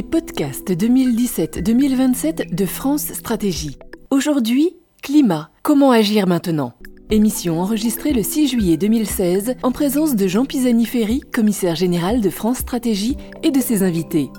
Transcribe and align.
les 0.00 0.06
podcasts 0.06 0.70
2017-2027 0.70 2.54
de 2.54 2.64
France 2.64 3.12
Stratégie. 3.12 3.76
Aujourd'hui, 4.08 4.74
climat. 5.02 5.50
Comment 5.62 5.90
agir 5.90 6.26
maintenant? 6.26 6.72
Émission 7.10 7.60
enregistrée 7.60 8.14
le 8.14 8.22
6 8.22 8.48
juillet 8.48 8.78
2016 8.78 9.56
en 9.62 9.72
présence 9.72 10.16
de 10.16 10.26
Jean 10.26 10.46
Pisani-Ferry, 10.46 11.20
commissaire 11.20 11.74
général 11.74 12.22
de 12.22 12.30
France 12.30 12.60
Stratégie 12.60 13.18
et 13.42 13.50
de 13.50 13.60
ses 13.60 13.82
invités. 13.82 14.30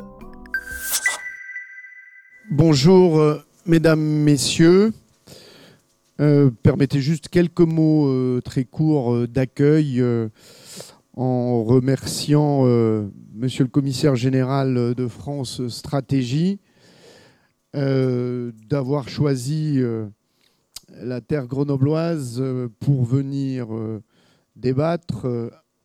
Bonjour, 2.50 3.20
euh, 3.20 3.40
mesdames, 3.68 4.02
messieurs. 4.02 4.92
Euh, 6.22 6.50
permettez 6.64 7.02
juste 7.02 7.30
quelques 7.30 7.60
mots 7.60 8.08
euh, 8.08 8.42
très 8.42 8.64
courts 8.64 9.28
d'accueil 9.28 10.04
en 11.16 11.64
remerciant 11.64 12.66
Monsieur 13.34 13.64
le 13.64 13.70
commissaire 13.70 14.16
général 14.16 14.96
de 14.96 15.08
France 15.08 15.68
Stratégie 15.68 16.60
d'avoir 17.74 19.10
choisi 19.10 19.82
la 20.90 21.22
terre 21.22 21.48
grenobloise 21.48 22.44
pour 22.80 23.04
venir 23.04 23.68
débattre 24.56 25.28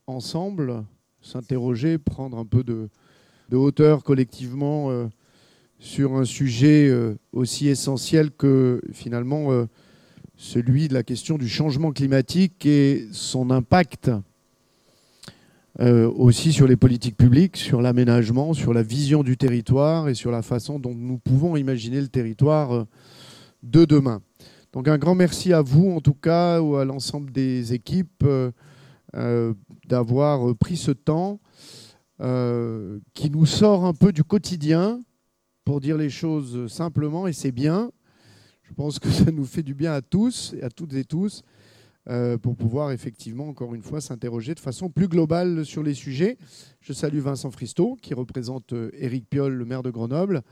ensemble, 0.07 0.85
s'interroger, 1.21 1.99
prendre 1.99 2.39
un 2.39 2.47
peu 2.47 2.63
de 2.65 2.89
hauteur 3.57 4.05
collectivement 4.05 5.09
sur 5.79 6.15
un 6.17 6.25
sujet 6.25 6.89
euh, 6.89 7.17
aussi 7.33 7.69
essentiel 7.69 8.31
que 8.31 8.81
finalement 8.93 9.53
euh, 9.53 9.67
celui 10.37 10.89
de 10.89 10.95
la 10.95 11.03
question 11.03 11.39
du 11.39 11.49
changement 11.49 11.93
climatique 11.93 12.65
et 12.67 13.07
son 13.13 13.51
impact 13.51 14.11
euh, 15.81 16.11
aussi 16.11 16.53
sur 16.53 16.67
les 16.67 16.77
politiques 16.77 17.17
publiques, 17.17 17.57
sur 17.57 17.83
l'aménagement, 17.83 18.55
sur 18.55 18.73
la 18.73 18.83
vision 18.83 19.23
du 19.23 19.37
territoire 19.37 20.09
et 20.09 20.15
sur 20.15 20.31
la 20.31 20.43
façon 20.43 20.79
dont 20.79 20.95
nous 20.95 21.19
pouvons 21.19 21.57
imaginer 21.57 22.01
le 22.01 22.09
territoire 22.09 22.87
de 23.63 23.85
demain. 23.85 24.23
Donc 24.73 24.89
un 24.89 24.99
grand 24.99 25.15
merci 25.15 25.53
à 25.53 25.63
vous 25.63 25.91
en 25.91 26.01
tout 26.01 26.15
cas 26.15 26.61
ou 26.61 26.77
à 26.77 26.85
l'ensemble 26.85 27.31
des 27.31 27.75
équipes 27.75 28.25
d'avoir 29.87 30.55
pris 30.57 30.77
ce 30.77 30.93
temps 30.93 31.41
qui 32.19 33.31
nous 33.31 33.47
sort 33.47 33.85
un 33.85 33.95
peu 33.95 34.13
du 34.13 34.25
quotidien 34.25 35.01
pour 35.67 35.81
dire 35.81 35.97
les 35.97 36.11
choses 36.11 36.73
simplement, 36.73 37.27
et 37.27 37.33
c'est 37.33 37.53
bien. 37.53 37.91
Je 38.63 38.73
pense 38.73 38.99
que 38.99 39.11
ça 39.11 39.31
nous 39.31 39.45
fait 39.45 39.63
du 39.63 39.75
bien 39.75 39.93
à 39.93 40.01
tous 40.01 40.55
et 40.59 40.63
à 40.63 40.71
toutes 40.71 40.95
et 40.95 41.05
tous 41.05 41.43
euh, 42.09 42.39
pour 42.39 42.57
pouvoir 42.57 42.93
effectivement, 42.93 43.49
encore 43.49 43.75
une 43.75 43.83
fois, 43.83 44.01
s'interroger 44.01 44.55
de 44.55 44.61
façon 44.61 44.89
plus 44.89 45.09
globale 45.09 45.65
sur 45.65 45.83
les 45.83 45.95
sujets. 45.95 46.39
Je 46.81 46.93
salue 46.93 47.19
Vincent 47.19 47.51
Fristo, 47.51 47.97
qui 48.01 48.15
représente 48.15 48.73
euh, 48.75 48.91
Éric 48.95 49.29
Piolle, 49.29 49.55
le 49.55 49.65
maire 49.65 49.83
de 49.83 49.91
Grenoble. 49.91 50.43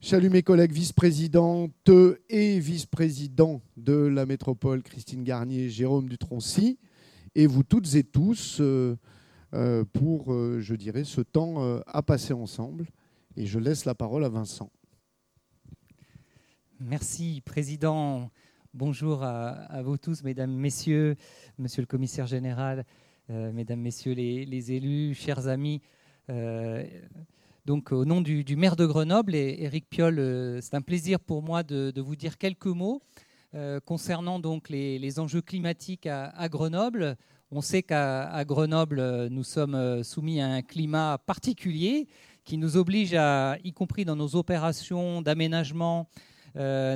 Je 0.00 0.08
salue 0.08 0.30
mes 0.30 0.42
collègues 0.42 0.72
vice-présidentes 0.72 1.90
et 2.30 2.58
vice-présidents 2.58 3.60
de 3.76 3.92
la 3.92 4.24
métropole, 4.24 4.82
Christine 4.82 5.24
Garnier, 5.24 5.68
Jérôme 5.68 6.08
Dutroncy, 6.08 6.78
et 7.34 7.46
vous 7.46 7.62
toutes 7.62 7.94
et 7.94 8.04
tous 8.04 8.58
euh, 8.60 8.96
pour, 9.92 10.32
je 10.32 10.74
dirais, 10.74 11.04
ce 11.04 11.20
temps 11.22 11.80
à 11.86 12.02
passer 12.02 12.34
ensemble. 12.34 12.86
Et 13.36 13.46
je 13.46 13.58
laisse 13.58 13.84
la 13.84 13.94
parole 13.94 14.24
à 14.24 14.28
Vincent. 14.28 14.70
Merci, 16.78 17.42
Président. 17.44 18.30
Bonjour 18.78 19.22
à, 19.22 19.80
vous 19.82 19.96
tous, 19.96 20.22
Mesdames, 20.22 20.52
Messieurs, 20.52 21.16
Monsieur 21.56 21.80
le 21.80 21.86
Commissaire 21.86 22.26
général, 22.26 22.84
euh, 23.30 23.50
Mesdames, 23.50 23.80
Messieurs 23.80 24.12
les, 24.12 24.72
élus, 24.72 25.14
chers 25.14 25.48
amis. 25.48 25.80
Euh, 26.28 26.84
donc, 27.64 27.90
au 27.90 28.04
nom 28.04 28.20
du, 28.20 28.44
maire 28.54 28.76
de 28.76 28.84
Grenoble, 28.84 29.34
Éric 29.34 29.88
Piolle, 29.88 30.18
euh, 30.18 30.60
c'est 30.60 30.74
un 30.74 30.82
plaisir 30.82 31.20
pour 31.20 31.42
moi 31.42 31.62
de, 31.62 31.90
vous 32.02 32.16
dire 32.16 32.36
quelques 32.36 32.66
mots 32.66 33.00
concernant 33.86 34.40
donc 34.40 34.68
les, 34.68 35.18
enjeux 35.18 35.40
climatiques 35.40 36.04
à 36.06 36.46
Grenoble. 36.50 37.16
On 37.50 37.62
sait 37.62 37.82
qu'à 37.82 38.44
Grenoble, 38.44 39.28
nous 39.28 39.44
sommes 39.44 40.04
soumis 40.04 40.42
à 40.42 40.48
un 40.48 40.60
climat 40.60 41.16
particulier 41.24 42.08
qui 42.44 42.58
nous 42.58 42.76
oblige 42.76 43.14
à, 43.14 43.56
y 43.64 43.72
compris 43.72 44.04
dans 44.04 44.16
nos 44.16 44.36
opérations 44.36 45.22
d'aménagement, 45.22 46.10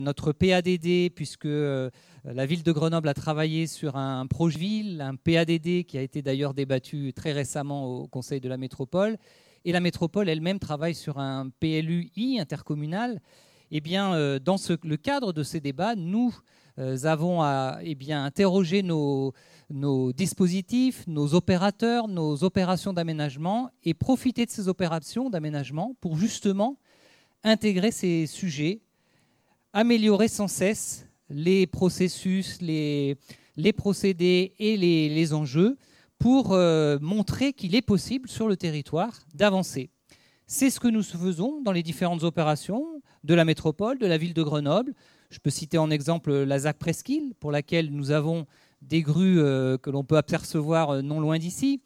notre 0.01 0.33
PADD, 0.33 1.13
puisque 1.15 1.47
euh, 1.47 1.91
la 2.25 2.47
ville 2.47 2.63
de 2.63 2.73
Grenoble 2.73 3.09
a 3.09 3.15
travaillé 3.15 3.67
sur 3.67 3.97
un 3.97 4.27
projet 4.27 4.59
ville, 4.59 5.01
un 5.01 5.17
PADD 5.17 5.85
qui 5.85 5.99
a 5.99 6.03
été 6.03 6.23
d'ailleurs 6.23 6.55
débattu 6.55 7.13
très 7.15 7.33
récemment 7.33 7.87
au 7.87 8.07
Conseil 8.07 8.41
de 8.41 8.49
la 8.49 8.57
métropole, 8.57 9.19
et 9.65 9.73
la 9.73 9.81
métropole 9.81 10.29
elle-même 10.29 10.59
travaille 10.59 10.95
sur 10.95 11.19
un 11.19 11.51
PLUI 11.61 12.39
intercommunal. 12.41 13.21
Eh 13.71 13.81
bien, 13.81 14.15
euh, 14.15 14.39
dans 14.39 14.57
le 14.83 14.97
cadre 14.97 15.33
de 15.33 15.43
ces 15.43 15.61
débats, 15.61 15.95
nous 15.95 16.35
avons 17.05 17.43
à 17.43 17.79
eh 17.83 18.13
interroger 18.13 18.83
nos, 18.83 19.35
nos 19.69 20.15
dispositifs, 20.15 21.07
nos 21.07 21.35
opérateurs, 21.35 22.09
nos 22.09 22.43
opérations 22.43 22.95
d'aménagement 22.95 23.71
et 23.85 23.93
profiter 23.93 24.47
de 24.47 24.51
ces 24.51 24.69
opérations 24.69 25.29
d'aménagement 25.29 25.95
pour 26.01 26.17
justement 26.17 26.79
intégrer 27.45 27.91
ces 27.91 28.27
sujets, 28.27 28.81
améliorer 29.73 30.29
sans 30.29 30.49
cesse 30.49 31.07
les 31.29 31.67
processus, 31.67 32.61
les, 32.61 33.17
les 33.57 33.73
procédés 33.73 34.55
et 34.59 34.77
les, 34.77 35.09
les 35.09 35.33
enjeux 35.33 35.77
pour 36.19 36.53
euh, 36.53 36.99
montrer 37.01 37.53
qu'il 37.53 37.75
est 37.75 37.83
possible 37.83 38.29
sur 38.29 38.49
le 38.49 38.57
territoire 38.57 39.19
d'avancer. 39.35 39.91
C'est 40.47 40.71
ce 40.71 40.81
que 40.81 40.89
nous 40.89 41.03
faisons 41.03 41.61
dans 41.63 41.73
les 41.73 41.83
différentes 41.83 42.25
opérations 42.25 42.85
de 43.23 43.35
la 43.35 43.45
métropole, 43.45 43.99
de 43.99 44.07
la 44.07 44.19
ville 44.19 44.35
de 44.35 44.43
Grenoble. 44.43 44.95
Je 45.31 45.39
peux 45.39 45.51
citer 45.51 45.79
en 45.79 45.91
exemple 45.91 46.33
la 46.33 46.59
ZAC 46.59 46.79
Presqu'île, 46.79 47.35
pour 47.39 47.53
laquelle 47.53 47.91
nous 47.91 48.11
avons 48.11 48.47
des 48.83 49.03
grues 49.03 49.41
euh, 49.41 49.79
que 49.79 49.91
l'on 49.91 50.05
peut 50.05 50.17
apercevoir 50.17 50.91
euh, 50.91 51.03
non 51.03 51.21
loin 51.21 51.39
d'ici, 51.39 51.81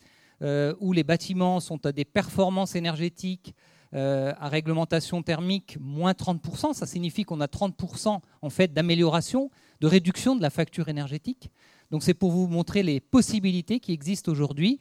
où 0.81 0.93
les 0.93 1.05
bâtiments 1.05 1.59
sont 1.59 1.87
à 1.87 1.93
des 1.93 2.05
performances 2.05 2.75
énergétiques 2.75 3.55
à 3.95 4.49
réglementation 4.49 5.23
thermique 5.23 5.77
moins 5.81 6.13
30%. 6.13 6.73
Ça 6.73 6.87
signifie 6.87 7.23
qu'on 7.23 7.41
a 7.41 7.47
30% 7.47 8.19
en 8.43 8.51
fait 8.51 8.73
d'amélioration, 8.73 9.51
de 9.81 9.87
réduction 9.87 10.35
de 10.35 10.43
la 10.43 10.51
facture 10.51 10.89
énergétique. 10.89 11.51
Donc 11.91 12.03
c'est 12.03 12.15
pour 12.15 12.33
vous 12.33 12.49
montrer 12.49 12.83
les 12.83 12.99
possibilités 12.99 13.79
qui 13.79 13.93
existent 13.93 14.33
aujourd'hui. 14.33 14.81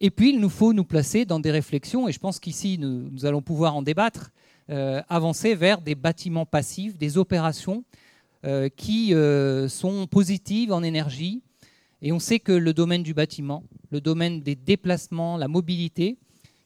Et 0.00 0.10
puis 0.10 0.30
il 0.30 0.40
nous 0.40 0.48
faut 0.48 0.72
nous 0.72 0.84
placer 0.84 1.26
dans 1.26 1.38
des 1.38 1.50
réflexions, 1.50 2.08
et 2.08 2.12
je 2.12 2.18
pense 2.18 2.40
qu'ici 2.40 2.78
nous, 2.78 3.26
allons 3.26 3.42
pouvoir 3.42 3.76
en 3.76 3.82
débattre, 3.82 4.30
avancer 4.68 5.54
vers 5.54 5.82
des 5.82 5.94
bâtiments 5.94 6.46
passifs, 6.46 6.96
des 6.96 7.18
opérations 7.18 7.84
euh, 8.46 8.70
qui 8.74 9.12
euh, 9.12 9.68
sont 9.68 10.06
positives 10.06 10.72
en 10.72 10.82
énergie. 10.82 11.42
Et 12.00 12.10
on 12.10 12.18
sait 12.18 12.40
que 12.40 12.52
le 12.52 12.72
domaine 12.72 13.02
du 13.02 13.12
bâtiment, 13.12 13.64
le 13.90 14.00
domaine 14.00 14.40
des 14.40 14.54
déplacements, 14.54 15.36
la 15.36 15.46
mobilité, 15.46 16.16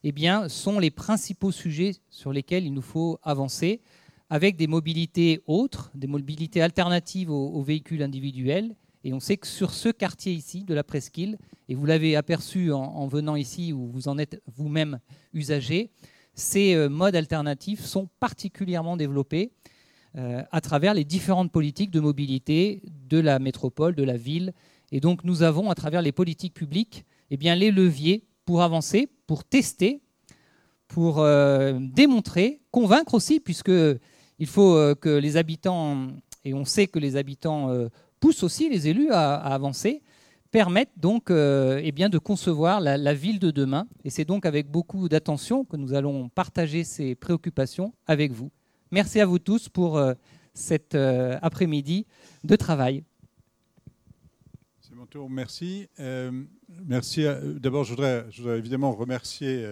eh 0.04 0.12
bien, 0.12 0.50
sont 0.50 0.78
les 0.78 0.90
principaux 0.90 1.50
sujets 1.50 1.92
sur 2.10 2.30
lesquels 2.30 2.66
il 2.66 2.74
nous 2.74 2.82
faut 2.82 3.18
avancer, 3.22 3.80
avec 4.28 4.56
des 4.56 4.66
mobilités 4.66 5.40
autres, 5.46 5.90
des 5.94 6.06
mobilités 6.06 6.60
alternatives 6.60 7.30
aux, 7.30 7.62
véhicules 7.62 8.02
individuels. 8.02 8.76
Et 9.02 9.14
on 9.14 9.20
sait 9.20 9.38
que 9.38 9.46
sur 9.46 9.70
ce 9.70 9.88
quartier 9.88 10.32
ici, 10.32 10.64
de 10.64 10.74
la 10.74 10.84
Presqu'île, 10.84 11.38
et 11.68 11.74
vous 11.74 11.86
l'avez 11.86 12.16
aperçu 12.16 12.70
en, 12.70 13.06
venant 13.06 13.34
ici, 13.34 13.72
où 13.72 13.86
vous 13.86 14.08
en 14.08 14.18
êtes 14.18 14.42
vous-même 14.54 15.00
usager, 15.32 15.90
ces 16.34 16.74
euh, 16.74 16.88
modes 16.88 17.16
alternatifs 17.16 17.82
sont 17.84 18.08
particulièrement 18.20 18.96
développés. 18.96 19.52
Euh, 20.16 20.42
à 20.52 20.60
travers 20.60 20.94
les 20.94 21.04
différentes 21.04 21.50
politiques 21.50 21.90
de 21.90 21.98
mobilité 21.98 22.82
de 23.08 23.18
la 23.18 23.40
métropole, 23.40 23.96
de 23.96 24.04
la 24.04 24.16
ville. 24.16 24.52
Et 24.92 25.00
donc 25.00 25.24
nous 25.24 25.42
avons, 25.42 25.70
à 25.70 25.74
travers 25.74 26.02
les 26.02 26.12
politiques 26.12 26.54
publiques, 26.54 27.04
eh 27.30 27.36
bien, 27.36 27.56
les 27.56 27.72
leviers 27.72 28.24
pour 28.44 28.62
avancer, 28.62 29.08
pour 29.26 29.44
tester, 29.44 30.00
pour 30.88 31.20
euh, 31.20 31.78
démontrer, 31.80 32.60
convaincre 32.70 33.14
aussi, 33.14 33.40
puisqu'il 33.40 34.46
faut 34.46 34.74
euh, 34.74 34.94
que 34.94 35.08
les 35.08 35.36
habitants, 35.36 36.08
et 36.44 36.54
on 36.54 36.64
sait 36.64 36.86
que 36.86 36.98
les 36.98 37.16
habitants 37.16 37.70
poussent 38.20 38.42
aussi 38.42 38.68
les 38.68 38.88
élus 38.88 39.10
à, 39.10 39.34
avancer, 39.34 40.02
permettent 40.50 40.96
donc 40.96 41.30
eh 41.30 41.92
de 41.92 42.18
concevoir 42.18 42.80
la, 42.80 43.14
ville 43.14 43.38
de 43.38 43.50
demain. 43.50 43.86
Et 44.04 44.10
c'est 44.10 44.24
donc 44.24 44.46
avec 44.46 44.70
beaucoup 44.70 45.08
d'attention 45.08 45.64
que 45.64 45.76
nous 45.76 45.94
allons 45.94 46.28
partager 46.28 46.84
ces 46.84 47.14
préoccupations 47.14 47.92
avec 48.06 48.32
vous. 48.32 48.50
Merci 48.94 49.20
à 49.20 49.26
vous 49.26 49.40
tous 49.40 49.68
pour 49.68 49.96
euh, 49.96 50.14
cet 50.52 50.94
euh, 50.94 51.36
après-midi 51.42 52.06
de 52.44 52.54
travail. 52.54 53.02
Merci. 55.30 55.86
Euh, 56.00 56.32
merci. 56.86 57.24
D'abord, 57.60 57.84
je 57.84 57.90
voudrais, 57.90 58.26
évidemment 58.58 58.92
remercier 58.92 59.64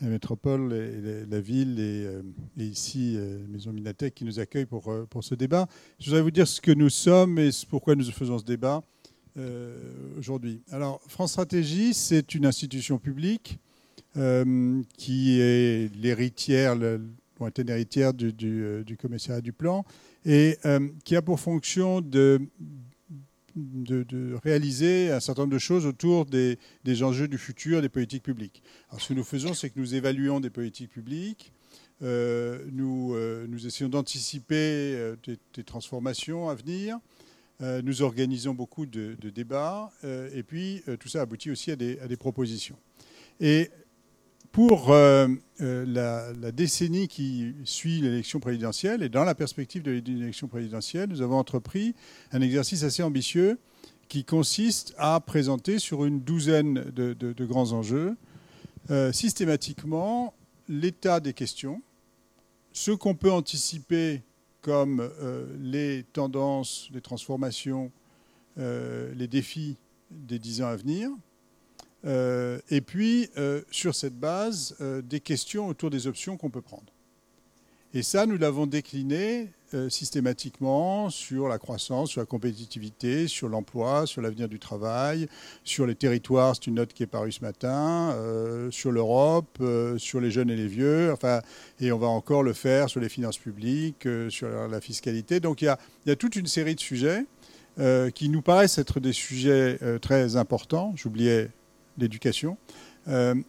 la 0.00 0.08
métropole, 0.08 0.72
et 0.72 1.26
la 1.26 1.40
ville 1.40 1.80
et, 1.80 2.64
ici 2.64 3.18
Maison 3.48 3.72
Minatech 3.72 4.14
qui 4.14 4.24
nous 4.24 4.38
accueille 4.38 4.66
pour, 4.66 4.84
ce 5.20 5.34
débat. 5.34 5.66
Je 5.98 6.06
voudrais 6.06 6.22
vous 6.22 6.30
dire 6.30 6.46
ce 6.46 6.60
que 6.60 6.70
nous 6.70 6.88
sommes 6.88 7.38
et 7.38 7.50
pourquoi 7.68 7.96
nous 7.96 8.04
faisons 8.04 8.38
ce 8.38 8.44
débat 8.44 8.82
aujourd'hui. 10.16 10.62
Alors, 10.70 11.00
France 11.08 11.32
Stratégie, 11.32 11.92
c'est 11.92 12.34
une 12.34 12.46
institution 12.46 12.98
publique 12.98 13.58
qui 14.96 15.40
est 15.40 15.94
l'héritière, 15.96 16.76
lointaine 17.40 17.68
héritière 17.70 18.14
du, 18.14 18.32
du, 18.32 18.96
commissariat 18.96 19.40
du 19.40 19.52
plan, 19.52 19.84
et 20.24 20.58
qui 21.04 21.16
a 21.16 21.22
pour 21.22 21.40
fonction 21.40 22.00
de, 22.00 22.40
de, 23.56 24.34
réaliser 24.42 25.10
un 25.10 25.20
certain 25.20 25.42
nombre 25.42 25.54
de 25.54 25.58
choses 25.58 25.86
autour 25.86 26.26
des, 26.26 26.58
enjeux 27.02 27.28
du 27.28 27.38
futur 27.38 27.82
des 27.82 27.88
politiques 27.88 28.22
publiques. 28.22 28.62
Alors, 28.90 29.00
ce 29.00 29.08
que 29.08 29.14
nous 29.14 29.24
faisons, 29.24 29.54
c'est 29.54 29.70
que 29.70 29.78
nous 29.78 29.94
évaluons 29.94 30.40
des 30.40 30.50
politiques 30.50 30.90
publiques, 30.90 31.52
euh, 32.02 32.64
nous, 32.72 33.14
euh, 33.14 33.46
nous, 33.48 33.66
essayons 33.66 33.88
d'anticiper 33.88 34.94
euh, 34.94 35.16
des, 35.54 35.64
transformations 35.64 36.48
à 36.48 36.54
venir, 36.54 36.98
nous 37.60 38.02
organisons 38.02 38.52
beaucoup 38.52 38.84
de, 38.84 39.16
débats, 39.30 39.90
et 40.34 40.42
puis 40.42 40.82
tout 41.00 41.08
ça 41.08 41.22
aboutit 41.22 41.50
aussi 41.50 41.70
à 41.70 41.76
des, 41.76 41.98
à 42.00 42.08
des 42.08 42.16
propositions. 42.16 42.76
Et 43.40 43.70
pour 44.54 44.90
la, 44.90 45.28
la, 46.32 46.52
décennie 46.52 47.08
qui 47.08 47.54
suit 47.64 48.00
l'élection 48.00 48.40
présidentielle, 48.40 49.02
et 49.02 49.08
dans 49.08 49.24
la 49.24 49.34
perspective 49.34 49.82
de 49.82 49.90
l'élection 49.90 50.48
présidentielle, 50.48 51.10
nous 51.10 51.20
avons 51.22 51.38
entrepris 51.38 51.94
un 52.32 52.40
exercice 52.40 52.84
assez 52.84 53.02
ambitieux 53.02 53.58
qui 54.08 54.24
consiste 54.24 54.94
à 54.96 55.20
présenter 55.20 55.78
sur 55.78 56.04
une 56.04 56.20
douzaine 56.20 56.84
de, 56.94 57.44
grands 57.44 57.72
enjeux 57.72 58.16
systématiquement 59.12 60.32
l'état 60.68 61.20
des 61.20 61.32
questions, 61.32 61.82
ce 62.72 62.90
qu'on 62.90 63.14
peut 63.14 63.32
anticiper 63.32 64.22
comme 64.60 65.00
euh, 65.00 65.46
les 65.60 66.04
tendances, 66.12 66.88
les 66.92 67.00
transformations, 67.00 67.92
euh, 68.58 69.12
les 69.14 69.28
défis 69.28 69.76
des 70.10 70.38
dix 70.38 70.62
ans 70.62 70.68
à 70.68 70.76
venir, 70.76 71.10
euh, 72.06 72.58
et 72.70 72.80
puis 72.80 73.30
sur 73.70 73.94
cette 73.94 74.18
base, 74.18 74.76
des 75.04 75.20
questions 75.20 75.68
autour 75.68 75.90
des 75.90 76.06
options 76.06 76.36
qu'on 76.36 76.50
peut 76.50 76.62
prendre. 76.62 76.92
Et 77.96 78.02
ça, 78.02 78.26
nous 78.26 78.36
l'avons 78.36 78.66
décliné 78.66 79.50
euh, 79.72 79.88
systématiquement 79.88 81.10
sur 81.10 81.46
la 81.46 81.58
croissance, 81.58 82.10
sur 82.10 82.20
la 82.20 82.26
compétitivité, 82.26 83.28
sur 83.28 83.48
l'emploi, 83.48 84.04
sur 84.04 84.20
l'avenir 84.20 84.48
du 84.48 84.58
travail, 84.58 85.28
sur 85.62 85.86
les 85.86 85.94
territoires, 85.94 86.56
c'est 86.56 86.66
une 86.66 86.74
note 86.74 86.92
qui 86.92 87.04
est 87.04 87.08
parue 87.08 87.30
ce 87.30 87.40
matin, 87.40 88.12
euh, 88.14 88.68
sur 88.72 88.90
l'Europe, 88.90 89.56
euh, 89.60 89.96
sur 89.96 90.20
les 90.20 90.32
jeunes 90.32 90.50
et 90.50 90.56
les 90.56 90.66
vieux, 90.66 91.12
enfin, 91.12 91.40
et 91.80 91.92
on 91.92 91.98
va 91.98 92.08
encore 92.08 92.42
le 92.42 92.52
faire 92.52 92.88
sur 92.88 93.00
les 93.00 93.08
finances 93.08 93.38
publiques, 93.38 94.08
sur 94.28 94.48
la 94.48 94.80
fiscalité. 94.80 95.38
Donc 95.38 95.62
il 95.62 95.66
y, 95.66 95.68
a, 95.68 95.78
il 96.04 96.08
y, 96.08 96.12
a, 96.12 96.16
toute 96.16 96.34
une 96.34 96.46
série 96.46 96.74
de 96.74 96.80
sujets 96.80 97.24
qui 98.14 98.28
nous 98.28 98.42
paraissent 98.42 98.78
être 98.78 99.00
des 99.00 99.12
sujets 99.12 99.78
très 100.00 100.36
importants. 100.36 100.92
J'oubliais 100.94 101.50
l'éducation, 101.98 102.56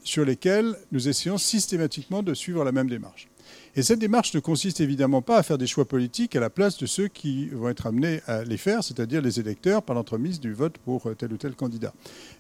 sur 0.04 0.26
lesquels 0.26 0.76
nous 0.92 1.08
essayons 1.08 1.38
systématiquement 1.38 2.24
de 2.24 2.34
suivre 2.34 2.64
la 2.64 2.72
même 2.72 2.90
démarche. 2.90 3.30
Et 3.76 3.84
cette 3.84 4.00
démarche 4.00 4.34
ne 4.34 4.40
consiste 4.40 4.82
évidemment 4.82 5.22
pas 5.22 5.38
à 5.38 5.44
faire 5.44 5.58
des 5.58 5.68
choix 5.68 5.86
politiques 5.86 6.36
à 6.36 6.40
la 6.40 6.50
place 6.50 6.78
de 6.78 6.86
ceux 6.86 7.08
qui 7.08 7.48
vont 7.50 7.70
être 7.70 7.88
amenés 7.88 8.22
à 8.26 8.44
les 8.44 8.58
faire, 8.58 8.84
c'est-à-dire 8.84 9.22
les 9.22 9.40
électeurs 9.40 9.84
par 9.84 9.96
l'entremise 9.96 10.40
du 10.40 10.54
vote 10.54 10.78
pour 10.80 11.10
tel 11.18 11.34
ou 11.34 11.38
tel 11.38 11.56
candidat, 11.56 11.94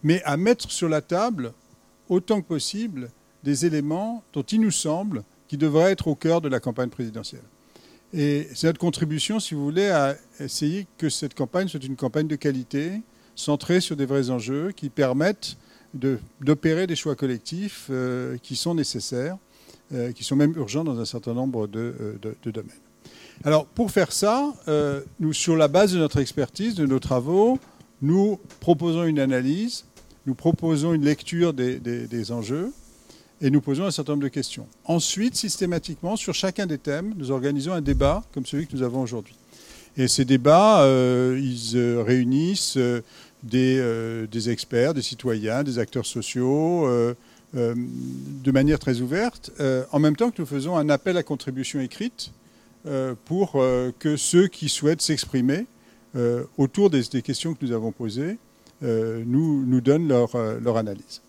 mais 0.04 0.22
à 0.24 0.36
mettre 0.38 0.72
sur 0.72 0.90
la 0.90 1.02
table 1.02 1.54
autant 2.10 2.42
que 2.42 2.48
possible 2.48 3.10
des 3.44 3.66
éléments 3.66 4.24
dont 4.34 4.44
il 4.44 4.62
nous 4.62 4.72
semble 4.72 5.24
qu'ils 5.48 5.60
devraient 5.60 5.92
être 5.92 6.07
au 6.07 6.16
cœur 6.16 6.42
de 6.42 6.50
la 6.50 6.60
campagne 6.60 6.90
présidentielle. 6.90 7.44
Et 8.13 8.48
c'est 8.54 8.68
notre 8.68 8.80
contribution, 8.80 9.40
si 9.40 9.54
vous 9.54 9.63
voulez, 9.63 9.90
à 9.90 10.16
essayer 10.40 10.88
que 10.98 11.10
cette 11.10 11.34
campagne 11.34 11.68
soit 11.68 11.84
une 11.84 11.96
campagne 11.96 12.28
de 12.28 12.36
qualité, 12.36 13.02
centrée 13.36 13.81
sur 13.81 13.96
des 13.96 14.06
vrais 14.06 14.30
enjeux, 14.30 14.72
qui 14.72 14.90
permettent 14.90 15.57
d'opérer 16.42 16.88
des 16.88 16.95
choix 16.95 17.15
collectifs 17.15 17.88
euh, 17.89 18.38
qui 18.44 18.56
sont 18.56 18.75
nécessaires 18.75 19.38
euh, 19.94 20.12
qui 20.13 20.24
sont 20.24 20.36
même 20.36 20.53
urgents 20.57 20.83
dans 20.83 21.00
un 21.00 21.06
certain 21.06 21.36
nombre 21.36 21.68
de, 21.68 21.94
euh, 22.25 22.51
domaines. 22.51 22.71
Alors, 23.44 23.68
pour 23.68 23.92
faire 23.92 24.12
ça, 24.12 24.51
euh, 24.68 25.01
nous, 25.19 25.31
sur 25.31 25.56
la 25.56 25.68
base 25.68 25.94
de 25.94 26.00
notre 26.00 26.19
expertise, 26.19 26.74
de 26.74 26.88
nos 26.88 26.97
travaux, 26.97 27.59
nous 28.01 28.39
proposons 28.62 29.03
une 29.03 29.19
analyse, 29.19 29.86
nous 30.25 30.33
proposons 30.33 30.92
une 30.94 31.06
lecture 31.06 31.53
des, 31.53 31.80
des, 31.80 32.31
enjeux 32.31 32.71
et 33.42 33.51
nous 33.51 33.62
posons 33.62 33.86
un 33.86 33.92
certain 33.92 34.13
nombre 34.13 34.24
de 34.24 34.30
questions. 34.30 34.65
Ensuite, 34.86 35.36
systématiquement, 35.36 36.15
sur 36.15 36.33
chacun 36.33 36.65
des 36.65 36.80
thèmes, 36.80 37.13
nous 37.15 37.30
organisons 37.30 37.74
un 37.74 37.81
débat 37.81 38.24
comme 38.33 38.47
celui 38.47 38.65
que 38.65 38.75
nous 38.75 38.81
avons 38.81 39.03
aujourd'hui. 39.03 39.36
Et 39.97 40.07
ces 40.07 40.25
débats, 40.25 40.83
ils 41.38 42.01
réunissent 42.03 42.80
des, 43.45 44.27
des, 44.30 44.50
experts, 44.50 44.94
des 44.94 45.01
citoyens, 45.01 45.63
des 45.63 45.80
acteurs 45.80 46.06
sociaux, 46.06 46.88
euh, 47.56 47.74
de 48.44 48.51
manière 48.51 48.80
très 48.80 49.00
ouverte, 49.00 49.51
euh, 49.62 49.86
en 49.94 50.00
même 50.00 50.18
temps 50.18 50.30
que 50.30 50.42
nous 50.42 50.45
faisons 50.45 50.75
un 50.75 50.89
appel 50.89 51.15
à 51.15 51.24
contribution 51.24 51.80
écrite 51.80 52.31
euh, 52.86 53.15
pour 53.25 53.53
que 53.97 54.18
ceux 54.18 54.47
qui 54.47 54.68
souhaitent 54.69 55.01
s'exprimer 55.01 55.65
autour 56.57 56.89
des, 56.89 57.03
questions 57.21 57.53
que 57.53 57.65
nous 57.65 57.74
avons 57.74 57.92
posées 57.92 58.38
nous, 58.81 59.65
nous 59.65 59.81
donnent 59.81 60.07
leur, 60.07 60.38
leur 60.62 60.77
analyse 60.77 61.21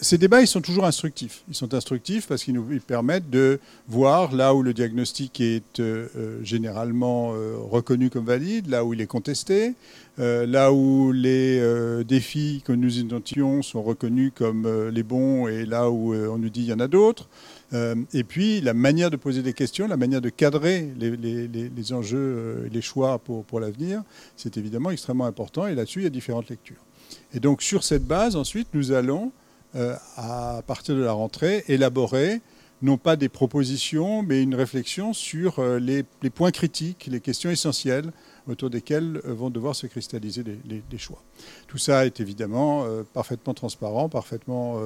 ces 0.00 0.16
débats, 0.16 0.40
ils 0.40 0.46
sont 0.46 0.60
toujours 0.62 0.86
instructifs. 0.86 1.42
Ils 1.48 1.54
sont 1.54 1.74
instructifs 1.74 2.26
parce 2.26 2.42
qu'ils 2.44 2.54
nous 2.54 2.64
permettent 2.86 3.28
de 3.28 3.60
voir 3.86 4.34
là 4.34 4.54
où 4.54 4.62
le 4.62 4.72
diagnostic 4.72 5.40
est 5.40 5.80
euh, 5.80 6.08
euh, 6.16 6.38
généralement 6.42 7.32
euh, 7.34 7.56
reconnu 7.58 8.08
comme 8.08 8.24
valide, 8.24 8.68
là 8.68 8.84
où 8.84 8.94
il 8.94 9.00
est 9.00 9.06
contesté, 9.06 9.74
là 10.18 10.70
où 10.70 11.12
les 11.12 11.62
défis 12.04 12.62
que 12.66 12.72
nous 12.72 12.98
identifions 12.98 13.62
sont 13.62 13.82
reconnus 13.82 14.32
comme 14.34 14.90
les 14.90 15.02
bons 15.02 15.48
et 15.48 15.64
là 15.64 15.90
où 15.90 16.12
on 16.14 16.36
nous 16.36 16.50
dit 16.50 16.60
il 16.60 16.66
y 16.66 16.72
en 16.74 16.80
a 16.80 16.88
d'autres. 16.88 17.26
et 17.72 18.24
puis 18.24 18.60
la 18.60 18.74
manière 18.74 19.10
de 19.10 19.16
poser 19.16 19.40
des 19.40 19.54
questions, 19.54 19.88
la 19.88 19.96
manière 19.96 20.20
de 20.20 20.28
cadrer 20.28 20.90
les, 20.98 21.92
enjeux 21.94 22.64
et 22.66 22.68
les 22.68 22.82
choix 22.82 23.18
pour 23.18 23.60
l'avenir, 23.60 24.02
c'est 24.36 24.58
évidemment 24.58 24.90
extrêmement 24.90 25.24
important. 25.24 25.66
Et 25.66 25.74
là-dessus, 25.74 26.00
il 26.00 26.04
y 26.04 26.06
a 26.06 26.10
différentes 26.10 26.50
lectures. 26.50 26.84
Et 27.32 27.40
donc 27.40 27.62
sur 27.62 27.82
cette 27.82 28.04
base, 28.04 28.36
ensuite, 28.36 28.68
nous 28.74 28.92
allons 28.92 29.32
euh, 29.76 29.94
à 30.16 30.62
partir 30.66 30.96
de 30.96 31.02
la 31.02 31.12
rentrée, 31.12 31.64
élaborer 31.68 32.40
non 32.82 32.96
pas 32.96 33.14
des 33.14 33.28
propositions, 33.28 34.22
mais 34.22 34.42
une 34.42 34.54
réflexion 34.54 35.12
sur 35.12 35.58
euh, 35.58 35.78
les, 35.78 36.02
points 36.30 36.50
critiques, 36.50 37.08
les 37.10 37.20
questions 37.20 37.50
essentielles 37.50 38.10
autour 38.48 38.70
desquelles 38.70 39.20
euh, 39.26 39.34
vont 39.34 39.50
devoir 39.50 39.76
se 39.76 39.86
cristalliser 39.86 40.42
les, 40.42 40.98
choix. 40.98 41.22
Tout 41.68 41.78
ça 41.78 42.06
est 42.06 42.20
évidemment 42.20 42.84
parfaitement 43.14 43.54
transparent, 43.54 44.08
parfaitement 44.08 44.80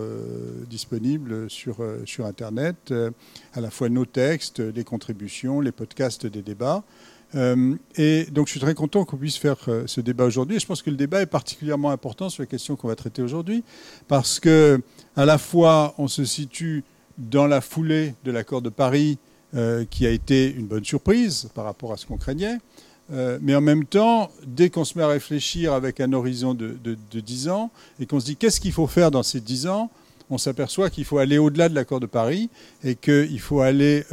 disponible 0.68 1.50
sur, 1.50 1.78
sur 2.04 2.26
Internet, 2.26 2.94
à 3.54 3.60
la 3.60 3.70
fois 3.70 3.88
nos 3.88 4.04
textes, 4.04 4.60
les 4.60 4.84
contributions, 4.84 5.60
les 5.60 5.72
podcasts 5.72 6.26
des 6.26 6.42
débats. 6.42 6.84
Euh, 7.34 7.74
et 7.96 8.24
donc 8.30 8.46
je 8.46 8.52
suis 8.52 8.60
très 8.60 8.74
content 8.74 9.04
qu'on 9.04 9.16
puisse 9.16 9.36
faire 9.36 9.56
euh, 9.68 9.84
ce 9.86 10.00
débat 10.00 10.24
aujourd'hui. 10.24 10.60
Je 10.60 10.66
pense 10.66 10.82
que 10.82 10.90
le 10.90 10.96
débat 10.96 11.20
est 11.22 11.26
particulièrement 11.26 11.90
important 11.90 12.28
sur 12.28 12.42
la 12.42 12.46
question 12.46 12.76
qu'on 12.76 12.88
va 12.88 12.96
traiter 12.96 13.22
aujourd'hui, 13.22 13.64
parce 14.08 14.38
que 14.40 14.80
à 15.16 15.24
la 15.24 15.38
fois 15.38 15.94
on 15.98 16.08
se 16.08 16.24
situe 16.24 16.84
dans 17.18 17.46
la 17.46 17.60
foulée 17.60 18.14
de 18.24 18.30
l'accord 18.30 18.62
de 18.62 18.70
Paris, 18.70 19.18
euh, 19.54 19.84
qui 19.88 20.06
a 20.06 20.10
été 20.10 20.52
une 20.52 20.66
bonne 20.66 20.84
surprise 20.84 21.48
par 21.54 21.64
rapport 21.64 21.92
à 21.92 21.96
ce 21.96 22.06
qu'on 22.06 22.16
craignait, 22.16 22.58
mais 23.42 23.54
en 23.54 23.60
même 23.60 23.84
temps, 23.84 24.30
dès 24.46 24.70
qu'on 24.70 24.86
se 24.86 24.96
met 24.96 25.04
à 25.04 25.08
réfléchir 25.08 25.74
avec 25.74 26.00
un 26.00 26.14
horizon 26.14 26.54
de, 26.54 26.78
de 26.82 27.20
10 27.20 27.50
ans 27.50 27.70
et 28.00 28.06
qu'on 28.06 28.18
se 28.18 28.24
dit 28.24 28.36
qu'est-ce 28.36 28.62
qu'il 28.62 28.72
faut 28.72 28.86
faire 28.86 29.10
dans 29.10 29.22
ces 29.22 29.40
10 29.40 29.66
ans, 29.66 29.90
on 30.30 30.38
s'aperçoit 30.38 30.88
qu'il 30.88 31.04
faut 31.04 31.18
aller 31.18 31.36
au-delà 31.36 31.68
de 31.68 31.74
l'accord 31.74 32.00
de 32.00 32.06
Paris 32.06 32.48
et 32.82 32.94
qu'il 32.94 33.38
faut 33.40 33.60
aller 33.60 34.04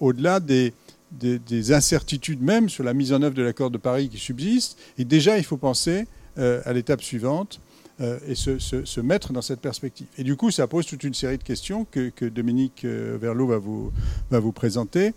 au-delà 0.00 0.40
des 0.40 0.74
des, 1.12 1.72
incertitudes 1.72 2.42
même 2.42 2.68
sur 2.68 2.84
la 2.84 2.94
mise 2.94 3.12
en 3.12 3.22
œuvre 3.22 3.34
de 3.34 3.42
l'accord 3.42 3.70
de 3.70 3.78
Paris 3.78 4.08
qui 4.08 4.18
subsiste. 4.18 4.78
Et 4.98 5.04
déjà, 5.04 5.38
il 5.38 5.44
faut 5.44 5.56
penser 5.56 6.06
euh, 6.38 6.62
à 6.64 6.72
l'étape 6.72 7.02
suivante 7.02 7.60
euh, 8.00 8.18
et 8.26 8.34
se, 8.34 9.00
mettre 9.00 9.32
dans 9.32 9.42
cette 9.42 9.60
perspective. 9.60 10.06
Et 10.16 10.24
du 10.24 10.36
coup, 10.36 10.50
ça 10.50 10.66
pose 10.66 10.86
toute 10.86 11.04
une 11.04 11.14
série 11.14 11.38
de 11.38 11.42
questions 11.42 11.86
que, 11.90 12.28
Dominique 12.28 12.84
euh, 12.84 13.18
Verlot 13.20 13.46
va 13.46 13.58
vous, 13.58 13.92
va 14.30 14.40
vous 14.40 14.52
présenter. 14.52 15.12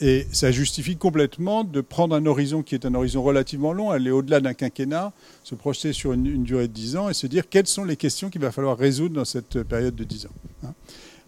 et 0.00 0.26
ça 0.32 0.50
justifie 0.50 0.96
complètement 0.96 1.62
de 1.62 1.80
prendre 1.80 2.16
un 2.16 2.26
horizon 2.26 2.62
qui 2.62 2.74
est 2.74 2.86
un 2.86 2.94
horizon 2.94 3.22
relativement 3.22 3.72
long, 3.72 3.90
aller 3.90 4.10
au-delà 4.10 4.40
d'un 4.40 4.54
quinquennat, 4.54 5.12
se 5.44 5.54
projeter 5.54 5.92
sur 5.92 6.12
une, 6.12 6.42
durée 6.42 6.66
de 6.66 6.72
10 6.72 6.96
ans 6.96 7.08
et 7.08 7.14
se 7.14 7.28
dire 7.28 7.48
quelles 7.48 7.68
sont 7.68 7.84
les 7.84 7.96
questions 7.96 8.30
qu'il 8.30 8.40
va 8.40 8.50
falloir 8.50 8.76
résoudre 8.76 9.14
dans 9.14 9.24
cette 9.24 9.62
période 9.62 9.94
de 9.94 10.04
10 10.04 10.26
ans. 10.26 10.53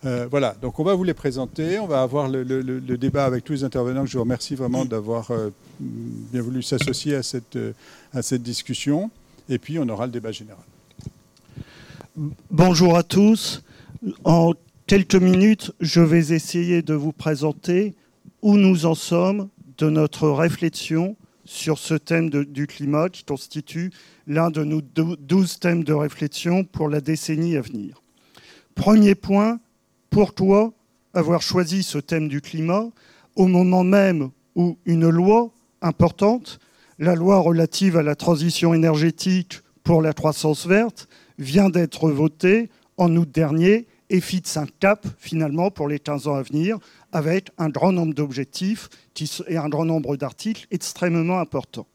Euh, 0.04 0.26
voilà, 0.30 0.54
donc 0.60 0.78
on 0.78 0.84
va 0.84 0.94
vous 0.94 1.04
les 1.04 1.14
présenter, 1.14 1.78
on 1.78 1.86
va 1.86 2.02
avoir 2.02 2.28
le, 2.28 2.44
débat 2.96 3.24
avec 3.24 3.44
tous 3.44 3.54
les 3.54 3.64
intervenants, 3.64 4.04
je 4.04 4.18
vous 4.18 4.24
remercie 4.24 4.54
vraiment 4.54 4.84
d'avoir 4.84 5.30
euh, 5.30 5.50
bien 5.80 6.42
voulu 6.42 6.62
s'associer 6.62 7.14
à 7.14 7.22
cette, 7.22 7.56
euh, 7.56 7.72
à 8.12 8.22
cette 8.22 8.42
discussion, 8.42 9.10
et 9.48 9.58
puis 9.58 9.78
on 9.78 9.88
aura 9.88 10.06
le 10.06 10.12
débat 10.12 10.32
général. 10.32 10.62
Bonjour 12.50 12.96
à 12.96 13.02
tous. 13.02 13.62
En 14.24 14.52
quelques 14.86 15.16
minutes, 15.16 15.72
je 15.80 16.00
vais 16.00 16.34
essayer 16.34 16.82
de 16.82 16.94
vous 16.94 17.12
présenter 17.12 17.94
où 18.42 18.56
nous 18.56 18.86
en 18.86 18.94
sommes 18.94 19.48
de 19.78 19.88
notre 19.88 20.28
réflexion 20.28 21.16
sur 21.44 21.78
ce 21.78 21.94
thème 21.94 22.28
du 22.30 22.66
climat 22.66 23.08
qui 23.08 23.24
constitue 23.24 23.92
l'un 24.26 24.50
de 24.50 24.64
nos 24.64 24.80
douze 24.80 25.58
thèmes 25.58 25.84
de 25.84 25.92
réflexion 25.92 26.64
pour 26.64 26.88
la 26.88 27.00
décennie 27.00 27.56
à 27.56 27.60
venir. 27.60 28.02
Premier 28.74 29.14
point, 29.14 29.58
pour 30.16 30.32
toi, 30.32 30.72
avoir 31.12 31.42
choisi 31.42 31.82
ce 31.82 31.98
thème 31.98 32.28
du 32.28 32.40
climat 32.40 32.88
au 33.34 33.48
moment 33.48 33.84
même 33.84 34.30
où 34.54 34.78
une 34.86 35.10
loi 35.10 35.50
importante, 35.82 36.58
la 36.98 37.14
loi 37.14 37.38
relative 37.38 37.98
à 37.98 38.02
la 38.02 38.14
transition 38.14 38.72
énergétique 38.72 39.60
pour 39.84 40.00
la 40.00 40.14
croissance 40.14 40.66
verte, 40.66 41.06
vient 41.38 41.68
d'être 41.68 42.08
votée 42.08 42.70
en 42.96 43.14
août 43.14 43.30
dernier 43.30 43.88
et 44.08 44.22
fixe 44.22 44.56
un 44.56 44.64
cap 44.80 45.06
finalement 45.18 45.70
pour 45.70 45.86
les 45.86 45.98
15 45.98 46.28
ans 46.28 46.36
à 46.36 46.42
venir 46.42 46.78
avec 47.12 47.50
un 47.58 47.68
grand 47.68 47.92
nombre 47.92 48.14
d'objectifs 48.14 48.88
et 49.48 49.58
un 49.58 49.68
grand 49.68 49.84
nombre 49.84 50.16
d'articles 50.16 50.66
extrêmement 50.70 51.40
importants. 51.40 51.88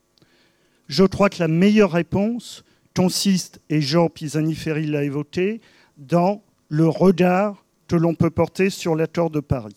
Je 0.88 1.06
crois 1.06 1.32
que 1.32 1.40
la 1.40 1.48
meilleure 1.48 1.94
réponse 1.94 2.64
consiste, 2.96 3.62
et 3.72 3.82
Jean 3.82 4.10
Pisani-Ferry 4.10 4.86
l'a 4.86 5.06
évoqué, 5.06 5.60
dans 5.98 6.44
le 6.70 6.88
regard 6.88 7.66
que 7.92 7.98
l'on 7.98 8.16
peut 8.16 8.30
porter 8.30 8.70
sur 8.70 8.96
l'accord 8.96 9.30
de 9.30 9.42
Paris. 9.42 9.76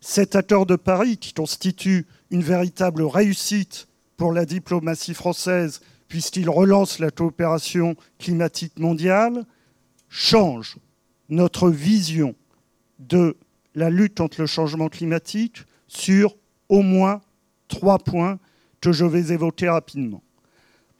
Cet 0.00 0.36
accord 0.36 0.66
de 0.66 0.76
Paris, 0.76 1.16
qui 1.16 1.32
constitue 1.32 2.06
une 2.30 2.44
véritable 2.44 3.02
réussite 3.02 3.88
pour 4.16 4.32
la 4.32 4.46
diplomatie 4.46 5.14
française, 5.14 5.80
puisqu'il 6.06 6.48
relance 6.48 7.00
la 7.00 7.10
coopération 7.10 7.96
climatique 8.20 8.78
mondiale, 8.78 9.44
change 10.08 10.76
notre 11.28 11.70
vision 11.70 12.36
de 13.00 13.36
la 13.74 13.90
lutte 13.90 14.18
contre 14.18 14.40
le 14.40 14.46
changement 14.46 14.88
climatique 14.88 15.64
sur 15.88 16.36
au 16.68 16.82
moins 16.82 17.20
trois 17.66 17.98
points 17.98 18.38
que 18.80 18.92
je 18.92 19.04
vais 19.04 19.32
évoquer 19.32 19.68
rapidement. 19.68 20.22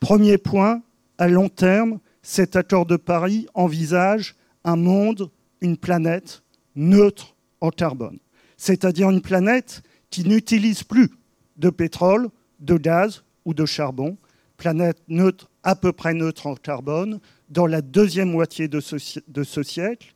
Premier 0.00 0.36
point, 0.36 0.82
à 1.16 1.28
long 1.28 1.48
terme, 1.48 2.00
cet 2.22 2.56
accord 2.56 2.86
de 2.86 2.96
Paris 2.96 3.46
envisage 3.54 4.34
un 4.64 4.74
monde, 4.74 5.30
une 5.60 5.76
planète 5.76 6.42
neutre 6.74 7.36
en 7.60 7.70
carbone, 7.70 8.18
c'est-à-dire 8.56 9.10
une 9.10 9.22
planète 9.22 9.82
qui 10.10 10.24
n'utilise 10.24 10.82
plus 10.82 11.10
de 11.56 11.70
pétrole, 11.70 12.28
de 12.58 12.76
gaz 12.76 13.22
ou 13.44 13.54
de 13.54 13.66
charbon, 13.66 14.16
planète 14.56 14.98
neutre, 15.08 15.50
à 15.62 15.74
peu 15.74 15.92
près 15.92 16.14
neutre 16.14 16.46
en 16.46 16.54
carbone, 16.54 17.20
dans 17.48 17.66
la 17.66 17.82
deuxième 17.82 18.30
moitié 18.30 18.68
de 18.68 18.80
ce, 18.80 18.98
siècle, 19.62 20.12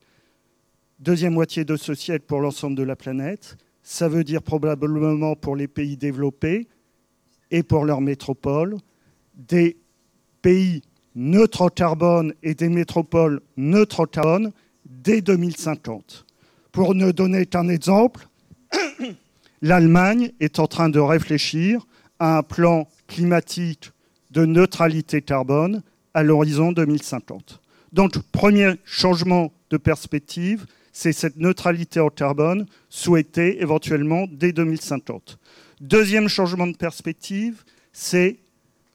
deuxième 0.99 1.33
moitié 1.33 1.65
de 1.65 1.75
ce 1.75 1.93
siècle 1.93 2.25
pour 2.27 2.41
l'ensemble 2.41 2.75
de 2.75 2.83
la 2.83 2.95
planète. 2.95 3.57
Ça 3.83 4.07
veut 4.07 4.23
dire 4.23 4.41
probablement 4.41 5.35
pour 5.35 5.55
les 5.55 5.67
pays 5.67 5.97
développés 5.97 6.67
et 7.51 7.63
pour 7.63 7.85
leurs 7.85 8.01
métropoles, 8.01 8.77
des 9.35 9.77
pays 10.41 10.81
neutres 11.15 11.61
en 11.61 11.69
carbone 11.69 12.33
et 12.43 12.55
des 12.55 12.69
métropoles 12.69 13.41
neutres 13.57 14.01
en 14.01 14.05
carbone 14.05 14.51
dès 15.05 15.21
2050. 15.21 16.25
Pour 16.73 16.95
ne 16.95 17.11
donner 17.11 17.45
qu'un 17.45 17.69
exemple, 17.69 18.27
l'Allemagne 19.61 20.31
est 20.41 20.59
en 20.59 20.67
train 20.67 20.89
de 20.89 20.99
réfléchir 20.99 21.85
à 22.19 22.39
un 22.39 22.43
plan 22.43 22.87
climatique 23.07 23.91
de 24.31 24.45
neutralité 24.45 25.21
carbone 25.21 25.81
à 26.13 26.23
l'horizon 26.23 26.73
2050. 26.73 27.61
Donc, 27.93 28.17
premier 28.31 28.73
changement 28.83 29.53
de 29.69 29.77
perspective, 29.77 30.65
c'est 30.91 31.13
cette 31.13 31.37
neutralité 31.37 31.99
en 31.99 32.09
carbone 32.09 32.65
souhaitée 32.89 33.61
éventuellement 33.61 34.25
dès 34.29 34.51
2050. 34.51 35.37
Deuxième 35.81 36.27
changement 36.27 36.67
de 36.67 36.75
perspective, 36.75 37.63
c'est 37.93 38.39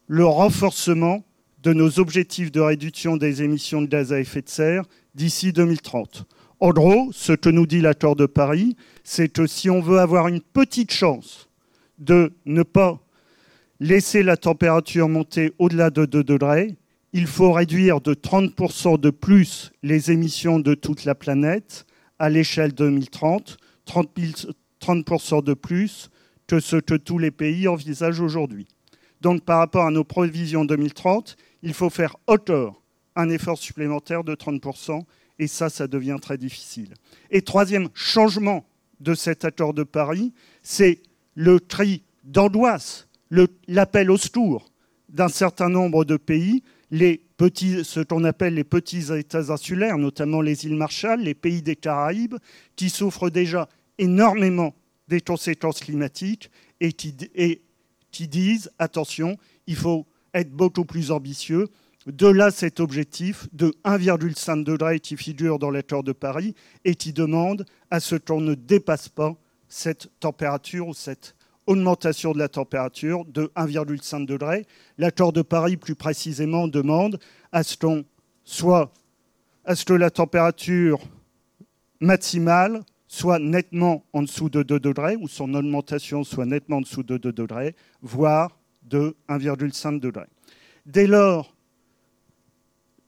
le 0.08 0.24
renforcement 0.24 1.24
de 1.62 1.72
nos 1.72 1.98
objectifs 1.98 2.50
de 2.50 2.60
réduction 2.60 3.16
des 3.16 3.42
émissions 3.42 3.82
de 3.82 3.86
gaz 3.86 4.12
à 4.12 4.20
effet 4.20 4.42
de 4.42 4.48
serre 4.48 4.84
d'ici 5.14 5.52
2030. 5.52 6.24
En 6.60 6.70
gros, 6.70 7.10
ce 7.12 7.32
que 7.32 7.48
nous 7.48 7.66
dit 7.66 7.80
l'accord 7.80 8.16
de 8.16 8.26
Paris, 8.26 8.76
c'est 9.02 9.32
que 9.32 9.46
si 9.46 9.70
on 9.70 9.80
veut 9.80 9.98
avoir 9.98 10.28
une 10.28 10.40
petite 10.40 10.92
chance 10.92 11.48
de 11.98 12.32
ne 12.44 12.62
pas 12.62 13.00
laisser 13.80 14.22
la 14.22 14.36
température 14.36 15.08
monter 15.08 15.52
au-delà 15.58 15.90
de 15.90 16.04
2 16.04 16.22
degrés, 16.22 16.76
il 17.12 17.26
faut 17.26 17.52
réduire 17.52 18.00
de 18.00 18.14
30% 18.14 19.00
de 19.00 19.10
plus 19.10 19.72
les 19.82 20.10
émissions 20.12 20.60
de 20.60 20.74
toute 20.74 21.04
la 21.04 21.14
planète 21.14 21.86
à 22.18 22.28
l'échelle 22.28 22.72
2030, 22.72 23.56
30%, 23.86 25.42
de 25.42 25.54
plus 25.54 26.10
que 26.46 26.60
ce 26.60 26.76
que 26.76 26.94
tous 26.94 27.18
les 27.18 27.30
pays 27.30 27.66
envisagent 27.66 28.20
aujourd'hui. 28.20 28.68
Donc 29.20 29.44
par 29.44 29.58
rapport 29.58 29.86
à 29.86 29.90
nos 29.90 30.04
prévisions 30.04 30.64
2030, 30.64 31.36
il 31.62 31.74
faut 31.74 31.90
faire 31.90 32.16
hauteur 32.26 32.79
un 33.20 33.30
effort 33.30 33.58
supplémentaire 33.58 34.24
de 34.24 34.34
30%, 34.34 35.02
et 35.38 35.46
ça, 35.46 35.70
ça 35.70 35.86
devient 35.86 36.18
très 36.20 36.38
difficile. 36.38 36.94
Et 37.30 37.42
troisième 37.42 37.88
changement 37.94 38.66
de 39.00 39.14
cet 39.14 39.44
accord 39.44 39.72
de 39.72 39.82
Paris, 39.82 40.32
c'est 40.62 41.00
le 41.34 41.60
tri 41.60 42.02
d'angoisse, 42.24 43.08
l'appel 43.68 44.10
au 44.10 44.16
secours 44.16 44.70
d'un 45.08 45.28
certain 45.28 45.68
nombre 45.68 46.04
de 46.04 46.16
pays 46.16 46.62
les 46.90 47.20
petits, 47.36 47.84
ce 47.84 48.00
qu'on 48.00 48.24
appelle 48.24 48.54
les 48.54 48.64
petits 48.64 49.12
États 49.16 49.52
insulaires, 49.52 49.98
notamment 49.98 50.40
les 50.40 50.66
îles 50.66 50.76
Marshall, 50.76 51.20
les 51.20 51.34
pays 51.34 51.62
des 51.62 51.76
Caraïbes, 51.76 52.36
qui 52.76 52.90
souffrent 52.90 53.30
déjà 53.30 53.68
énormément 53.98 54.74
des 55.08 55.20
conséquences 55.20 55.80
climatiques 55.80 56.50
et 56.80 56.92
qui, 56.92 57.14
et 57.34 57.62
qui 58.10 58.28
disent, 58.28 58.70
attention, 58.78 59.36
il 59.66 59.76
faut 59.76 60.06
être 60.34 60.50
beaucoup 60.50 60.84
plus 60.84 61.10
ambitieux. 61.10 61.68
De 62.12 62.26
là 62.26 62.50
cet 62.50 62.80
objectif 62.80 63.46
de 63.52 63.72
1,5 63.84 64.64
degré 64.64 64.98
qui 64.98 65.16
figure 65.16 65.60
dans 65.60 65.70
l'accord 65.70 66.02
de 66.02 66.10
Paris 66.10 66.54
et 66.84 66.96
qui 66.96 67.12
demande 67.12 67.64
à 67.90 68.00
ce 68.00 68.16
qu'on 68.16 68.40
ne 68.40 68.54
dépasse 68.54 69.08
pas 69.08 69.36
cette 69.68 70.10
température 70.18 70.88
ou 70.88 70.94
cette 70.94 71.36
augmentation 71.66 72.32
de 72.32 72.38
la 72.38 72.48
température 72.48 73.24
de 73.26 73.52
1,5 73.54 74.26
degré. 74.26 74.66
L'accord 74.98 75.32
de 75.32 75.42
Paris, 75.42 75.76
plus 75.76 75.94
précisément, 75.94 76.66
demande 76.66 77.20
à 77.52 77.62
ce, 77.62 77.76
soit, 78.42 78.92
à 79.64 79.76
ce 79.76 79.84
que 79.84 79.92
la 79.92 80.10
température 80.10 80.98
maximale 82.00 82.80
soit 83.06 83.38
nettement 83.38 84.04
en 84.12 84.22
dessous 84.22 84.48
de 84.48 84.64
2 84.64 84.80
degrés, 84.80 85.16
ou 85.16 85.28
son 85.28 85.54
augmentation 85.54 86.24
soit 86.24 86.46
nettement 86.46 86.78
en 86.78 86.80
dessous 86.80 87.04
de 87.04 87.18
2 87.18 87.32
degrés, 87.32 87.76
voire 88.02 88.58
de 88.82 89.16
1,5 89.28 90.00
degré. 90.00 90.24
Dès 90.86 91.06
lors, 91.06 91.54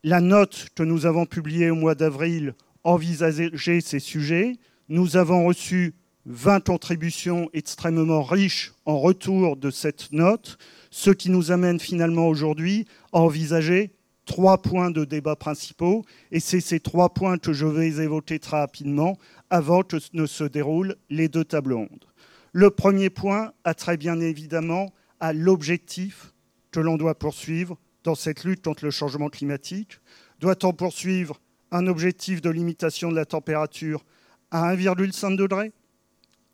la 0.04 0.20
note 0.20 0.68
que 0.74 0.82
nous 0.82 1.06
avons 1.06 1.26
publiée 1.26 1.70
au 1.70 1.76
mois 1.76 1.94
d'avril 1.94 2.54
envisageait 2.84 3.80
ces 3.80 4.00
sujets. 4.00 4.56
Nous 4.88 5.16
avons 5.16 5.46
reçu 5.46 5.94
20 6.26 6.64
contributions 6.64 7.48
extrêmement 7.52 8.22
riches 8.22 8.72
en 8.84 8.98
retour 8.98 9.56
de 9.56 9.70
cette 9.70 10.12
note, 10.12 10.58
ce 10.90 11.10
qui 11.10 11.30
nous 11.30 11.52
amène 11.52 11.78
finalement 11.78 12.28
aujourd'hui 12.28 12.86
à 13.12 13.20
envisager 13.20 13.92
trois 14.24 14.60
points 14.60 14.90
de 14.90 15.04
débat 15.04 15.36
principaux, 15.36 16.04
et 16.30 16.40
c'est 16.40 16.60
ces 16.60 16.80
trois 16.80 17.12
points 17.12 17.38
que 17.38 17.52
je 17.52 17.66
vais 17.66 17.88
évoquer 18.02 18.38
très 18.38 18.58
rapidement 18.58 19.18
avant 19.50 19.82
que 19.82 19.96
ne 20.12 20.26
se 20.26 20.44
déroulent 20.44 20.96
les 21.10 21.28
deux 21.28 21.44
tables 21.44 21.74
rondes. 21.74 22.06
Le 22.52 22.70
premier 22.70 23.10
point 23.10 23.52
a 23.64 23.74
très 23.74 23.96
bien 23.96 24.20
évidemment 24.20 24.92
à 25.20 25.32
l'objectif 25.32 26.32
que 26.70 26.80
l'on 26.80 26.96
doit 26.96 27.18
poursuivre 27.18 27.78
dans 28.04 28.14
cette 28.14 28.44
lutte 28.44 28.62
contre 28.62 28.84
le 28.84 28.90
changement 28.90 29.28
climatique. 29.28 30.00
Doit-on 30.40 30.72
poursuivre 30.72 31.40
un 31.70 31.86
objectif 31.86 32.40
de 32.40 32.50
limitation 32.50 33.10
de 33.10 33.16
la 33.16 33.24
température 33.24 34.04
à 34.50 34.74
1,5 34.74 35.36
degré 35.36 35.72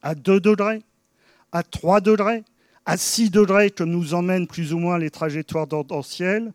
à 0.02 0.14
2 0.14 0.40
degrés, 0.40 0.82
à 1.52 1.62
3 1.62 2.00
degrés, 2.00 2.44
à 2.86 2.96
6 2.96 3.30
degrés 3.30 3.70
que 3.70 3.84
nous 3.84 4.14
emmènent 4.14 4.46
plus 4.46 4.72
ou 4.72 4.78
moins 4.78 4.98
les 4.98 5.10
trajectoires 5.10 5.68
tendancielles 5.68 6.52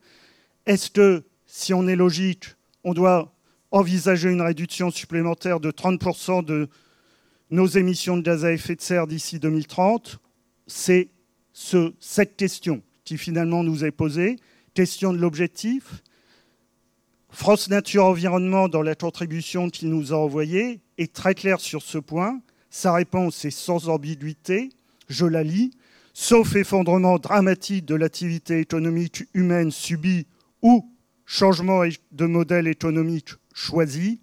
Est-ce 0.66 0.90
que, 0.90 1.24
si 1.46 1.74
on 1.74 1.88
est 1.88 1.96
logique, 1.96 2.46
on 2.84 2.94
doit 2.94 3.32
envisager 3.72 4.30
une 4.30 4.42
réduction 4.42 4.92
supplémentaire 4.92 5.60
de 5.60 5.72
30% 5.72 6.44
de 6.46 6.70
nos 7.50 7.68
émissions 7.68 8.18
de 8.18 8.24
gaz 8.24 8.46
à 8.46 8.52
effet 8.52 8.76
de 8.76 8.82
serre 8.82 9.08
d'ici 9.08 9.40
2030 9.40 10.20
C'est 10.68 11.10
ce, 11.52 11.94
cette 12.00 12.36
question 12.36 12.82
qui 13.04 13.18
finalement 13.18 13.64
nous 13.64 13.84
est 13.84 13.92
posée, 13.92 14.38
question 14.74 15.14
de 15.14 15.20
l'objectif. 15.20 16.04
France 17.30 17.70
Nature 17.70 18.06
Environnement, 18.06 18.68
dans 18.68 18.82
la 18.82 18.96
contribution 18.96 19.70
qu'il 19.70 19.90
nous 19.90 20.14
a 20.14 20.18
envoyée, 20.18 20.82
est 20.98 21.14
très 21.14 21.36
claire 21.36 21.60
sur 21.60 21.82
ce 21.82 21.98
point. 21.98 22.42
Sa 22.70 22.94
réponse 22.94 23.46
est 23.46 23.52
sans 23.52 23.90
ambiguïté, 23.90 24.70
je 25.08 25.26
la 25.26 25.44
lis. 25.44 25.72
Sauf 26.14 26.56
effondrement 26.56 27.18
dramatique 27.18 27.86
de 27.86 27.96
l'activité 27.96 28.60
économique 28.60 29.24
humaine 29.34 29.72
subie 29.72 30.28
ou 30.62 30.92
changement 31.26 31.84
de 32.12 32.26
modèle 32.26 32.68
économique 32.68 33.30
choisi, 33.54 34.22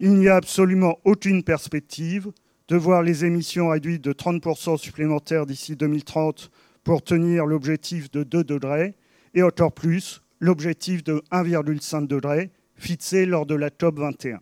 il 0.00 0.14
n'y 0.14 0.28
a 0.28 0.36
absolument 0.36 0.98
aucune 1.04 1.44
perspective 1.44 2.32
de 2.68 2.76
voir 2.76 3.02
les 3.02 3.24
émissions 3.24 3.68
réduites 3.68 4.02
de 4.02 4.12
30% 4.12 4.78
supplémentaires 4.78 5.46
d'ici 5.46 5.76
2030 5.76 6.50
pour 6.82 7.02
tenir 7.02 7.46
l'objectif 7.46 8.10
de 8.10 8.24
2 8.24 8.42
degrés 8.42 8.96
et 9.34 9.42
encore 9.42 9.72
plus 9.72 10.22
l'objectif 10.40 11.04
de 11.04 11.22
1,5 11.30 12.06
degré 12.06 12.50
fixé 12.76 13.26
lors 13.26 13.46
de 13.46 13.54
la 13.54 13.70
COP 13.70 13.98
21. 13.98 14.40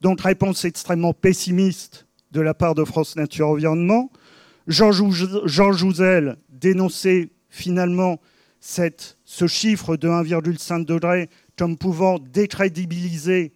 Donc 0.00 0.20
réponse 0.20 0.64
extrêmement 0.64 1.12
pessimiste 1.12 2.06
de 2.32 2.40
la 2.40 2.54
part 2.54 2.74
de 2.74 2.84
France 2.84 3.16
Nature 3.16 3.48
Environnement. 3.48 4.10
Jean, 4.66 4.92
Jouzel 4.92 6.36
dénonçait 6.50 7.30
finalement 7.48 8.20
ce 8.60 9.46
chiffre 9.46 9.96
de 9.96 10.08
1,5 10.08 10.84
degré 10.84 11.30
comme 11.56 11.76
pouvant 11.76 12.18
décrédibiliser 12.18 13.52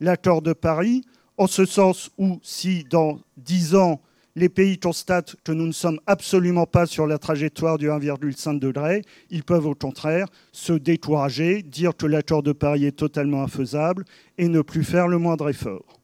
l'accord 0.00 0.42
de 0.42 0.52
Paris, 0.52 1.02
en 1.38 1.46
ce 1.46 1.64
sens 1.64 2.10
où 2.18 2.38
si 2.42 2.84
dans 2.84 3.20
10 3.36 3.76
ans, 3.76 4.00
les 4.36 4.50
pays 4.50 4.78
constatent 4.78 5.34
que 5.44 5.52
nous 5.52 5.66
ne 5.66 5.72
sommes 5.72 5.98
absolument 6.06 6.66
pas 6.66 6.84
sur 6.84 7.06
la 7.06 7.16
trajectoire 7.18 7.78
du 7.78 7.88
1,5 7.88 8.58
degré, 8.58 9.02
ils 9.30 9.42
peuvent 9.42 9.66
au 9.66 9.74
contraire 9.74 10.28
se 10.52 10.74
décourager, 10.74 11.62
dire 11.62 11.96
que 11.96 12.06
l'accord 12.06 12.42
de 12.42 12.52
Paris 12.52 12.84
est 12.84 12.96
totalement 12.96 13.42
infaisable 13.42 14.04
et 14.36 14.48
ne 14.48 14.60
plus 14.60 14.84
faire 14.84 15.08
le 15.08 15.16
moindre 15.16 15.48
effort. 15.48 16.00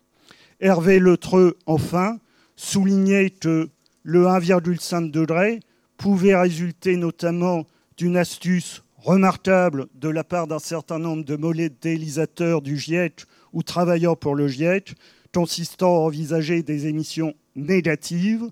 Hervé 0.60 0.98
Letreux, 0.98 1.58
enfin, 1.66 2.18
soulignait 2.56 3.30
que 3.30 3.68
le 4.02 4.24
1,5 4.24 5.10
degré 5.10 5.60
pouvait 5.98 6.34
résulter 6.34 6.96
notamment 6.96 7.66
d'une 7.98 8.16
astuce 8.16 8.82
remarquable 8.96 9.88
de 9.94 10.08
la 10.08 10.24
part 10.24 10.46
d'un 10.46 10.58
certain 10.58 10.98
nombre 10.98 11.24
de 11.24 11.36
modélisateurs 11.36 12.62
du 12.62 12.78
GIEC 12.78 13.24
ou 13.52 13.62
travaillant 13.62 14.16
pour 14.16 14.34
le 14.34 14.48
GIEC, 14.48 14.94
consistant 15.32 15.94
à 15.96 16.00
envisager 16.00 16.62
des 16.62 16.86
émissions 16.86 17.34
négatives, 17.56 18.50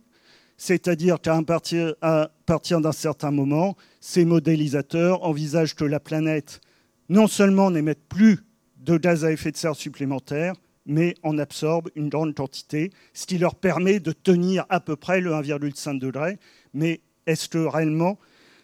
c'est-à-dire 0.56 1.20
qu'à 1.20 1.40
partir, 1.42 2.80
d'un 2.80 2.92
certain 2.92 3.30
moment, 3.30 3.76
ces 4.00 4.24
modélisateurs 4.24 5.22
envisagent 5.24 5.74
que 5.74 5.84
la 5.84 6.00
planète 6.00 6.60
non 7.08 7.26
seulement 7.26 7.70
n'émette 7.70 8.06
plus 8.08 8.40
de 8.76 8.96
gaz 8.96 9.24
à 9.24 9.32
effet 9.32 9.52
de 9.52 9.56
serre 9.56 9.74
supplémentaires, 9.74 10.54
mais 10.86 11.14
en 11.22 11.38
absorbe 11.38 11.90
une 11.94 12.08
grande 12.08 12.34
quantité, 12.34 12.90
ce 13.14 13.26
qui 13.26 13.38
leur 13.38 13.54
permet 13.54 14.00
de 14.00 14.12
tenir 14.12 14.64
à 14.68 14.80
peu 14.80 14.96
près 14.96 15.20
le 15.20 15.30
1,5 15.30 15.98
degré. 15.98 16.38
Mais 16.74 17.00
est-ce 17.26 17.48
que 17.48 17.58
réellement 17.58 18.18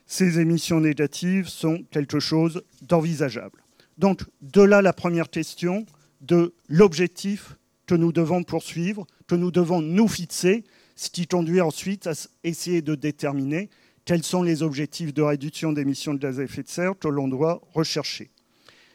ces 0.06 0.38
émissions 0.38 0.80
négatives 0.80 1.48
sont 1.48 1.82
quelque 1.90 2.20
chose 2.20 2.62
d'envisageable? 2.82 3.62
Donc, 3.98 4.22
de 4.42 4.62
là 4.62 4.82
la 4.82 4.92
première 4.92 5.30
question 5.30 5.86
de 6.20 6.54
l'objectif 6.68 7.56
que 7.86 7.94
nous 7.94 8.12
devons 8.12 8.42
poursuivre, 8.42 9.06
que 9.26 9.34
nous 9.34 9.50
devons 9.50 9.80
nous 9.80 10.08
fixer, 10.08 10.64
ce 10.96 11.10
qui 11.10 11.26
conduit 11.26 11.60
ensuite 11.60 12.06
à 12.06 12.12
essayer 12.42 12.82
de 12.82 12.94
déterminer 12.94 13.70
quels 14.04 14.22
sont 14.22 14.42
les 14.42 14.62
objectifs 14.62 15.12
de 15.12 15.22
réduction 15.22 15.72
d'émissions 15.72 16.14
de 16.14 16.18
gaz 16.18 16.40
à 16.40 16.44
effet 16.44 16.62
de 16.62 16.68
serre 16.68 16.98
que 16.98 17.08
l'on 17.08 17.28
doit 17.28 17.60
rechercher. 17.74 18.30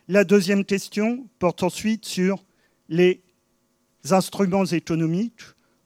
La 0.07 0.23
deuxième 0.23 0.65
question 0.65 1.27
porte 1.37 1.63
ensuite 1.63 2.05
sur 2.05 2.43
les 2.89 3.21
instruments 4.09 4.65
économiques 4.65 5.41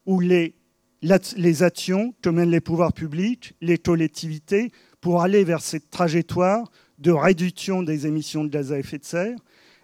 ou 0.06 0.20
les, 0.20 0.56
les 1.02 1.64
actions 1.64 2.14
que 2.22 2.30
mènent 2.30 2.52
les 2.52 2.62
pouvoirs 2.62 2.94
publics, 2.94 3.54
les 3.62 3.78
collectivités, 3.78 4.72
pour 5.02 5.22
aller 5.22 5.44
vers 5.44 5.62
cette 5.62 5.90
trajectoire 5.90 6.72
de 6.98 7.12
réduction 7.12 7.84
des 7.84 8.08
émissions 8.08 8.44
de 8.44 8.50
gaz 8.50 8.72
à 8.72 8.80
effet 8.80 9.00
de 9.00 9.06
serre 9.06 9.38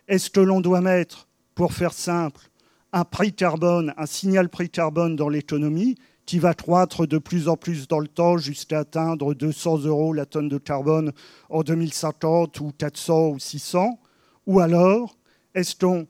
Est-ce 0.07 0.29
que 0.29 0.39
l'on 0.39 0.61
doit 0.61 0.81
mettre, 0.81 1.27
pour 1.55 1.73
faire 1.73 1.93
simple, 1.93 2.50
un 2.93 3.05
prix 3.05 3.33
carbone, 3.33 3.93
un 3.97 4.05
signal 4.05 4.49
prix 4.49 4.69
carbone 4.69 5.15
dans 5.15 5.29
l'économie 5.29 5.95
qui 6.25 6.39
va 6.39 6.53
croître 6.53 7.07
de 7.07 7.17
plus 7.17 7.47
en 7.47 7.57
plus 7.57 7.87
dans 7.87 7.99
le 7.99 8.07
temps 8.07 8.37
jusqu'à 8.37 8.79
atteindre 8.79 9.33
200 9.33 9.79
euros 9.85 10.13
la 10.13 10.25
tonne 10.25 10.49
de 10.49 10.57
carbone 10.57 11.11
en 11.49 11.61
2050 11.61 12.59
ou 12.59 12.71
400 12.77 13.29
ou 13.29 13.39
600 13.39 13.99
Ou 14.47 14.59
alors, 14.59 15.17
est-ce 15.55 15.75
qu'on 15.75 16.07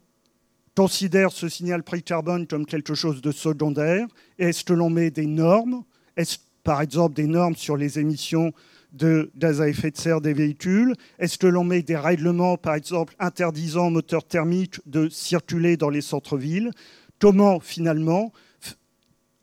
considère 0.75 1.32
ce 1.32 1.49
signal 1.49 1.84
prix 1.84 2.03
carbone 2.03 2.47
comme 2.47 2.65
quelque 2.65 2.93
chose 2.93 3.21
de 3.21 3.32
secondaire? 3.32 4.08
Est-ce 4.38 4.63
que 4.63 4.73
l'on 4.73 4.89
met 4.89 5.12
des 5.12 5.27
normes? 5.27 5.84
Est-ce 6.17 6.38
par 6.63 6.82
exemple 6.82 7.15
des 7.15 7.27
normes 7.27 7.56
sur 7.56 7.77
les 7.77 7.99
émissions 7.99 8.53
de 8.91 9.32
gaz 9.36 9.62
à 9.62 9.69
effet 9.69 9.91
de 9.91 9.97
serre 9.97 10.21
des 10.21 10.34
véhicules. 10.34 10.93
Est-ce 11.19 11.38
que 11.38 11.47
l'on 11.47 11.63
met 11.63 11.82
des 11.82 11.95
règlements, 11.95 12.58
par 12.58 12.75
exemple, 12.75 13.15
interdisant 13.19 13.88
aux 13.88 13.91
moteurs 13.91 14.25
thermiques 14.25 14.80
de 14.86 15.10
circuler 15.10 15.77
dans 15.77 15.89
les 15.89 16.01
centres-villes? 16.01 16.71
Comment, 17.19 17.60
finalement, 17.60 18.32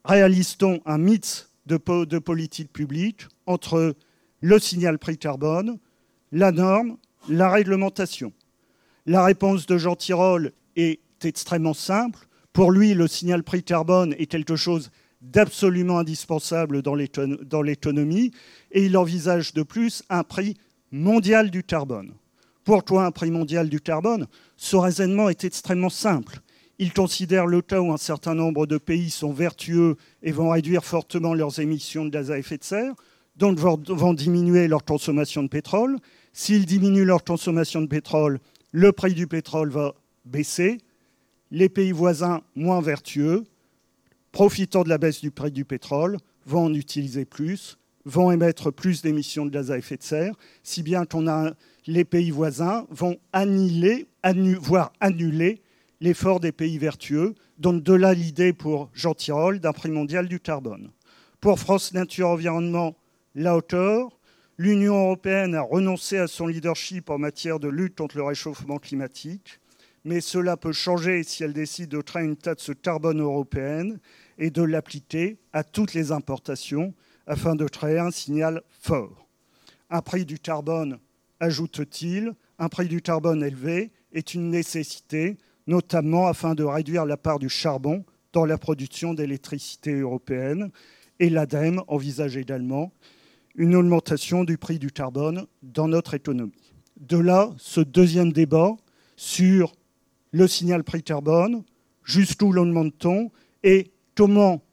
réalise-t-on 0.05 0.81
un 0.85 0.97
mix 0.97 1.49
de, 1.65 1.79
de 2.05 2.19
politique 2.19 2.71
publique 2.71 3.27
entre 3.45 3.95
le 4.41 4.59
signal 4.59 4.99
prix 4.99 5.17
carbone, 5.17 5.79
la 6.31 6.51
norme, 6.51 6.97
la 7.27 7.49
réglementation? 7.49 8.33
La 9.05 9.23
réponse 9.23 9.65
de 9.65 9.77
Jean 9.77 9.95
Tirole 9.95 10.51
est 10.75 10.99
extrêmement 11.23 11.73
simple. 11.73 12.27
Pour 12.53 12.71
lui, 12.71 12.93
le 12.93 13.07
signal 13.07 13.43
prix 13.43 13.63
carbone 13.63 14.13
est 14.19 14.27
quelque 14.27 14.55
chose 14.55 14.91
d'absolument 15.21 15.99
indispensable 15.99 16.81
dans 16.81 16.95
l'économie, 17.61 18.31
et 18.71 18.85
il 18.85 18.97
envisage 18.97 19.53
de 19.53 19.63
plus 19.63 20.03
un 20.09 20.23
prix 20.23 20.55
mondial 20.91 21.51
du 21.51 21.63
carbone. 21.63 22.13
Pourquoi 22.63 23.05
un 23.05 23.11
prix 23.11 23.31
mondial 23.31 23.69
du 23.69 23.79
carbone 23.79 24.27
Ce 24.57 24.75
raisonnement 24.75 25.29
est 25.29 25.43
extrêmement 25.43 25.89
simple. 25.89 26.39
Il 26.77 26.93
considère 26.93 27.45
le 27.45 27.61
cas 27.61 27.81
où 27.81 27.91
un 27.91 27.97
certain 27.97 28.35
nombre 28.35 28.65
de 28.65 28.77
pays 28.77 29.09
sont 29.09 29.33
vertueux 29.33 29.97
et 30.23 30.31
vont 30.31 30.49
réduire 30.49 30.85
fortement 30.85 31.33
leurs 31.33 31.59
émissions 31.59 32.05
de 32.05 32.09
gaz 32.09 32.31
à 32.31 32.37
effet 32.37 32.57
de 32.57 32.63
serre, 32.63 32.93
donc 33.35 33.57
vont 33.57 34.13
diminuer 34.13 34.67
leur 34.67 34.85
consommation 34.85 35.43
de 35.43 35.47
pétrole. 35.47 35.97
S'ils 36.31 36.65
diminuent 36.65 37.05
leur 37.05 37.23
consommation 37.23 37.81
de 37.81 37.87
pétrole, 37.87 38.39
le 38.71 38.91
prix 38.91 39.13
du 39.13 39.27
pétrole 39.27 39.69
va 39.69 39.95
baisser. 40.25 40.77
Les 41.51 41.69
pays 41.69 41.91
voisins 41.91 42.41
moins 42.55 42.81
vertueux 42.81 43.43
profitant 44.31 44.83
de 44.83 44.89
la 44.89 44.97
baisse 44.97 45.21
du 45.21 45.31
prix 45.31 45.51
du 45.51 45.65
pétrole, 45.65 46.17
vont 46.45 46.65
en 46.65 46.73
utiliser 46.73 47.25
plus, 47.25 47.77
vont 48.09 48.31
émettre 48.31 48.71
plus 48.71 49.01
d'émissions 49.01 49.45
de 49.45 49.51
gaz 49.51 49.71
à 49.71 49.77
effet 49.77 49.97
de 49.97 50.03
serre, 50.03 50.35
si 50.63 50.83
bien 50.83 51.05
qu'on 51.05 51.27
a 51.27 51.53
les 51.87 52.03
pays 52.03 52.31
voisins 52.31 52.85
vont 52.89 53.17
annuler, 53.31 54.07
voire 54.59 54.91
annuler 54.99 55.61
l'effort 56.01 56.39
des 56.39 56.51
pays 56.51 56.77
vertueux. 56.77 57.35
Donc 57.57 57.83
de 57.83 57.93
là 57.93 58.13
l'idée 58.13 58.53
pour 58.53 58.89
Jean 58.93 59.13
Tirole 59.13 59.59
d'un 59.59 59.73
prix 59.73 59.91
mondial 59.91 60.27
du 60.27 60.39
carbone. 60.39 60.91
Pour 61.39 61.59
France 61.59 61.93
Nature 61.93 62.29
Environnement, 62.29 62.95
la 63.35 63.55
hauteur, 63.55 64.19
l'Union 64.57 64.99
européenne 65.05 65.55
a 65.55 65.61
renoncé 65.61 66.17
à 66.17 66.27
son 66.27 66.47
leadership 66.47 67.09
en 67.09 67.17
matière 67.17 67.59
de 67.59 67.69
lutte 67.69 67.95
contre 67.97 68.17
le 68.17 68.23
réchauffement 68.23 68.77
climatique 68.77 69.59
mais 70.05 70.21
cela 70.21 70.57
peut 70.57 70.71
changer 70.71 71.23
si 71.23 71.43
elle 71.43 71.53
décide 71.53 71.89
de 71.89 72.01
créer 72.01 72.23
une 72.23 72.37
taxe 72.37 72.71
carbone 72.81 73.21
européenne 73.21 73.99
et 74.37 74.49
de 74.49 74.63
l'appliquer 74.63 75.37
à 75.53 75.63
toutes 75.63 75.93
les 75.93 76.11
importations 76.11 76.93
afin 77.29 77.55
de 77.55 77.65
créer 77.65 77.99
un 77.99 78.11
signal 78.11 78.63
fort. 78.81 79.27
Un 79.91 80.01
prix 80.01 80.25
du 80.25 80.39
carbone, 80.39 80.97
ajoute-t-il, 81.39 82.33
un 82.57 82.69
prix 82.69 82.87
du 82.87 83.01
carbone 83.01 83.43
élevé 83.43 83.91
est 84.11 84.33
une 84.33 84.49
nécessité, 84.49 85.37
notamment 85.67 86.27
afin 86.27 86.55
de 86.55 86.63
réduire 86.63 87.05
la 87.05 87.17
part 87.17 87.37
du 87.37 87.47
charbon 87.47 88.03
dans 88.33 88.45
la 88.45 88.57
production 88.57 89.13
d'électricité 89.13 89.93
européenne. 89.93 90.71
Et 91.19 91.29
l'ADEME 91.29 91.83
envisage 91.87 92.35
également 92.35 92.91
une 93.55 93.75
augmentation 93.75 94.43
du 94.43 94.57
prix 94.57 94.79
du 94.79 94.91
carbone 94.91 95.45
dans 95.61 95.87
notre 95.87 96.15
économie. 96.15 96.73
De 96.97 97.17
là, 97.17 97.51
ce 97.57 97.81
deuxième 97.81 98.33
débat 98.33 98.75
sur 99.15 99.73
le 100.31 100.47
signal 100.47 100.83
prix 100.83 101.03
carbone, 101.03 101.63
jusqu'où 102.03 102.51
l'on 102.51 102.65
demande-t-on 102.65 103.31
et 103.63 103.91
comment 104.15 104.63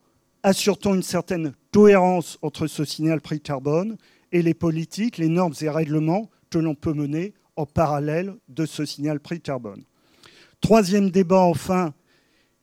assure-t-on 0.42 0.95
une 0.95 1.03
certaine 1.03 1.53
cohérence 1.77 2.39
entre 2.41 2.69
ce 2.69 2.87
signal 2.87 3.21
prix 3.21 3.39
carbone 3.39 3.99
et 4.33 4.41
les 4.41 4.55
politiques, 4.55 5.19
les 5.19 5.29
normes 5.29 5.53
et 5.61 5.69
règlements 5.69 6.31
que 6.49 6.57
l'on 6.57 6.75
peut 6.75 6.95
mener 6.95 7.35
en 7.55 7.67
parallèle 7.67 8.35
de 8.49 8.65
ce 8.65 8.87
signal 8.87 9.21
prix 9.21 9.43
carbone. 9.43 9.85
Troisième 10.62 11.11
débat 11.11 11.41
enfin 11.41 11.93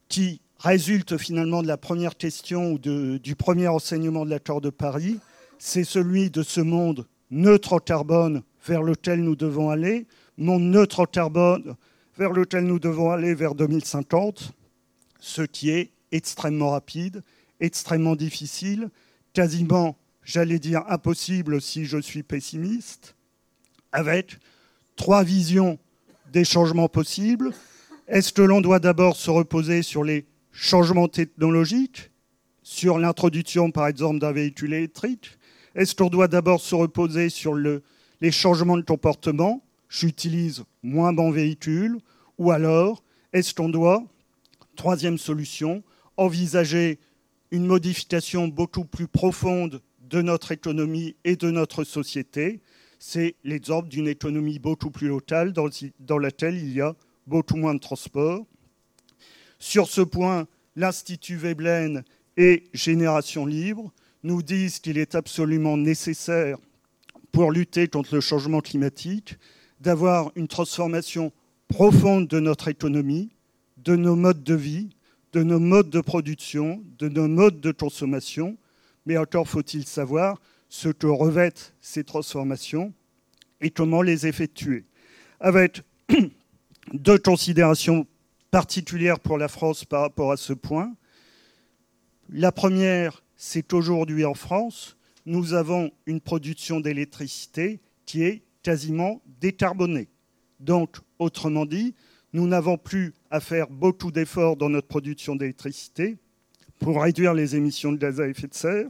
qui 0.10 0.42
résulte 0.58 1.20
finalement 1.20 1.62
de 1.62 1.68
la 1.68 1.78
première 1.78 2.18
question 2.18 2.72
ou 2.72 2.80
du 2.80 3.36
premier 3.36 3.68
enseignement 3.68 4.26
de 4.26 4.32
l'accord 4.32 4.62
de 4.62 4.72
Paris, 4.72 5.20
c'est 5.60 5.84
celui 5.84 6.32
de 6.32 6.42
ce 6.42 6.62
monde 6.62 7.06
neutre 7.30 7.74
en 7.74 7.80
carbone 7.80 8.42
vers 8.66 8.82
lequel 8.82 9.24
nous 9.24 9.36
devons 9.36 9.70
aller, 9.70 10.08
monde 10.40 10.64
neutre 10.64 11.02
en 11.02 11.06
carbone 11.06 11.76
vers 12.18 12.32
lequel 12.32 12.64
nous 12.64 12.80
devons 12.80 13.12
aller 13.12 13.36
vers 13.36 13.54
2050, 13.54 14.54
ce 15.20 15.44
qui 15.44 15.70
est 15.70 15.92
extrêmement 16.12 16.72
rapide, 16.72 17.22
extrêmement 17.60 18.16
difficile, 18.16 18.90
quasiment, 19.34 19.98
j'allais 20.24 20.60
dire, 20.60 20.84
impossible 20.88 21.62
si 21.62 21.86
je 21.86 21.98
suis 21.98 22.24
pessimiste, 22.24 23.16
avec 23.92 24.40
trois 24.96 25.24
visions 25.24 25.80
des 26.32 26.46
changements 26.46 26.90
possibles. 26.90 27.52
Est-ce 28.08 28.32
que 28.34 28.42
l'on 28.42 28.62
doit 28.62 28.80
d'abord 28.80 29.16
se 29.16 29.30
reposer 29.30 29.82
sur 29.82 30.04
les 30.04 30.26
changements 30.52 31.08
technologiques, 31.08 32.12
sur 32.62 32.98
l'introduction 32.98 33.72
par 33.72 33.88
exemple 33.88 34.20
d'un 34.20 34.32
véhicule 34.32 34.74
électrique? 34.74 35.38
Est-ce 35.76 35.96
qu'on 35.96 36.10
doit 36.10 36.28
d'abord 36.28 36.62
se 36.62 36.76
reposer 36.76 37.30
sur 37.30 37.54
le, 37.54 37.82
les 38.22 38.32
changements 38.32 38.78
de 38.78 38.84
comportement? 38.84 39.64
J'utilise 39.90 40.64
moins 40.82 41.14
bon 41.14 41.32
véhicule. 41.32 41.98
Ou 42.38 42.52
alors, 42.52 43.04
est-ce 43.32 43.54
qu'on 43.54 43.70
doit 43.70 44.04
Troisième 44.76 45.20
solution, 45.20 45.84
envisager 46.18 47.00
une 47.54 47.68
modification 47.68 48.48
beaucoup 48.48 48.84
plus 48.84 49.08
profonde 49.08 49.80
de 50.10 50.24
notre 50.24 50.52
économie 50.52 51.16
et 51.24 51.36
de 51.36 51.52
notre 51.52 51.84
société. 51.84 52.62
C'est 52.98 53.36
l'exemple 53.44 53.90
d'une 53.90 54.08
économie 54.08 54.58
beaucoup 54.58 54.90
plus 54.90 55.08
locale 55.08 55.54
dans, 55.54 56.18
laquelle 56.18 56.58
il 56.58 56.74
y 56.74 56.82
a 56.82 56.96
beaucoup 57.28 57.56
moins 57.56 57.76
de 57.76 57.80
transport. 57.80 58.44
Sur 59.60 59.88
ce 59.88 60.02
point, 60.02 60.48
l'Institut 60.76 61.36
Veblen 61.36 62.04
et 62.38 62.64
Génération 62.74 63.46
Libre 63.46 63.94
nous 64.24 64.42
disent 64.42 64.80
qu'il 64.80 64.98
est 64.98 65.14
absolument 65.14 65.78
nécessaire 65.78 66.58
pour 67.32 67.52
lutter 67.52 67.88
contre 67.88 68.16
le 68.16 68.22
changement 68.22 68.62
climatique 68.62 69.38
d'avoir 69.80 70.32
une 70.36 70.48
transformation 70.48 71.32
profonde 71.68 72.28
de 72.28 72.40
notre 72.40 72.68
économie, 72.68 73.30
de 73.78 73.96
nos 73.96 74.16
modes 74.16 74.44
de 74.44 74.56
vie, 74.56 74.90
de 75.34 75.44
nos 75.44 75.60
modes 75.60 75.90
de 75.90 76.00
production, 76.00 76.84
de 77.00 77.10
nos 77.10 77.28
modes 77.28 77.60
de 77.60 77.72
consommation. 77.72 78.58
Mais 79.06 79.18
encore 79.18 79.48
faut-il 79.48 79.86
savoir 79.86 80.40
ce 80.70 80.90
que 80.90 81.08
revêtent 81.08 81.74
ces 81.82 82.04
transformations 82.04 82.94
et 83.60 83.70
comment 83.70 84.02
les 84.02 84.28
effectuer. 84.28 84.86
Avec 85.40 85.82
deux 86.94 87.18
considérations 87.18 88.08
particulières 88.52 89.20
pour 89.20 89.38
la 89.38 89.48
France 89.48 89.84
par 89.84 90.02
rapport 90.02 90.32
à 90.32 90.38
ce 90.38 90.54
point. 90.54 90.94
La 92.30 92.52
première, 92.52 93.24
c'est 93.36 93.64
qu'aujourd'hui 93.64 94.26
en 94.26 94.36
France, 94.36 94.96
nous 95.26 95.54
avons 95.54 95.92
une 96.06 96.22
production 96.22 96.80
d'électricité 96.80 97.80
qui 98.06 98.24
est 98.24 98.44
quasiment 98.62 99.22
décarbonée. 99.42 100.08
Donc, 100.60 100.98
autrement 101.20 101.66
dit, 101.66 101.96
nous 102.34 102.48
n'avons 102.48 102.78
plus 102.78 103.14
à 103.30 103.40
faire 103.40 103.70
beaucoup 103.70 104.12
d'efforts 104.12 104.58
dans 104.58 104.70
notre 104.70 104.88
production 104.88 105.36
d'électricité 105.36 106.18
pour 106.80 107.02
réduire 107.02 107.34
les 107.34 107.56
émissions 107.56 107.92
de 107.92 107.98
gaz 107.98 108.20
à 108.20 108.28
effet 108.28 108.48
de 108.48 108.54
serre. 108.54 108.88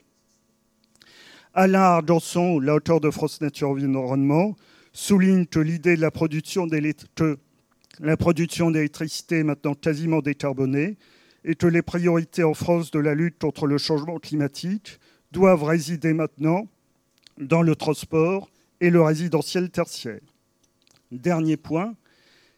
Alain 1.53 1.82
Ardanson, 1.82 2.58
l'auteur 2.58 2.99
de 2.99 3.12
France 3.12 3.41
Nature 3.41 3.69
Environnement, 3.69 4.56
souligne 4.93 5.45
que 5.45 5.60
l'idée 5.60 5.95
de 5.95 6.01
la 6.01 6.10
production 6.10 6.65
d'électricité 6.65 9.39
est 9.39 9.43
maintenant 9.43 9.75
quasiment 9.75 10.21
décarbonée 10.21 10.97
et 11.43 11.56
que 11.56 11.67
les 11.67 11.82
priorités 11.82 12.43
en 12.43 12.53
France 12.53 12.91
de 12.91 12.99
la 12.99 13.13
lutte 13.13 13.39
contre 13.39 13.67
le 13.67 13.77
changement 13.77 14.19
climatique 14.19 14.99
doivent 15.32 15.63
résider 15.63 16.13
maintenant 16.13 16.67
dans 17.38 17.62
le 17.62 17.75
transport 17.75 18.49
et 18.79 18.89
le 18.89 19.01
résidentiel 19.01 19.69
tertiaire. 19.69 20.21
Dernier 21.12 21.58
point, 21.58 21.95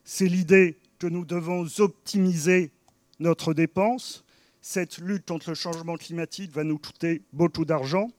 c'est 0.05 0.27
l'idée 0.27 0.77
que 0.99 1.07
nous 1.07 1.25
devons 1.25 1.67
optimiser 1.79 2.71
notre 3.19 3.53
dépense. 3.53 4.23
Cette 4.61 4.99
lutte 4.99 5.27
contre 5.27 5.49
le 5.49 5.55
changement 5.55 5.97
climatique 5.97 6.51
va 6.51 6.63
nous 6.63 6.77
coûter 6.77 7.23
beaucoup 7.33 7.65
d'argent. 7.65 8.09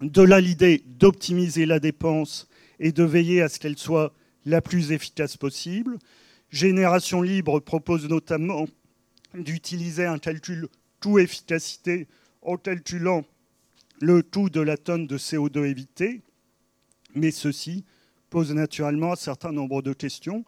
De 0.00 0.22
là 0.22 0.40
l'idée 0.40 0.82
d'optimiser 0.86 1.66
la 1.66 1.78
dépense 1.78 2.48
et 2.80 2.90
de 2.90 3.04
veiller 3.04 3.42
à 3.42 3.48
ce 3.48 3.60
qu'elle 3.60 3.78
soit 3.78 4.12
la 4.44 4.60
plus 4.60 4.90
efficace 4.90 5.36
possible. 5.36 5.98
Génération 6.50 7.22
Libre 7.22 7.60
propose 7.60 8.08
notamment 8.08 8.66
d'utiliser 9.34 10.04
un 10.04 10.18
calcul 10.18 10.68
tout 11.00 11.18
efficacité 11.18 12.08
en 12.42 12.56
calculant 12.56 13.24
le 14.00 14.22
tout 14.22 14.50
de 14.50 14.60
la 14.60 14.76
tonne 14.76 15.06
de 15.06 15.16
CO2 15.16 15.64
évité, 15.64 16.22
mais 17.14 17.30
ceci 17.30 17.84
pose 18.30 18.52
naturellement 18.52 19.12
un 19.12 19.16
certain 19.16 19.52
nombre 19.52 19.82
de 19.82 19.92
questions. 19.92 20.44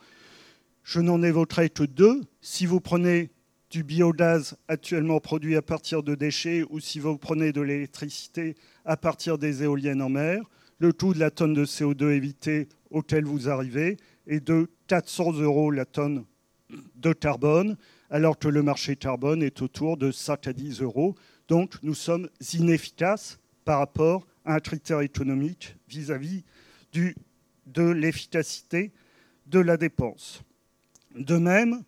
Je 0.83 1.01
n'en 1.01 1.23
évoquerai 1.23 1.71
que 1.71 1.85
deux. 1.85 2.23
Si 2.41 2.67
vous 2.67 2.81
prenez 2.81 3.31
du 3.71 3.83
biogaz 3.83 4.57
actuellement 4.69 5.21
produit 5.21 5.57
à 5.57 5.63
partir 5.63 6.03
de 6.03 6.15
déchets 6.15 6.65
ou 6.71 6.81
si 6.81 7.01
vous 7.01 7.19
prenez 7.19 7.53
de 7.53 7.61
l'électricité 7.61 8.55
à 8.85 8.97
partir 8.97 9.37
des 9.37 9.63
éoliennes 9.65 10.03
en 10.03 10.09
mer, 10.09 10.43
le 10.79 10.93
coût 10.93 11.15
de 11.15 11.19
la 11.19 11.31
tonne 11.31 11.55
de 11.55 11.65
CO2 11.65 12.11
évité 12.11 12.69
auquel 12.91 13.25
vous 13.25 13.49
arrivez 13.49 13.97
est 14.27 14.41
de 14.41 14.71
400 14.87 15.33
euros 15.41 15.71
la 15.71 15.85
tonne 15.85 16.25
de 16.97 17.13
carbone, 17.13 17.77
alors 18.11 18.39
que 18.39 18.49
le 18.49 18.63
marché 18.63 18.97
carbone 18.97 19.43
est 19.43 19.63
autour 19.63 19.97
de 19.97 20.11
5 20.11 20.47
à 20.47 20.53
10 20.53 20.81
euros. 20.81 21.15
Donc 21.49 21.75
nous 21.83 21.95
sommes 21.95 22.29
inefficaces 22.53 23.39
par 23.65 23.79
rapport 23.79 24.27
à 24.45 24.55
un 24.55 24.61
critère 24.61 25.01
économique 25.01 25.77
vis-à-vis 25.89 26.45
de 27.67 27.83
l'efficacité 27.83 28.93
de 29.47 29.59
la 29.59 29.77
dépense. 29.77 30.43
De 31.15 31.37
même, 31.37 31.83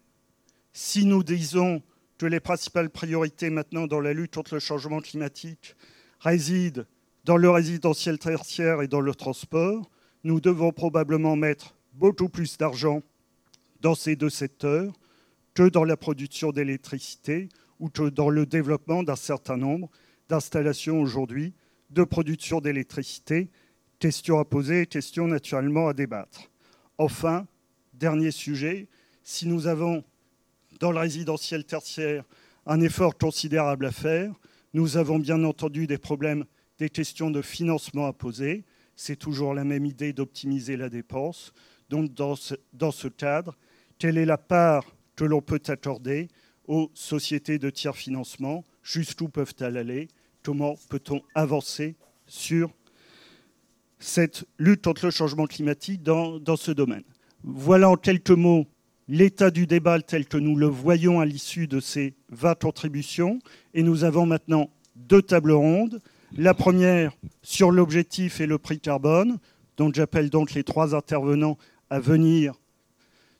si 0.72 1.04
nous 1.04 1.22
disons 1.22 1.82
que 2.18 2.26
les 2.26 2.40
principales 2.40 2.90
priorités 2.90 3.50
maintenant 3.50 3.86
dans 3.86 4.00
la 4.00 4.12
lutte 4.12 4.34
contre 4.34 4.54
le 4.54 4.60
changement 4.60 5.00
climatique 5.00 5.76
résident 6.20 6.84
dans 7.24 7.36
le 7.36 7.50
résidentiel 7.50 8.18
tertiaire 8.18 8.82
et 8.82 8.88
dans 8.88 9.00
le 9.00 9.14
transport, 9.14 9.90
nous 10.22 10.40
devons 10.40 10.72
probablement 10.72 11.36
mettre 11.36 11.76
beaucoup 11.92 12.28
plus 12.28 12.56
d'argent 12.56 13.02
dans 13.80 13.94
ces 13.94 14.16
deux 14.16 14.30
secteurs 14.30 14.92
que 15.54 15.68
dans 15.68 15.84
la 15.84 15.96
production 15.96 16.52
d'électricité 16.52 17.48
ou 17.80 17.88
que 17.88 18.08
dans 18.08 18.30
le 18.30 18.46
développement 18.46 19.02
d'un 19.02 19.16
certain 19.16 19.56
nombre 19.56 19.90
d'installations 20.28 21.00
aujourd'hui 21.00 21.54
de 21.90 22.04
production 22.04 22.60
d'électricité. 22.60 23.50
Question 23.98 24.38
à 24.38 24.44
poser, 24.44 24.86
question 24.86 25.26
naturellement 25.26 25.88
à 25.88 25.94
débattre. 25.94 26.50
Enfin, 26.98 27.46
dernier 27.94 28.30
sujet, 28.30 28.88
si 29.22 29.46
nous 29.46 29.66
avons 29.66 30.04
dans 30.80 30.92
le 30.92 30.98
résidentiel 30.98 31.64
tertiaire 31.64 32.24
un 32.66 32.80
effort 32.82 33.16
considérable 33.16 33.86
à 33.86 33.92
faire, 33.92 34.34
nous 34.74 34.98
avons 34.98 35.18
bien 35.18 35.42
entendu 35.44 35.86
des 35.86 35.96
problèmes, 35.96 36.44
des 36.78 36.90
questions 36.90 37.30
de 37.30 37.40
financement 37.40 38.06
à 38.06 38.12
poser. 38.12 38.64
C'est 38.96 39.16
toujours 39.16 39.54
la 39.54 39.64
même 39.64 39.86
idée 39.86 40.12
d'optimiser 40.12 40.76
la 40.76 40.90
dépense. 40.90 41.54
Donc 41.88 42.12
dans 42.12 42.36
ce, 42.36 43.08
cadre, 43.08 43.56
quelle 43.98 44.18
est 44.18 44.26
la 44.26 44.36
part 44.36 44.84
que 45.14 45.24
l'on 45.24 45.40
peut 45.40 45.62
accorder 45.68 46.28
aux 46.66 46.90
sociétés 46.92 47.58
de 47.58 47.70
tiers 47.70 47.96
financement 47.96 48.62
Jusqu'où 48.82 49.28
peuvent-elles 49.28 49.78
aller? 49.78 50.08
Comment 50.42 50.76
peut-on 50.90 51.22
avancer 51.34 51.96
sur 52.26 52.70
cette 53.98 54.44
lutte 54.58 54.84
contre 54.84 55.06
le 55.06 55.10
changement 55.10 55.46
climatique 55.46 56.02
dans, 56.02 56.56
ce 56.56 56.70
domaine 56.70 57.04
Voilà 57.42 57.88
en 57.90 57.96
quelques 57.96 58.30
mots 58.30 58.66
l'état 59.08 59.50
du 59.50 59.66
débat 59.66 60.00
tel 60.00 60.26
que 60.26 60.36
nous 60.36 60.56
le 60.56 60.66
voyons 60.66 61.20
à 61.20 61.24
l'issue 61.24 61.66
de 61.68 61.80
ces 61.80 62.14
20 62.30 62.58
contributions. 62.58 63.38
Et 63.74 63.82
nous 63.82 64.04
avons 64.04 64.26
maintenant 64.26 64.70
deux 64.96 65.22
tables 65.22 65.52
rondes. 65.52 66.00
La 66.36 66.54
première 66.54 67.12
sur 67.42 67.70
l'objectif 67.70 68.40
et 68.40 68.46
le 68.46 68.58
prix 68.58 68.80
carbone, 68.80 69.38
dont 69.76 69.92
j'appelle 69.94 70.28
donc 70.30 70.54
les 70.54 70.64
trois 70.64 70.94
intervenants 70.94 71.56
à 71.88 72.00
venir 72.00 72.54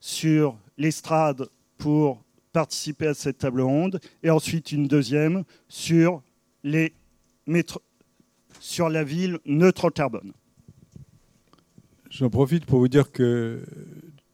sur 0.00 0.56
l'estrade 0.78 1.48
pour 1.78 2.22
participer 2.52 3.08
à 3.08 3.14
cette 3.14 3.38
table 3.38 3.60
ronde, 3.60 4.00
et 4.22 4.30
ensuite 4.30 4.72
une 4.72 4.88
deuxième 4.88 5.44
sur, 5.68 6.22
la 6.64 6.88
ville 9.04 9.38
neutre 9.44 9.90
carbone. 9.90 10.32
J'en 12.10 12.30
profite 12.30 12.64
pour 12.64 12.78
vous 12.78 12.88
dire 12.88 13.10
que 13.10 13.64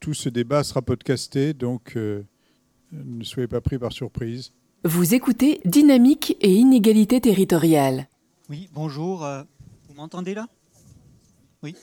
tout 0.01 0.15
ce 0.15 0.29
débat 0.29 0.63
sera 0.63 0.83
podcasté, 0.83 1.55
donc 1.55 1.97
euh, 1.97 2.23
ne 2.93 3.25
soyez 3.25 3.49
pas 3.49 3.61
pris 3.61 3.79
par 3.79 3.93
surprise. 3.93 4.53
Vous 4.85 5.15
écoutez 5.15 5.61
Dynamique 5.65 6.37
et 6.41 6.53
inégalité 6.53 7.21
territoriale. 7.21 8.09
Oui, 8.49 8.69
bonjour. 8.73 9.25
Euh, 9.25 9.43
vous 9.89 9.95
m'entendez 9.95 10.35
là? 10.35 10.49
Oui. 11.63 11.75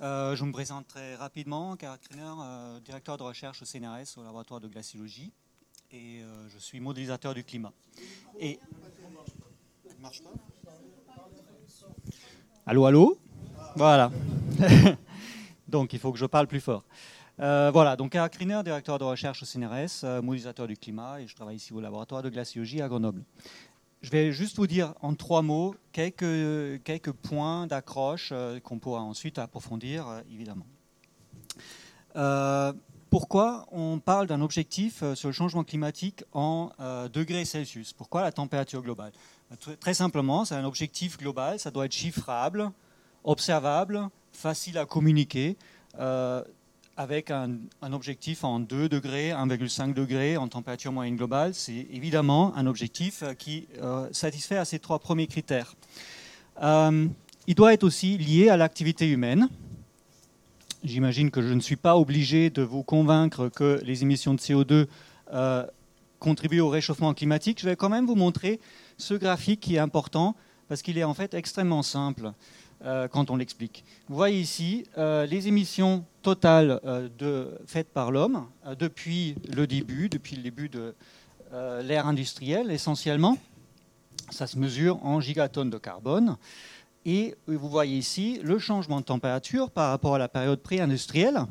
Euh, 0.00 0.34
je 0.34 0.44
me 0.44 0.52
présente 0.52 0.88
très 0.88 1.14
rapidement, 1.14 1.76
Karl 1.76 1.98
euh, 2.18 2.80
directeur 2.80 3.16
de 3.16 3.22
recherche 3.22 3.62
au 3.62 3.64
CNRS, 3.64 4.18
au 4.18 4.22
laboratoire 4.22 4.60
de 4.60 4.68
glaciologie, 4.68 5.32
et 5.92 6.20
euh, 6.22 6.48
je 6.48 6.58
suis 6.58 6.80
modélisateur 6.80 7.34
du 7.34 7.44
climat. 7.44 7.72
Et... 8.40 8.58
marche 10.00 10.22
pas 10.22 10.30
Allô, 12.66 12.86
allô? 12.86 13.18
Voilà. 13.76 14.10
donc 15.68 15.92
il 15.92 15.98
faut 15.98 16.12
que 16.12 16.18
je 16.18 16.26
parle 16.26 16.46
plus 16.46 16.60
fort. 16.60 16.84
voilà, 17.38 17.96
donc 17.96 18.12
Karl 18.12 18.30
directeur 18.62 18.98
de 18.98 19.04
recherche 19.04 19.42
au 19.42 19.46
CNRS, 19.46 20.22
modélisateur 20.22 20.66
du 20.66 20.76
climat, 20.76 21.20
et 21.20 21.26
je 21.26 21.34
travaille 21.34 21.56
ici 21.56 21.72
au 21.72 21.80
laboratoire 21.80 22.22
de 22.22 22.28
glaciologie 22.28 22.80
à 22.80 22.88
Grenoble. 22.88 23.22
Je 24.04 24.10
vais 24.10 24.32
juste 24.32 24.58
vous 24.58 24.66
dire 24.66 24.92
en 25.00 25.14
trois 25.14 25.40
mots 25.40 25.74
quelques, 25.92 27.12
points 27.22 27.66
d'accroche 27.66 28.32
euh, 28.32 28.60
qu'on 28.60 28.78
pourra 28.78 29.00
ensuite 29.00 29.38
approfondir, 29.38 30.06
euh, 30.06 30.20
évidemment. 30.30 30.66
Euh, 32.14 32.74
pourquoi 33.08 33.64
on 33.72 34.00
parle 34.00 34.26
d'un 34.26 34.42
objectif 34.42 35.02
sur 35.14 35.30
le 35.30 35.32
changement 35.32 35.64
climatique 35.64 36.22
en 36.34 36.70
degrés 37.14 37.46
Celsius? 37.46 37.94
Pourquoi 37.94 38.20
la 38.20 38.32
température 38.32 38.82
globale? 38.82 39.12
Très 39.80 39.94
simplement, 39.94 40.44
c'est 40.44 40.56
un 40.56 40.64
objectif 40.64 41.16
global, 41.16 41.58
ça 41.58 41.70
doit 41.70 41.86
être 41.86 41.94
chiffrable, 41.94 42.72
observable, 43.24 44.08
facile 44.32 44.78
à 44.78 44.86
communiquer. 44.86 45.56
avec 46.96 47.30
un, 47.30 47.58
objectif 47.92 48.44
en 48.44 48.60
2 48.60 48.88
degrés, 48.88 49.30
1,5 49.30 49.94
degrés 49.94 50.36
en 50.36 50.48
température 50.48 50.92
moyenne 50.92 51.16
globale. 51.16 51.54
C'est 51.54 51.86
évidemment 51.92 52.56
un 52.56 52.66
objectif 52.66 53.22
euh, 53.22 53.34
qui 53.34 53.66
euh, 53.82 54.08
satisfait 54.12 54.56
à 54.56 54.64
ces 54.64 54.78
trois 54.78 54.98
premiers 54.98 55.26
critères. 55.26 55.74
Euh, 56.62 57.06
il 57.46 57.54
doit 57.54 57.74
être 57.74 57.84
aussi 57.84 58.16
lié 58.16 58.48
à 58.48 58.56
l'activité 58.56 59.08
humaine. 59.08 59.48
J'imagine 60.84 61.30
que 61.30 61.42
je 61.42 61.52
ne 61.52 61.60
suis 61.60 61.76
pas 61.76 61.96
obligé 61.96 62.50
de 62.50 62.62
vous 62.62 62.82
convaincre 62.82 63.48
que 63.48 63.80
les 63.84 64.02
émissions 64.02 64.34
de 64.34 64.38
CO2 64.38 64.86
contribuent 66.18 66.60
au 66.60 66.68
réchauffement 66.68 67.12
climatique. 67.14 67.60
Je 67.60 67.68
vais 67.68 67.76
quand 67.76 67.88
même 67.88 68.06
vous 68.06 68.14
montrer 68.14 68.60
ce 68.98 69.14
graphique 69.14 69.60
qui 69.60 69.76
est 69.76 69.78
important 69.78 70.36
parce 70.68 70.82
qu'il 70.82 70.96
est 70.98 71.04
en 71.04 71.14
fait 71.14 71.34
extrêmement 71.34 71.82
simple. 71.82 72.32
Euh, 72.84 73.08
quand 73.08 73.30
on 73.30 73.36
l'explique. 73.36 73.82
Vous 74.08 74.14
voyez 74.14 74.38
ici 74.38 74.84
euh, 74.98 75.24
les 75.24 75.48
émissions 75.48 76.04
totales 76.20 76.80
euh, 76.84 77.50
faites 77.66 77.88
par 77.88 78.10
l'homme 78.10 78.44
depuis 78.78 79.36
le 79.56 79.66
début, 79.66 80.10
depuis 80.10 80.36
le 80.36 80.42
début 80.42 80.68
de 80.68 80.94
l'ère 81.82 82.06
industrielle 82.06 82.70
essentiellement. 82.70 83.38
Ça 84.30 84.46
se 84.46 84.58
mesure 84.58 85.02
en 85.06 85.20
gigatonnes 85.20 85.70
de 85.70 85.78
carbone. 85.78 86.36
Et 87.06 87.36
vous 87.46 87.68
voyez 87.68 87.96
ici 87.96 88.40
le 88.42 88.58
changement 88.58 89.00
de 89.00 89.04
température 89.06 89.70
par 89.70 89.90
rapport 89.90 90.16
à 90.16 90.18
la 90.18 90.28
période 90.28 90.58
pré-industrielle, 90.58 91.46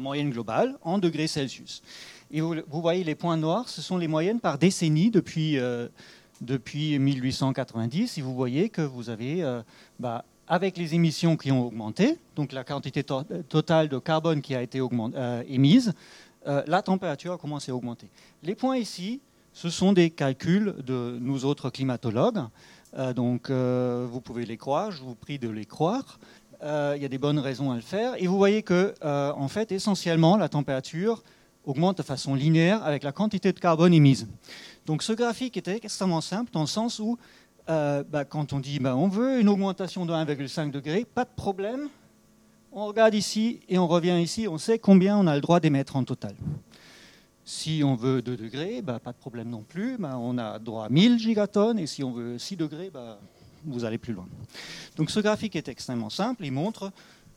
moyenne 0.00 0.30
globale, 0.30 0.78
en 0.82 0.96
degrés 0.98 1.26
Celsius. 1.26 1.82
Et 2.30 2.40
vous, 2.40 2.62
voyez 2.68 3.04
les 3.04 3.14
points 3.14 3.36
noirs, 3.36 3.68
ce 3.68 3.82
sont 3.82 3.98
les 3.98 4.08
moyennes 4.08 4.40
par 4.40 4.56
décennie 4.56 5.10
depuis 5.10 5.58
depuis 6.44 6.98
1890, 6.98 8.08
si 8.08 8.20
vous 8.20 8.34
voyez 8.34 8.68
que 8.68 8.82
vous 8.82 9.10
avez, 9.10 9.42
euh, 9.42 9.62
bah, 9.98 10.24
avec 10.46 10.76
les 10.76 10.94
émissions 10.94 11.36
qui 11.36 11.50
ont 11.50 11.66
augmenté, 11.66 12.18
donc 12.36 12.52
la 12.52 12.64
quantité 12.64 13.02
totale 13.02 13.88
de 13.88 13.98
carbone 13.98 14.42
qui 14.42 14.54
a 14.54 14.62
été 14.62 14.80
euh, 14.80 15.42
émise, 15.48 15.94
euh, 16.46 16.62
la 16.66 16.82
température 16.82 17.32
a 17.32 17.38
commencé 17.38 17.72
à 17.72 17.74
augmenter. 17.74 18.08
Les 18.42 18.54
points 18.54 18.76
ici, 18.76 19.20
ce 19.52 19.70
sont 19.70 19.92
des 19.92 20.10
calculs 20.10 20.74
de 20.84 21.16
nous 21.20 21.44
autres 21.44 21.70
climatologues, 21.70 22.42
donc 23.16 23.50
vous 23.50 24.20
pouvez 24.20 24.46
les 24.46 24.56
croire, 24.56 24.92
je 24.92 25.02
vous 25.02 25.16
prie 25.16 25.38
de 25.38 25.48
les 25.48 25.64
croire. 25.64 26.18
Il 26.62 27.02
y 27.02 27.04
a 27.04 27.08
des 27.08 27.18
bonnes 27.18 27.40
raisons 27.40 27.72
à 27.72 27.74
le 27.74 27.80
faire. 27.80 28.14
Et 28.20 28.28
vous 28.28 28.36
voyez 28.36 28.62
que, 28.62 28.94
en 29.02 29.48
fait, 29.48 29.72
essentiellement, 29.72 30.36
la 30.36 30.48
température 30.48 31.22
augmente 31.66 31.98
de 31.98 32.02
façon 32.02 32.34
linéaire 32.34 32.84
avec 32.84 33.02
la 33.02 33.12
quantité 33.12 33.52
de 33.52 33.58
carbone 33.58 33.94
émise. 33.94 34.26
Donc 34.86 35.02
ce 35.02 35.12
graphique 35.12 35.56
était 35.56 35.76
extrêmement 35.76 36.20
simple 36.20 36.50
dans 36.52 36.60
le 36.60 36.66
sens 36.66 36.98
où 36.98 37.18
euh, 37.70 38.04
bah, 38.04 38.24
quand 38.24 38.52
on 38.52 38.60
dit 38.60 38.78
bah, 38.78 38.96
on 38.96 39.08
veut 39.08 39.40
une 39.40 39.48
augmentation 39.48 40.04
de 40.04 40.12
1,5 40.12 40.70
degré, 40.70 41.06
pas 41.06 41.24
de 41.24 41.30
problème, 41.34 41.88
on 42.72 42.86
regarde 42.86 43.14
ici 43.14 43.60
et 43.68 43.78
on 43.78 43.86
revient 43.86 44.20
ici, 44.20 44.46
on 44.48 44.58
sait 44.58 44.78
combien 44.78 45.16
on 45.16 45.26
a 45.26 45.34
le 45.34 45.40
droit 45.40 45.60
d'émettre 45.60 45.96
en 45.96 46.04
total. 46.04 46.34
Si 47.46 47.82
on 47.84 47.94
veut 47.94 48.20
2 48.20 48.36
degrés, 48.36 48.82
bah, 48.82 48.98
pas 48.98 49.12
de 49.12 49.16
problème 49.16 49.48
non 49.48 49.62
plus, 49.62 49.96
on 50.02 50.38
a 50.38 50.58
droit 50.58 50.86
à 50.86 50.88
1000 50.88 51.18
gigatonnes, 51.18 51.78
et 51.78 51.86
si 51.86 52.02
on 52.02 52.12
veut 52.12 52.38
6 52.38 52.56
degrés, 52.56 52.90
vous 53.64 53.84
allez 53.84 53.98
plus 53.98 54.12
loin. 54.12 54.26
Donc 54.96 55.10
ce 55.10 55.20
graphique 55.20 55.56
est 55.56 55.68
extrêmement 55.68 56.10
simple, 56.10 56.44
il 56.44 56.52
montre 56.52 56.90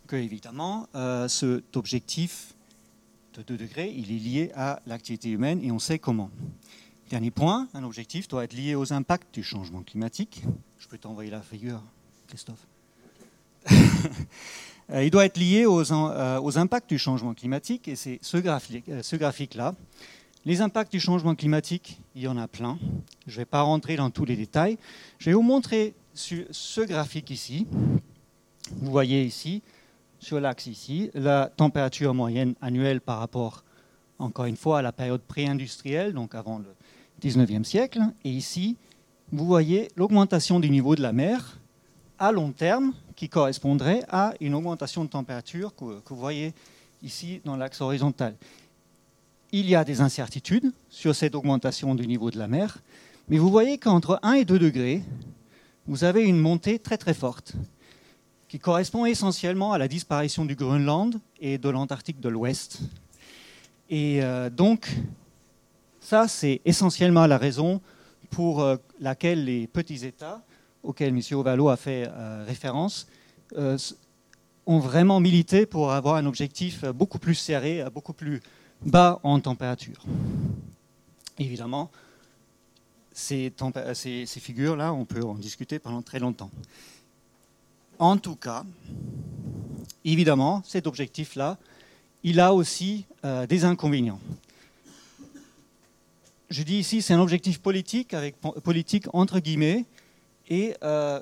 que 0.08 0.16
évidemment 0.16 0.88
euh, 0.96 1.28
cet 1.28 1.76
objectif 1.78 2.54
de 3.36 3.44
2 3.44 3.58
degrés, 3.58 3.94
il 3.96 4.12
est 4.12 4.20
lié 4.20 4.52
à 4.56 4.82
l'activité 4.88 5.30
humaine 5.30 5.62
et 5.64 5.72
on 5.72 5.80
sait 5.80 6.00
comment. 6.00 6.32
Dernier 7.10 7.32
point, 7.32 7.70
un 7.74 7.86
objectif 7.86 8.28
doit 8.28 8.44
être 8.44 8.52
lié 8.52 8.76
aux 8.76 8.92
impacts 8.92 9.34
du 9.34 9.42
changement 9.42 9.82
climatique. 9.82 10.44
Je 10.78 10.90
peux 10.90 10.98
t'envoyer 10.98 11.32
la 11.32 11.42
figure, 11.42 11.82
Christophe. 12.28 12.68
Euh, 14.90 15.04
il 15.04 15.12
doit 15.12 15.26
être 15.26 15.36
lié 15.36 15.66
euh, 15.66 16.40
aux, 16.40 16.58
impacts 16.58 16.88
du 16.88 16.98
changement 16.98 17.34
climatique 17.34 17.90
et 17.90 17.98
c'est 17.98 18.20
ce, 18.22 18.38
euh, 18.38 19.04
ce 19.04 19.16
graphique-là. 19.18 19.76
Les 20.46 20.62
impacts 20.62 20.94
du 20.94 21.02
changement 21.02 21.36
climatique, 21.36 22.00
il 22.16 22.22
y 22.22 22.28
en 22.30 22.38
a 22.38 22.48
plein. 22.48 22.80
Je 23.26 23.34
ne 23.34 23.38
vais 23.40 23.46
pas 23.46 23.64
rentrer 23.64 23.98
dans 23.98 24.10
tous 24.12 24.24
les 24.24 24.38
détails. 24.38 24.78
Je 25.20 25.26
vais 25.26 25.34
vous 25.34 25.42
montrer 25.42 25.94
sur 26.14 26.46
ce 26.52 26.80
graphique 26.80 27.32
ici. 27.32 27.68
Vous 28.78 28.90
voyez 28.90 29.26
ici, 29.26 29.62
sur 30.20 30.40
l'axe 30.40 30.68
ici, 30.68 31.12
la 31.14 31.48
température 31.48 32.14
moyenne 32.14 32.56
annuelle 32.62 33.02
par 33.02 33.20
rapport, 33.20 33.66
encore 34.20 34.46
une 34.46 34.56
fois, 34.56 34.80
à 34.80 34.82
la 34.82 34.94
période 34.94 35.20
pré-industrielle, 35.20 36.14
donc 36.14 36.34
avant 36.34 36.60
le 36.60 36.78
19e 37.22 37.64
siècle. 37.64 38.02
Et 38.24 38.30
ici, 38.30 38.78
vous 39.32 39.46
voyez 39.46 39.90
l'augmentation 39.96 40.60
du 40.60 40.70
niveau 40.70 40.96
de 40.96 41.02
la 41.02 41.14
mer 41.14 41.60
à 42.20 42.32
long 42.32 42.52
terme 42.52 42.94
qui 43.16 43.30
correspondrait 43.30 44.04
à 44.10 44.34
une 44.40 44.54
augmentation 44.54 45.04
de 45.04 45.10
température 45.10 45.76
que, 45.76 45.84
vous 45.84 46.16
voyez 46.16 46.54
ici 47.04 47.42
dans 47.46 47.58
l'axe 47.58 47.82
horizontal. 47.82 48.36
Il 49.52 49.68
y 49.70 49.76
a 49.76 49.84
des 49.84 50.02
incertitudes 50.02 50.72
sur 50.90 51.16
cette 51.16 51.36
augmentation 51.36 51.96
du 51.96 52.08
niveau 52.08 52.32
de 52.32 52.38
la 52.38 52.48
mer, 52.48 52.80
mais 53.30 53.38
vous 53.38 53.50
voyez 53.50 53.78
qu'entre 53.78 54.20
1 54.24 54.34
et 54.34 54.46
2 54.46 54.60
degrés, 54.60 55.04
vous 55.88 56.04
avez 56.04 56.24
une 56.24 56.40
montée 56.40 56.80
très 56.80 56.98
très 56.98 57.14
forte 57.14 57.54
qui 58.48 58.60
correspond 58.60 59.06
essentiellement 59.06 59.74
à 59.74 59.78
la 59.78 59.88
disparition 59.88 60.46
du 60.46 60.56
Groenland 60.56 61.20
et 61.40 61.58
de 61.58 61.70
l'Antarctique 61.70 62.20
de 62.20 62.30
l'Ouest. 62.30 62.80
Et 63.90 64.24
euh, 64.24 64.50
donc, 64.50 64.90
ça, 66.08 66.30
c'est 66.30 66.62
essentiellement 66.64 67.28
la 67.28 67.38
raison 67.38 67.82
pour 68.30 68.62
euh, 68.62 68.78
laquelle 69.02 69.44
les 69.44 69.68
petits 69.68 70.06
États, 70.06 70.42
auxquels 70.82 71.10
M. 71.10 71.20
Ovalo 71.34 71.68
a 71.68 71.76
fait 71.76 72.08
euh, 72.08 72.46
référence, 72.48 73.08
euh, 73.58 73.78
ont 74.66 74.80
vraiment 74.80 75.20
milité 75.20 75.66
pour 75.66 75.92
avoir 75.92 76.16
un 76.16 76.26
objectif 76.26 76.86
beaucoup 76.86 77.20
plus 77.20 77.36
serré, 77.36 77.84
beaucoup 77.94 78.14
plus 78.14 78.42
bas 78.86 79.20
en 79.22 79.42
température. 79.42 80.02
Évidemment, 81.40 81.92
ces, 83.12 83.52
ces 83.94 84.40
figures-là, 84.40 84.94
on 84.94 85.04
peut 85.04 85.24
en 85.26 85.34
discuter 85.36 85.78
pendant 85.78 86.02
très 86.02 86.20
longtemps. 86.20 86.52
En 88.00 88.16
tout 88.16 88.38
cas, 88.38 88.64
évidemment, 90.06 90.64
cet 90.66 90.88
objectif-là, 90.88 91.58
il 92.24 92.40
a 92.40 92.54
aussi 92.54 93.06
des 93.50 93.66
inconvénients 93.66 94.20
je 96.50 96.64
dis 96.64 96.80
ici, 96.80 97.02
c'est 97.02 97.14
un 97.14 97.20
objectif 97.20 97.60
politique, 97.60 98.14
avec 98.14 98.38
politique 98.40 99.06
entre 99.14 99.40
guillemets, 99.40 99.86
et 100.50 100.76
euh, 100.84 101.22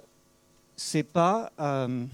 c'est 0.75 1.03
pas 1.03 1.51
euh, 1.59 2.05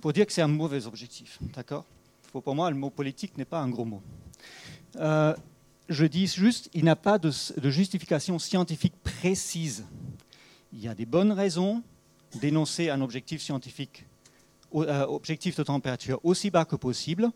pour 0.00 0.12
dire 0.12 0.26
que 0.26 0.32
c'est 0.32 0.42
un 0.42 0.48
mauvais 0.48 0.86
objectif, 0.86 1.38
d'accord? 1.54 1.84
Pour 2.32 2.54
moi, 2.54 2.70
le 2.70 2.76
mot 2.76 2.90
politique 2.90 3.36
n'est 3.36 3.44
pas 3.44 3.60
un 3.60 3.68
gros 3.68 3.84
mot. 3.84 4.02
Euh, 4.96 5.34
je 5.88 6.06
dis 6.06 6.28
juste, 6.28 6.70
il 6.72 6.84
n'a 6.84 6.96
pas 6.96 7.18
de, 7.18 7.30
justification 7.64 8.38
scientifique 8.38 8.94
précise. 9.02 9.84
Il 10.72 10.80
y 10.80 10.88
a 10.88 10.94
des 10.94 11.06
bonnes 11.06 11.32
raisons 11.32 11.82
d'énoncer 12.40 12.88
un 12.88 13.00
objectif 13.00 13.42
scientifique, 13.42 14.06
objectif 14.72 15.56
de 15.56 15.64
température 15.64 16.20
aussi 16.22 16.48
bas 16.48 16.64
que 16.64 16.76
possible, 16.76 17.28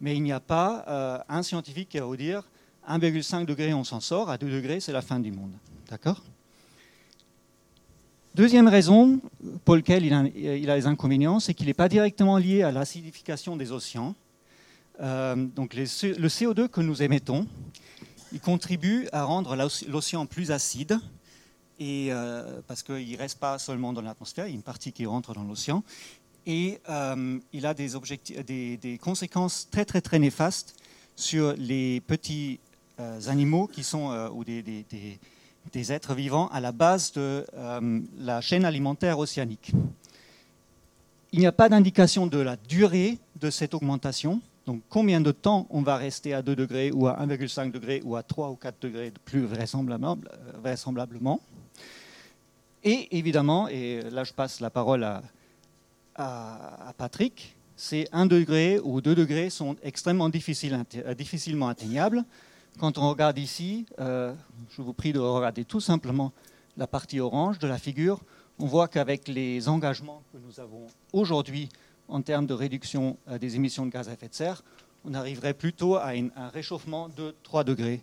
mais 0.00 0.14
il 0.14 0.22
n'y 0.22 0.30
a 0.30 0.38
pas 0.38 1.24
un 1.28 1.42
scientifique 1.42 1.88
qui 1.88 1.98
va 1.98 2.04
vous 2.04 2.16
dire 2.16 2.44
1,5 2.88 3.44
degré, 3.44 3.74
on 3.74 3.84
s'en 3.84 4.00
sort. 4.00 4.30
À 4.30 4.38
2 4.38 4.50
degrés, 4.50 4.80
c'est 4.80 4.92
la 4.92 5.02
fin 5.02 5.20
du 5.20 5.32
monde. 5.32 5.52
D'accord? 5.90 6.22
Deuxième 8.34 8.68
raison 8.68 9.20
pour 9.64 9.76
laquelle 9.76 10.04
il 10.04 10.12
a, 10.12 10.24
il 10.34 10.68
a 10.68 10.76
les 10.76 10.86
inconvénients, 10.86 11.40
c'est 11.40 11.54
qu'il 11.54 11.68
n'est 11.68 11.74
pas 11.74 11.88
directement 11.88 12.36
lié 12.36 12.62
à 12.62 12.70
l'acidification 12.70 13.56
des 13.56 13.72
océans. 13.72 14.14
Euh, 15.00 15.36
donc 15.36 15.74
le 15.74 15.84
CO2 15.84 16.68
que 16.68 16.80
nous 16.80 17.02
émettons, 17.02 17.46
il 18.32 18.40
contribue 18.40 19.08
à 19.12 19.24
rendre 19.24 19.56
l'océan 19.88 20.26
plus 20.26 20.50
acide, 20.50 20.98
euh, 21.80 22.60
parce 22.66 22.82
qu'il 22.82 23.10
ne 23.10 23.16
reste 23.16 23.38
pas 23.38 23.58
seulement 23.58 23.92
dans 23.92 24.02
l'atmosphère, 24.02 24.46
il 24.46 24.50
y 24.50 24.52
a 24.52 24.56
une 24.56 24.62
partie 24.62 24.92
qui 24.92 25.06
rentre 25.06 25.32
dans 25.34 25.44
l'océan, 25.44 25.82
et 26.46 26.80
euh, 26.88 27.38
il 27.52 27.66
a 27.66 27.74
des, 27.74 28.76
des, 28.76 28.98
conséquences 28.98 29.68
très 29.70 29.84
très 29.84 30.00
très 30.00 30.18
néfastes 30.18 30.76
sur 31.16 31.54
les 31.56 32.00
petits 32.02 32.60
animaux 32.98 33.66
qui 33.66 33.82
sont, 33.82 34.10
euh, 34.10 34.28
ou 34.30 34.44
des, 34.44 35.92
êtres 35.92 36.14
vivants 36.14 36.48
à 36.48 36.60
la 36.60 36.72
base 36.72 37.12
de 37.12 37.44
euh, 37.54 38.00
la 38.18 38.40
chaîne 38.40 38.64
alimentaire 38.64 39.18
océanique. 39.18 39.72
Il 41.32 41.40
n'y 41.40 41.46
a 41.46 41.52
pas 41.52 41.68
d'indication 41.68 42.26
de 42.26 42.38
la 42.38 42.56
durée 42.56 43.18
de 43.40 43.50
cette 43.50 43.74
augmentation, 43.74 44.40
donc 44.64 44.80
combien 44.88 45.20
de 45.20 45.32
temps 45.32 45.66
on 45.70 45.82
va 45.82 45.96
rester 45.96 46.32
à 46.32 46.42
2 46.42 46.56
degrés 46.56 46.90
ou 46.92 47.06
à 47.08 47.18
1,5 47.24 47.70
degrés 47.70 48.00
ou 48.04 48.16
à 48.16 48.22
3 48.22 48.50
ou 48.50 48.56
4 48.56 48.80
degrés 48.80 49.12
plus 49.24 49.44
vraisemblablement. 49.44 51.40
Et 52.84 53.18
évidemment, 53.18 53.68
et 53.68 54.02
là 54.10 54.24
je 54.24 54.32
passe 54.32 54.60
la 54.60 54.70
parole 54.70 55.04
à, 55.04 56.92
Patrick, 56.96 57.56
ces 57.76 58.08
1 58.12 58.26
degré 58.26 58.80
ou 58.82 59.00
2 59.02 59.14
degrés 59.14 59.50
sont 59.50 59.76
extrêmement 59.82 60.30
difficilement 60.30 61.68
atteignables. 61.68 62.24
Quand 62.78 62.98
on 62.98 63.08
regarde 63.08 63.38
ici, 63.38 63.86
euh, 64.00 64.34
je 64.70 64.82
vous 64.82 64.92
prie 64.92 65.12
de 65.12 65.18
regarder 65.18 65.64
tout 65.64 65.80
simplement 65.80 66.32
la 66.76 66.86
partie 66.86 67.20
orange 67.20 67.58
de 67.58 67.66
la 67.66 67.78
figure. 67.78 68.20
On 68.58 68.66
voit 68.66 68.86
qu'avec 68.86 69.28
les 69.28 69.68
engagements 69.68 70.22
que 70.32 70.38
nous 70.38 70.60
avons 70.60 70.86
aujourd'hui 71.12 71.70
en 72.08 72.20
termes 72.20 72.46
de 72.46 72.54
réduction 72.54 73.16
des 73.40 73.56
émissions 73.56 73.86
de 73.86 73.90
gaz 73.90 74.08
à 74.08 74.12
effet 74.12 74.28
de 74.28 74.34
serre, 74.34 74.62
on 75.04 75.14
arriverait 75.14 75.54
plutôt 75.54 75.96
à 75.96 76.10
un 76.10 76.48
réchauffement 76.48 77.08
de 77.08 77.34
3 77.42 77.64
degrés 77.64 78.00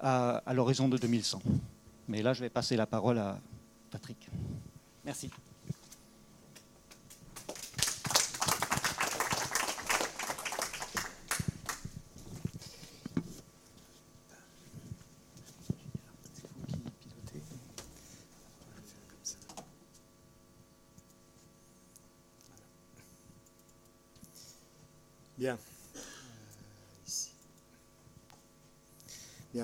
à 0.00 0.42
l'horizon 0.52 0.88
de 0.88 0.98
2100. 0.98 1.40
Mais 2.08 2.22
là, 2.22 2.32
je 2.32 2.40
vais 2.40 2.50
passer 2.50 2.76
la 2.76 2.86
parole 2.86 3.18
à 3.18 3.38
Patrick. 3.90 4.28
Merci. 5.04 5.30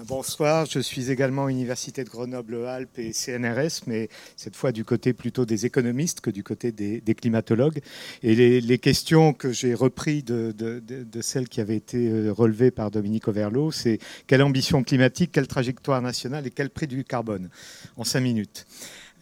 Bonsoir, 0.07 0.67
je 0.67 0.79
suis 0.79 1.11
également 1.11 1.49
Université 1.49 2.05
de 2.05 2.09
Grenoble-Alpes 2.09 2.99
et 2.99 3.13
CNRS, 3.13 3.83
mais 3.87 4.09
cette 4.37 4.55
fois 4.55 4.71
du 4.71 4.85
côté 4.85 5.13
plutôt 5.13 5.45
des 5.45 5.67
économistes 5.67 6.21
que 6.21 6.31
du 6.31 6.45
côté 6.45 6.71
des, 6.71 7.15
climatologues. 7.15 7.81
Et 8.23 8.61
les, 8.61 8.79
questions 8.79 9.33
que 9.33 9.53
j'ai 9.53 9.75
reprises 9.75 10.25
de, 10.25 10.53
de, 10.53 11.23
celles 11.23 11.49
qui 11.49 11.61
avaient 11.61 11.77
été 11.77 12.09
euh, 12.09 12.33
relevées 12.33 12.71
par 12.71 12.91
Dominique 12.91 13.29
Overlo, 13.29 13.73
c'est 13.73 13.99
quelle 14.27 14.43
ambition 14.43 14.83
climatique, 14.85 15.33
quelle 15.33 15.49
trajectoire 15.49 16.01
nationale 16.01 16.47
et 16.47 16.51
quel 16.51 16.71
prix 16.71 16.87
du 16.87 17.05
carbone? 17.05 17.51
En 17.97 18.05
cinq 18.05 18.21
minutes. 18.21 18.67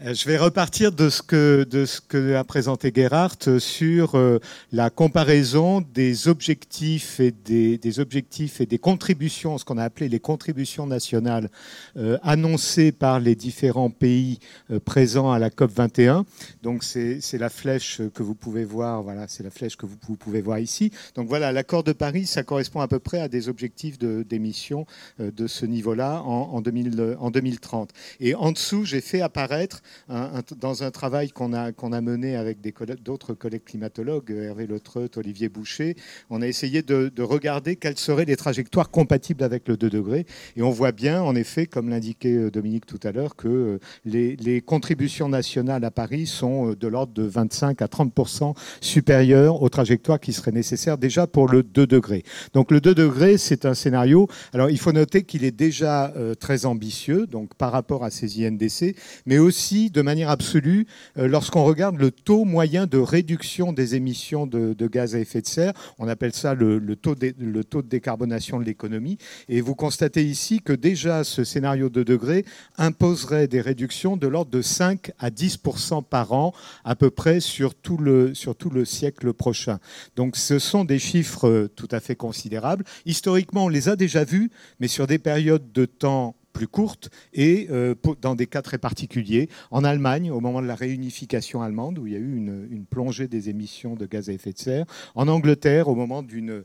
Euh, 0.05 0.15
je 0.15 0.29
vais 0.29 0.37
repartir 0.37 0.93
de 0.93 1.11
ce 1.11 1.23
que, 1.23 1.67
de 1.69 1.85
ce 1.85 2.01
que 2.01 2.35
a 2.35 2.45
présenté 2.45 2.93
Gerhardt 2.95 3.59
sur 3.59 4.15
euh, 4.15 4.39
la 4.71 4.91
comparaison 4.91 5.81
des 5.81 6.29
objectifs 6.29 7.19
et 7.19 7.33
des, 7.33 7.79
des, 7.79 7.99
objectifs 7.99 8.61
et 8.61 8.67
des 8.67 8.79
contributions, 8.79 9.59
ce 9.59 9.65
qu'on 9.65 9.77
a 9.77 9.83
appelé 9.83 10.09
les 10.09 10.21
contributions 10.21 10.87
nationales 10.87 11.51
euh, 11.97 12.17
annoncées 12.23 12.93
par 12.93 13.19
les 13.19 13.35
différents 13.35 13.91
pays 13.91 14.39
présents 14.85 15.33
à 15.33 15.41
la 15.41 15.51
COP 15.51 15.73
21. 15.73 16.25
Donc 16.63 16.85
c'est 16.85 17.21
la 17.33 17.49
flèche 17.49 18.01
que 18.15 18.23
vous 18.23 18.35
pouvez 18.35 18.65
voir. 18.65 19.03
Voilà, 19.03 19.27
c'est 19.27 19.43
la 19.43 19.51
flèche 19.51 19.77
que 19.77 19.87
vous, 19.87 20.17
pouvez 20.17 20.43
voir 20.43 20.61
ici. 20.61 20.93
Donc 21.17 21.29
voilà, 21.29 21.51
l'accord 21.51 21.83
de 21.83 21.93
Paris, 21.93 22.27
ça 22.27 22.45
correspond 22.45 22.81
à 22.81 22.89
peu 22.89 23.01
près 23.01 23.21
à 23.21 23.29
des 23.29 23.49
objectifs 23.49 23.99
d'émission 23.99 24.87
de, 25.19 25.31
de, 25.31 25.47
ce 25.47 25.67
niveau-là 25.67 26.23
en, 26.23 26.51
en, 26.53 26.61
2000, 26.61 27.17
en 27.19 27.31
2030. 27.31 27.91
Et 28.21 28.35
en 28.35 28.53
dessous, 28.53 28.85
j'ai 28.85 29.01
fait 29.01 29.21
apparaître 29.21 29.83
dans 30.09 30.83
un 30.83 30.91
travail 30.91 31.31
qu'on 31.31 31.53
a, 31.53 32.01
mené 32.01 32.37
avec 32.37 32.59
d'autres 33.03 33.35
collègues 33.35 33.65
climatologues, 33.65 34.31
Hervé 34.31 34.67
Letreut, 34.67 35.11
Olivier 35.17 35.49
Boucher, 35.49 35.97
on 36.31 36.43
a 36.43 36.47
essayé 36.47 36.83
de, 36.83 37.23
regarder 37.23 37.77
quelles 37.77 37.99
seraient 37.99 38.25
les 38.25 38.37
trajectoires 38.37 38.91
compatibles 38.91 39.45
avec 39.45 39.69
le 39.69 39.77
2 39.77 39.91
degrés. 39.91 40.27
Et 40.57 40.63
on 40.63 40.71
voit 40.71 40.93
bien, 40.93 41.23
en 41.23 41.35
effet, 41.35 41.67
comme 41.67 41.89
l'indiquait 41.89 42.35
euh, 42.35 42.51
Dominique 42.51 42.87
tout 42.87 43.01
à 43.03 43.13
l'heure, 43.13 43.37
que 43.37 43.49
euh, 43.49 43.79
les, 44.05 44.61
contributions 44.61 45.29
nationales 45.29 45.85
à 45.85 45.91
Paris 45.91 46.27
sont 46.27 46.71
euh, 46.71 46.77
de 46.77 46.89
l'ordre 46.89 47.13
de 47.13 47.23
25 47.23 47.83
à 47.83 47.87
30% 47.87 48.55
supérieures 48.81 49.63
aux 49.63 49.69
trajectoires 49.69 50.21
qui 50.21 50.33
seraient 50.33 50.53
nécessaires 50.53 50.99
déjà 50.99 51.27
pour 51.27 51.49
le 51.49 51.63
2 51.63 51.87
degrés. 51.87 52.23
Donc 52.55 52.71
le 52.71 52.81
2 52.81 52.95
degrés, 52.95 53.39
c'est 53.39 53.67
un 53.67 53.75
scénario. 53.75 54.29
Alors 54.53 54.71
il 54.71 54.79
faut 54.79 54.93
noter 54.93 55.23
qu'il 55.23 55.45
est 55.45 55.51
déjà 55.51 56.13
très 56.41 56.67
ambitieux, 56.67 57.27
donc 57.27 57.55
par 57.55 57.73
rapport 57.73 58.05
à 58.05 58.11
ces 58.11 58.45
INDC, 58.45 58.97
mais 59.27 59.39
aussi 59.39 59.78
de 59.87 60.03
manière 60.03 60.31
absolue 60.31 60.87
euh, 61.17 61.29
lorsqu'on 61.29 61.65
regarde 61.65 61.97
le 61.97 62.11
taux 62.11 62.45
moyen 62.45 62.87
de 62.87 62.99
réduction 62.99 63.73
des 63.73 63.95
émissions 63.95 64.47
de, 64.47 64.75
gaz 64.89 65.15
à 65.15 65.21
effet 65.21 65.41
de 65.41 65.47
serre. 65.47 65.73
On 65.99 66.09
appelle 66.09 66.35
ça 66.35 66.55
le, 66.55 66.81
taux, 66.97 67.15
de, 67.15 67.33
le 67.39 67.65
taux 67.65 67.83
de 67.83 67.89
décarbonation 67.89 68.59
de 68.59 68.65
l'économie. 68.65 69.19
Et 69.49 69.61
vous 69.61 69.75
constatez 69.75 70.25
ici 70.25 70.61
que 70.61 70.73
déjà 70.73 71.25
ce 71.25 71.45
scénario 71.45 71.89
de 71.89 72.03
degrés 72.03 72.45
imposerait 72.77 73.47
des 73.49 73.61
réductions 73.61 74.17
de 74.17 74.27
l'ordre 74.27 74.51
de 74.51 74.63
5 74.63 75.13
à 75.19 75.31
10% 75.31 76.03
par 76.05 76.33
an 76.33 76.53
à 76.85 76.97
peu 76.97 77.11
près 77.11 77.41
sur 77.41 77.75
tout 77.75 77.99
le, 77.99 78.35
sur 78.35 78.57
tout 78.57 78.71
le 78.71 78.85
siècle 78.85 79.33
prochain. 79.33 79.79
Donc 80.17 80.37
ce 80.37 80.59
sont 80.59 80.85
des 80.85 80.99
chiffres 80.99 81.49
euh, 81.49 81.69
tout 81.69 81.89
à 81.91 82.01
fait 82.01 82.17
considérables. 82.17 82.85
Historiquement, 83.07 83.67
on 83.67 83.69
les 83.69 83.89
a 83.89 83.97
déjà 83.97 84.25
vus, 84.25 84.51
mais 84.81 84.89
sur 84.89 85.07
des 85.07 85.19
périodes 85.19 85.73
de 85.73 85.85
temps 85.85 86.35
plus 86.59 86.67
courte 86.67 87.09
et 87.33 87.69
euh, 87.71 87.95
dans 88.21 88.35
des 88.35 88.49
cas 88.49 88.63
très 88.63 88.79
particuliers. 88.79 89.49
En 89.71 89.85
Allemagne, 89.85 90.33
au 90.33 90.41
moment 90.41 90.61
de 90.61 90.67
la 90.67 90.75
réunification 90.75 91.63
allemande, 91.63 92.01
où 92.01 92.09
il 92.09 92.15
y 92.15 92.17
a 92.17 92.19
eu 92.19 92.37
une, 92.37 92.85
plongée 92.91 93.29
des 93.29 93.49
émissions 93.49 93.95
de 93.95 94.07
gaz 94.07 94.29
à 94.29 94.33
effet 94.33 94.53
de 94.53 94.59
serre. 94.59 94.87
En 95.15 95.29
Angleterre, 95.29 95.87
au 95.87 95.95
moment 95.95 96.25
d'une 96.25 96.65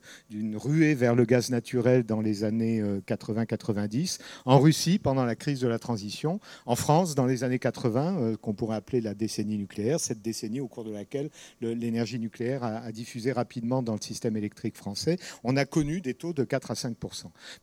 ruée 0.55 0.95
vers 0.95 1.13
le 1.13 1.25
gaz 1.25 1.51
naturel 1.51 2.05
dans 2.05 2.21
les 2.21 2.43
années 2.43 2.81
80-90. 3.05 4.17
Euh, 4.19 4.23
en 4.45 4.59
Russie, 4.59 4.97
pendant 4.97 5.25
la 5.25 5.35
crise 5.35 5.59
de 5.59 5.67
la 5.67 5.77
transition. 5.77 6.39
En 6.65 6.75
France, 6.75 7.13
dans 7.13 7.27
les 7.27 7.43
années 7.43 7.59
80, 7.59 8.17
euh, 8.17 8.35
qu'on 8.35 8.53
pourrait 8.53 8.77
appeler 8.77 8.99
la 8.99 9.13
décennie 9.13 9.59
nucléaire, 9.59 9.99
cette 9.99 10.23
décennie 10.23 10.59
au 10.59 10.67
cours 10.67 10.85
de 10.85 10.91
laquelle 10.91 11.29
l'énergie 11.61 12.17
nucléaire 12.17 12.63
a, 12.63 12.91
diffusé 12.91 13.31
rapidement 13.31 13.83
dans 13.83 13.93
le 13.93 14.01
système 14.01 14.37
électrique 14.37 14.75
français. 14.75 15.17
On 15.43 15.55
a 15.55 15.65
connu 15.65 16.01
des 16.01 16.15
taux 16.15 16.33
de 16.33 16.43
4 16.43 16.71
à 16.71 16.75
5 16.75 16.97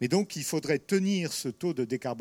Mais 0.01 0.07
donc, 0.07 0.37
il 0.37 0.45
faudrait 0.45 0.79
tenir 0.79 1.33
ce 1.33 1.49
taux 1.49 1.75
de 1.75 1.85
décarbonation 1.85 2.20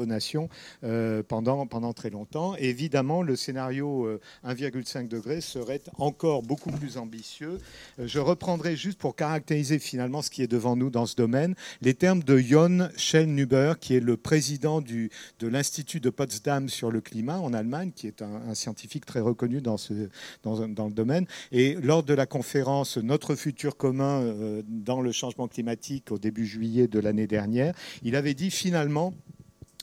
euh, 0.83 1.23
pendant, 1.27 1.67
pendant 1.67 1.93
très 1.93 2.09
longtemps. 2.09 2.55
évidemment, 2.55 3.21
le 3.21 3.35
scénario 3.35 4.19
1,5 4.45 4.97
euh, 4.97 5.07
degré 5.07 5.41
serait 5.41 5.81
encore 5.97 6.41
beaucoup 6.41 6.71
plus 6.71 6.97
ambitieux. 6.97 7.59
Euh, 7.99 8.07
je 8.07 8.19
reprendrai 8.19 8.75
juste 8.75 8.97
pour 8.97 9.15
caractériser 9.15 9.79
finalement 9.79 10.21
ce 10.21 10.29
qui 10.29 10.41
est 10.41 10.47
devant 10.47 10.75
nous 10.75 10.89
dans 10.89 11.05
ce 11.05 11.15
domaine, 11.15 11.55
les 11.81 11.93
termes 11.93 12.23
de 12.23 12.37
Jon 12.37 12.89
Schellnhuber, 12.95 13.73
qui 13.79 13.95
est 13.95 13.99
le 13.99 14.17
président 14.17 14.81
du, 14.81 15.09
de 15.39 15.47
l'Institut 15.47 15.99
de 15.99 16.09
Potsdam 16.09 16.69
sur 16.69 16.91
le 16.91 17.01
climat 17.01 17.39
en 17.39 17.53
Allemagne, 17.53 17.91
qui 17.95 18.07
est 18.07 18.21
un, 18.21 18.53
scientifique 18.53 19.05
très 19.05 19.19
reconnu 19.19 19.61
dans, 19.61 19.77
dans, 20.43 20.87
le 20.87 20.93
domaine. 20.93 21.25
Et 21.51 21.75
lors 21.75 22.03
de 22.03 22.13
la 22.13 22.25
conférence 22.25 22.97
Notre 22.97 23.35
futur 23.35 23.77
commun 23.77 24.33
dans 24.67 25.01
le 25.01 25.11
changement 25.11 25.47
climatique 25.47 26.11
au 26.11 26.17
début 26.17 26.45
juillet 26.45 26.87
de 26.87 26.99
l'année 26.99 27.27
dernière, 27.27 27.73
il 28.03 28.15
avait 28.15 28.33
dit 28.33 28.51
finalement, 28.51 29.13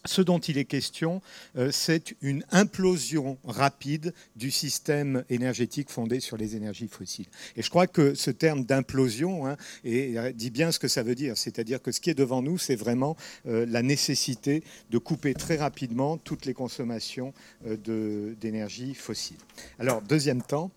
ce 0.07 0.23
dont 0.23 0.39
il 0.39 0.59
est 0.59 0.65
question, 0.65 1.21
euh, 1.57 1.71
c'est 1.73 2.15
une 2.23 2.45
implosion 2.51 3.39
rapide 3.45 4.15
du 4.37 4.51
système 4.51 5.25
énergétique 5.31 5.91
fondé 5.91 6.21
sur 6.21 6.37
les 6.37 6.57
énergies 6.57 6.89
fossiles. 6.89 7.27
Et 7.57 7.63
je 7.63 7.71
crois 7.71 7.87
que 7.87 8.15
ce 8.15 8.31
terme 8.31 8.65
d'implosion 8.65 9.47
hein, 9.47 9.57
dit 9.85 10.51
bien 10.51 10.73
ce 10.73 10.79
que 10.79 10.89
ça 10.89 11.03
veut 11.03 11.15
dire. 11.15 11.37
C'est-à-dire 11.37 11.83
que 11.83 11.93
ce 11.93 12.01
qui 12.01 12.11
est 12.11 12.15
devant 12.15 12.43
nous, 12.43 12.59
c'est 12.59 12.77
vraiment 12.77 13.17
euh, 13.47 13.67
la 13.69 13.83
nécessité 13.83 14.63
de 14.91 14.99
couper 14.99 15.35
très 15.35 15.57
rapidement 15.57 16.17
toutes 16.17 16.47
les 16.47 16.55
consommations 16.55 17.33
euh, 17.67 18.35
d'énergie 18.41 18.95
fossile. 18.95 19.37
Alors, 19.79 20.03
deuxième 20.03 20.43
temps, 20.43 20.71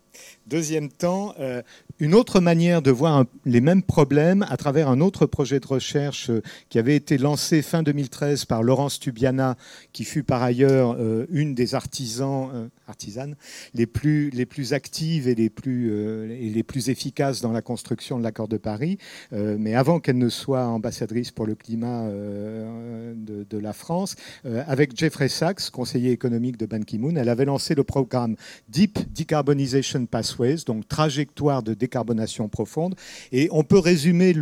Deuxième 0.46 0.88
temps, 0.88 1.34
euh, 1.38 1.62
une 2.00 2.14
autre 2.14 2.40
manière 2.40 2.82
de 2.82 2.90
voir 2.90 3.24
les 3.44 3.60
mêmes 3.60 3.84
problèmes 3.84 4.44
à 4.48 4.56
travers 4.56 4.88
un 4.88 5.00
autre 5.00 5.26
projet 5.26 5.60
de 5.60 5.66
recherche 5.66 6.30
euh, 6.30 6.42
qui 6.70 6.78
avait 6.80 6.96
été 6.96 7.18
lancé 7.18 7.62
fin 7.62 7.84
2013 7.84 8.46
par 8.46 8.64
Laurence 8.64 8.98
Tubiana, 8.98 9.56
qui 9.92 10.04
fut 10.04 10.24
par 10.24 10.42
ailleurs 10.42 10.96
euh, 10.98 11.26
une 11.30 11.54
des 11.54 11.76
artisans, 11.76 12.70
artisanes 12.88 13.36
les 13.74 13.86
plus, 13.86 14.72
actives 14.72 15.28
et 15.28 15.36
les 15.36 15.50
plus, 15.50 15.92
et 16.32 16.50
les 16.50 16.62
plus 16.64 16.88
efficaces 16.88 17.42
dans 17.42 17.52
la 17.52 17.62
construction 17.62 18.18
de 18.18 18.24
l'accord 18.24 18.48
de 18.48 18.56
Paris. 18.56 18.98
mais 19.32 19.74
avant 19.74 20.00
qu'elle 20.00 20.18
ne 20.18 20.28
soit 20.28 20.66
ambassadrice 20.66 21.30
pour 21.30 21.46
le 21.46 21.54
climat 21.54 22.08
de, 22.08 23.46
de, 23.48 23.58
la 23.58 23.72
France, 23.72 24.16
avec 24.44 24.96
Jeffrey 24.96 25.28
Sachs, 25.28 25.70
conseiller 25.70 26.10
économique 26.10 26.56
de 26.56 26.66
Ban 26.66 26.80
Ki-moon, 26.80 27.14
elle 27.16 27.28
avait 27.28 27.44
lancé 27.44 27.74
le 27.74 27.84
programme 27.84 28.36
Deep 28.68 28.98
Decarbonization 29.14 29.99
Pathways, 30.06 30.64
donc 30.66 30.88
trajectoire 30.88 31.62
de 31.62 31.74
décarbonation 31.74 32.48
profonde. 32.48 32.94
Et 33.32 33.48
on 33.52 33.64
peut 33.64 33.78
résumer 33.78 34.34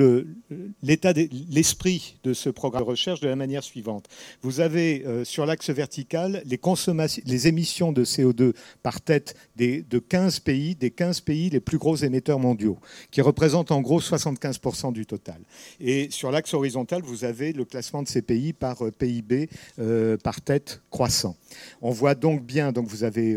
l'esprit 0.82 2.18
de 2.24 2.32
ce 2.32 2.50
programme 2.50 2.82
de 2.82 2.88
recherche 2.88 3.20
de 3.20 3.28
la 3.28 3.36
manière 3.36 3.62
suivante. 3.62 4.06
Vous 4.42 4.60
avez 4.60 5.04
euh, 5.06 5.24
sur 5.24 5.46
l'axe 5.46 5.70
vertical 5.70 6.42
les, 6.44 7.48
émissions 7.48 7.92
de 7.92 8.04
CO2 8.04 8.52
par 8.82 9.00
tête 9.00 9.34
des, 9.56 9.82
de 9.82 9.98
15 9.98 10.40
pays, 10.40 10.74
des 10.74 10.90
15 10.90 11.20
pays 11.20 11.50
les 11.50 11.60
plus 11.60 11.78
gros 11.78 11.96
émetteurs 11.96 12.38
mondiaux, 12.38 12.78
qui 13.10 13.20
représentent 13.20 13.70
en 13.70 13.80
gros 13.80 14.00
75% 14.00 14.92
du 14.92 15.06
total. 15.06 15.40
Et 15.80 16.08
sur 16.10 16.30
l'axe 16.30 16.54
horizontal, 16.54 17.02
vous 17.02 17.24
avez 17.24 17.52
le 17.52 17.64
classement 17.64 18.02
de 18.02 18.08
ces 18.08 18.22
pays 18.22 18.52
par 18.52 18.84
euh, 18.84 18.90
PIB 18.90 19.48
euh, 19.78 20.16
par 20.16 20.40
tête 20.40 20.82
croissant. 20.90 21.36
On 21.82 21.90
voit 21.90 22.14
donc 22.14 22.44
bien, 22.44 22.72
donc 22.72 22.86
vous 22.88 23.04
avez 23.04 23.36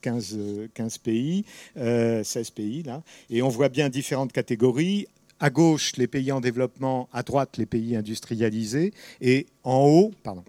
15, 0.00 0.38
15 0.74 0.98
pays, 0.98 1.44
16 1.76 1.82
euh, 1.82 2.22
pays 2.54 2.82
là, 2.82 3.02
et 3.30 3.42
on 3.42 3.48
voit 3.48 3.68
bien 3.68 3.88
différentes 3.88 4.32
catégories. 4.32 5.06
À 5.40 5.50
gauche, 5.50 5.92
les 5.96 6.08
pays 6.08 6.32
en 6.32 6.40
développement, 6.40 7.08
à 7.12 7.22
droite, 7.22 7.58
les 7.58 7.66
pays 7.66 7.94
industrialisés, 7.94 8.92
et 9.20 9.46
en 9.62 9.84
haut, 9.86 10.12
pardon, 10.24 10.42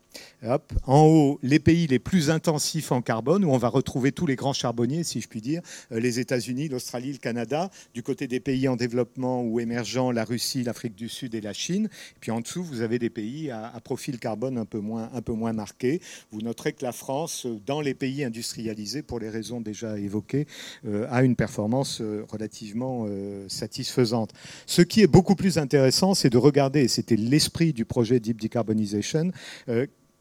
En 0.86 1.06
haut, 1.06 1.40
les 1.44 1.60
pays 1.60 1.86
les 1.88 2.00
plus 2.00 2.30
intensifs 2.30 2.92
en 2.92 3.02
carbone, 3.02 3.44
où 3.44 3.52
on 3.52 3.58
va 3.58 3.68
retrouver 3.68 4.12
tous 4.12 4.26
les 4.26 4.36
grands 4.36 4.54
charbonniers, 4.54 5.04
si 5.04 5.20
je 5.20 5.28
puis 5.28 5.42
dire, 5.42 5.62
euh, 5.92 6.00
les 6.00 6.20
États-Unis, 6.20 6.70
l'Australie, 6.70 7.12
le 7.12 7.18
Canada. 7.18 7.70
Du 7.94 8.04
côté 8.04 8.28
des 8.28 8.40
pays 8.40 8.68
en 8.68 8.76
développement 8.76 9.44
ou 9.44 9.60
émergents, 9.60 10.12
la 10.12 10.24
Russie, 10.24 10.64
l'Afrique 10.64 10.96
du 10.96 11.10
Sud 11.10 11.36
et 11.36 11.42
la 11.42 11.54
Chine. 11.54 11.90
puis 12.22 12.32
en 12.32 12.40
dessous, 12.40 12.64
vous 12.64 12.82
avez 12.82 13.00
des 13.00 13.10
pays 13.10 13.52
à, 13.52 13.74
profil 13.84 14.18
carbone 14.18 14.58
un 14.58 14.66
peu, 14.66 14.80
moins, 14.80 15.54
marqué. 15.54 16.02
Vous 16.32 16.42
noterez 16.42 16.74
que 16.74 16.86
la 16.86 16.92
France, 16.92 17.46
dans 17.66 17.82
les 17.82 17.94
pays 17.94 18.24
industrialisés, 18.24 19.02
pour 19.02 19.20
les 19.20 19.30
raisons 19.30 19.62
déjà 19.62 20.00
évoquées, 20.00 20.48
euh, 20.86 21.06
a 21.10 21.24
une 21.24 21.36
performance 21.36 22.02
euh, 22.02 22.26
relativement 22.30 23.08
satisfaisante. 23.48 24.32
Ce 24.66 24.82
qui 24.82 25.02
est 25.02 25.08
beaucoup 25.08 25.36
plus 25.36 25.58
intéressant, 25.58 26.14
c'est 26.14 26.30
de 26.30 26.38
regarder, 26.38 26.82
et 26.82 26.88
c'était 26.88 27.16
l'esprit 27.16 27.74
du 27.74 27.86
projet 27.86 28.20
Deep 28.20 28.40
Decarbonization, 28.42 29.32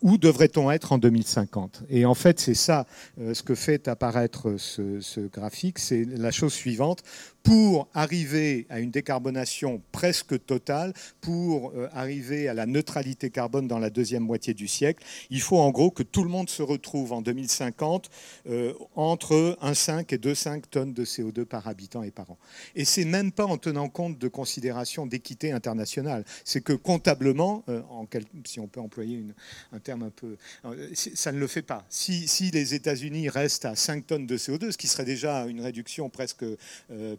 où 0.03 0.19
devrait-on 0.19 0.71
être 0.71 0.93
en 0.93 0.99
2050 0.99 1.83
Et 1.91 2.05
en 2.05 2.15
fait, 2.15 2.41
c'est 2.41 2.55
ça 2.55 2.87
euh, 3.21 3.35
ce 3.35 3.43
que 3.43 3.55
fait 3.55 3.89
apparaître 3.89 4.57
ce, 4.59 5.01
ce 5.01 5.21
graphique, 5.21 5.79
c'est 5.79 6.05
la 6.05 6.31
chose 6.31 6.53
suivante 6.53 7.03
pour 7.43 7.89
arriver 7.95 8.67
à 8.69 8.81
une 8.81 8.91
décarbonation 8.91 9.81
presque 9.93 10.45
totale, 10.45 10.93
pour 11.21 11.71
euh, 11.71 11.89
arriver 11.93 12.49
à 12.49 12.55
la 12.55 12.67
neutralité 12.67 13.31
carbone 13.31 13.67
dans 13.69 13.79
la 13.79 13.91
deuxième 13.91 14.23
moitié 14.23 14.55
du 14.55 14.69
siècle, 14.69 15.05
il 15.31 15.41
faut 15.41 15.59
en 15.59 15.71
gros 15.71 15.91
que 15.91 16.03
tout 16.03 16.25
le 16.25 16.31
monde 16.31 16.51
se 16.51 16.63
retrouve 16.63 17.13
en 17.13 17.23
2050 17.23 18.11
euh, 18.49 18.75
entre 18.97 19.57
1,5 19.63 20.15
et 20.15 20.19
2,5 20.19 20.63
tonnes 20.71 20.93
de 20.93 21.05
CO2 21.05 21.45
par 21.45 21.69
habitant 21.69 22.03
et 22.03 22.11
par 22.11 22.31
an. 22.31 22.39
Et 22.75 22.85
c'est 22.85 23.05
même 23.05 23.33
pas 23.33 23.47
en 23.47 23.57
tenant 23.57 23.89
compte 23.89 24.19
de 24.19 24.29
considérations 24.29 25.07
d'équité 25.07 25.53
internationale. 25.53 26.25
C'est 26.45 26.61
que 26.61 26.73
comptablement, 26.73 27.65
euh, 27.69 27.83
si 28.45 28.61
on 28.61 28.67
peut 28.67 28.81
employer 28.81 29.25
un 29.73 29.79
terme 29.79 30.03
un 30.03 30.11
peu, 30.11 30.37
ça 30.93 31.33
ne 31.33 31.39
le 31.39 31.47
fait 31.47 31.63
pas. 31.63 31.87
Si 31.89 32.51
les 32.53 32.75
États-Unis 32.75 33.29
restent 33.29 33.65
à 33.65 33.77
5 33.77 34.07
tonnes 34.07 34.27
de 34.27 34.37
CO2, 34.37 34.73
ce 34.73 34.79
qui 34.79 34.87
serait 34.87 35.05
déjà 35.05 35.47
une 35.47 35.61
réduction 35.61 36.09
presque 36.09 36.45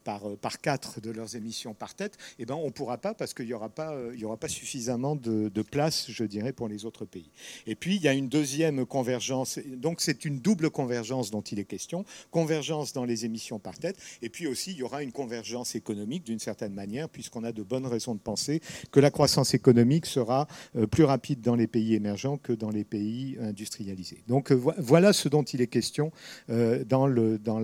par 0.09 0.37
par, 0.41 0.59
4 0.59 1.01
de 1.01 1.11
leurs 1.11 1.35
émissions 1.35 1.73
par 1.73 1.93
tête, 1.93 2.17
eh 2.39 2.45
ben, 2.45 2.55
on 2.55 2.65
ne 2.65 2.71
pourra 2.71 2.97
pas 2.97 3.13
parce 3.13 3.33
qu'il 3.35 3.45
n'y 3.45 3.53
aura, 3.53 3.69
pas, 3.69 3.95
il 4.13 4.19
y 4.19 4.25
aura 4.25 4.37
pas 4.37 4.47
suffisamment 4.47 5.15
de, 5.15 5.61
place, 5.61 6.09
je 6.09 6.23
dirais, 6.23 6.53
pour 6.53 6.67
les 6.67 6.85
autres 6.85 7.05
pays. 7.05 7.29
Et 7.67 7.75
puis, 7.75 7.95
il 7.97 8.01
y 8.01 8.07
a 8.07 8.13
une 8.13 8.29
deuxième 8.29 8.85
convergence. 8.85 9.59
Donc, 9.75 10.01
c'est 10.01 10.25
une 10.25 10.39
double 10.39 10.69
convergence 10.71 11.29
dont 11.29 11.41
il 11.41 11.59
est 11.59 11.65
question. 11.65 12.05
Convergence 12.31 12.93
dans 12.93 13.05
les 13.05 13.25
émissions 13.25 13.59
par 13.59 13.77
tête. 13.77 13.97
Et 14.21 14.29
puis 14.29 14.47
aussi, 14.47 14.71
il 14.71 14.77
y 14.77 14.83
aura 14.83 15.03
une 15.03 15.11
convergence 15.11 15.75
économique 15.75 16.23
d'une 16.23 16.39
certaine 16.39 16.73
manière, 16.73 17.09
puisqu'on 17.09 17.43
a 17.43 17.51
de 17.51 17.61
bonnes 17.61 17.85
raisons 17.85 18.15
de 18.15 18.19
penser 18.19 18.61
que 18.91 18.99
la 18.99 19.11
croissance 19.11 19.53
économique 19.53 20.05
sera 20.05 20.47
euh, 20.75 20.87
plus 20.87 21.03
rapide 21.03 21.41
dans 21.41 21.55
les 21.55 21.67
pays 21.67 21.93
émergents 21.93 22.37
que 22.37 22.53
dans 22.53 22.71
les 22.71 22.83
pays 22.83 23.37
industrialisés. 23.39 24.23
Donc, 24.27 24.51
euh, 24.51 24.55
voilà 24.77 25.13
ce 25.13 25.29
dont 25.29 25.43
il 25.43 25.61
est 25.61 25.67
question 25.67 26.11
euh, 26.49 26.83
dans, 26.83 27.05
le, 27.05 27.37
dans, 27.37 27.61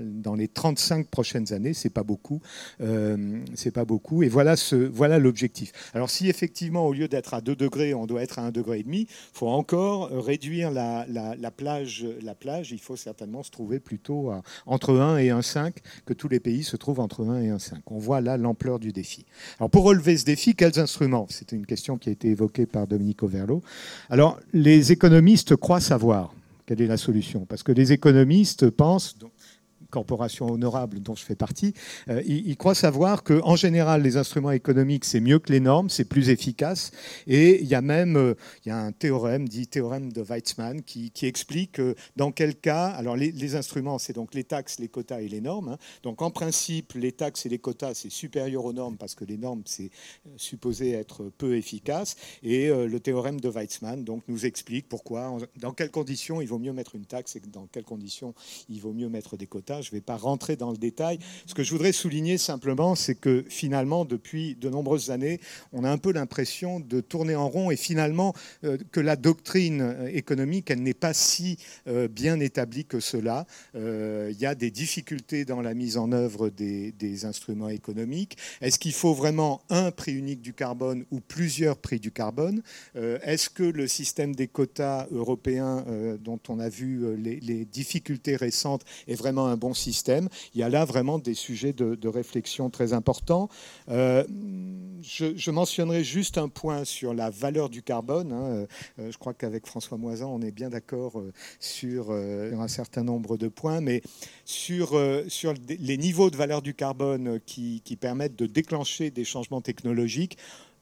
dans 0.00 0.34
les 0.34 0.48
35 0.48 1.08
prochaines 1.08 1.52
années. 1.52 1.74
C'est 1.82 1.90
pas 1.90 2.04
beaucoup. 2.04 2.40
Euh, 2.80 3.40
c'est 3.54 3.72
pas 3.72 3.84
beaucoup. 3.84 4.22
Et 4.22 4.28
voilà, 4.28 4.54
ce, 4.54 4.76
voilà 4.76 5.18
l'objectif. 5.18 5.72
Alors, 5.94 6.10
si 6.10 6.28
effectivement, 6.28 6.86
au 6.86 6.92
lieu 6.92 7.08
d'être 7.08 7.34
à 7.34 7.40
2 7.40 7.56
degrés, 7.56 7.92
on 7.92 8.06
doit 8.06 8.22
être 8.22 8.38
à 8.38 8.42
1 8.42 8.52
degré 8.52 8.78
et 8.78 8.82
demi, 8.84 9.08
faut 9.32 9.48
encore 9.48 10.10
réduire 10.10 10.70
la, 10.70 11.04
la, 11.08 11.50
plage. 11.50 12.06
La 12.22 12.36
plage, 12.36 12.70
il 12.70 12.78
faut 12.78 12.94
certainement 12.94 13.42
se 13.42 13.50
trouver 13.50 13.80
plutôt 13.80 14.30
entre 14.66 14.96
1 14.96 15.18
et 15.18 15.28
1,5, 15.30 15.72
que 16.06 16.12
tous 16.12 16.28
les 16.28 16.38
pays 16.38 16.62
se 16.62 16.76
trouvent 16.76 17.00
entre 17.00 17.24
1 17.24 17.42
et 17.42 17.48
1,5. 17.48 17.78
On 17.86 17.98
voit 17.98 18.20
là 18.20 18.36
l'ampleur 18.36 18.78
du 18.78 18.92
défi. 18.92 19.26
Alors, 19.58 19.70
pour 19.70 19.82
relever 19.82 20.16
ce 20.16 20.24
défi, 20.24 20.54
quels 20.54 20.78
instruments? 20.78 21.26
C'était 21.30 21.56
une 21.56 21.66
question 21.66 21.98
qui 21.98 22.10
a 22.10 22.12
été 22.12 22.28
évoquée 22.28 22.66
par 22.66 22.86
Dominique 22.86 23.24
Overlo. 23.24 23.60
Alors, 24.08 24.38
les 24.52 24.92
économistes 24.92 25.56
croient 25.56 25.80
savoir 25.80 26.32
quelle 26.66 26.80
est 26.80 26.86
la 26.86 26.96
solution, 26.96 27.44
parce 27.44 27.62
que 27.62 27.72
les 27.72 27.92
économistes 27.92 28.70
pensent, 28.70 29.16
corporation 29.92 30.50
honorable 30.50 31.00
dont 31.00 31.14
je 31.14 31.24
fais 31.24 31.36
partie, 31.36 31.74
euh, 32.08 32.22
ils, 32.26 32.56
croient 32.56 32.74
savoir 32.74 33.22
qu'en 33.22 33.54
général, 33.54 34.02
les 34.02 34.16
instruments 34.16 34.50
économiques, 34.50 35.04
c'est 35.04 35.20
mieux 35.20 35.38
que 35.38 35.52
les 35.52 35.60
normes, 35.60 35.90
c'est 35.90 36.04
plus 36.04 36.30
efficace. 36.30 36.90
Et 37.26 37.62
il 37.62 37.68
y 37.68 37.74
a 37.74 37.82
même 37.82 38.16
euh, 38.16 38.34
il 38.64 38.70
y 38.70 38.72
a 38.72 38.78
un 38.78 38.90
théorème, 38.90 39.48
dit 39.48 39.66
théorème 39.68 40.12
de 40.12 40.22
Weizmann, 40.22 40.82
qui, 40.82 41.12
explique 41.22 41.80
dans 42.16 42.32
quel 42.32 42.56
cas, 42.56 42.86
alors 42.86 43.16
les, 43.16 43.54
instruments, 43.54 43.98
c'est 43.98 44.12
donc 44.12 44.34
les 44.34 44.42
taxes, 44.42 44.80
les 44.80 44.88
quotas 44.88 45.20
et 45.20 45.28
les 45.28 45.40
normes. 45.40 45.68
Hein. 45.68 45.78
Donc 46.02 46.20
en 46.20 46.30
principe, 46.30 46.94
les 46.94 47.12
taxes 47.12 47.46
et 47.46 47.48
les 47.48 47.58
quotas, 47.58 47.94
c'est 47.94 48.10
supérieur 48.10 48.64
aux 48.64 48.72
normes 48.72 48.96
parce 48.96 49.14
que 49.14 49.24
les 49.24 49.36
normes, 49.36 49.62
c'est 49.66 49.90
euh, 50.26 50.30
supposé 50.36 50.92
être 50.92 51.30
peu 51.38 51.56
efficace. 51.56 52.16
Et 52.42 52.68
le 52.68 52.98
théorème 52.98 53.40
de 53.40 53.48
Weizmann 53.48 54.04
donc, 54.04 54.22
nous 54.26 54.46
explique 54.46 54.88
pourquoi, 54.88 55.36
dans 55.60 55.72
quelles 55.72 55.90
conditions 55.90 56.40
il 56.40 56.48
vaut 56.48 56.58
mieux 56.58 56.72
mettre 56.72 56.96
une 56.96 57.04
taxe 57.04 57.36
et 57.36 57.40
dans 57.40 57.66
quelles 57.66 57.84
conditions 57.84 58.34
il 58.68 58.80
vaut 58.80 58.92
mieux 58.92 59.08
mettre 59.08 59.36
des 59.36 59.46
quotas 59.46 59.81
je 59.82 59.90
ne 59.90 59.96
vais 59.96 60.00
pas 60.00 60.16
rentrer 60.16 60.56
dans 60.56 60.70
le 60.70 60.76
détail. 60.76 61.18
Ce 61.46 61.54
que 61.54 61.62
je 61.62 61.70
voudrais 61.70 61.92
souligner 61.92 62.38
simplement, 62.38 62.94
c'est 62.94 63.14
que 63.14 63.44
finalement, 63.48 64.04
depuis 64.04 64.54
de 64.54 64.68
nombreuses 64.68 65.10
années, 65.10 65.40
on 65.72 65.84
a 65.84 65.90
un 65.90 65.98
peu 65.98 66.12
l'impression 66.12 66.80
de 66.80 67.00
tourner 67.00 67.36
en 67.36 67.48
rond 67.48 67.70
et 67.70 67.76
finalement 67.76 68.34
euh, 68.64 68.78
que 68.90 69.00
la 69.00 69.16
doctrine 69.16 69.80
euh, 69.82 70.06
économique, 70.06 70.70
elle 70.70 70.82
n'est 70.82 70.94
pas 70.94 71.14
si 71.14 71.58
euh, 71.86 72.08
bien 72.08 72.40
établie 72.40 72.84
que 72.84 73.00
cela. 73.00 73.46
Il 73.74 74.38
y 74.38 74.46
a 74.46 74.54
des 74.54 74.70
difficultés 74.70 75.44
dans 75.44 75.60
la 75.60 75.74
mise 75.74 75.96
en 75.96 76.12
œuvre 76.12 76.48
des, 76.48 77.24
instruments 77.24 77.68
économiques. 77.68 78.36
Est-ce 78.60 78.78
qu'il 78.78 78.92
faut 78.92 79.14
vraiment 79.14 79.62
un 79.68 79.90
prix 79.90 80.12
unique 80.12 80.40
du 80.40 80.54
carbone 80.54 81.04
ou 81.10 81.20
plusieurs 81.20 81.76
prix 81.76 82.00
du 82.00 82.10
carbone? 82.10 82.62
Est-ce 82.94 83.50
que 83.50 83.62
le 83.62 83.86
système 83.86 84.34
des 84.34 84.48
quotas 84.48 85.06
européens, 85.10 85.84
dont 86.20 86.40
on 86.48 86.58
a 86.58 86.68
vu 86.68 87.16
les 87.16 87.64
difficultés 87.64 88.36
récentes, 88.36 88.84
est 89.06 89.14
vraiment 89.14 89.46
un 89.46 89.56
bon 89.56 89.71
système. 89.74 90.28
Il 90.54 90.60
y 90.60 90.64
a 90.64 90.68
là 90.68 90.84
vraiment 90.84 91.18
des 91.18 91.34
sujets 91.34 91.72
de, 91.72 92.08
réflexion 92.08 92.68
très 92.68 92.92
importants. 92.92 93.48
Euh, 93.88 94.24
je, 95.02 95.50
mentionnerai 95.50 96.04
juste 96.04 96.36
un 96.36 96.48
point 96.48 96.84
sur 96.84 97.14
la 97.14 97.30
valeur 97.30 97.70
du 97.70 97.82
carbone. 97.82 98.32
Hein. 98.32 98.66
Euh, 98.98 99.10
je 99.10 99.16
crois 99.18 99.34
qu'avec 99.34 99.66
François 99.66 99.98
Moisan, 99.98 100.30
on 100.32 100.42
est 100.42 100.50
bien 100.50 100.68
d'accord 100.68 101.18
euh, 101.18 101.32
sur 101.58 102.12
un 102.12 102.68
certain 102.68 103.02
nombre 103.02 103.36
de 103.36 103.48
points, 103.48 103.80
mais 103.80 104.02
sur, 104.44 104.98
les 104.98 105.96
niveaux 105.96 106.30
de 106.30 106.36
valeur 106.36 106.62
du 106.62 106.74
carbone 106.74 107.40
qui 107.46 107.96
permettent 108.00 108.36
de 108.36 108.46
déclencher 108.46 109.10
des 109.10 109.24
changements 109.24 109.60
technologiques, 109.60 110.36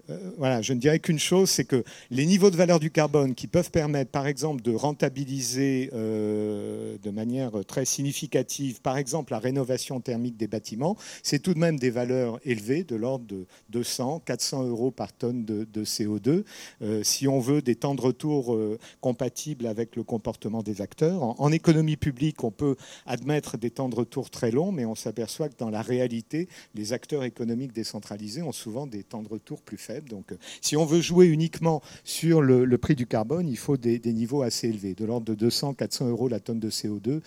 euh, 0.09 0.30
voilà, 0.38 0.62
je 0.62 0.72
ne 0.72 0.78
dirais 0.78 0.98
qu'une 0.98 1.18
chose, 1.18 1.51
c'est 1.51 1.64
que 1.64 1.84
les 2.11 2.26
niveaux 2.26 2.51
de 2.51 2.57
valeur 2.57 2.80
du 2.80 2.90
carbone 2.90 3.34
qui 3.34 3.46
peuvent 3.46 3.70
permettre, 3.70 4.11
par 4.11 4.26
exemple, 4.26 4.62
de 4.62 4.74
rentabiliser 4.74 5.90
euh, 5.92 6.96
de 7.03 7.11
manière 7.11 7.53
très 7.66 7.84
significative, 7.84 8.80
par 8.80 8.96
exemple, 8.96 9.32
la 9.32 9.38
rénovation 9.38 10.01
thermique 10.01 10.36
des 10.36 10.46
bâtiments, 10.46 10.96
c'est 11.22 11.40
tout 11.40 11.55
de 11.55 11.59
même 11.59 11.78
des 11.78 11.90
valeurs 11.90 12.40
élevées, 12.44 12.84
de 12.84 12.96
l'ordre 12.96 13.26
de 13.26 13.46
200, 13.70 14.22
400 14.24 14.64
euros 14.64 14.90
par 14.90 15.12
tonne 15.12 15.44
de, 15.44 15.84
CO2. 15.84 16.44
Euh, 16.82 17.03
si 17.03 17.26
on 17.26 17.40
veut 17.40 17.62
des 17.62 17.74
temps 17.74 17.94
de 17.94 18.01
retour 18.01 18.57
compatibles 19.01 19.66
avec 19.66 19.96
le 19.96 20.03
comportement 20.03 20.62
des 20.62 20.80
acteurs, 20.80 21.40
en, 21.40 21.53
économie 21.53 21.96
publique, 21.96 22.44
on 22.44 22.51
peut 22.51 22.76
admettre 23.07 23.59
des 23.59 23.70
temps 23.70 23.88
de 23.88 23.94
retour 23.94 24.30
très 24.30 24.51
longs, 24.51 24.72
mais 24.72 24.84
on 24.84 24.94
s'aperçoit 24.94 25.48
que 25.48 25.57
dans 25.59 25.70
la 25.70 25.82
réalité, 25.82 26.48
les 26.74 26.92
acteurs 26.92 27.24
économiques 27.24 27.72
décentralisés 27.72 28.42
ont 28.42 28.53
souvent 28.53 28.86
des 28.86 29.03
temps 29.03 29.22
de 29.22 29.28
retour 29.28 29.62
plus 29.62 29.78
faibles. 29.78 29.89
Donc, 30.09 30.32
euh, 30.32 30.36
si 30.61 30.76
on 30.76 30.84
veut 30.84 31.01
jouer 31.01 31.26
uniquement 31.26 31.82
sur 32.05 32.43
le, 32.43 32.78
prix 32.78 32.95
du 32.95 33.07
carbone, 33.07 33.49
il 33.49 33.59
faut 33.59 33.76
des, 33.76 34.01
niveaux 34.12 34.43
assez 34.43 34.68
élevés, 34.68 34.95
de 34.95 35.05
l'ordre 35.05 35.34
de 35.34 35.49
200-400 35.49 36.09
euros 36.09 36.28
la 36.28 36.41
tonne 36.41 36.61
de 36.61 36.70
CO2. 36.70 37.20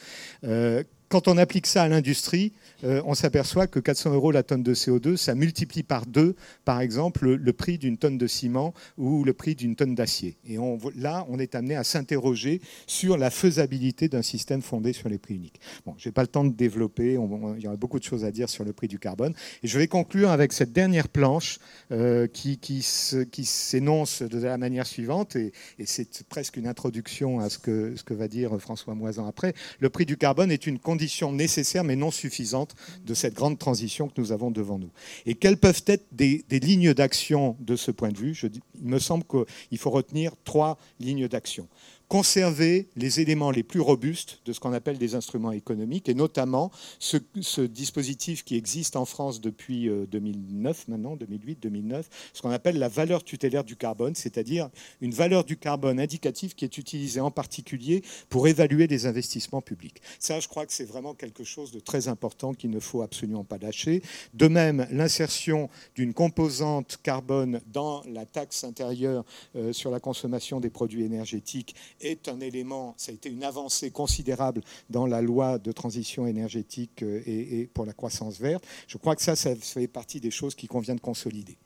Quand 1.09 1.27
on 1.27 1.37
applique 1.37 1.67
ça 1.67 1.83
à 1.83 1.87
l'industrie, 1.87 2.53
euh, 2.83 3.01
on 3.05 3.13
s'aperçoit 3.13 3.67
que 3.67 3.79
400 3.79 4.13
euros 4.13 4.31
la 4.31 4.43
tonne 4.43 4.63
de 4.63 4.73
CO2, 4.73 5.15
ça 5.15 5.35
multiplie 5.35 5.83
par 5.83 6.05
deux, 6.05 6.35
par 6.65 6.81
exemple, 6.81 7.29
le, 7.35 7.53
prix 7.53 7.77
d'une 7.77 7.97
tonne 7.97 8.17
de 8.17 8.27
ciment 8.27 8.73
ou 8.97 9.23
le 9.23 9.33
prix 9.33 9.55
d'une 9.55 9.75
tonne 9.75 9.95
d'acier. 9.95 10.37
Et 10.47 10.57
là, 10.95 11.25
on 11.29 11.37
est 11.39 11.55
amené 11.55 11.75
à 11.75 11.83
s'interroger 11.83 12.61
sur 12.87 13.17
la 13.17 13.29
faisabilité 13.29 14.07
d'un 14.07 14.23
système 14.23 14.61
fondé 14.61 14.91
sur 14.91 15.07
les 15.07 15.19
prix 15.19 15.35
uniques. 15.35 15.61
Bon, 15.85 15.93
je 15.97 16.09
n'ai 16.09 16.13
pas 16.13 16.23
le 16.23 16.27
temps 16.27 16.43
de 16.43 16.53
développer, 16.53 17.13
il 17.13 17.61
y 17.63 17.67
aura 17.67 17.77
beaucoup 17.77 17.99
de 17.99 18.03
choses 18.03 18.25
à 18.25 18.31
dire 18.31 18.49
sur 18.49 18.63
le 18.63 18.73
prix 18.73 18.87
du 18.87 18.99
carbone. 18.99 19.33
Et 19.61 19.67
je 19.67 19.77
vais 19.77 19.87
conclure 19.87 20.31
avec 20.31 20.51
cette 20.51 20.73
dernière 20.73 21.09
planche 21.09 21.59
euh, 21.91 22.27
qui, 22.27 22.81
s'énonce 22.81 24.23
de 24.23 24.39
la 24.39 24.57
manière 24.57 24.87
suivante, 24.87 25.35
et, 25.35 25.53
c'est 25.85 26.23
presque 26.23 26.57
une 26.57 26.67
introduction 26.67 27.39
à 27.39 27.49
ce 27.49 27.59
que, 27.59 27.95
ce 27.95 28.03
que 28.03 28.13
va 28.13 28.27
dire 28.27 28.59
François 28.59 28.95
Moisan 28.95 29.27
après. 29.27 29.53
Le 29.79 29.89
prix 29.89 30.05
du 30.05 30.17
carbone 30.17 30.51
est 30.51 30.65
une 30.65 30.79
condition 30.79 31.02
nécessaires 31.31 31.83
mais 31.83 31.95
non 31.95 32.11
suffisantes 32.11 32.75
de 33.05 33.13
cette 33.13 33.33
grande 33.33 33.59
transition 33.59 34.07
que 34.07 34.19
nous 34.19 34.31
avons 34.31 34.51
devant 34.51 34.79
nous. 34.79 34.91
Et 35.25 35.35
quelles 35.35 35.57
peuvent 35.57 35.83
être 35.87 36.05
des, 36.11 36.43
lignes 36.49 36.93
d'action 36.93 37.55
de 37.59 37.75
ce 37.75 37.91
point 37.91 38.09
de 38.09 38.17
vue? 38.17 38.37
Il 38.43 38.87
me 38.87 38.99
semble 38.99 39.23
qu'il 39.23 39.77
faut 39.77 39.89
retenir 39.89 40.33
trois 40.43 40.77
lignes 40.99 41.27
d'action. 41.27 41.67
Conserver 42.07 42.87
les 42.95 43.19
éléments 43.19 43.51
les 43.51 43.63
plus 43.63 43.79
robustes 43.79 44.39
de 44.45 44.53
ce 44.53 44.59
qu'on 44.59 44.73
appelle 44.73 44.97
des 44.97 45.15
instruments 45.15 45.51
économiques, 45.51 46.09
et 46.09 46.13
notamment 46.13 46.71
ce, 46.99 47.17
dispositif 47.61 48.43
qui 48.43 48.55
existe 48.55 48.95
en 48.95 49.05
France 49.05 49.41
depuis 49.41 49.89
2009 50.11 50.85
euh, 50.87 50.91
maintenant, 50.91 51.15
2008-2009, 51.15 52.03
ce 52.33 52.41
qu'on 52.41 52.51
appelle 52.51 52.77
la 52.77 52.89
valeur 52.89 53.23
tutélaire 53.23 53.63
du 53.63 53.75
carbone, 53.75 54.15
c'est-à-dire 54.15 54.69
une 55.01 55.13
valeur 55.13 55.43
du 55.43 55.57
carbone 55.57 55.99
indicative 55.99 56.55
qui 56.55 56.65
est 56.65 56.77
utilisée 56.77 57.19
en 57.19 57.31
particulier 57.31 58.03
pour 58.29 58.47
évaluer 58.47 58.87
les 58.87 59.05
investissements 59.05 59.61
publics. 59.61 60.01
Ça, 60.19 60.39
je 60.39 60.47
crois 60.47 60.65
que 60.65 60.73
c'est 60.73 60.85
vraiment 60.85 61.13
quelque 61.13 61.43
chose 61.43 61.71
de 61.71 61.79
très 61.79 62.07
important 62.07 62.53
qu'il 62.53 62.69
ne 62.69 62.79
faut 62.79 63.01
absolument 63.01 63.43
pas 63.43 63.57
lâcher. 63.57 64.01
De 64.33 64.47
même, 64.47 64.87
l'insertion 64.91 65.69
d'une 65.95 66.13
composante 66.13 66.99
carbone 67.01 67.61
dans 67.71 68.03
la 68.05 68.25
taxe 68.25 68.63
intérieure 68.63 69.25
euh, 69.55 69.73
sur 69.73 69.91
la 69.91 69.99
consommation 69.99 70.59
des 70.59 70.69
produits 70.69 71.03
énergétiques 71.03 71.75
est 72.03 72.27
un 72.27 72.39
élément, 72.39 72.93
ça 72.97 73.11
a 73.11 73.15
été 73.15 73.29
une 73.29 73.43
avancée 73.43 73.91
considérable 73.91 74.61
dans 74.89 75.07
la 75.07 75.21
loi 75.21 75.57
de 75.57 75.71
transition 75.71 76.27
énergétique 76.27 77.03
euh, 77.03 77.21
et, 77.25 77.69
pour 77.73 77.85
la 77.85 77.93
croissance 77.93 78.39
verte. 78.39 78.65
Je 78.87 78.97
crois 78.97 79.15
que 79.15 79.21
ça, 79.21 79.35
ça 79.35 79.55
fait 79.55 79.87
partie 79.87 80.19
des 80.19 80.31
choses 80.31 80.55
qu'il 80.55 80.69
convient 80.69 80.95
de 80.95 81.01
consolider 81.01 81.57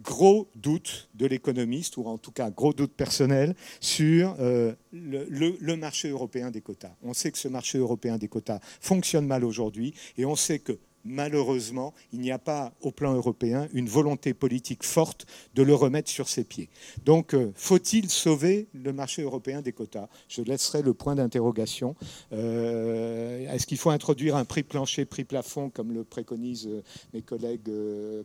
gros 0.00 0.48
doute 0.54 1.08
de 1.14 1.26
l'économiste, 1.26 1.96
ou 1.96 2.04
en 2.04 2.18
tout 2.18 2.30
cas 2.30 2.50
gros 2.50 2.72
doute 2.72 2.92
personnel, 2.92 3.56
sur 3.80 4.36
euh, 4.38 4.72
le, 4.92 5.56
le, 5.60 5.76
marché 5.76 6.08
européen 6.08 6.52
des 6.52 6.60
quotas. 6.60 6.94
On 7.02 7.14
sait 7.14 7.32
que 7.32 7.38
ce 7.38 7.48
marché 7.48 7.78
européen 7.78 8.16
des 8.16 8.28
quotas 8.28 8.60
fonctionne 8.80 9.26
mal 9.26 9.44
aujourd'hui, 9.44 9.94
et 10.16 10.24
on 10.24 10.36
sait 10.36 10.60
que 10.60 10.78
malheureusement, 11.04 11.94
il 12.12 12.20
n'y 12.20 12.30
a 12.30 12.38
pas 12.38 12.72
au 12.80 12.90
plan 12.90 13.14
européen 13.14 13.68
une 13.72 13.88
volonté 13.88 14.34
politique 14.34 14.84
forte 14.84 15.26
de 15.54 15.62
le 15.62 15.74
remettre 15.74 16.10
sur 16.10 16.28
ses 16.28 16.44
pieds. 16.44 16.68
Donc, 17.04 17.34
euh, 17.34 17.52
faut-il 17.54 18.10
sauver 18.10 18.68
le 18.72 18.92
marché 18.92 19.22
européen 19.22 19.62
des 19.62 19.72
quotas? 19.72 20.08
Je 20.28 20.42
laisserai 20.42 20.82
le 20.82 20.94
point 20.94 21.14
d'interrogation. 21.14 21.94
Euh, 22.32 23.52
est-ce 23.52 23.66
qu'il 23.66 23.78
faut 23.78 23.90
introduire 23.90 24.36
un 24.36 24.44
prix 24.44 24.62
plancher, 24.62 25.04
prix 25.04 25.24
plafond, 25.24 25.70
comme 25.70 25.92
le 25.92 26.04
préconisent 26.04 26.66
euh, 26.66 26.82
mes 27.14 27.22
collègues 27.22 27.70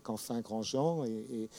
Canfin, 0.03 0.41
Grandjean 0.41 1.05
et, 1.05 1.49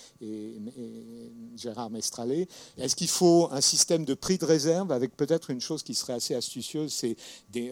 Gérard 1.57 1.91
Mestralet? 1.91 2.49
Est-ce 2.79 2.97
qu'il 2.97 3.09
faut 3.09 3.49
un 3.51 3.61
système 3.61 4.05
de 4.05 4.15
prix 4.15 4.39
de 4.39 4.45
réserve 4.45 4.93
avec 4.93 5.17
peut-être 5.17 5.51
une 5.51 5.61
chose 5.61 5.83
qui 5.83 5.95
serait 5.95 6.12
assez 6.15 6.35
astucieuse, 6.35 6.93
c'est 6.93 7.17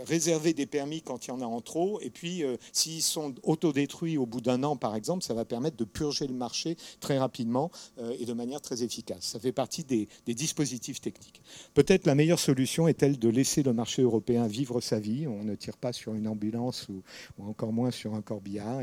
réserver 0.06 0.54
des 0.54 0.66
permis 0.66 1.02
quand 1.02 1.26
il 1.26 1.28
y 1.28 1.32
en 1.32 1.40
a 1.40 1.44
en 1.44 1.60
trop, 1.60 2.00
et 2.00 2.10
puis 2.10 2.42
s'ils 2.72 3.02
sont 3.02 3.31
autodétruit 3.42 4.16
au 4.16 4.26
bout 4.26 4.40
d'un 4.40 4.62
an, 4.62 4.76
par 4.76 4.96
exemple, 4.96 5.22
ça 5.24 5.34
va 5.34 5.44
permettre 5.44 5.76
de 5.76 5.84
purger 5.84 6.26
le 6.26 6.34
marché 6.34 6.76
très 7.00 7.18
rapidement 7.18 7.70
euh, 7.98 8.14
et 8.18 8.24
de 8.24 8.32
manière 8.32 8.60
très 8.60 8.82
efficace. 8.82 9.24
Ça 9.24 9.40
fait 9.40 9.52
partie 9.52 9.84
des, 9.84 10.08
dispositifs 10.26 11.00
techniques. 11.00 11.42
Peut-être 11.74 12.06
la 12.06 12.14
meilleure 12.14 12.38
solution 12.38 12.88
est-elle 12.88 13.18
de 13.18 13.28
laisser 13.28 13.62
le 13.62 13.72
marché 13.72 14.02
européen 14.02 14.46
vivre 14.46 14.80
sa 14.80 14.98
vie. 14.98 15.26
On 15.26 15.44
ne 15.44 15.54
tire 15.54 15.76
pas 15.76 15.92
sur 15.92 16.14
une 16.14 16.26
ambulance 16.26 16.88
ou, 16.88 17.02
encore 17.42 17.72
moins 17.72 17.90
sur 17.90 18.14
un 18.14 18.22
corbillard. 18.22 18.80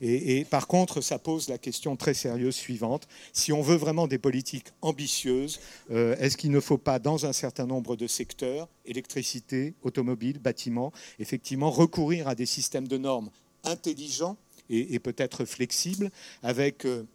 Et, 0.00 0.44
par 0.50 0.66
contre, 0.66 1.00
ça 1.00 1.18
pose 1.18 1.48
la 1.48 1.58
question 1.58 1.96
très 1.96 2.14
sérieuse 2.14 2.54
suivante. 2.54 3.08
Si 3.32 3.52
on 3.52 3.62
veut 3.62 3.76
vraiment 3.76 4.06
des 4.06 4.18
politiques 4.18 4.68
ambitieuses, 4.82 5.60
euh, 5.90 6.16
est-ce 6.18 6.36
qu'il 6.36 6.50
ne 6.50 6.60
faut 6.60 6.78
pas, 6.78 6.98
dans 6.98 7.26
un 7.26 7.32
certain 7.32 7.66
nombre 7.66 7.96
de 7.96 8.06
secteurs, 8.06 8.68
électricité, 8.84 9.74
automobile, 9.82 10.38
bâtiment, 10.38 10.92
effectivement 11.18 11.70
recourir 11.70 12.28
à 12.28 12.34
des 12.34 12.46
systèmes 12.46 12.88
de 12.88 12.98
normes 12.98 13.30
intelligent 13.64 14.36
et, 14.70 14.98
peut-être 14.98 15.44
flexible, 15.44 16.10
avec 16.42 16.86
euh, 16.86 17.06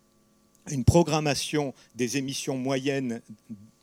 une 0.70 0.84
programmation 0.84 1.74
des 1.95 2.18
émissions 2.18 2.58
moyennes 2.58 3.22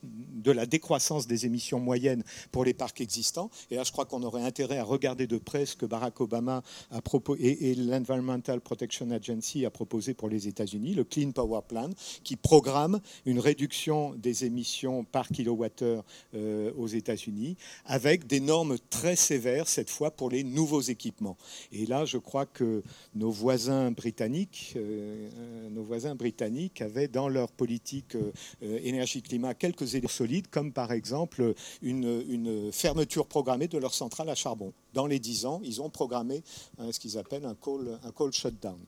de 0.04 0.50
la 0.50 0.66
décroissance 0.66 1.26
des 1.26 1.46
émissions 1.46 1.80
moyennes 1.80 2.22
pour 2.52 2.64
les 2.64 2.74
parcs 2.74 3.00
existants. 3.00 3.50
Et 3.70 3.76
là, 3.76 3.82
je 3.84 3.92
crois 3.92 4.04
qu'on 4.04 4.22
aurait 4.22 4.42
intérêt 4.42 4.78
à 4.78 4.84
regarder 4.84 5.26
de 5.26 5.38
près 5.38 5.66
ce 5.66 5.76
que 5.76 5.86
Barack 5.86 6.20
Obama 6.20 6.62
a 6.90 7.00
et, 7.38 7.74
l'Environmental 7.74 8.60
Protection 8.60 9.10
Agency 9.10 9.64
a 9.64 9.70
proposé 9.70 10.14
pour 10.14 10.28
les 10.28 10.48
États-Unis, 10.48 10.94
le 10.94 11.04
Clean 11.04 11.30
Power 11.32 11.60
Plan, 11.66 11.90
qui 12.22 12.36
programme 12.36 13.00
une 13.24 13.38
réduction 13.38 14.14
des 14.14 14.44
émissions 14.44 15.04
par 15.04 15.28
kilowattheure 15.28 16.04
euh, 16.34 16.72
aux 16.76 16.86
États-Unis, 16.86 17.56
avec 17.86 18.26
des 18.26 18.40
normes 18.40 18.76
très 18.90 19.16
sévères 19.16 19.68
cette 19.68 19.90
fois 19.90 20.10
pour 20.10 20.30
les 20.30 20.44
nouveaux 20.44 20.80
équipements. 20.80 21.36
Et 21.72 21.86
là, 21.86 22.04
je 22.04 22.18
crois 22.18 22.46
que 22.46 22.82
nos 23.14 23.30
voisins 23.30 23.90
britanniques, 23.90 24.74
euh, 24.76 25.28
euh, 25.38 25.70
nos 25.70 25.82
voisins 25.82 26.14
britanniques 26.14 26.82
avaient 26.82 27.08
dans 27.08 27.28
leur 27.28 27.52
politique 27.52 28.16
énergie-climat 28.60 29.54
quelques 29.54 29.93
solides 30.08 30.48
comme 30.48 30.72
par 30.72 30.92
exemple 30.92 31.54
une, 31.82 32.72
fermeture 32.72 33.26
programmée 33.26 33.68
de 33.68 33.78
leur 33.78 33.94
centrale 33.94 34.28
à 34.28 34.34
charbon. 34.34 34.72
Dans 34.92 35.06
les 35.06 35.18
10 35.18 35.46
ans, 35.46 35.60
ils 35.64 35.82
ont 35.82 35.90
programmé 35.90 36.42
hein, 36.78 36.92
ce 36.92 37.00
qu'ils 37.00 37.18
appellent 37.18 37.46
un 37.46 37.54
coal, 37.54 37.98
un 38.04 38.10
coal 38.12 38.32
shutdown. 38.32 38.78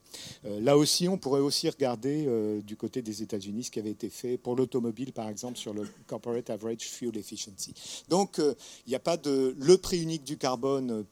Euh, 0.44 0.60
là 0.60 0.76
aussi, 0.76 1.08
on 1.08 1.18
pourrait 1.18 1.40
aussi 1.40 1.68
regarder 1.68 2.24
euh, 2.26 2.60
du 2.62 2.76
côté 2.76 3.02
des 3.02 3.22
États-Unis 3.22 3.64
ce 3.64 3.70
qui 3.70 3.80
avait 3.80 3.90
été 3.90 4.08
fait 4.08 4.36
pour 4.38 4.54
l'automobile, 4.56 5.12
par 5.12 5.28
exemple, 5.28 5.58
sur 5.58 5.74
le 5.74 5.88
Corporate 6.06 6.48
Average 6.50 6.82
Fuel 6.82 7.16
Efficiency. 7.16 7.74
Donc, 8.08 8.38
euh, 8.38 8.54
il 8.86 8.90
n'y 8.90 8.96
a 8.96 9.00
pas 9.00 9.16
de 9.16 9.54
le 9.58 9.76
prix 9.78 10.02
unique 10.02 10.24
du 10.24 10.36
carbone 10.36 11.04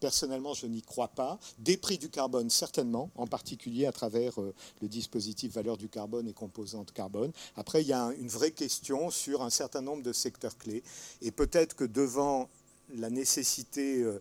Personnellement, 0.00 0.54
je 0.54 0.66
n'y 0.66 0.82
crois 0.82 1.08
pas. 1.08 1.38
Des 1.58 1.76
prix 1.76 1.98
du 1.98 2.08
carbone, 2.08 2.50
certainement, 2.50 3.10
en 3.16 3.26
particulier 3.26 3.86
à 3.86 3.92
travers 3.92 4.40
euh, 4.40 4.54
le 4.80 4.88
dispositif 4.88 5.52
valeur 5.52 5.76
du 5.76 5.88
carbone 5.88 6.28
et 6.28 6.32
composante 6.32 6.92
carbone. 6.92 7.32
Après, 7.56 7.82
il 7.82 7.88
y 7.88 7.92
a 7.92 8.12
une 8.18 8.28
vraie 8.28 8.52
question 8.52 9.10
sur 9.10 9.42
un 9.42 9.50
certain 9.50 9.80
nombre 9.80 10.02
de 10.02 10.12
secteurs 10.12 10.56
clés. 10.56 10.82
Et 11.22 11.30
peut-être 11.30 11.74
que 11.74 11.84
devant 11.84 12.48
la 12.94 13.10
nécessité 13.10 14.02
euh, 14.02 14.20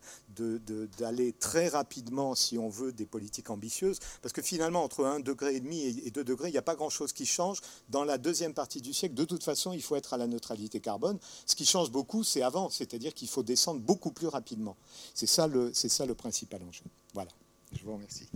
d'aller 0.97 1.33
très 1.33 1.67
rapidement, 1.67 2.35
si 2.35 2.57
on 2.57 2.69
veut, 2.69 2.91
des 2.91 3.05
politiques 3.05 3.49
ambitieuses, 3.49 3.99
parce 4.21 4.33
que 4.33 4.41
finalement, 4.41 4.83
entre 4.83 5.03
1,5 5.03 5.23
degré 5.23 5.55
et 5.55 6.11
2 6.11 6.23
degrés, 6.23 6.49
il 6.49 6.51
n'y 6.51 6.57
a 6.57 6.63
pas 6.63 6.75
grand-chose 6.75 7.13
qui 7.13 7.25
change. 7.25 7.61
Dans 7.89 8.03
la 8.03 8.17
deuxième 8.17 8.53
partie 8.53 8.81
du 8.81 8.93
siècle, 8.93 9.15
de 9.15 9.25
toute 9.25 9.43
façon, 9.43 9.73
il 9.73 9.81
faut 9.81 9.95
être 9.95 10.13
à 10.13 10.17
la 10.17 10.27
neutralité 10.27 10.79
carbone. 10.79 11.17
Ce 11.45 11.55
qui 11.55 11.65
change 11.65 11.91
beaucoup, 11.91 12.23
c'est 12.23 12.41
avant, 12.41 12.69
c'est-à-dire 12.69 13.13
qu'il 13.13 13.27
faut 13.27 13.43
descendre 13.43 13.79
beaucoup 13.81 14.11
plus 14.11 14.27
rapidement. 14.27 14.77
C'est 15.13 15.27
ça, 15.27 15.47
le, 15.47 15.71
ça 15.73 16.05
le 16.05 16.15
principal 16.15 16.61
enjeu. 16.67 16.83
Voilà, 17.13 17.31
je 17.73 17.83
vous 17.83 17.93
remercie. 17.93 18.27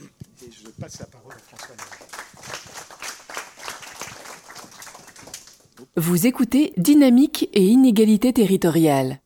Et 0.00 0.50
je 0.52 0.68
passe 0.70 1.00
la 1.00 1.06
parole 1.06 1.32
à 1.32 1.38
François 1.38 1.74
Vous 5.96 6.26
écoutez 6.26 6.72
Dynamique 6.76 7.48
et 7.52 7.64
inégalité 7.64 8.32
territoriale. 8.32 9.20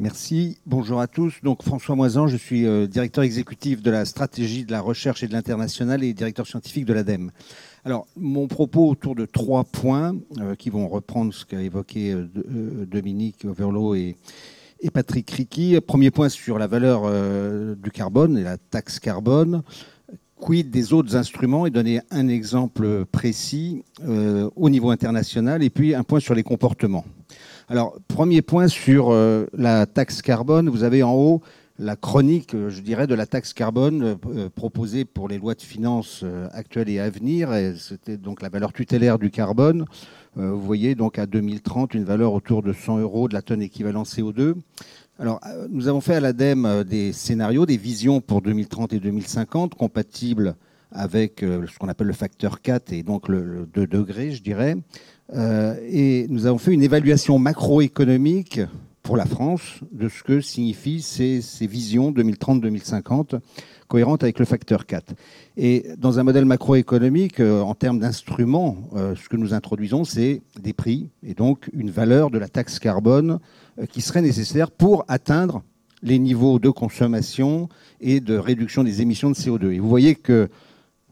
Merci. 0.00 0.58
Bonjour 0.64 1.00
à 1.00 1.08
tous. 1.08 1.40
Donc 1.42 1.64
François 1.64 1.96
Moisan, 1.96 2.28
je 2.28 2.36
suis 2.36 2.66
euh, 2.66 2.86
directeur 2.86 3.24
exécutif 3.24 3.82
de 3.82 3.90
la 3.90 4.04
stratégie 4.04 4.64
de 4.64 4.70
la 4.70 4.80
recherche 4.80 5.24
et 5.24 5.26
de 5.26 5.32
l'international 5.32 6.04
et 6.04 6.14
directeur 6.14 6.46
scientifique 6.46 6.84
de 6.84 6.92
l'ADEME. 6.92 7.32
Alors 7.84 8.06
mon 8.16 8.46
propos 8.46 8.88
autour 8.88 9.16
de 9.16 9.26
trois 9.26 9.64
points 9.64 10.14
euh, 10.38 10.54
qui 10.54 10.70
vont 10.70 10.86
reprendre 10.86 11.34
ce 11.34 11.44
qu'a 11.44 11.60
évoqué 11.60 12.12
euh, 12.12 12.86
Dominique 12.86 13.44
Overlo 13.44 13.96
et, 13.96 14.14
et 14.78 14.90
Patrick 14.92 15.28
Ricky. 15.32 15.80
Premier 15.80 16.12
point 16.12 16.28
sur 16.28 16.60
la 16.60 16.68
valeur 16.68 17.02
du 17.76 17.90
carbone 17.90 18.38
et 18.38 18.44
la 18.44 18.56
taxe 18.56 19.00
carbone. 19.00 19.64
Quid 20.36 20.70
des 20.70 20.92
autres 20.92 21.16
instruments? 21.16 21.66
Et 21.66 21.70
donner 21.70 22.02
un 22.12 22.28
exemple 22.28 23.04
précis 23.06 23.82
au 24.54 24.70
niveau 24.70 24.90
international 24.90 25.64
et 25.64 25.70
puis 25.70 25.96
un 25.96 26.04
point 26.04 26.20
sur 26.20 26.36
les 26.36 26.44
comportements. 26.44 27.04
Alors, 27.70 27.98
premier 28.08 28.40
point 28.40 28.66
sur 28.66 29.10
euh, 29.10 29.44
la 29.52 29.84
taxe 29.84 30.22
carbone. 30.22 30.70
Vous 30.70 30.84
avez 30.84 31.02
en 31.02 31.14
haut 31.14 31.42
la 31.78 31.96
chronique, 31.96 32.54
euh, 32.54 32.70
je 32.70 32.80
dirais, 32.80 33.06
de 33.06 33.14
la 33.14 33.26
taxe 33.26 33.52
carbone 33.52 34.16
euh, 34.26 34.48
proposée 34.48 35.04
pour 35.04 35.28
les 35.28 35.36
lois 35.36 35.52
de 35.52 35.60
finances 35.60 36.24
actuelles 36.52 36.88
et 36.88 36.98
à 36.98 37.10
venir. 37.10 37.50
C'était 37.76 38.16
donc 38.16 38.40
la 38.40 38.48
valeur 38.48 38.72
tutélaire 38.72 39.18
du 39.18 39.30
carbone. 39.30 39.84
vous 40.34 40.60
voyez 40.62 40.94
donc 40.94 41.18
à 41.18 41.26
2030 41.26 41.92
une 41.92 42.04
valeur 42.04 42.32
autour 42.32 42.62
de 42.62 42.72
100 42.72 43.00
euros 43.00 43.28
de 43.28 43.34
la 43.34 43.42
tonne 43.42 43.60
équivalent 43.60 44.04
CO2. 44.04 44.54
Alors, 45.18 45.38
nous 45.68 45.88
avons 45.88 46.00
fait 46.00 46.14
à 46.14 46.20
l'ADEME 46.20 46.84
des 46.84 47.12
scénarios, 47.12 47.66
des 47.66 47.76
visions 47.76 48.22
pour 48.22 48.40
2030 48.40 48.94
et 48.94 49.00
2050 49.00 49.74
compatibles 49.74 50.54
avec 50.90 51.40
ce 51.40 51.78
qu'on 51.78 51.88
appelle 51.88 52.06
le 52.06 52.14
facteur 52.14 52.62
4 52.62 52.94
et 52.94 53.02
donc 53.02 53.28
le 53.28 53.68
2 53.74 53.86
degrés, 53.86 54.30
je 54.30 54.42
dirais. 54.42 54.76
Euh, 55.34 55.76
et 55.86 56.26
nous 56.28 56.46
avons 56.46 56.58
fait 56.58 56.72
une 56.72 56.82
évaluation 56.82 57.38
macroéconomique 57.38 58.60
pour 59.02 59.16
la 59.16 59.26
France 59.26 59.80
de 59.92 60.08
ce 60.08 60.22
que 60.22 60.40
signifient 60.40 61.02
ces, 61.02 61.66
visions 61.66 62.12
2030-2050 62.12 63.40
cohérentes 63.88 64.22
avec 64.22 64.38
le 64.38 64.44
facteur 64.44 64.86
4. 64.86 65.14
Et 65.56 65.86
dans 65.96 66.18
un 66.18 66.22
modèle 66.22 66.44
macroéconomique, 66.44 67.40
euh, 67.40 67.60
en 67.60 67.74
termes 67.74 67.98
d'instruments, 67.98 68.76
euh, 68.94 69.14
ce 69.16 69.28
que 69.28 69.36
nous 69.36 69.54
introduisons, 69.54 70.04
c'est 70.04 70.42
des 70.60 70.72
prix 70.72 71.08
et 71.22 71.34
donc 71.34 71.70
une 71.72 71.90
valeur 71.90 72.30
de 72.30 72.38
la 72.38 72.48
taxe 72.48 72.78
carbone 72.78 73.38
qui 73.90 74.00
serait 74.00 74.22
nécessaire 74.22 74.70
pour 74.70 75.04
atteindre 75.08 75.62
les 76.02 76.18
niveaux 76.18 76.58
de 76.58 76.70
consommation 76.70 77.68
et 78.00 78.20
de 78.20 78.36
réduction 78.36 78.84
des 78.84 79.02
émissions 79.02 79.30
de 79.30 79.34
CO2. 79.34 79.72
Et 79.72 79.78
vous 79.78 79.88
voyez 79.88 80.14
que 80.14 80.48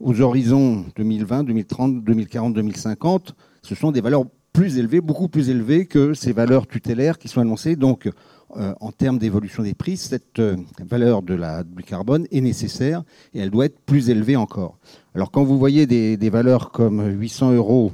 aux 0.00 0.20
horizons 0.20 0.84
2020, 0.96 1.44
2030, 1.44 2.04
2040, 2.04 2.54
2050, 2.54 3.34
ce 3.66 3.74
sont 3.74 3.90
des 3.90 4.00
valeurs 4.00 4.24
plus 4.52 4.78
élevé, 4.78 5.00
beaucoup 5.00 5.28
plus 5.28 5.50
élevé 5.50 5.86
que 5.86 6.14
ces 6.14 6.32
valeurs 6.32 6.68
tutélaires 6.68 7.18
qui 7.18 7.26
sont 7.26 7.40
annoncées. 7.40 7.74
Donc, 7.74 8.08
euh, 8.56 8.72
en 8.80 8.92
termes 8.92 9.18
d'évolution 9.18 9.64
des 9.64 9.74
prix, 9.74 9.96
cette 9.96 10.38
euh, 10.38 10.56
valeur 10.78 11.22
de 11.22 11.34
la, 11.34 11.64
du 11.64 11.82
carbone 11.82 12.28
est 12.30 12.40
nécessaire 12.40 13.02
et 13.34 13.40
elle 13.40 13.50
doit 13.50 13.66
être 13.66 13.80
plus 13.80 14.08
élevée 14.08 14.36
encore. 14.36 14.78
Alors, 15.16 15.32
quand 15.32 15.42
vous 15.42 15.58
voyez 15.58 15.86
des, 15.86 16.30
valeurs 16.30 16.70
comme 16.70 17.04
800 17.04 17.54
euros 17.54 17.90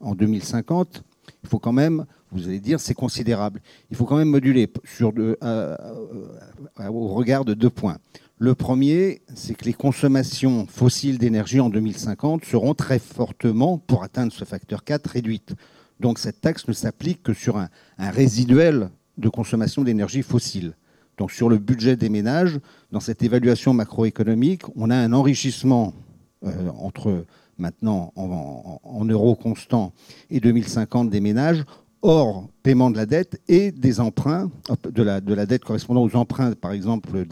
en 0.00 0.14
2050, 0.14 1.02
il 1.42 1.48
faut 1.48 1.58
quand 1.58 1.72
même, 1.72 2.06
vous 2.30 2.46
allez 2.46 2.60
dire, 2.60 2.78
c'est 2.78 2.94
considérable. 2.94 3.60
Il 3.90 3.96
faut 3.96 4.04
quand 4.04 4.16
même 4.16 4.30
moduler 4.30 4.72
euh, 5.02 5.76
au 6.78 7.08
regard 7.08 7.44
de 7.44 7.54
deux 7.54 7.70
points. 7.70 7.98
Le 8.38 8.54
premier, 8.54 9.22
c'est 9.34 9.54
que 9.54 9.64
les 9.64 9.72
consommations 9.72 10.66
fossiles 10.66 11.16
d'énergie 11.16 11.58
en 11.58 11.70
2050 11.70 12.44
seront 12.44 12.74
très 12.74 12.98
fortement, 12.98 13.78
pour 13.78 14.02
atteindre 14.02 14.30
ce 14.30 14.44
facteur 14.44 14.84
4, 14.84 15.06
réduites. 15.06 15.54
Donc 16.00 16.18
cette 16.18 16.42
taxe 16.42 16.68
ne 16.68 16.74
s'applique 16.74 17.22
que 17.22 17.32
sur 17.32 17.56
un, 17.56 17.70
résiduel 17.98 18.90
de 19.16 19.30
consommation 19.30 19.84
d'énergie 19.84 20.22
fossile. 20.22 20.74
Donc 21.16 21.32
sur 21.32 21.48
le 21.48 21.56
budget 21.56 21.96
des 21.96 22.10
ménages, 22.10 22.60
dans 22.92 23.00
cette 23.00 23.22
évaluation 23.22 23.72
macroéconomique, 23.72 24.64
on 24.76 24.90
a 24.90 24.96
un 24.96 25.14
enrichissement 25.14 25.94
euh, 26.44 26.68
entre 26.78 27.24
maintenant 27.56 28.12
en, 28.16 29.04
euros 29.06 29.34
constants 29.34 29.94
et 30.28 30.40
2050 30.40 31.08
des 31.08 31.20
ménages, 31.20 31.64
hors 32.06 32.48
paiement 32.62 32.90
de 32.90 32.96
la 32.96 33.06
dette 33.06 33.40
et 33.48 33.72
des 33.72 34.00
emprunts, 34.00 34.50
de 34.84 35.02
la, 35.02 35.20
de 35.20 35.34
dette 35.44 35.64
correspondant 35.64 36.02
aux 36.02 36.16
emprunts, 36.16 36.52
par 36.52 36.72
exemple, 36.72 37.24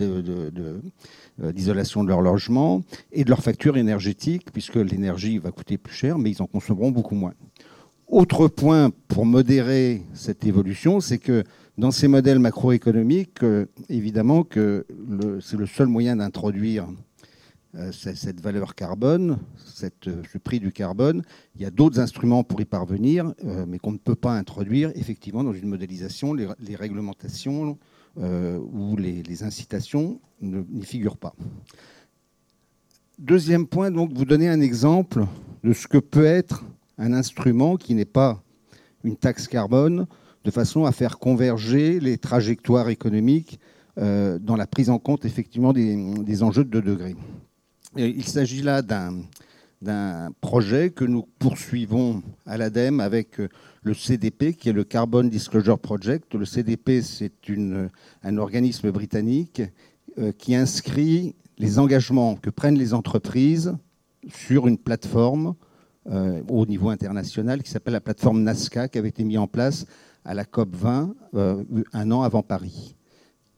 d'isolation 1.39 2.03
de, 2.03 2.07
de, 2.07 2.11
leur 2.11 2.21
logement 2.21 2.83
et 3.13 3.25
de 3.25 3.31
leur 3.31 3.41
facture 3.41 3.77
énergétique, 3.77 4.51
puisque 4.53 4.77
l'énergie 4.77 5.39
va 5.39 5.53
coûter 5.53 5.79
plus 5.79 5.95
cher, 5.95 6.19
mais 6.19 6.31
ils 6.31 6.43
en 6.43 6.47
consommeront 6.47 6.91
beaucoup 6.91 7.15
moins. 7.15 7.35
Autre 8.09 8.49
point 8.49 8.91
pour 9.09 9.25
modérer 9.27 10.03
cette 10.13 10.45
évolution, 10.45 11.01
c'est 11.01 11.19
que 11.19 11.45
dans 11.79 11.91
ces 11.91 12.09
modèles 12.09 12.39
macroéconomiques, 12.39 13.43
euh, 13.43 13.67
évidemment 13.89 14.45
que 14.45 14.87
c'est 15.41 15.57
le 15.57 15.67
seul 15.67 15.87
moyen 15.87 16.17
d'introduire 16.17 16.85
euh, 16.85 16.93
cette 17.93 18.41
valeur 18.41 18.75
carbone, 18.75 19.39
euh, 19.83 20.23
ce 20.33 20.39
prix 20.39 20.61
du 20.61 20.73
carbone. 20.73 21.23
Il 21.57 21.63
y 21.63 21.65
a 21.65 21.71
d'autres 21.71 22.01
instruments 22.01 22.45
pour 22.45 22.61
y 22.61 22.65
parvenir, 22.65 23.33
mais 23.67 23.79
qu'on 23.79 23.93
ne 23.93 23.99
peut 23.99 24.15
pas 24.15 24.33
introduire 24.33 24.91
effectivement 24.95 25.45
dans 25.45 25.53
une 25.53 25.69
modélisation. 25.69 26.35
Les, 26.35 26.77
réglementations 26.77 27.79
ou 28.17 28.97
les, 28.97 29.43
incitations 29.43 30.21
n'y 30.41 30.85
figurent 30.85 31.17
pas. 31.17 31.35
Deuxième 33.19 33.67
point, 33.67 33.91
donc, 33.91 34.13
vous 34.13 34.25
donnez 34.25 34.49
un 34.49 34.61
exemple 34.61 35.25
de 35.63 35.73
ce 35.73 35.87
que 35.87 35.99
peut 35.99 36.25
être 36.25 36.65
un 36.99 37.13
instrument 37.13 37.77
qui 37.77 37.95
n'est 37.95 38.05
pas 38.05 38.43
une 39.05 39.17
taxe 39.17 39.47
carbone, 39.47 40.07
de 40.45 40.51
façon 40.51 40.85
à 40.85 40.93
faire 40.93 41.19
converger 41.19 42.01
les 42.01 42.19
trajectoires 42.19 42.89
économiques 42.89 43.61
euh, 43.99 44.39
dans 44.41 44.57
la 44.57 44.67
prise 44.67 44.91
en 44.91 44.99
compte 44.99 45.25
effectivement 45.25 45.73
des, 45.73 46.43
enjeux 46.43 46.65
de 46.65 46.81
2 46.81 46.83
degrés. 46.83 47.17
Il 47.97 48.25
s'agit 48.25 48.63
là 48.63 48.83
d'un 48.83 50.33
projet 50.41 50.91
que 50.91 51.05
nous 51.05 51.27
poursuivons 51.39 52.23
à 52.47 52.57
l'ADEME 52.57 53.01
avec 53.01 53.39
le 53.83 53.95
CDP, 53.95 54.55
qui 54.55 54.71
est 54.71 54.73
le 54.73 54.85
Carbon 54.85 55.25
Disclosure 55.25 55.79
Project. 55.79 56.35
Le 56.35 56.45
CDP, 56.45 57.03
c'est 57.03 57.33
un 58.23 58.39
organisme 58.39 58.91
britannique 58.91 59.63
euh, 60.19 60.33
qui 60.33 60.55
inscrit 60.55 61.35
les 61.59 61.79
engagements 61.79 62.37
que 62.37 62.51
prennent 62.51 62.79
les 62.79 62.95
entreprises 62.95 63.77
sur 64.29 64.67
une 64.67 64.79
plateforme 64.79 65.55
euh, 66.09 66.43
au 66.49 66.67
niveau 66.67 66.89
international 66.91 67.63
qui 67.63 67.71
s'appelle 67.71 67.95
la 67.95 68.01
plateforme 68.01 68.43
NASCA, 68.43 68.89
qui 68.89 68.99
avait 68.99 69.09
été 69.09 69.25
mise 69.25 69.39
en 69.39 69.47
place 69.47 69.87
à 70.25 70.35
la 70.35 70.45
COP 70.45 70.75
20 70.77 71.15
euh, 71.35 71.65
un 71.93 72.11
an 72.11 72.23
avant 72.23 72.43
Paris. 72.43 72.97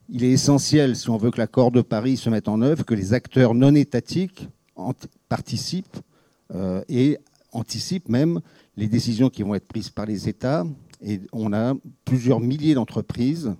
Il 0.09 0.23
est 0.23 0.31
essentiel, 0.31 0.95
si 0.95 1.09
on 1.09 1.17
veut 1.17 1.31
que 1.31 1.37
l'accord 1.37 1.71
de 1.71 1.81
Paris 1.81 2.15
se 2.15 2.29
mette 2.29 2.47
en 2.47 2.61
œuvre, 2.61 2.85
que 2.85 2.93
les 2.93 3.13
acteurs 3.13 3.53
non 3.53 3.75
étatiques 3.75 4.47
participent 5.27 5.97
euh, 6.55 6.81
et 6.87 7.17
anticipent 7.51 8.07
même 8.07 8.39
les 8.77 8.87
décisions 8.87 9.29
qui 9.29 9.43
vont 9.43 9.55
être 9.55 9.67
prises 9.67 9.89
par 9.89 10.05
les 10.05 10.29
États. 10.29 10.65
Et 11.01 11.19
on 11.33 11.51
a 11.51 11.73
plusieurs 12.05 12.39
milliers 12.39 12.73
d'entreprises 12.73 13.53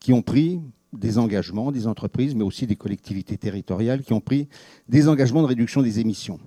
qui 0.00 0.12
ont 0.12 0.22
pris 0.22 0.60
des 0.92 1.18
engagements, 1.18 1.70
des 1.70 1.86
entreprises, 1.86 2.34
mais 2.34 2.42
aussi 2.42 2.66
des 2.66 2.76
collectivités 2.76 3.38
territoriales 3.38 4.02
qui 4.02 4.12
ont 4.12 4.20
pris 4.20 4.48
des 4.88 5.08
engagements 5.08 5.42
de 5.42 5.46
réduction 5.46 5.82
des 5.82 6.00
émissions. 6.00 6.40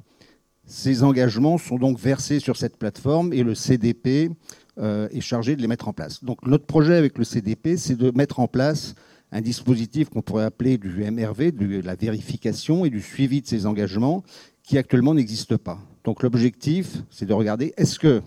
Ces 0.65 1.03
engagements 1.03 1.57
sont 1.57 1.77
donc 1.77 1.97
versés 1.97 2.39
sur 2.39 2.57
cette 2.57 2.77
plateforme 2.77 3.31
et 3.31 3.43
le 3.43 3.55
CDP 3.55 4.31
euh, 4.79 5.07
est 5.11 5.21
chargé 5.21 5.55
de 5.55 5.61
les 5.61 5.67
mettre 5.67 5.87
en 5.87 5.93
place. 5.93 6.23
Donc 6.23 6.45
notre 6.45 6.65
projet 6.65 6.95
avec 6.95 7.17
le 7.17 7.23
CDP, 7.23 7.77
c'est 7.77 7.95
de 7.95 8.11
mettre 8.15 8.39
en 8.39 8.47
place 8.47 8.95
un 9.35 9.41
dispositif 9.41 10.07
qu'on 10.09 10.21
pourrait 10.21 10.45
appeler 10.45 10.77
du 10.77 11.03
MRV, 11.11 11.51
de 11.51 11.81
la 11.81 11.95
vérification 11.95 12.85
et 12.85 12.89
du 12.89 13.01
suivi 13.01 13.41
de 13.41 13.47
ces 13.47 13.65
engagements, 13.65 14.23
qui 14.63 14.77
actuellement 14.77 15.13
n'existe 15.13 15.57
pas. 15.57 15.77
Donc 16.05 16.23
l'objectif, 16.23 17.03
c'est 17.11 17.25
de 17.25 17.33
regarder 17.33 17.73
est-ce 17.75 17.99
que 17.99 18.21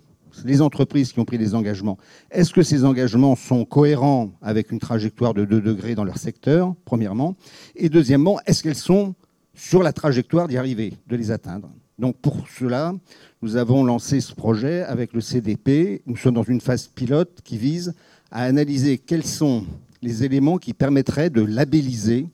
les 0.44 0.60
entreprises 0.60 1.12
qui 1.12 1.18
ont 1.18 1.24
pris 1.24 1.38
des 1.38 1.54
engagements, 1.54 1.96
est-ce 2.30 2.52
que 2.52 2.62
ces 2.62 2.84
engagements 2.84 3.36
sont 3.36 3.64
cohérents 3.64 4.32
avec 4.42 4.70
une 4.70 4.80
trajectoire 4.80 5.32
de 5.32 5.46
2 5.46 5.62
degrés 5.62 5.94
dans 5.94 6.04
leur 6.04 6.18
secteur, 6.18 6.74
premièrement, 6.84 7.36
et 7.74 7.88
deuxièmement, 7.88 8.38
est-ce 8.44 8.62
qu'elles 8.62 8.74
sont 8.74 9.14
sur 9.54 9.82
la 9.82 9.94
trajectoire 9.94 10.46
d'y 10.46 10.58
arriver, 10.58 10.92
de 11.06 11.16
les 11.16 11.30
atteindre 11.30 11.70
donc 11.98 12.16
pour 12.18 12.46
cela, 12.48 12.94
nous 13.42 13.56
avons 13.56 13.82
lancé 13.82 14.20
ce 14.20 14.32
projet 14.32 14.82
avec 14.82 15.12
le 15.12 15.20
CDP. 15.20 16.00
Nous 16.06 16.16
sommes 16.16 16.34
dans 16.34 16.44
une 16.44 16.60
phase 16.60 16.86
pilote 16.86 17.40
qui 17.42 17.58
vise 17.58 17.92
à 18.30 18.44
analyser 18.44 18.98
quels 18.98 19.24
sont 19.24 19.64
les 20.02 20.24
éléments 20.24 20.58
qui 20.58 20.74
permettraient 20.74 21.30
de 21.30 21.42
labelliser 21.42 22.28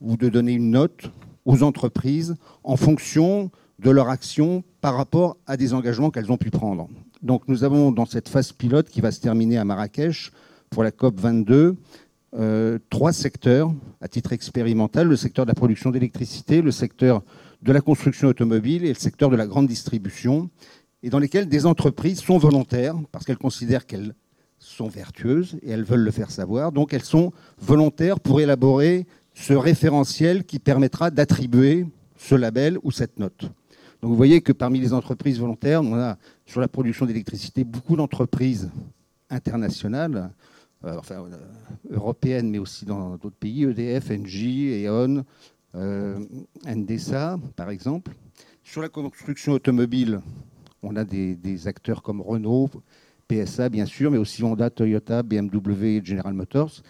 ou 0.00 0.16
de 0.16 0.28
donner 0.28 0.52
une 0.52 0.70
note 0.70 1.10
aux 1.44 1.62
entreprises 1.62 2.34
en 2.64 2.76
fonction 2.76 3.50
de 3.78 3.90
leur 3.90 4.08
action 4.08 4.64
par 4.80 4.96
rapport 4.96 5.36
à 5.46 5.56
des 5.56 5.74
engagements 5.74 6.10
qu'elles 6.10 6.30
ont 6.30 6.36
pu 6.36 6.50
prendre. 6.50 6.88
Donc 7.22 7.42
nous 7.48 7.64
avons 7.64 7.92
dans 7.92 8.06
cette 8.06 8.28
phase 8.28 8.52
pilote 8.52 8.88
qui 8.88 9.00
va 9.00 9.10
se 9.10 9.20
terminer 9.20 9.58
à 9.58 9.64
Marrakech 9.64 10.32
pour 10.70 10.82
la 10.82 10.90
COP 10.90 11.20
22 11.20 11.76
euh, 12.34 12.78
trois 12.88 13.12
secteurs 13.12 13.72
à 14.00 14.08
titre 14.08 14.32
expérimental, 14.32 15.06
le 15.06 15.16
secteur 15.16 15.44
de 15.44 15.50
la 15.50 15.54
production 15.54 15.90
d'électricité, 15.90 16.62
le 16.62 16.70
secteur 16.70 17.22
de 17.60 17.72
la 17.72 17.80
construction 17.80 18.28
automobile 18.28 18.84
et 18.84 18.88
le 18.88 18.94
secteur 18.94 19.28
de 19.28 19.36
la 19.36 19.46
grande 19.46 19.66
distribution, 19.66 20.48
et 21.02 21.10
dans 21.10 21.18
lesquels 21.18 21.48
des 21.48 21.66
entreprises 21.66 22.20
sont 22.20 22.38
volontaires 22.38 22.96
parce 23.12 23.24
qu'elles 23.24 23.36
considèrent 23.36 23.86
qu'elles 23.86 24.14
sont 24.62 24.88
vertueuses 24.88 25.58
et 25.62 25.70
elles 25.70 25.84
veulent 25.84 26.04
le 26.04 26.10
faire 26.10 26.30
savoir. 26.30 26.72
Donc 26.72 26.94
elles 26.94 27.04
sont 27.04 27.32
volontaires 27.60 28.20
pour 28.20 28.40
élaborer 28.40 29.06
ce 29.34 29.52
référentiel 29.52 30.44
qui 30.44 30.58
permettra 30.58 31.10
d'attribuer 31.10 31.86
ce 32.16 32.34
label 32.34 32.78
ou 32.82 32.90
cette 32.90 33.18
note. 33.18 33.40
Donc 34.00 34.10
vous 34.10 34.16
voyez 34.16 34.40
que 34.40 34.52
parmi 34.52 34.80
les 34.80 34.92
entreprises 34.92 35.38
volontaires, 35.38 35.82
on 35.82 35.94
a 35.94 36.16
sur 36.46 36.60
la 36.60 36.68
production 36.68 37.06
d'électricité 37.06 37.64
beaucoup 37.64 37.96
d'entreprises 37.96 38.70
internationales, 39.30 40.30
euh, 40.84 41.00
euh, 41.10 41.38
européennes, 41.90 42.50
mais 42.50 42.58
aussi 42.58 42.84
dans 42.84 43.16
d'autres 43.16 43.36
pays, 43.36 43.64
EDF, 43.64 44.10
Engie, 44.10 44.84
E.ON, 44.84 45.24
euh, 45.74 46.18
NDSA, 46.66 47.38
par 47.56 47.70
exemple. 47.70 48.12
Sur 48.64 48.82
la 48.82 48.88
construction 48.88 49.52
automobile, 49.52 50.20
on 50.82 50.96
a 50.96 51.04
des, 51.04 51.68
acteurs 51.68 52.02
comme 52.02 52.20
Renault, 52.20 52.70
PSA 53.32 53.68
bien 53.68 53.86
sûr, 53.86 54.10
mais 54.10 54.18
aussi 54.18 54.42
Honda, 54.42 54.70
Toyota, 54.70 55.22
BMW 55.22 55.96
et 55.96 56.04
General 56.04 56.34
Motors. 56.34 56.82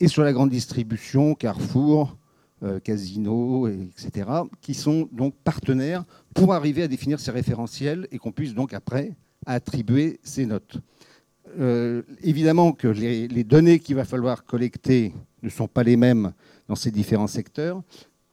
Et 0.00 0.08
sur 0.08 0.22
la 0.22 0.32
grande 0.32 0.50
distribution, 0.50 1.34
Carrefour, 1.34 2.16
euh, 2.62 2.80
Casino, 2.80 3.68
etc., 3.68 4.28
qui 4.60 4.74
sont 4.74 5.08
donc 5.12 5.34
partenaires 5.42 6.04
pour 6.34 6.52
arriver 6.52 6.82
à 6.82 6.88
définir 6.88 7.20
ces 7.20 7.30
référentiels 7.30 8.06
et 8.10 8.18
qu'on 8.18 8.32
puisse 8.32 8.54
donc 8.54 8.74
après 8.74 9.14
attribuer 9.46 10.20
ces 10.22 10.46
notes. 10.46 10.78
Euh, 11.58 12.02
évidemment 12.22 12.72
que 12.72 12.88
les, 12.88 13.28
les 13.28 13.44
données 13.44 13.78
qu'il 13.78 13.96
va 13.96 14.04
falloir 14.04 14.44
collecter 14.44 15.14
ne 15.42 15.48
sont 15.48 15.68
pas 15.68 15.82
les 15.82 15.96
mêmes 15.96 16.32
dans 16.68 16.74
ces 16.74 16.90
différents 16.90 17.28
secteurs. 17.28 17.82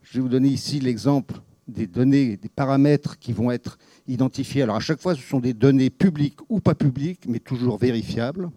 Je 0.01 0.15
vais 0.15 0.21
vous 0.21 0.29
donner 0.29 0.49
ici 0.49 0.79
l'exemple 0.79 1.35
des 1.67 1.87
données, 1.87 2.37
des 2.37 2.49
paramètres 2.49 3.17
qui 3.19 3.33
vont 3.33 3.51
être 3.51 3.77
identifiés. 4.07 4.63
Alors 4.63 4.75
à 4.75 4.81
chaque 4.81 5.01
fois, 5.01 5.15
ce 5.15 5.21
sont 5.21 5.39
des 5.39 5.53
données 5.53 5.89
publiques 5.89 6.39
ou 6.49 6.59
pas 6.59 6.75
publiques, 6.75 7.25
mais 7.27 7.39
toujours 7.39 7.77
vérifiables. 7.77 8.49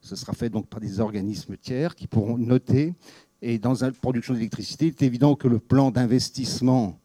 Ce 0.00 0.16
sera 0.16 0.32
fait 0.32 0.50
donc 0.50 0.66
par 0.66 0.80
des 0.80 0.98
organismes 1.00 1.56
tiers 1.56 1.94
qui 1.94 2.06
pourront 2.06 2.36
noter. 2.36 2.94
Et 3.40 3.58
dans 3.58 3.74
la 3.80 3.90
production 3.92 4.34
d'électricité, 4.34 4.86
il 4.86 4.90
est 4.90 5.02
évident 5.02 5.34
que 5.36 5.48
le 5.48 5.58
plan 5.58 5.90
d'investissement 5.90 6.98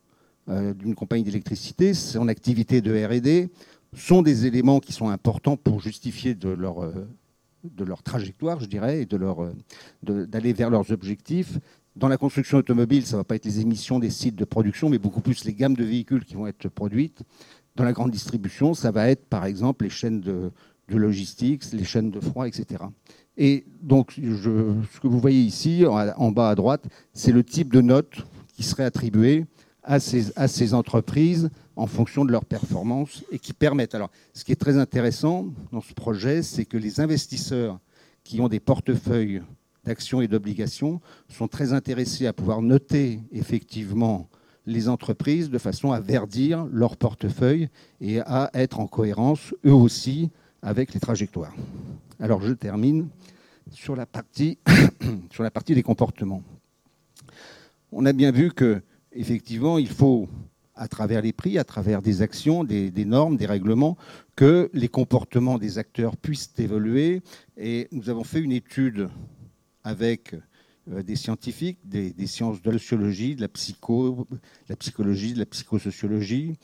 euh, 0.50 0.74
d'une 0.74 0.96
compagnie 0.96 1.24
d'électricité, 1.24 1.94
son 1.94 2.28
activité 2.28 2.82
de 2.82 2.92
R&D, 3.06 3.50
sont 3.94 4.22
des 4.22 4.46
éléments 4.46 4.80
qui 4.80 4.94
sont 4.94 5.10
importants 5.10 5.58
pour 5.58 5.82
justifier 5.82 6.36
de 6.36 6.50
leur, 6.50 6.84
euh, 6.84 7.08
de 7.64 7.84
leur 7.84 8.02
trajectoire, 8.02 8.60
je 8.60 8.66
dirais, 8.66 9.02
et 9.02 9.06
de 9.06 9.20
euh, 9.22 10.26
d'aller 10.26 10.54
vers 10.54 10.70
leurs 10.70 10.92
objectifs. 10.92 11.60
Dans 11.98 12.10
la 12.10 12.18
construction 12.18 12.60
automobile, 12.60 13.08
ça 13.08 13.16
ne 13.16 13.22
va 13.22 13.24
pas 13.24 13.34
être 13.34 13.46
les 13.46 13.60
émissions 13.60 13.98
des 13.98 14.12
sites 14.12 14.36
de 14.36 14.46
production, 14.46 14.88
mais 14.88 15.00
beaucoup 15.00 15.20
plus 15.20 15.46
les 15.46 15.54
gammes 15.56 15.76
de 15.76 15.84
véhicules 15.84 16.24
qui 16.26 16.36
vont 16.36 16.46
être 16.46 16.70
produites. 16.70 17.24
Dans 17.76 17.84
la 17.84 17.92
grande 17.92 18.12
distribution, 18.12 18.76
ça 18.76 18.92
va 18.92 19.10
être, 19.10 19.26
par 19.26 19.46
exemple, 19.46 19.86
les 19.86 19.90
chaînes 19.90 20.22
de, 20.22 20.52
de, 20.90 20.96
logistique, 20.96 21.64
les 21.74 21.84
chaînes 21.84 22.12
de 22.12 22.20
froid, 22.20 22.48
etc. 22.48 22.84
Et 23.36 23.66
donc, 23.82 24.12
ce 24.12 25.00
que 25.00 25.08
vous 25.08 25.20
voyez 25.20 25.42
ici, 25.42 25.86
en 25.88 26.32
bas 26.32 26.52
à 26.52 26.56
droite, 26.56 26.86
c'est 27.14 27.32
le 27.32 27.44
type 27.44 27.74
de 27.74 27.82
notes 27.82 28.28
qui 28.54 28.62
serait 28.62 28.86
attribué 28.86 29.46
à 29.82 30.00
ces, 30.00 30.38
à 30.38 30.48
ces 30.48 30.76
entreprises 30.76 31.50
en 31.76 31.88
fonction 31.88 32.26
de 32.26 32.32
leur 32.32 32.46
performance 32.46 33.24
et 33.32 33.40
qui 33.40 33.54
permettent. 33.54 33.96
Alors, 33.96 34.12
ce 34.34 34.44
qui 34.44 34.52
est 34.52 34.56
très 34.56 34.78
intéressant 34.78 35.48
dans 35.72 35.82
ce 35.82 35.96
projet, 35.96 36.44
c'est 36.44 36.66
que 36.66 36.78
les 36.78 37.00
investisseurs 37.00 37.80
qui 38.24 38.40
ont 38.40 38.50
des 38.50 38.60
portefeuilles 38.60 39.42
d'actions 39.88 40.22
et 40.22 40.28
d'obligations 40.28 41.02
sont 41.30 41.48
très 41.48 41.74
intéressés 41.74 42.28
à 42.28 42.34
pouvoir 42.34 42.62
noter 42.62 43.22
effectivement 43.32 44.30
les 44.66 44.90
entreprises 44.90 45.50
de 45.50 45.58
façon 45.58 45.94
à 45.94 46.00
verdir 46.00 46.68
leur 46.72 46.98
portefeuille 46.98 47.70
et 48.02 48.20
à 48.20 48.52
être 48.54 48.80
en 48.80 48.88
cohérence 48.88 49.56
eux 49.66 49.74
aussi 49.74 50.30
avec 50.62 50.94
les 50.94 51.00
trajectoires. 51.00 51.56
Alors 52.20 52.42
je 52.42 52.52
termine 52.52 53.08
sur 53.72 53.96
la 53.96 54.06
partie, 54.06 54.58
sur 55.32 55.44
la 55.44 55.52
partie 55.52 55.74
des 55.74 55.84
comportements. 55.84 56.44
On 57.92 58.06
a 58.06 58.14
bien 58.14 58.32
vu 58.32 58.52
que 58.52 58.82
effectivement 59.14 59.78
il 59.78 59.90
faut 59.90 60.28
à 60.76 60.88
travers 60.88 61.22
les 61.22 61.34
prix, 61.34 61.58
à 61.58 61.64
travers 61.64 62.02
des 62.02 62.22
actions, 62.22 62.64
des, 62.64 62.92
normes, 63.06 63.38
des 63.38 63.46
règlements, 63.46 63.98
que 64.36 64.70
les 64.74 64.90
comportements 64.90 65.58
des 65.58 65.78
acteurs 65.78 66.16
puissent 66.18 66.54
évoluer. 66.60 67.22
Et 67.58 67.88
nous 67.92 68.10
avons 68.10 68.24
fait 68.24 68.40
une 68.40 68.52
étude 68.52 69.10
avec 69.88 70.36
euh, 70.92 71.02
des 71.02 71.16
scientifiques, 71.16 71.80
des, 71.86 72.28
sciences 72.28 72.62
de 72.62 72.72
la 72.72 72.78
sociologie, 72.78 73.36
de 73.38 73.42
la, 73.42 73.48
psycho, 73.48 74.28
la 74.68 74.76
psychologie, 74.76 75.34
de 75.34 75.40
la 75.40 75.46
psychosociologie, 75.46 76.56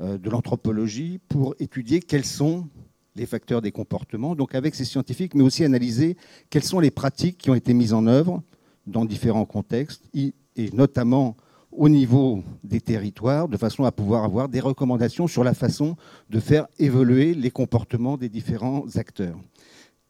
euh, 0.00 0.18
de 0.18 0.28
l'anthropologie, 0.28 1.20
pour 1.28 1.54
étudier 1.60 2.00
quels 2.00 2.24
sont 2.24 2.68
les 3.14 3.26
facteurs 3.26 3.62
des 3.62 3.70
comportements, 3.70 4.34
donc 4.34 4.56
avec 4.56 4.74
ces 4.74 4.84
scientifiques, 4.84 5.34
mais 5.36 5.44
aussi 5.44 5.64
analyser 5.64 6.16
quelles 6.50 6.64
sont 6.64 6.80
les 6.80 6.90
pratiques 6.90 7.38
qui 7.38 7.50
ont 7.50 7.54
été 7.54 7.72
mises 7.72 7.92
en 7.92 8.06
œuvre 8.06 8.42
dans 8.86 9.04
différents 9.04 9.44
contextes, 9.44 10.02
et 10.12 10.32
notamment 10.72 11.36
au 11.70 11.88
niveau 11.88 12.42
des 12.64 12.80
territoires, 12.80 13.48
de 13.48 13.56
façon 13.56 13.84
à 13.84 13.92
pouvoir 13.92 14.24
avoir 14.24 14.48
des 14.48 14.60
recommandations 14.60 15.28
sur 15.28 15.44
la 15.44 15.54
façon 15.54 15.96
de 16.30 16.40
faire 16.40 16.66
évoluer 16.78 17.32
les 17.34 17.50
comportements 17.50 18.16
des 18.16 18.28
différents 18.28 18.84
acteurs. 18.96 19.38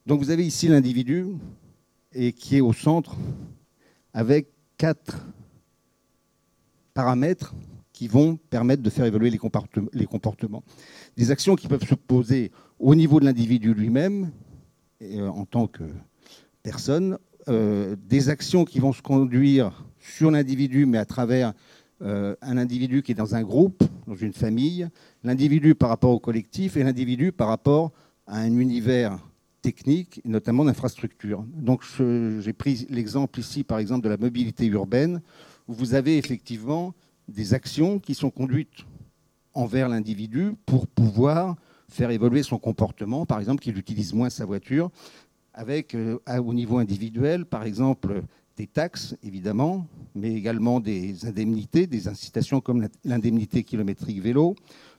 Donc 0.06 0.20
vous 0.20 0.30
avez 0.30 0.46
ici 0.46 0.68
l'individu 0.68 1.26
et 2.14 2.32
qui 2.32 2.56
est 2.56 2.60
au 2.60 2.72
centre 2.72 3.16
avec 4.14 4.48
quatre 4.76 5.26
paramètres 6.94 7.54
qui 7.92 8.08
vont 8.08 8.36
permettre 8.36 8.82
de 8.82 8.90
faire 8.90 9.04
évoluer 9.04 9.30
les 9.30 10.06
comportements. 10.06 10.64
Des 11.16 11.30
actions 11.30 11.54
qui 11.54 11.68
peuvent 11.68 11.86
se 11.86 11.94
poser 11.94 12.50
au 12.78 12.94
niveau 12.94 13.20
de 13.20 13.24
l'individu 13.24 13.74
lui-même, 13.74 14.30
euh, 15.02 15.28
en 15.28 15.44
tant 15.44 15.66
que 15.66 15.84
personne, 16.62 17.18
euh, 17.48 17.96
des 18.08 18.28
actions 18.28 18.64
qui 18.64 18.78
vont 18.78 18.92
se 18.92 19.02
conduire 19.02 19.84
sur 19.98 20.30
l'individu, 20.30 20.86
mais 20.86 20.98
à 20.98 21.04
travers 21.04 21.52
euh, 22.02 22.34
un 22.42 22.56
individu 22.56 23.02
qui 23.02 23.12
est 23.12 23.16
dans 23.16 23.34
un 23.34 23.42
groupe, 23.42 23.84
dans 24.06 24.16
une 24.16 24.32
famille, 24.32 24.88
l'individu 25.22 25.74
par 25.74 25.88
rapport 25.88 26.10
au 26.10 26.18
collectif 26.18 26.76
et 26.76 26.82
l'individu 26.82 27.30
par 27.30 27.48
rapport 27.48 27.92
à 28.26 28.38
un 28.38 28.58
univers 28.58 29.18
technique, 29.62 30.20
notamment 30.24 30.64
d'infrastructures. 30.64 31.44
Donc 31.54 31.82
j'ai 32.40 32.52
pris 32.52 32.86
l'exemple 32.90 33.40
ici, 33.40 33.64
par 33.64 33.78
exemple, 33.78 34.04
de 34.04 34.08
la 34.08 34.16
mobilité 34.16 34.66
urbaine, 34.66 35.22
où 35.68 35.72
vous 35.72 35.94
avez 35.94 36.18
effectivement 36.18 36.94
des 37.28 37.54
actions 37.54 37.98
qui 37.98 38.14
sont 38.14 38.30
conduites 38.30 38.84
envers 39.54 39.88
l'individu 39.88 40.54
pour 40.66 40.86
pouvoir 40.86 41.56
faire 41.88 42.10
évoluer 42.10 42.42
son 42.42 42.58
comportement, 42.58 43.26
par 43.26 43.38
exemple 43.38 43.62
qu'il 43.62 43.78
utilise 43.78 44.12
moins 44.12 44.30
sa 44.30 44.44
voiture, 44.44 44.90
avec 45.54 45.94
euh, 45.94 46.18
au 46.44 46.54
niveau 46.54 46.78
individuel, 46.78 47.44
par 47.44 47.64
exemple, 47.64 48.22
des 48.56 48.66
taxes, 48.66 49.16
évidemment, 49.22 49.86
mais 50.14 50.34
également 50.34 50.80
des 50.80 51.26
indemnités, 51.26 51.86
des 51.86 52.08
incitations 52.08 52.60
comme 52.60 52.88
l'indemnité 53.04 53.62
kilométrique 53.62 54.20
vélo, 54.20 54.56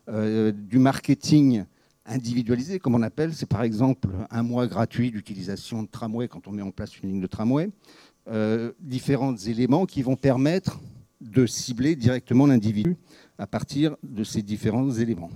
euh, 0.10 0.52
du 0.52 0.80
marketing 0.80 1.66
individualisé, 2.06 2.80
comme 2.80 2.96
on 2.96 3.02
appelle, 3.02 3.34
c'est 3.34 3.48
par 3.48 3.64
exemple 3.64 4.10
un 4.30 4.44
mois 4.44 4.68
gratuit 4.68 5.12
d'utilisation 5.12 5.84
de 5.84 5.88
tramway 5.88 6.28
quand 6.28 6.48
on 6.48 6.52
met 6.52 6.62
en 6.62 6.72
place 6.72 7.00
une 7.00 7.10
ligne 7.10 7.22
de 7.22 7.28
tramway, 7.28 7.70
euh, 8.28 8.72
différents 8.80 9.36
éléments 9.36 9.86
qui 9.86 10.02
vont 10.02 10.16
permettre 10.16 10.80
de 11.22 11.46
cibler 11.46 11.96
directement 11.96 12.48
l'individu 12.48 12.98
à 13.38 13.48
partir 13.48 13.96
de 14.04 14.24
ces 14.24 14.42
différents 14.42 14.92
éléments. 14.92 15.32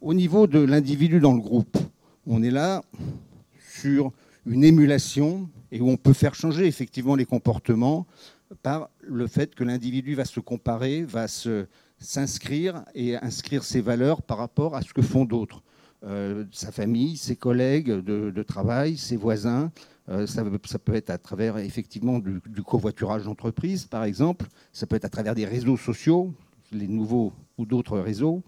Au 0.00 0.12
niveau 0.12 0.46
de 0.46 0.58
l'individu 0.58 1.20
dans 1.20 1.32
le 1.32 1.40
groupe, 1.40 1.78
on 2.26 2.42
est 2.42 2.50
là 2.50 2.82
sur 3.80 4.12
une 4.46 4.64
émulation 4.64 5.48
et 5.72 5.80
où 5.80 5.88
on 5.88 5.96
peut 5.96 6.12
faire 6.12 6.34
changer 6.34 6.66
effectivement 6.66 7.14
les 7.14 7.24
comportements 7.24 8.06
par 8.62 8.90
le 9.00 9.26
fait 9.26 9.54
que 9.54 9.64
l'individu 9.64 10.14
va 10.14 10.24
se 10.24 10.40
comparer, 10.40 11.02
va 11.02 11.26
s'inscrire 11.98 12.84
et 12.94 13.16
inscrire 13.16 13.64
ses 13.64 13.80
valeurs 13.80 14.22
par 14.22 14.38
rapport 14.38 14.76
à 14.76 14.82
ce 14.82 14.92
que 14.92 15.02
font 15.02 15.24
d'autres. 15.24 15.62
Euh, 16.06 16.44
sa 16.52 16.70
famille, 16.70 17.16
ses 17.16 17.36
collègues 17.36 17.90
de, 17.90 18.42
travail, 18.42 18.96
ses 18.96 19.16
voisins. 19.16 19.72
Euh, 20.10 20.26
ça, 20.26 20.44
peut 20.78 20.94
être 20.94 21.08
à 21.08 21.16
travers 21.16 21.56
effectivement 21.56 22.18
du, 22.18 22.62
covoiturage 22.62 23.24
d'entreprise, 23.24 23.86
par 23.86 24.04
exemple. 24.04 24.46
Ça 24.72 24.86
peut 24.86 24.96
être 24.96 25.06
à 25.06 25.08
travers 25.08 25.34
des 25.34 25.46
réseaux 25.46 25.78
sociaux, 25.78 26.34
les 26.72 26.88
nouveaux 26.88 27.32
ou 27.56 27.64
d'autres 27.64 27.98
réseaux. 27.98 28.42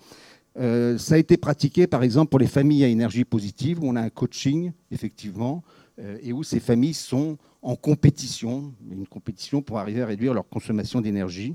Euh, 0.58 0.98
ça 0.98 1.14
a 1.14 1.18
été 1.18 1.38
pratiqué, 1.38 1.86
par 1.86 2.02
exemple, 2.02 2.30
pour 2.30 2.40
les 2.40 2.46
familles 2.46 2.84
à 2.84 2.88
énergie 2.88 3.24
positive, 3.24 3.82
où 3.82 3.88
on 3.88 3.96
a 3.96 4.02
un 4.02 4.10
coaching, 4.10 4.72
effectivement, 4.90 5.62
et 6.20 6.34
où 6.34 6.42
ces 6.42 6.60
familles 6.60 6.92
sont 6.92 7.38
en 7.62 7.74
compétition, 7.74 8.74
une 8.90 9.06
compétition 9.06 9.62
pour 9.62 9.78
arriver 9.78 10.02
à 10.02 10.06
réduire 10.06 10.34
leur 10.34 10.46
consommation 10.46 11.00
d'énergie. 11.00 11.54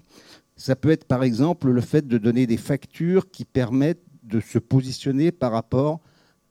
Ça 0.55 0.75
peut 0.75 0.89
être, 0.89 1.05
par 1.05 1.23
exemple, 1.23 1.69
le 1.69 1.81
fait 1.81 2.07
de 2.07 2.17
donner 2.17 2.47
des 2.47 2.57
factures 2.57 3.29
qui 3.29 3.45
permettent 3.45 4.10
de 4.23 4.39
se 4.39 4.59
positionner 4.59 5.31
par 5.31 5.51
rapport 5.51 5.99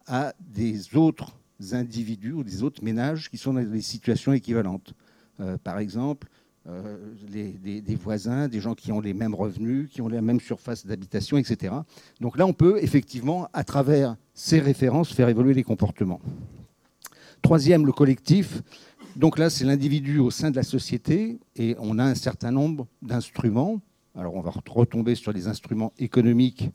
à 0.07 0.35
des 0.41 0.97
autres 0.97 1.37
individus 1.73 2.33
ou 2.33 2.43
des 2.43 2.63
autres 2.63 2.83
ménages 2.83 3.31
qui 3.31 3.37
sont 3.37 3.53
dans 3.53 3.63
des 3.63 3.83
situations 3.83 4.33
équivalentes. 4.33 4.95
Euh, 5.41 5.57
par 5.59 5.79
exemple, 5.79 6.29
euh, 6.69 6.99
des, 7.31 7.97
voisins, 7.97 8.47
des 8.47 8.61
gens 8.61 8.75
qui 8.75 8.93
ont 8.93 9.01
les 9.01 9.15
mêmes 9.15 9.35
revenus, 9.35 9.89
qui 9.91 10.03
ont 10.03 10.09
la 10.09 10.21
même 10.21 10.41
surface 10.41 10.85
d'habitation, 10.85 11.39
etc. 11.39 11.75
Donc 12.21 12.37
là, 12.37 12.47
on 12.47 12.53
peut 12.53 12.79
effectivement, 12.83 13.49
à 13.53 13.65
travers 13.65 14.17
ces 14.35 14.59
références, 14.59 15.13
faire 15.13 15.29
évoluer 15.29 15.55
les 15.55 15.63
comportements. 15.63 16.21
Troisième, 17.41 17.87
le 17.87 17.93
collectif. 17.93 18.63
Donc 19.17 19.39
là, 19.39 19.49
c'est 19.49 19.65
l'individu 19.65 20.19
au 20.19 20.31
sein 20.31 20.51
de 20.51 20.57
la 20.57 20.63
société 20.63 21.41
et 21.57 21.77
on 21.79 21.99
a 21.99 22.05
un 22.05 22.15
certain 22.15 22.51
nombre 22.51 22.87
d'instruments. 23.01 23.81
Alors 24.15 24.35
on 24.35 24.41
va 24.41 24.53
retomber 24.69 25.15
sur 25.15 25.33
les 25.33 25.49
instruments 25.49 25.93
économiques 25.99 26.69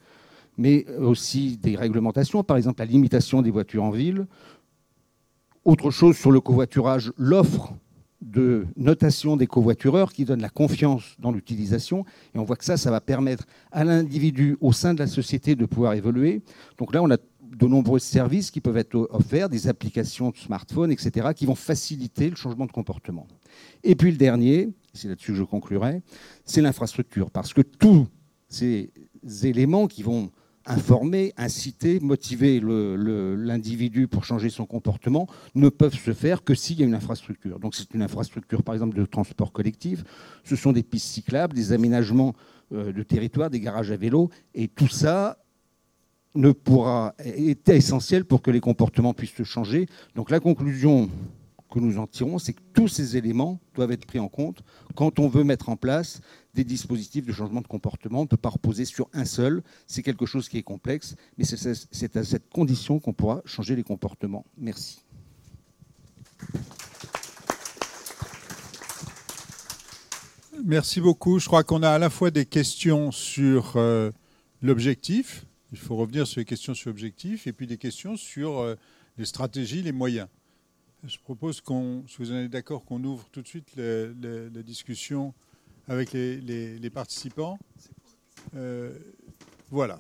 mais 0.57 0.85
aussi 0.99 1.57
des 1.57 1.75
réglementations, 1.75 2.43
par 2.43 2.57
exemple 2.57 2.79
la 2.79 2.85
limitation 2.85 3.41
des 3.41 3.51
voitures 3.51 3.83
en 3.83 3.91
ville. 3.91 4.27
Autre 5.63 5.89
chose 5.89 6.15
sur 6.15 6.31
le 6.31 6.39
covoiturage, 6.39 7.11
l'offre 7.17 7.73
de 8.21 8.65
notation 8.75 9.37
des 9.37 9.47
covoitureurs 9.47 10.11
qui 10.11 10.25
donne 10.25 10.41
la 10.41 10.49
confiance 10.49 11.15
dans 11.19 11.31
l'utilisation. 11.31 12.05
Et 12.33 12.39
on 12.39 12.43
voit 12.43 12.55
que 12.55 12.65
ça, 12.65 12.77
ça 12.77 12.91
va 12.91 13.01
permettre 13.01 13.45
à 13.71 13.83
l'individu 13.83 14.57
au 14.61 14.71
sein 14.71 14.93
de 14.93 14.99
la 14.99 15.07
société 15.07 15.55
de 15.55 15.65
pouvoir 15.65 15.93
évoluer. 15.93 16.41
Donc 16.77 16.93
là, 16.93 17.03
on 17.03 17.11
a 17.11 17.17
de 17.17 17.67
nombreux 17.67 17.99
services 17.99 18.51
qui 18.51 18.61
peuvent 18.61 18.77
être 18.77 19.07
offerts, 19.11 19.49
des 19.49 19.67
applications 19.67 20.31
de 20.31 20.37
smartphone, 20.37 20.91
etc., 20.91 21.29
qui 21.35 21.45
vont 21.45 21.55
faciliter 21.55 22.29
le 22.29 22.35
changement 22.35 22.65
de 22.65 22.71
comportement. 22.71 23.27
Et 23.83 23.95
puis 23.95 24.11
le 24.11 24.17
dernier, 24.17 24.69
c'est 24.93 25.07
là-dessus 25.07 25.31
que 25.31 25.37
je 25.37 25.43
conclurai, 25.43 26.01
c'est 26.43 26.61
l'infrastructure. 26.61 27.31
Parce 27.31 27.53
que 27.53 27.61
tous 27.61 28.07
ces 28.49 28.91
éléments 29.43 29.87
qui 29.87 30.03
vont 30.03 30.31
informer, 30.65 31.33
inciter, 31.37 31.99
motiver 31.99 32.59
l'individu 32.59 34.07
pour 34.07 34.25
changer 34.25 34.49
son 34.49 34.65
comportement 34.65 35.27
ne 35.53 35.69
peuvent 35.69 35.97
se 35.97 36.13
faire 36.13 36.43
que 36.43 36.55
s'il 36.55 36.79
y 36.79 36.83
a 36.83 36.85
une 36.85 36.95
infrastructure. 36.95 37.59
Donc 37.59 37.75
c'est 37.75 37.93
une 37.93 38.01
infrastructure 38.01 38.63
par 38.63 38.73
exemple 38.73 38.97
de 38.97 39.05
transport 39.05 39.51
collectif, 39.51 40.03
ce 40.43 40.55
sont 40.55 40.71
des 40.71 40.83
pistes 40.83 41.07
cyclables, 41.07 41.55
des 41.55 41.71
aménagements 41.71 42.33
euh, 42.71 42.91
de 42.91 43.03
territoire, 43.03 43.49
des 43.49 43.59
garages 43.59 43.91
à 43.91 43.97
vélo, 43.97 44.29
et 44.53 44.67
tout 44.67 44.87
ça 44.87 45.37
ne 46.33 46.51
pourra, 46.51 47.15
est 47.19 47.69
essentiel 47.69 48.25
pour 48.25 48.41
que 48.41 48.51
les 48.51 48.59
comportements 48.59 49.13
puissent 49.13 49.43
changer. 49.43 49.87
Donc 50.15 50.29
la 50.29 50.39
conclusion 50.39 51.09
que 51.71 51.79
nous 51.79 51.97
en 51.97 52.07
tirons, 52.07 52.39
c'est 52.39 52.53
que 52.53 52.61
tous 52.73 52.87
ces 52.87 53.17
éléments 53.17 53.59
doivent 53.73 53.91
être 53.91 54.05
pris 54.05 54.19
en 54.19 54.27
compte 54.27 54.63
quand 54.95 55.19
on 55.19 55.27
veut 55.27 55.43
mettre 55.43 55.69
en 55.69 55.75
place 55.75 56.21
des 56.55 56.63
dispositifs 56.63 57.25
de 57.25 57.33
changement 57.33 57.61
de 57.61 57.67
comportement. 57.67 58.19
On 58.19 58.23
ne 58.23 58.27
peut 58.27 58.37
pas 58.37 58.49
reposer 58.49 58.85
sur 58.85 59.09
un 59.13 59.25
seul. 59.25 59.61
C'est 59.87 60.01
quelque 60.01 60.25
chose 60.25 60.49
qui 60.49 60.57
est 60.57 60.63
complexe, 60.63 61.15
mais 61.37 61.43
c'est 61.43 62.15
à 62.15 62.23
cette 62.23 62.49
condition 62.49 62.99
qu'on 62.99 63.13
pourra 63.13 63.41
changer 63.45 63.75
les 63.75 63.83
comportements. 63.83 64.45
Merci. 64.57 65.03
Merci 70.63 71.01
beaucoup. 71.01 71.37
Je 71.39 71.45
crois 71.47 71.63
qu'on 71.63 71.83
a 71.83 71.89
à 71.89 71.99
la 71.99 72.09
fois 72.09 72.31
des 72.31 72.45
questions 72.45 73.11
sur 73.11 73.73
euh, 73.75 74.11
l'objectif. 74.61 75.45
Il 75.73 75.77
faut 75.77 75.97
revenir 75.97 76.25
sur 76.25 76.39
les 76.39 76.45
questions 76.45 76.73
sur 76.73 76.89
l'objectif 76.89 77.45
et 77.47 77.53
puis 77.53 77.67
des 77.67 77.77
questions 77.77 78.15
sur 78.15 78.59
euh, 78.59 78.75
les 79.17 79.25
stratégies, 79.25 79.81
les 79.81 79.91
moyens. 79.91 80.27
Je 81.03 81.17
propose 81.19 81.59
qu'on, 81.59 82.03
si 82.07 82.17
vous 82.17 82.31
en 82.31 82.37
êtes 82.37 82.49
d'accord, 82.49 82.85
qu'on 82.85 83.03
ouvre 83.03 83.27
tout 83.31 83.41
de 83.41 83.47
suite 83.47 83.75
la 83.75 84.63
discussion 84.63 85.33
avec 85.87 86.13
les, 86.13 86.89
participants. 86.89 87.57
Euh, 88.55 88.93
voilà. 89.69 89.97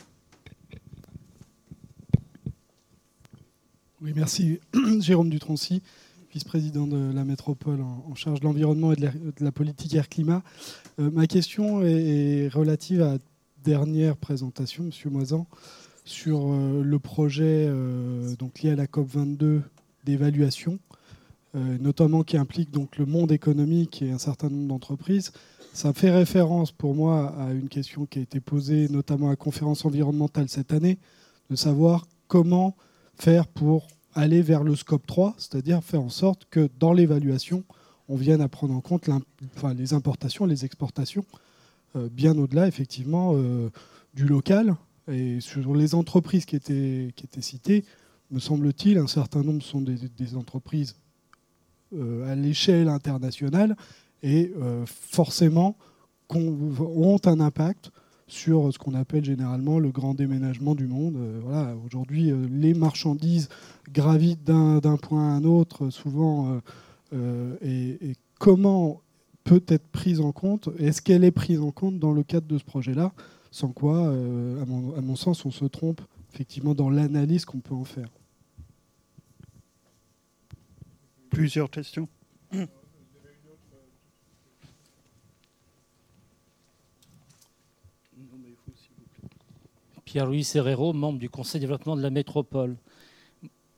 Oui, 4.01 4.13
merci. 4.15 4.59
Jérôme 4.99 5.29
Dutroncy, 5.29 5.81
vice-président 6.31 6.87
de 6.87 7.13
la 7.13 7.23
métropole 7.23 7.81
en, 7.81 8.15
charge 8.15 8.39
de 8.39 8.45
l'environnement 8.45 8.93
et 8.93 8.95
de 8.95 9.11
la, 9.39 9.51
politique 9.51 9.93
air-climat. 9.95 10.43
Euh, 10.99 11.09
ma 11.11 11.27
question 11.27 11.81
est, 11.83 12.49
relative 12.49 13.01
à 13.01 13.13
la 13.13 13.17
dernière 13.63 14.15
présentation, 14.17 14.85
Monsieur 14.85 15.09
Moisan, 15.09 15.47
sur 16.03 16.51
euh, 16.51 16.83
le 16.83 16.99
projet 16.99 17.67
donc 18.37 18.61
lié 18.61 18.71
à 18.71 18.75
la 18.75 18.87
COP 18.87 19.07
22 19.07 19.61
d'évaluation 20.03 20.79
notamment 21.79 22.23
qui 22.23 22.35
implique 22.35 22.69
donc 22.69 22.97
le 22.97 23.05
monde 23.05 23.31
économique 23.31 24.01
et 24.01 24.11
un 24.11 24.17
certain 24.17 24.49
nombre 24.49 24.67
d'entreprises. 24.67 25.31
Ça 25.75 25.91
fait 25.91 26.09
référence 26.09 26.71
pour 26.71 26.95
moi 26.95 27.35
à 27.37 27.51
une 27.51 27.67
question 27.67 28.05
qui 28.05 28.19
a 28.19 28.21
été 28.21 28.39
posée 28.39 28.87
notamment 28.87 29.27
à 29.27 29.31
la 29.31 29.35
conférence 29.35 29.83
environnementale 29.83 30.47
cette 30.47 30.71
année, 30.71 30.99
de 31.49 31.57
savoir 31.57 32.07
comment 32.29 32.77
faire 33.15 33.45
pour 33.45 33.85
aller 34.13 34.41
vers 34.41 34.63
le 34.63 34.73
scope 34.77 35.05
3, 35.05 35.35
c'est-à-dire 35.37 35.83
faire 35.83 36.01
en 36.01 36.07
sorte 36.07 36.45
que 36.49 36.69
dans 36.79 36.93
l'évaluation, 36.93 37.65
on 38.07 38.15
vienne 38.15 38.39
à 38.39 38.47
prendre 38.47 38.73
en 38.73 38.79
compte 38.79 39.09
les 39.75 39.93
importations, 39.93 40.45
les 40.45 40.63
exportations, 40.63 41.25
euh, 41.97 42.07
bien 42.09 42.37
au-delà 42.37 42.69
effectivement 42.69 43.33
euh, 43.35 43.69
du 44.13 44.25
local. 44.25 44.77
Et 45.11 45.41
sur 45.41 45.75
les 45.75 45.93
entreprises 45.93 46.45
qui 46.45 46.55
étaient, 46.55 47.11
citées, 47.41 47.83
me 48.31 48.39
semble-t-il, 48.39 48.97
un 48.97 49.07
certain 49.07 49.43
nombre 49.43 49.61
sont 49.61 49.81
des 49.81 50.37
entreprises 50.37 50.95
euh, 51.93 52.31
à 52.31 52.35
l'échelle 52.35 52.89
internationale 52.89 53.75
et 54.25 54.51
euh, 54.57 54.85
forcément 54.87 55.77
ont 56.33 57.19
un 57.25 57.39
impact 57.39 57.91
sur 58.27 58.73
ce 58.73 58.79
qu'on 58.79 58.95
appelle 58.95 59.23
généralement 59.23 59.77
le 59.77 59.91
grand 59.91 60.15
déménagement 60.15 60.73
du 60.73 60.87
monde. 60.87 61.15
Euh, 61.15 61.39
voilà, 61.43 61.75
Aujourd'hui, 61.85 62.33
les 62.49 62.73
marchandises 62.73 63.49
gravitent 63.93 64.43
d'un 64.43 64.97
point 64.97 65.29
à 65.29 65.31
un 65.35 65.43
autre, 65.43 65.91
souvent, 65.91 66.59
et, 67.13 68.15
comment 68.39 69.01
peut 69.43 69.63
être 69.67 69.87
prise 69.89 70.19
en 70.19 70.31
compte 70.31 70.69
Est-ce 70.79 71.03
qu'elle 71.03 71.23
est 71.23 71.31
prise 71.31 71.61
en 71.61 71.71
compte 71.71 71.99
dans 71.99 72.11
le 72.11 72.23
cadre 72.23 72.47
de 72.47 72.57
ce 72.57 72.63
projet-là? 72.63 73.13
Sans 73.51 73.69
quoi, 73.69 74.07
à 74.07 74.65
mon 74.65 75.15
sens, 75.15 75.45
on 75.45 75.51
se 75.51 75.65
trompe 75.65 76.01
effectivement 76.33 76.73
dans 76.73 76.89
l'analyse 76.89 77.45
qu'on 77.45 77.59
peut 77.59 77.75
en 77.75 77.85
faire. 77.85 78.09
Plusieurs 81.29 81.69
questions 81.69 82.09
Pierre-Louis 90.15 90.45
Serrero, 90.45 90.93
membre 90.93 91.19
du 91.19 91.29
Conseil 91.29 91.59
de 91.59 91.65
développement 91.65 91.97
de 91.97 92.01
la 92.01 92.09
métropole. 92.09 92.77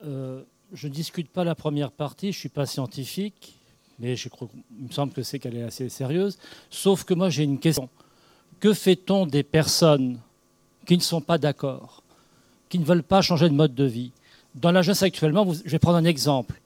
Euh, 0.05 0.43
je 0.71 0.87
ne 0.87 0.93
discute 0.93 1.29
pas 1.29 1.43
la 1.43 1.55
première 1.55 1.89
partie, 1.89 2.31
je 2.31 2.37
ne 2.37 2.41
suis 2.41 2.49
pas 2.49 2.67
scientifique, 2.67 3.57
mais 3.97 4.13
il 4.13 4.85
me 4.85 4.91
semble 4.91 5.13
que 5.13 5.23
c'est 5.23 5.39
qu'elle 5.39 5.57
est 5.57 5.63
assez 5.63 5.89
sérieuse. 5.89 6.37
Sauf 6.69 7.05
que 7.05 7.15
moi 7.15 7.31
j'ai 7.31 7.43
une 7.43 7.57
question. 7.57 7.89
Que 8.59 8.71
fait-on 8.75 9.25
des 9.25 9.41
personnes 9.41 10.19
qui 10.85 10.95
ne 10.95 11.01
sont 11.01 11.21
pas 11.21 11.39
d'accord, 11.39 12.03
qui 12.69 12.77
ne 12.77 12.85
veulent 12.85 13.01
pas 13.01 13.23
changer 13.23 13.49
de 13.49 13.55
mode 13.55 13.73
de 13.73 13.85
vie? 13.85 14.11
Dans 14.53 14.71
la 14.71 14.83
jeunesse 14.83 15.01
actuellement, 15.01 15.51
je 15.51 15.71
vais 15.71 15.79
prendre 15.79 15.97
un 15.97 16.05
exemple 16.05 16.61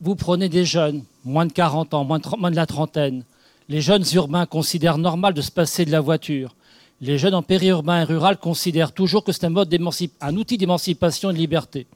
vous 0.00 0.16
prenez 0.16 0.48
des 0.48 0.64
jeunes, 0.64 1.04
moins 1.24 1.44
de 1.44 1.52
40 1.52 1.92
ans, 1.92 2.04
moins 2.04 2.18
de, 2.18 2.56
la 2.56 2.66
trentaine. 2.66 3.24
Les 3.68 3.80
jeunes 3.80 4.04
urbains 4.14 4.46
considèrent 4.46 4.98
normal 4.98 5.32
de 5.32 5.42
se 5.42 5.50
passer 5.50 5.84
de 5.84 5.92
la 5.92 6.00
voiture. 6.00 6.56
Les 7.02 7.18
jeunes 7.18 7.34
en 7.34 7.42
périurbain 7.42 8.02
et 8.02 8.04
rural 8.04 8.36
considèrent 8.36 8.92
toujours 8.92 9.24
que 9.24 9.32
c'est 9.32 9.44
un, 9.44 10.36
outil 10.36 10.56
d'émancipation 10.56 11.30
et 11.30 11.32
de 11.32 11.38
liberté. 11.38 11.88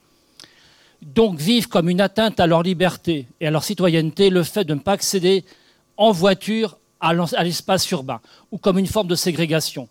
Donc 1.00 1.38
vivent 1.38 1.68
comme 1.68 1.88
une 1.88 2.00
atteinte 2.00 2.40
à 2.40 2.48
leur 2.48 2.64
liberté 2.64 3.28
et 3.40 3.46
à 3.46 3.52
leur 3.52 3.62
citoyenneté 3.62 4.30
le 4.30 4.42
fait 4.42 4.64
de 4.64 4.74
ne 4.74 4.80
pas 4.80 4.92
accéder 4.92 5.44
en 5.96 6.10
voiture 6.10 6.76
à 6.98 7.14
l'espace 7.44 7.88
urbain 7.92 8.20
ou 8.50 8.58
comme 8.58 8.78
une 8.78 8.88
forme 8.88 9.06
de 9.06 9.14
ségrégation. 9.14 9.88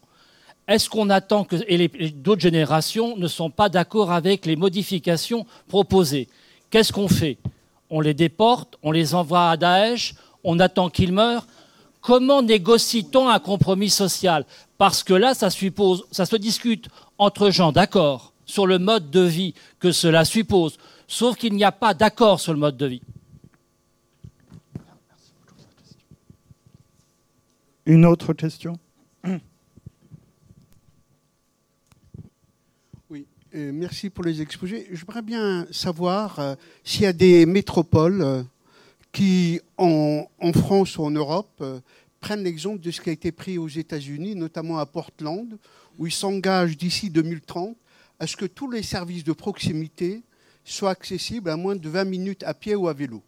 Est-ce 0.67 0.89
qu'on 0.89 1.09
attend 1.09 1.45
que 1.45 1.55
d'autres 2.09 2.41
générations 2.41 3.15
ne 3.15 3.29
sont 3.29 3.49
pas 3.49 3.69
d'accord 3.69 4.11
avec 4.11 4.45
les 4.45 4.57
modifications 4.57 5.45
proposées? 5.69 6.27
Qu'est-ce 6.69 6.91
qu'on 6.91 7.07
fait? 7.07 7.37
On 7.89 8.01
les 8.01 8.13
déporte, 8.13 8.77
on 8.83 8.91
les 8.91 9.15
envoie 9.15 9.49
à 9.49 9.55
Daesh, 9.55 10.15
on 10.43 10.59
attend 10.59 10.89
qu'ils 10.89 11.13
meurent? 11.13 11.47
Comment 12.01 12.41
négocie-t-on 12.41 13.29
un 13.29 13.39
compromis 13.39 13.89
social? 13.89 14.45
Parce 14.77 15.03
que 15.03 15.13
là, 15.13 15.33
ça, 15.33 15.49
suppose, 15.49 16.05
ça 16.11 16.25
se 16.25 16.35
discute 16.35 16.89
entre 17.17 17.49
gens 17.49 17.71
d'accord 17.71 18.33
sur 18.45 18.67
le 18.67 18.77
mode 18.77 19.09
de 19.09 19.21
vie 19.21 19.53
que 19.79 19.91
cela 19.91 20.25
suppose, 20.25 20.77
sauf 21.07 21.37
qu'il 21.37 21.53
n'y 21.53 21.63
a 21.63 21.71
pas 21.71 21.93
d'accord 21.93 22.39
sur 22.39 22.53
le 22.53 22.59
mode 22.59 22.77
de 22.77 22.85
vie. 22.85 23.01
Une 27.85 28.05
autre 28.05 28.33
question? 28.33 28.77
Euh, 33.55 33.71
merci 33.73 34.09
pour 34.09 34.25
les 34.25 34.41
exposés. 34.41 34.85
J'aimerais 34.91 35.21
bien 35.21 35.65
savoir 35.71 36.39
euh, 36.39 36.55
s'il 36.83 37.03
y 37.03 37.05
a 37.05 37.13
des 37.13 37.45
métropoles 37.45 38.21
euh, 38.21 38.43
qui, 39.13 39.61
en, 39.77 40.25
France 40.53 40.97
ou 40.97 41.05
en 41.05 41.11
Europe, 41.11 41.63
prennent 42.25 42.43
l'exemple 42.43 42.79
de 42.79 42.89
ce 42.89 43.01
qui 43.01 43.11
a 43.11 43.13
été 43.13 43.31
pris 43.31 43.59
aux 43.59 43.67
États-Unis, 43.67 44.33
notamment 44.33 44.79
à 44.79 44.87
Portland, 44.87 45.59
où 45.99 46.07
ils 46.07 46.11
s'engagent 46.11 46.75
d'ici 46.75 47.11
2030 47.11 47.77
à 48.19 48.25
ce 48.25 48.35
que 48.35 48.45
tous 48.45 48.71
les 48.71 48.81
services 48.81 49.23
de 49.23 49.31
proximité 49.31 50.23
soient 50.63 50.89
accessibles 50.89 51.51
à 51.51 51.55
moins 51.55 51.75
de 51.75 51.87
20 51.87 52.03
minutes 52.05 52.43
à 52.43 52.55
pied 52.55 52.73
ou 52.73 52.87
à 52.87 52.93
vélo. 52.93 53.21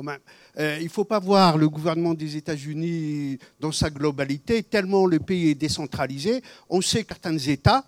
il 0.00 0.82
ne 0.82 0.88
faut 0.88 1.04
pas 1.04 1.20
voir 1.20 1.56
le 1.56 1.68
gouvernement 1.68 2.14
des 2.14 2.36
États-Unis 2.36 3.38
dans 3.60 3.70
sa 3.70 3.88
globalité, 3.88 4.64
tellement 4.64 5.06
le 5.06 5.20
pays 5.20 5.50
est 5.50 5.54
décentralisé. 5.54 6.42
On 6.68 6.80
sait 6.80 7.04
que 7.04 7.14
certains 7.14 7.38
États 7.38 7.84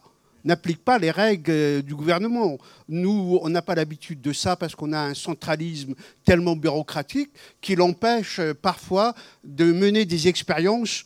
n'applique 0.46 0.82
pas 0.82 0.98
les 0.98 1.10
règles 1.10 1.50
euh, 1.50 1.82
du 1.82 1.94
gouvernement. 1.94 2.56
Nous, 2.88 3.38
on 3.42 3.48
n'a 3.48 3.62
pas 3.62 3.74
l'habitude 3.74 4.20
de 4.20 4.32
ça 4.32 4.56
parce 4.56 4.74
qu'on 4.74 4.92
a 4.92 5.00
un 5.00 5.14
centralisme 5.14 5.94
tellement 6.24 6.56
bureaucratique 6.56 7.30
qui 7.60 7.74
l'empêche 7.74 8.38
euh, 8.38 8.54
parfois 8.54 9.14
de 9.44 9.72
mener 9.72 10.04
des 10.04 10.28
expériences 10.28 11.04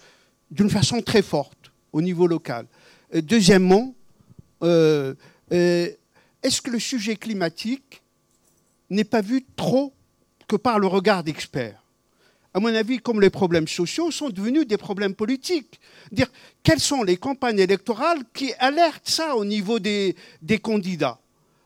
d'une 0.51 0.71
façon 0.71 1.01
très 1.01 1.23
forte 1.23 1.73
au 1.93 2.03
niveau 2.03 2.27
local. 2.27 2.67
Euh, 3.15 3.23
deuxièmement, 3.23 3.95
est-ce 4.63 6.61
que 6.61 6.71
le 6.71 6.79
sujet 6.79 7.17
climatique 7.17 8.03
n'est 8.91 9.05
pas 9.05 9.23
vu 9.23 9.47
trop 9.57 9.95
que 10.47 10.57
par 10.57 10.79
le 10.79 10.87
regard 10.87 11.25
d'experts 11.25 11.80
à 12.53 12.61
mon 12.61 12.75
avis, 12.75 12.99
comme 12.99 13.21
les 13.21 13.31
problèmes 13.31 13.69
sociaux, 13.69 14.11
sont 14.11 14.29
devenus 14.29 14.67
des 14.67 14.77
problèmes 14.77 15.15
politiques. 15.15 15.81
Dire 16.11 16.27
quelles 16.63 16.81
sont 16.81 17.03
les 17.03 17.17
campagnes 17.17 17.61
électorales 17.61 18.23
qui 18.35 18.53
alertent 18.59 19.09
ça 19.09 19.37
au 19.37 19.45
niveau 19.45 19.79
des, 19.79 20.17
candidats? 20.61 21.21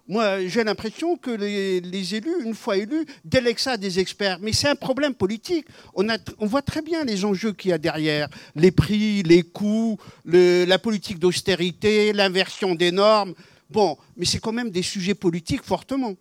Moi, 0.07 0.47
j'ai 0.47 0.62
l'impression 0.62 1.16
que 1.16 1.30
les, 1.30 2.14
élus, 2.14 2.45
une 2.45 2.53
fois 2.55 2.76
élus, 2.76 3.07
délèguent 3.24 3.59
ça 3.59 3.72
à 3.72 3.76
des 3.78 3.99
experts. 3.99 4.39
Mais 4.43 4.53
c'est 4.53 4.68
un 4.68 4.74
problème 4.74 5.14
politique. 5.14 5.66
On, 5.95 6.07
voit 6.47 6.61
très 6.61 6.82
bien 6.82 7.05
les 7.05 7.24
enjeux 7.24 7.55
qu'il 7.55 7.70
y 7.70 7.72
a 7.72 7.78
derrière. 7.78 8.28
Les 8.55 8.70
prix, 8.70 9.22
les 9.22 9.43
coûts, 9.43 9.97
la 10.26 10.78
politique 10.78 11.18
d'austérité, 11.18 12.12
l'inversion 12.12 12.74
des 12.74 12.93
normes. 12.93 13.32
Bon, 13.70 13.97
mais 14.18 14.26
c'est 14.26 14.39
quand 14.39 14.53
même 14.53 14.70
des 14.70 14.82
sujets 14.82 15.14
politiques 15.14 15.62
fortement. 15.62 16.14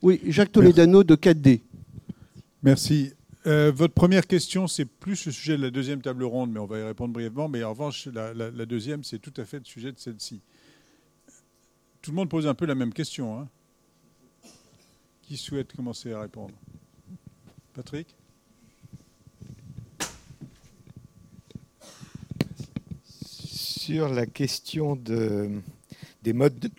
Oui, 0.00 0.22
Jacques 0.26 0.52
Toledano 0.52 1.04
de 1.04 1.14
4D. 1.14 1.60
Merci. 2.62 3.12
Euh, 3.46 3.70
votre 3.70 3.94
première 3.94 4.26
question, 4.26 4.66
c'est 4.66 4.84
plus 4.84 5.26
le 5.26 5.32
sujet 5.32 5.56
de 5.56 5.62
la 5.62 5.70
deuxième 5.70 6.02
table 6.02 6.24
ronde, 6.24 6.50
mais 6.50 6.58
on 6.58 6.66
va 6.66 6.80
y 6.80 6.82
répondre 6.82 7.12
brièvement. 7.12 7.48
Mais 7.48 7.62
en 7.62 7.70
revanche, 7.70 8.06
la, 8.06 8.50
deuxième, 8.66 9.04
c'est 9.04 9.20
tout 9.20 9.32
à 9.36 9.44
fait 9.44 9.58
le 9.58 9.64
sujet 9.64 9.92
de 9.92 9.98
celle-ci. 9.98 10.40
Tout 12.02 12.10
le 12.10 12.16
monde 12.16 12.28
pose 12.28 12.46
un 12.48 12.54
peu 12.54 12.66
la 12.66 12.74
même 12.74 12.92
question. 12.92 13.38
Hein. 13.38 13.48
Qui 15.22 15.36
souhaite 15.36 15.72
commencer 15.74 16.12
à 16.12 16.20
répondre? 16.20 16.54
Patrick? 17.72 18.16
Sur 23.04 24.08
la 24.08 24.26
question 24.26 24.96
de, 24.96 25.60
des 26.22 26.32
modes 26.32 26.58
de, 26.58 26.70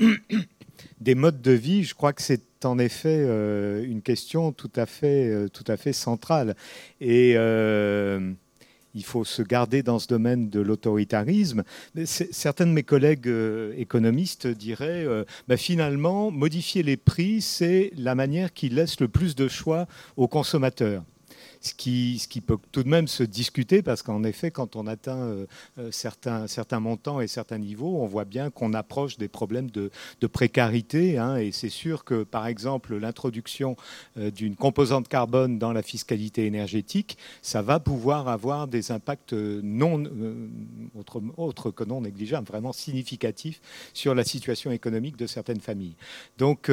des 1.00 1.16
modes 1.16 1.42
de 1.42 1.52
vie, 1.52 1.84
je 1.84 1.94
crois 1.94 2.14
que 2.14 2.22
c'est 2.22 2.66
en 2.66 2.80
effet 2.80 3.20
euh, 3.20 3.84
une 3.84 4.02
question 4.02 4.52
tout 4.52 4.72
à 4.76 4.86
fait, 4.86 5.30
euh, 5.30 5.94
centrale. 5.94 6.56
Et 7.02 7.34
euh, 7.36 8.32
il 8.96 9.04
faut 9.04 9.24
se 9.24 9.42
garder 9.42 9.84
dans 9.84 10.00
ce 10.00 10.08
domaine 10.08 10.50
de 10.50 10.60
l'autoritarisme. 10.60 11.64
Certains 12.06 12.66
de 12.66 12.72
mes 12.72 12.84
collègues 12.84 13.32
économistes 13.78 14.48
diraient, 14.48 15.06
bah, 15.48 15.56
finalement, 15.56 16.32
modifier 16.32 16.82
les 16.82 16.98
prix, 16.98 17.42
c'est 17.42 17.92
la 17.96 18.16
manière 18.16 18.54
qui 18.54 18.70
laisse 18.70 19.00
le 19.00 19.08
plus 19.08 19.36
de 19.36 19.48
choix 19.48 19.86
aux 20.16 20.28
consommateurs 20.28 21.04
ce 21.62 21.74
qui, 21.74 22.42
peut 22.46 22.58
tout 22.72 22.84
de 22.84 22.90
même 22.90 23.08
se 23.08 23.24
discuter, 23.24 23.82
parce 23.82 24.04
qu'en 24.04 24.24
effet, 24.24 24.52
quand 24.52 24.76
on 24.76 24.86
atteint 24.88 25.18
euh, 25.18 25.46
euh, 25.80 25.92
certains, 25.92 26.80
montants 26.80 27.22
et 27.22 27.28
certains 27.28 27.58
niveaux, 27.58 27.98
on 28.02 28.06
voit 28.06 28.26
bien 28.26 28.50
qu'on 28.50 28.74
approche 28.74 29.18
des 29.18 29.28
problèmes 29.28 29.70
de, 29.72 29.90
précarité. 30.28 31.18
Hein, 31.18 31.38
et 31.38 31.52
c'est 31.52 31.70
sûr 31.70 32.04
que, 32.04 32.24
par 32.24 32.48
exemple, 32.48 32.96
l'introduction 32.98 33.76
euh, 34.18 34.30
d'une 34.30 34.56
composante 34.56 35.08
carbone 35.08 35.58
dans 35.58 35.72
la 35.74 35.82
fiscalité 35.82 36.46
énergétique, 36.46 37.18
ça 37.42 37.62
va 37.62 37.80
pouvoir 37.80 38.28
avoir 38.28 38.68
des 38.68 38.92
impacts 38.92 39.34
non, 39.34 40.04
autres 40.96 41.22
autre 41.38 41.72
que 41.72 41.84
non 41.84 42.02
négligeables, 42.02 42.48
vraiment 42.48 42.74
significatifs 42.74 43.62
sur 43.94 44.14
la 44.14 44.24
situation 44.24 44.72
économique 44.72 45.18
de 45.18 45.28
certaines 45.28 45.62
familles. 45.62 45.96
Donc, 46.38 46.70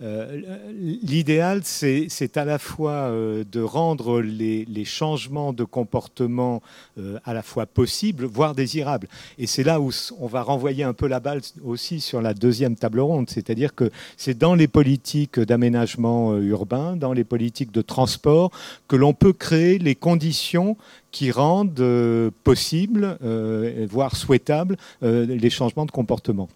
l'idéal, 0.00 1.62
c'est 1.64 2.36
à 2.36 2.44
la 2.44 2.58
fois 2.58 3.10
de 3.10 3.60
rendre 3.60 3.97
les, 4.22 4.84
changements 4.84 5.52
de 5.52 5.64
comportement 5.64 6.62
euh, 6.98 7.18
à 7.24 7.34
la 7.34 7.42
fois 7.42 7.66
possibles, 7.66 8.24
voire 8.24 8.54
désirables. 8.54 9.08
Et 9.38 9.46
c'est 9.46 9.64
là 9.64 9.80
où 9.80 9.90
on 10.18 10.26
va 10.26 10.42
renvoyer 10.42 10.84
un 10.84 10.92
peu 10.92 11.06
la 11.06 11.20
balle 11.20 11.40
aussi 11.64 12.00
sur 12.00 12.22
la 12.22 12.34
deuxième 12.34 12.76
table 12.76 13.00
ronde, 13.00 13.28
c'est-à-dire 13.28 13.74
que 13.74 13.90
c'est 14.16 14.38
dans 14.38 14.54
les 14.54 14.68
politiques 14.68 15.38
d'aménagement 15.40 16.32
euh, 16.32 16.40
urbain, 16.40 16.96
dans 16.96 17.12
les 17.12 17.24
politiques 17.24 17.72
de 17.72 17.82
transport, 17.82 18.50
que 18.86 18.96
l'on 18.96 19.12
peut 19.12 19.32
créer 19.32 19.78
les 19.78 19.94
conditions 19.94 20.76
qui 21.10 21.30
rendent 21.30 21.80
euh, 21.80 22.30
possible, 22.44 23.18
euh, 23.22 23.86
voire 23.90 24.16
souhaitable, 24.16 24.76
euh, 25.02 25.24
les 25.24 25.50
changements 25.50 25.86
de 25.86 25.90
comportement. 25.90 26.48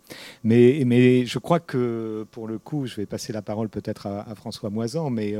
Mais, 0.44 1.24
je 1.26 1.38
crois 1.38 1.60
que, 1.60 2.26
pour 2.30 2.46
le 2.46 2.58
coup, 2.58 2.86
je 2.86 2.96
vais 2.96 3.06
passer 3.06 3.32
la 3.32 3.42
parole 3.42 3.68
peut-être 3.68 4.06
à, 4.06 4.34
François 4.34 4.70
Moisan, 4.70 5.10
mais 5.10 5.34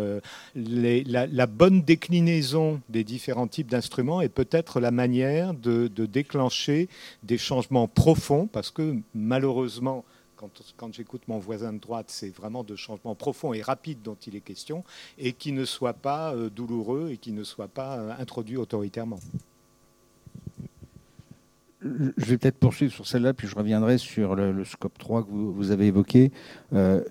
la, 0.54 1.46
bonne 1.46 1.82
déclinaison 1.82 2.80
des 2.88 3.04
différents 3.04 3.46
types 3.46 3.70
d'instruments 3.70 4.20
est 4.20 4.28
peut-être 4.28 4.80
la 4.80 4.90
manière 4.90 5.54
de 5.54 5.88
déclencher 6.06 6.88
des 7.22 7.38
changements 7.38 7.88
profonds, 7.88 8.46
parce 8.46 8.70
que 8.70 8.96
malheureusement, 9.14 10.04
quand, 10.76 10.92
j'écoute 10.92 11.22
mon 11.28 11.38
voisin 11.38 11.72
de 11.72 11.78
droite, 11.78 12.06
c'est 12.08 12.30
vraiment 12.30 12.64
de 12.64 12.76
changements 12.76 13.14
profonds 13.14 13.52
et 13.52 13.62
rapides 13.62 14.02
dont 14.02 14.16
il 14.26 14.36
est 14.36 14.40
question, 14.40 14.84
et 15.18 15.32
qui 15.32 15.52
ne 15.52 15.64
soient 15.64 15.92
pas 15.92 16.34
euh, 16.34 16.50
douloureux 16.50 17.10
et 17.10 17.18
qui 17.18 17.32
ne 17.32 17.44
soient 17.44 17.68
pas 17.68 17.98
euh, 17.98 18.14
introduits 18.18 18.56
autoritairement 18.56 19.20
je 21.82 22.24
vais 22.24 22.38
peut-être 22.38 22.58
poursuivre 22.58 22.92
sur 22.92 23.06
celle-là, 23.06 23.34
puis 23.34 23.48
je 23.48 23.56
reviendrai 23.56 23.98
sur 23.98 24.34
le, 24.34 24.64
scope 24.64 24.98
3 24.98 25.24
que 25.24 25.30
vous, 25.30 25.70
avez 25.70 25.86
évoqué. 25.86 26.30
Euh, 26.72 27.02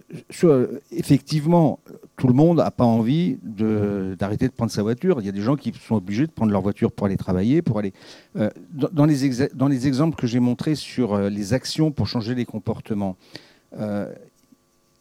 effectivement, 0.91 1.79
tout 2.17 2.27
le 2.27 2.33
monde 2.33 2.57
n'a 2.57 2.71
pas 2.71 2.83
envie 2.83 3.37
d'arrêter 3.43 4.47
de, 4.47 4.53
prendre 4.53 4.71
sa 4.71 4.83
voiture. 4.83 5.17
Il 5.19 5.25
y 5.25 5.29
a 5.29 5.33
des 5.33 5.41
gens 5.41 5.55
qui 5.55 5.73
sont 5.73 5.95
obligés 5.95 6.27
de 6.27 6.31
prendre 6.31 6.51
leur 6.51 6.61
voiture 6.61 6.91
pour 6.91 7.07
aller 7.07 7.17
travailler, 7.17 7.61
pour 7.61 7.79
aller. 7.79 7.93
Euh, 8.37 8.49
dans, 8.73 9.05
les 9.05 9.87
exemples 9.87 10.15
que 10.15 10.27
j'ai 10.27 10.39
montrés 10.39 10.75
sur 10.75 11.13
euh, 11.13 11.29
les 11.29 11.53
actions 11.53 11.91
pour 11.91 12.07
changer 12.07 12.35
les 12.35 12.45
comportements, 12.45 13.17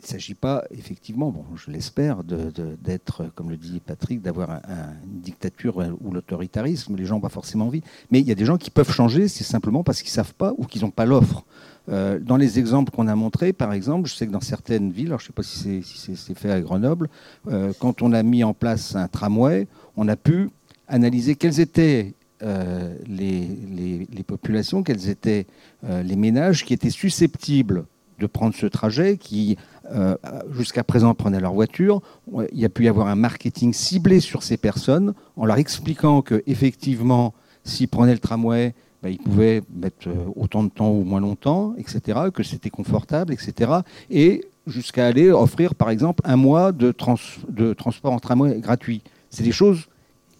il 0.00 0.06
ne 0.06 0.08
s'agit 0.08 0.34
pas, 0.34 0.64
effectivement, 0.70 1.44
je 1.54 1.70
l'espère, 1.70 2.24
d'être, 2.24 3.26
comme 3.34 3.50
le 3.50 3.58
dit 3.58 3.80
Patrick, 3.80 4.22
d'avoir 4.22 4.60
une 5.04 5.20
dictature 5.20 5.76
ou 6.00 6.10
l'autoritarisme. 6.10 6.96
Les 6.96 7.04
gens 7.04 7.16
n'ont 7.16 7.20
pas 7.20 7.28
forcément 7.28 7.66
envie. 7.66 7.82
Mais 8.10 8.20
il 8.20 8.26
y 8.26 8.32
a 8.32 8.34
des 8.34 8.46
gens 8.46 8.56
qui 8.56 8.70
peuvent 8.70 8.90
changer, 8.90 9.28
c'est 9.28 9.44
simplement 9.44 9.84
parce 9.84 10.00
qu'ils 10.00 10.10
ne 10.10 10.14
savent 10.14 10.34
pas 10.34 10.54
ou 10.56 10.64
qu'ils 10.64 10.82
n'ont 10.82 10.90
pas 10.90 11.04
l'offre. 11.04 11.44
Euh, 11.90 12.18
dans 12.18 12.36
les 12.36 12.58
exemples 12.58 12.92
qu'on 12.92 13.08
a 13.08 13.14
montrés, 13.14 13.52
par 13.52 13.74
exemple, 13.74 14.08
je 14.08 14.14
sais 14.14 14.26
que 14.26 14.32
dans 14.32 14.40
certaines 14.40 14.90
villes, 14.90 15.08
alors 15.08 15.20
je 15.20 15.24
ne 15.24 15.26
sais 15.28 15.32
pas 15.32 15.42
si 15.42 15.82
c'est 16.16 16.38
fait 16.38 16.50
à 16.50 16.60
Grenoble, 16.60 17.08
euh, 17.48 17.72
quand 17.78 18.00
on 18.00 18.12
a 18.12 18.22
mis 18.22 18.42
en 18.42 18.54
place 18.54 18.96
un 18.96 19.08
tramway, 19.08 19.66
on 19.96 20.08
a 20.08 20.16
pu 20.16 20.48
analyser 20.88 21.34
quelles 21.34 21.60
étaient 21.60 22.14
euh, 22.42 22.94
les, 23.06 24.24
populations, 24.26 24.82
quels 24.82 25.10
étaient 25.10 25.46
les 25.82 26.16
ménages 26.16 26.64
qui 26.64 26.72
étaient 26.72 26.90
susceptibles 26.90 27.84
de 28.20 28.26
prendre 28.26 28.54
ce 28.54 28.66
trajet, 28.66 29.16
qui 29.16 29.56
euh, 29.92 30.16
jusqu'à 30.52 30.84
présent 30.84 31.14
prenaient 31.14 31.40
leur 31.40 31.52
voiture. 31.52 32.00
Il 32.52 32.58
y 32.58 32.64
a 32.64 32.68
pu 32.68 32.84
y 32.84 32.88
avoir 32.88 33.08
un 33.08 33.16
marketing 33.16 33.72
ciblé 33.72 34.20
sur 34.20 34.42
ces 34.42 34.56
personnes 34.56 35.14
en 35.36 35.46
leur 35.46 35.56
expliquant 35.56 36.22
que 36.22 36.42
effectivement, 36.46 37.34
s'ils 37.64 37.88
prenaient 37.88 38.12
le 38.12 38.20
tramway, 38.20 38.74
ben, 39.02 39.08
ils 39.08 39.18
pouvaient 39.18 39.62
mettre 39.74 40.08
euh, 40.08 40.26
autant 40.36 40.62
de 40.62 40.68
temps 40.68 40.90
ou 40.90 41.04
moins 41.04 41.20
longtemps, 41.20 41.74
etc., 41.78 42.18
que 42.32 42.42
c'était 42.42 42.70
confortable, 42.70 43.32
etc. 43.32 43.72
Et 44.10 44.44
jusqu'à 44.66 45.06
aller 45.06 45.30
offrir, 45.30 45.74
par 45.74 45.90
exemple, 45.90 46.22
un 46.24 46.36
mois 46.36 46.72
de, 46.72 46.92
transport 46.92 48.12
en 48.12 48.18
tramway 48.18 48.60
gratuit. 48.60 49.02
C'est 49.30 49.42
des 49.42 49.52
choses 49.52 49.88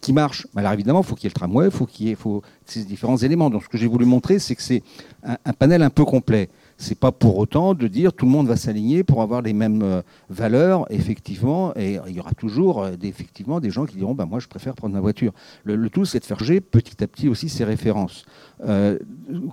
qui 0.01 0.13
marchent. 0.13 0.47
Alors 0.57 0.73
évidemment, 0.73 1.01
il 1.01 1.07
faut 1.07 1.15
qu'il 1.15 1.25
y 1.25 1.27
ait 1.27 1.35
le 1.35 1.39
tramway, 1.39 1.67
il 1.67 1.71
faut 1.71 1.87
qu'il 1.87 2.09
y 2.09 2.11
ait 2.11 2.17
ces 2.65 2.85
différents 2.85 3.17
éléments. 3.17 3.51
Donc 3.51 3.65
ce 3.65 3.69
que 3.69 3.79
j'ai 3.79 3.87
voulu 3.87 4.05
montrer, 4.05 4.39
c'est 4.39 4.55
que 4.55 4.63
c'est 4.63 4.83
un, 5.23 5.53
panel 5.53 5.83
un 5.83 5.91
peu 5.91 6.05
complet 6.05 6.49
c'est 6.81 6.99
pas 6.99 7.13
pour 7.13 7.37
autant 7.37 7.75
de 7.75 7.87
dire 7.87 8.13
tout 8.15 8.25
le 8.25 8.31
monde 8.31 8.49
va 8.49 8.57
s'aligner 8.57 9.05
pour 9.05 9.21
avoir 9.21 9.43
les 9.43 9.53
mêmes 9.53 9.83
euh, 9.83 10.03
valeurs, 10.31 10.87
effectivement, 10.91 11.77
et 11.77 11.99
il 12.09 12.15
y 12.15 12.21
aura 12.21 12.33
toujours 12.33 12.83
euh, 12.83 12.93
effectivement 13.03 13.61
des 13.61 13.71
gens 13.71 13.85
qui 13.85 13.97
diront 13.97 14.15
bah, 14.15 14.25
moi 14.25 14.41
je 14.41 14.49
préfère 14.49 14.75
prendre 14.75 14.95
ma 14.95 15.01
voiture. 15.01 15.33
Le, 15.65 15.91
tout, 15.91 16.07
c'est 16.07 16.21
de 16.21 16.25
faire 16.25 16.43
jouer 16.43 16.61
petit 16.61 17.05
à 17.05 17.07
petit 17.07 17.29
aussi 17.29 17.51
ces 17.51 17.65
références. 17.65 18.25
Euh, 18.65 18.99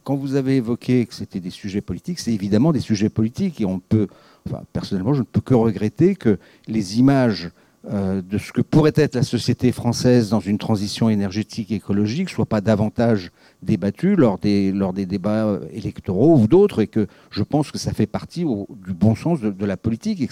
quand 0.06 0.16
vous 0.16 0.36
avez 0.36 0.56
évoqué 0.56 1.06
que 1.06 1.14
c'était 1.14 1.42
des 1.42 1.50
sujets 1.50 1.82
politiques, 1.82 2.20
c'est 2.20 2.34
évidemment 2.34 2.72
des 2.72 2.80
sujets 2.80 3.10
politiques, 3.10 3.60
et 3.60 3.66
on 3.66 3.80
peut, 3.80 4.08
enfin, 4.48 4.64
personnellement, 4.72 5.14
je 5.14 5.20
ne 5.20 5.26
peux 5.26 5.42
que 5.42 5.54
regretter 5.54 6.16
que 6.16 6.40
les 6.68 6.98
images 6.98 7.52
de 7.90 8.38
ce 8.38 8.52
que 8.52 8.62
pourrait 8.62 8.94
être 8.96 9.16
la 9.16 9.24
société 9.24 9.72
française 9.72 10.30
dans 10.30 10.42
une 10.42 10.58
transition 10.58 11.10
énergétique 11.10 11.72
et 11.72 11.76
écologique 11.76 12.30
soit 12.30 12.46
pas 12.46 12.62
davantage 12.62 13.32
débattue 13.64 14.16
lors 14.16 14.38
des, 14.38 14.72
débats 15.06 15.48
euh, 15.48 15.60
électoraux 15.72 16.38
ou 16.38 16.48
d'autres, 16.48 16.82
et 16.82 16.88
que 16.88 17.08
je 17.30 17.44
pense 17.44 17.72
que 17.72 17.78
ça 17.78 17.94
fait 17.94 18.06
partie 18.06 18.42
du 18.44 18.94
bon 18.94 19.16
sens 19.16 19.40
de, 19.42 19.66
la 19.66 19.78
politique, 19.78 20.28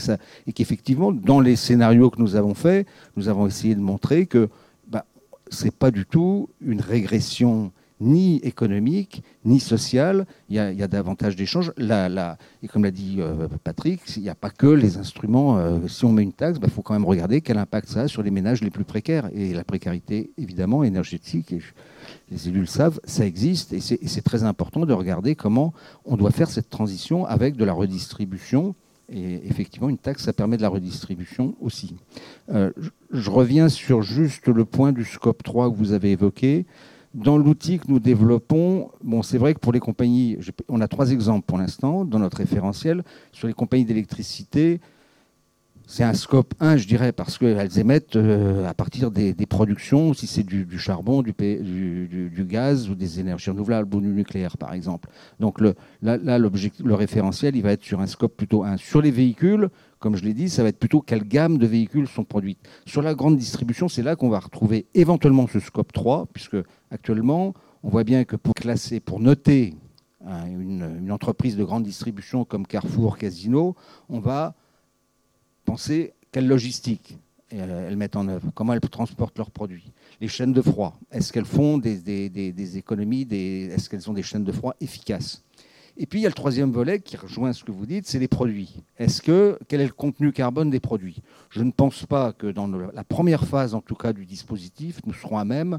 et 0.48 0.54
qu'effectivement, 0.54 1.12
dans 1.12 1.40
les 1.40 1.56
scénarios 1.56 2.10
que 2.10 2.22
nous 2.22 2.36
avons 2.36 2.54
faits, 2.54 2.88
nous 3.16 3.28
avons 3.28 3.48
essayé 3.48 3.76
de 3.76 3.82
montrer 3.82 4.26
que 4.26 4.50
bah, 4.88 5.06
ce 5.50 5.66
n'est 5.66 5.72
pas 5.72 5.92
du 5.92 6.06
tout 6.06 6.50
une 6.62 6.82
régression 6.82 7.72
ni 8.00 8.38
économique, 8.38 9.24
ni 9.46 9.60
social. 9.60 10.26
Il 10.50 10.56
y 10.56 10.60
a, 10.60 10.88
davantage 10.88 11.36
d'échanges. 11.36 11.72
et 11.78 12.68
comme 12.68 12.84
l'a 12.84 12.92
dit 12.92 13.18
euh, 13.20 13.48
Patrick, 13.64 14.02
il 14.18 14.24
n'y 14.24 14.30
a 14.30 14.36
pas 14.36 14.50
que 14.50 14.68
les 14.68 14.98
instruments. 14.98 15.58
Euh, 15.58 15.88
si 15.88 16.06
on 16.06 16.12
met 16.12 16.24
une 16.24 16.34
taxe, 16.34 16.58
il 16.58 16.62
bah, 16.62 16.68
faut 16.68 16.82
quand 16.82 16.94
même 16.94 17.06
regarder 17.06 17.42
quel 17.42 17.58
impact 17.58 17.90
ça 17.90 18.02
a 18.02 18.08
sur 18.08 18.24
les 18.24 18.32
ménages 18.32 18.62
les 18.62 18.70
plus 18.70 18.84
précaires. 18.84 19.30
Et 19.34 19.54
la 19.54 19.64
précarité, 19.64 20.32
évidemment, 20.38 20.84
énergétique, 20.84 21.54
les 22.32 22.48
élus 22.48 22.62
le 22.62 22.66
savent, 22.66 23.00
ça 23.06 23.26
existe. 23.26 23.74
Et 23.74 23.80
c'est 23.80 24.24
très 24.24 24.44
important 24.44 24.86
de 24.86 24.94
regarder 24.94 25.36
comment 25.36 25.74
on 26.06 26.18
doit 26.18 26.32
faire 26.32 26.50
cette 26.50 26.70
transition 26.70 27.26
avec 27.26 27.56
de 27.56 27.66
la 27.66 27.74
redistribution. 27.74 28.76
Et 29.12 29.46
effectivement, 29.48 29.90
une 29.90 30.00
taxe, 30.00 30.24
ça 30.24 30.34
permet 30.34 30.58
de 30.58 30.64
la 30.64 30.70
redistribution 30.70 31.56
aussi. 31.62 31.96
Euh, 32.52 32.72
je 33.12 33.30
reviens 33.30 33.70
sur 33.70 34.02
juste 34.02 34.48
le 34.48 34.66
point 34.66 34.92
du 34.92 35.06
scope 35.06 35.44
3 35.44 35.70
que 35.70 35.76
vous 35.76 35.92
avez 35.92 36.12
évoqué. 36.12 36.66
Dans 37.16 37.38
l'outil 37.38 37.80
que 37.80 37.86
nous 37.88 38.00
développons, 38.00 38.92
bon, 39.02 39.24
c'est 39.24 39.38
vrai 39.38 39.54
que 39.54 39.60
pour 39.60 39.72
les 39.72 39.80
compagnies, 39.80 40.38
on 40.68 40.82
a 40.82 40.88
trois 40.90 41.12
exemples 41.12 41.46
pour 41.46 41.58
l'instant 41.58 42.04
dans 42.04 42.20
notre 42.20 42.36
référentiel. 42.38 43.04
Sur 43.32 43.48
les 43.48 43.54
compagnies 43.54 43.86
d'électricité, 43.86 44.82
c'est 45.88 46.04
un 46.04 46.14
scope 46.14 46.54
1, 46.60 46.76
je 46.76 46.88
dirais, 46.88 47.14
parce 47.14 47.38
qu'elles 47.38 47.80
émettent 47.80 48.18
euh, 48.18 48.68
à 48.68 48.74
partir 48.74 49.12
des, 49.12 49.34
productions, 49.46 50.14
si 50.14 50.28
c'est 50.28 50.44
du, 50.44 50.68
charbon, 50.78 51.22
du, 51.22 51.34
gaz 52.40 52.90
ou 52.90 52.96
des 52.96 53.20
énergies 53.22 53.50
renouvelables 53.50 53.96
ou 53.96 54.02
du 54.02 54.08
nucléaire, 54.08 54.58
par 54.58 54.74
exemple. 54.74 55.10
Donc 55.40 55.62
le, 55.62 55.76
là, 56.02 56.18
le 56.18 56.94
référentiel, 56.94 57.56
il 57.56 57.62
va 57.62 57.72
être 57.72 57.84
sur 57.84 58.02
un 58.02 58.08
scope 58.08 58.36
plutôt 58.36 58.64
1. 58.64 58.76
Sur 58.76 59.02
les 59.02 59.12
véhicules, 59.12 59.70
comme 60.00 60.16
je 60.16 60.24
l'ai 60.24 60.34
dit, 60.34 60.50
ça 60.50 60.64
va 60.64 60.70
être 60.70 60.80
plutôt 60.80 61.02
quelle 61.02 61.24
gamme 61.24 61.58
de 61.58 61.68
véhicules 61.68 62.08
sont 62.08 62.24
produites. 62.24 62.60
Sur 62.86 63.02
la 63.02 63.14
grande 63.14 63.38
distribution, 63.38 63.88
c'est 63.88 64.04
là 64.04 64.16
qu'on 64.16 64.30
va 64.30 64.40
retrouver 64.40 64.88
éventuellement 64.94 65.48
ce 65.48 65.60
scope 65.60 65.94
3, 65.94 66.28
puisque 66.34 66.58
actuellement, 66.96 67.54
on 67.84 67.90
voit 67.90 68.04
bien 68.04 68.24
que 68.24 68.36
pour 68.36 68.54
classer, 68.54 69.00
pour 69.00 69.20
noter 69.20 69.76
hein, 70.26 70.48
une, 70.48 71.12
entreprise 71.12 71.56
de 71.56 71.64
grande 71.64 71.84
distribution 71.84 72.46
comme 72.46 72.66
Carrefour, 72.66 73.18
Casino, 73.18 73.76
on 74.10 74.20
va 74.20 74.56
penser 75.66 76.14
quelle 76.32 76.48
logistique 76.48 77.18
elles 77.52 77.96
mettent 77.96 78.16
en 78.16 78.28
œuvre, 78.28 78.50
comment 78.56 78.74
elles 78.74 78.82
transportent 78.82 79.38
leurs 79.38 79.52
produits. 79.52 79.92
Les 80.20 80.28
chaînes 80.28 80.52
de 80.52 80.62
froid, 80.62 80.98
est-ce 81.12 81.32
qu'elles 81.32 81.46
font 81.46 81.78
des, 81.78 82.78
économies, 82.78 83.28
est-ce 83.32 83.90
qu'elles 83.90 84.10
ont 84.10 84.14
des 84.14 84.24
chaînes 84.24 84.44
de 84.44 84.52
froid 84.52 84.76
efficaces? 84.82 85.44
Et 85.98 86.06
puis 86.06 86.20
il 86.20 86.24
y 86.24 86.26
a 86.26 86.30
le 86.30 86.36
troisième 86.36 86.72
volet 86.72 87.00
qui 87.00 87.16
rejoint 87.16 87.54
ce 87.54 87.64
que 87.64 87.72
vous 87.72 87.86
dites, 87.86 88.06
c'est 88.06 88.20
les 88.20 88.28
produits. 88.28 88.84
Est-ce 88.98 89.22
que 89.22 89.58
quel 89.70 89.80
est 89.80 89.86
le 89.86 89.94
contenu 89.94 90.34
carbone 90.34 90.70
des 90.70 90.82
produits? 90.82 91.22
Je 91.50 91.64
ne 91.64 91.72
pense 91.72 92.06
pas 92.06 92.34
que 92.34 92.48
dans 92.48 92.68
la 92.68 93.04
première 93.06 93.46
phase, 93.46 93.74
en 93.74 93.82
tout 93.82 93.96
cas, 93.96 94.12
du 94.12 94.26
dispositif, 94.26 95.00
nous 95.06 95.14
serons 95.14 95.38
à 95.38 95.46
même 95.46 95.76
euh, 95.76 95.78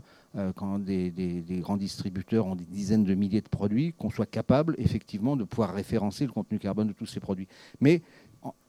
quand 0.54 0.78
des, 0.78 1.44
grands 1.60 1.76
distributeurs 1.76 2.46
ont 2.46 2.56
des 2.56 2.64
dizaines 2.64 3.04
de 3.04 3.14
milliers 3.14 3.40
de 3.40 3.48
produits, 3.48 3.94
qu'on 3.94 4.10
soit 4.10 4.26
capable 4.26 4.74
effectivement 4.78 5.36
de 5.36 5.44
pouvoir 5.44 5.72
référencer 5.72 6.26
le 6.26 6.32
contenu 6.32 6.58
carbone 6.58 6.88
de 6.88 6.92
tous 6.92 7.06
ces 7.06 7.20
produits. 7.20 7.48
Mais 7.80 8.02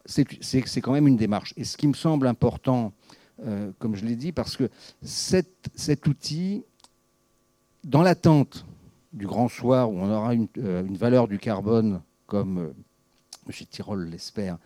c'est 0.06 0.82
quand 0.82 0.94
même 0.94 1.08
une 1.08 1.18
démarche. 1.18 1.54
Et 1.58 1.64
ce 1.64 1.78
qui 1.78 1.88
me 1.88 1.94
semble 1.94 2.28
important, 2.28 2.94
euh, 3.46 3.72
comme 3.80 3.96
je 3.96 4.06
l'ai 4.06 4.16
dit, 4.16 4.32
parce 4.32 4.58
que 4.58 4.70
cet, 5.02 6.08
outil, 6.08 6.64
dans 7.84 8.02
l'attente 8.02 8.66
du 9.14 9.28
grand 9.28 9.48
soir 9.48 9.92
où 9.92 9.98
on 10.00 10.10
aura 10.10 10.34
une, 10.34 10.48
euh, 10.58 10.84
valeur 10.92 11.28
du 11.28 11.38
carbone, 11.38 12.02
comme 12.26 12.58
euh, 12.58 12.74
M. 13.48 13.54
Tirol 13.70 14.10
l'espère, 14.10 14.58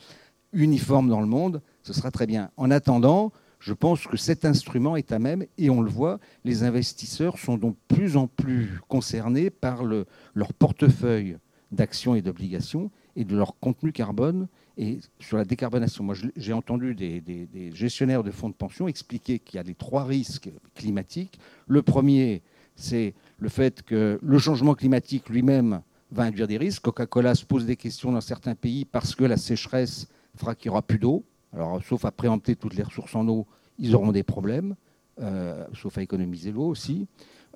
uniforme 0.54 1.10
dans 1.10 1.22
le 1.22 1.28
monde, 1.28 1.62
ce 1.84 1.94
sera 1.94 2.12
très 2.12 2.28
bien. 2.28 2.52
En 2.58 2.72
attendant, 2.72 3.32
je 3.62 3.74
pense 3.74 4.08
que 4.08 4.18
cet 4.18 4.44
instrument 4.44 4.96
est 4.96 5.12
à 5.12 5.20
même, 5.20 5.46
et 5.60 5.70
on 5.70 5.82
le 5.82 5.90
voit, 5.90 6.20
les 6.44 6.64
investisseurs 6.64 7.38
sont 7.38 7.58
donc 7.58 7.78
plus 7.88 8.18
en 8.18 8.28
plus 8.28 8.82
concernés 8.88 9.52
par 9.52 9.84
leur 9.84 10.54
portefeuille 10.58 11.38
d'actions 11.72 12.16
et 12.16 12.24
d'obligations 12.24 12.90
et 13.16 13.24
de 13.24 13.36
leur 13.36 13.58
contenu 13.60 13.92
carbone 13.92 14.48
et 14.78 14.98
sur 15.20 15.38
la 15.38 15.46
décarbonation. 15.46 16.04
Moi, 16.04 16.16
j'ai 16.36 16.54
entendu 16.54 16.96
des, 16.96 17.72
gestionnaires 17.74 18.24
de 18.24 18.32
fonds 18.32 18.50
de 18.50 18.56
pension 18.56 18.88
expliquer 18.88 19.38
qu'il 19.38 19.58
y 19.58 19.60
a 19.60 19.64
les 19.64 19.76
trois 19.76 20.06
risques 20.06 20.50
climatiques. 20.74 21.40
Le 21.68 21.84
premier, 21.84 22.42
c'est 22.76 23.14
le 23.38 23.50
fait 23.50 23.84
que 23.84 24.20
le 24.22 24.40
changement 24.40 24.74
climatique 24.74 25.30
lui-même 25.30 25.82
va 26.12 26.24
induire 26.24 26.48
des 26.48 26.58
risques. 26.58 26.82
Coca-Cola 26.82 27.36
se 27.36 27.46
pose 27.46 27.68
des 27.68 27.76
questions 27.76 28.12
dans 28.12 28.22
certains 28.22 28.56
pays 28.56 28.86
parce 28.86 29.14
que 29.14 29.24
la 29.24 29.38
sécheresse 29.38 30.08
fera 30.36 30.56
qu'il 30.56 30.70
n'y 30.70 30.72
aura 30.72 30.82
plus 30.82 30.98
d'eau. 30.98 31.24
Alors, 31.54 31.84
sauf 31.84 32.06
à 32.06 32.12
préempter 32.12 32.56
toutes 32.56 32.76
les 32.76 32.84
ressources 32.84 33.16
en 33.16 33.28
eau, 33.28 33.48
ils 33.78 33.96
auront 33.96 34.12
des 34.12 34.24
problèmes, 34.24 34.76
euh, 35.22 35.66
sauf 35.74 35.98
à 35.98 36.02
économiser 36.02 36.52
l'eau 36.52 36.68
aussi. 36.68 37.08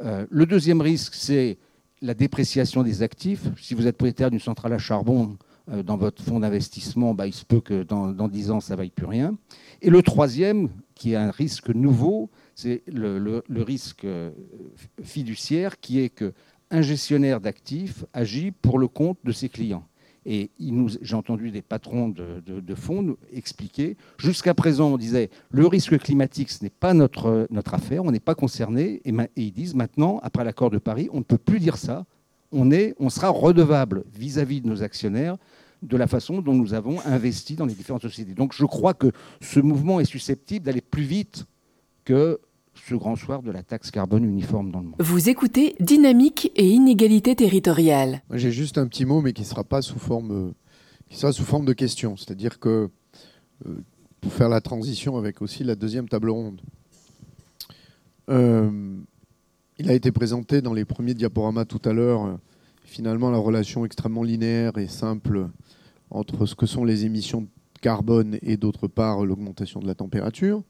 Euh, 0.03 0.25
le 0.29 0.45
deuxième 0.45 0.81
risque, 0.81 1.13
c'est 1.15 1.57
la 2.01 2.13
dépréciation 2.13 2.83
des 2.83 3.01
actifs. 3.03 3.47
Si 3.59 3.73
vous 3.73 3.87
êtes 3.87 3.97
propriétaire 3.97 4.29
d'une 4.29 4.39
centrale 4.39 4.73
à 4.73 4.77
charbon 4.77 5.37
euh, 5.71 5.83
dans 5.83 5.97
votre 5.97 6.21
fonds 6.21 6.39
d'investissement, 6.39 7.13
bah, 7.13 7.27
il 7.27 7.33
se 7.33 7.45
peut 7.45 7.61
que 7.61 7.83
dans, 7.83 8.07
dans 8.11 8.27
10 8.27 8.51
ans, 8.51 8.59
ça 8.59 8.73
ne 8.73 8.77
vaille 8.79 8.89
plus 8.89 9.05
rien. 9.05 9.35
Et 9.81 9.89
le 9.89 10.01
troisième, 10.01 10.69
qui 10.93 11.13
est 11.13 11.15
un 11.15 11.31
risque 11.31 11.69
nouveau, 11.69 12.29
c'est 12.55 12.83
le, 12.87 13.43
risque 13.49 14.05
euh, 14.05 14.31
fiduciaire, 15.03 15.79
qui 15.79 15.99
est 15.99 16.09
qu'un 16.09 16.81
gestionnaire 16.81 17.41
d'actifs 17.41 18.05
agit 18.13 18.51
pour 18.51 18.79
le 18.79 18.87
compte 18.87 19.17
de 19.23 19.31
ses 19.31 19.49
clients. 19.49 19.85
Et 20.25 20.49
j'ai 21.01 21.15
entendu 21.15 21.51
des 21.51 21.61
patrons 21.61 22.09
de, 22.09 22.75
fonds 22.75 23.03
nous 23.03 23.17
expliquer, 23.31 23.95
jusqu'à 24.17 24.53
présent, 24.53 24.91
on 24.91 24.97
disait, 24.97 25.29
le 25.51 25.67
risque 25.67 25.97
climatique, 25.99 26.49
ce 26.49 26.63
n'est 26.63 26.71
pas 26.71 26.93
notre, 26.93 27.47
affaire, 27.71 28.03
on 28.03 28.11
n'est 28.11 28.19
pas 28.19 28.35
concerné. 28.35 29.01
Et, 29.05 29.13
ils 29.35 29.51
disent 29.51 29.75
maintenant, 29.75 30.19
après 30.23 30.43
l'accord 30.43 30.71
de 30.71 30.79
Paris, 30.79 31.09
on 31.13 31.19
ne 31.19 31.23
peut 31.23 31.37
plus 31.37 31.59
dire 31.59 31.77
ça. 31.77 32.05
On 32.51 33.09
sera 33.09 33.29
redevable 33.29 34.03
vis-à-vis 34.13 34.61
de 34.61 34.67
nos 34.67 34.81
actionnaires 34.81 35.37
de 35.81 35.97
la 35.97 36.07
façon 36.07 36.41
dont 36.41 36.53
nous 36.53 36.73
avons 36.73 36.99
investi 37.05 37.55
dans 37.55 37.65
les 37.65 37.73
différentes 37.73 38.01
sociétés. 38.01 38.33
Donc 38.33 38.53
je 38.53 38.65
crois 38.65 38.93
que 38.93 39.11
ce 39.41 39.59
mouvement 39.59 39.99
est 39.99 40.05
susceptible 40.05 40.65
d'aller 40.65 40.81
plus 40.81 41.03
vite 41.03 41.45
que 42.03 42.39
ce 42.75 42.95
grand 42.95 43.15
soir 43.15 43.41
de 43.41 43.51
la 43.51 43.63
taxe 43.63 43.91
carbone 43.91 44.23
uniforme 44.23 44.71
dans 44.71 44.79
le 44.79 44.85
monde. 44.87 44.95
Vous 44.99 45.29
écoutez 45.29 45.75
Dynamique 45.79 46.51
et 46.55 46.67
inégalité 46.67 47.35
territoriale. 47.35 48.21
J'ai 48.31 48.51
juste 48.51 48.77
un 48.77 48.87
petit 48.87 49.05
mot, 49.05 49.21
mais 49.21 49.33
qui 49.33 49.45
sera 49.45 49.63
pas 49.63 49.81
sous 49.81 49.99
forme, 49.99 50.31
euh, 50.31 50.51
qui 51.09 51.17
sera 51.17 51.31
sous 51.31 51.43
forme 51.43 51.65
de 51.65 51.73
question. 51.73 52.17
C'est-à-dire 52.17 52.59
que 52.59 52.89
euh, 53.65 53.83
pour 54.21 54.33
faire 54.33 54.49
la 54.49 54.61
transition 54.61 55.17
avec 55.17 55.41
aussi 55.41 55.63
la 55.63 55.75
deuxième 55.75 56.09
table 56.09 56.29
ronde, 56.29 56.61
euh, 58.29 58.97
il 59.77 59.89
a 59.89 59.93
été 59.93 60.11
présenté 60.11 60.61
dans 60.61 60.73
les 60.73 60.85
premiers 60.85 61.13
diaporamas 61.13 61.65
tout 61.65 61.81
à 61.85 61.93
l'heure. 61.93 62.37
finalement, 62.83 63.29
la 63.29 63.37
relation 63.37 63.85
extrêmement 63.85 64.23
linéaire 64.23 64.77
et 64.77 64.87
simple 64.87 65.49
entre 66.11 66.45
ce 66.45 66.55
que 66.55 66.65
sont 66.65 66.85
les 66.85 67.05
émissions 67.05 67.41
de 67.41 67.47
carbone 67.81 68.37
et 68.41 68.57
d'autre 68.57 68.87
part 68.87 69.25
l'augmentation 69.25 69.79
de 69.79 69.87
la 69.87 69.95
température. 69.95 70.63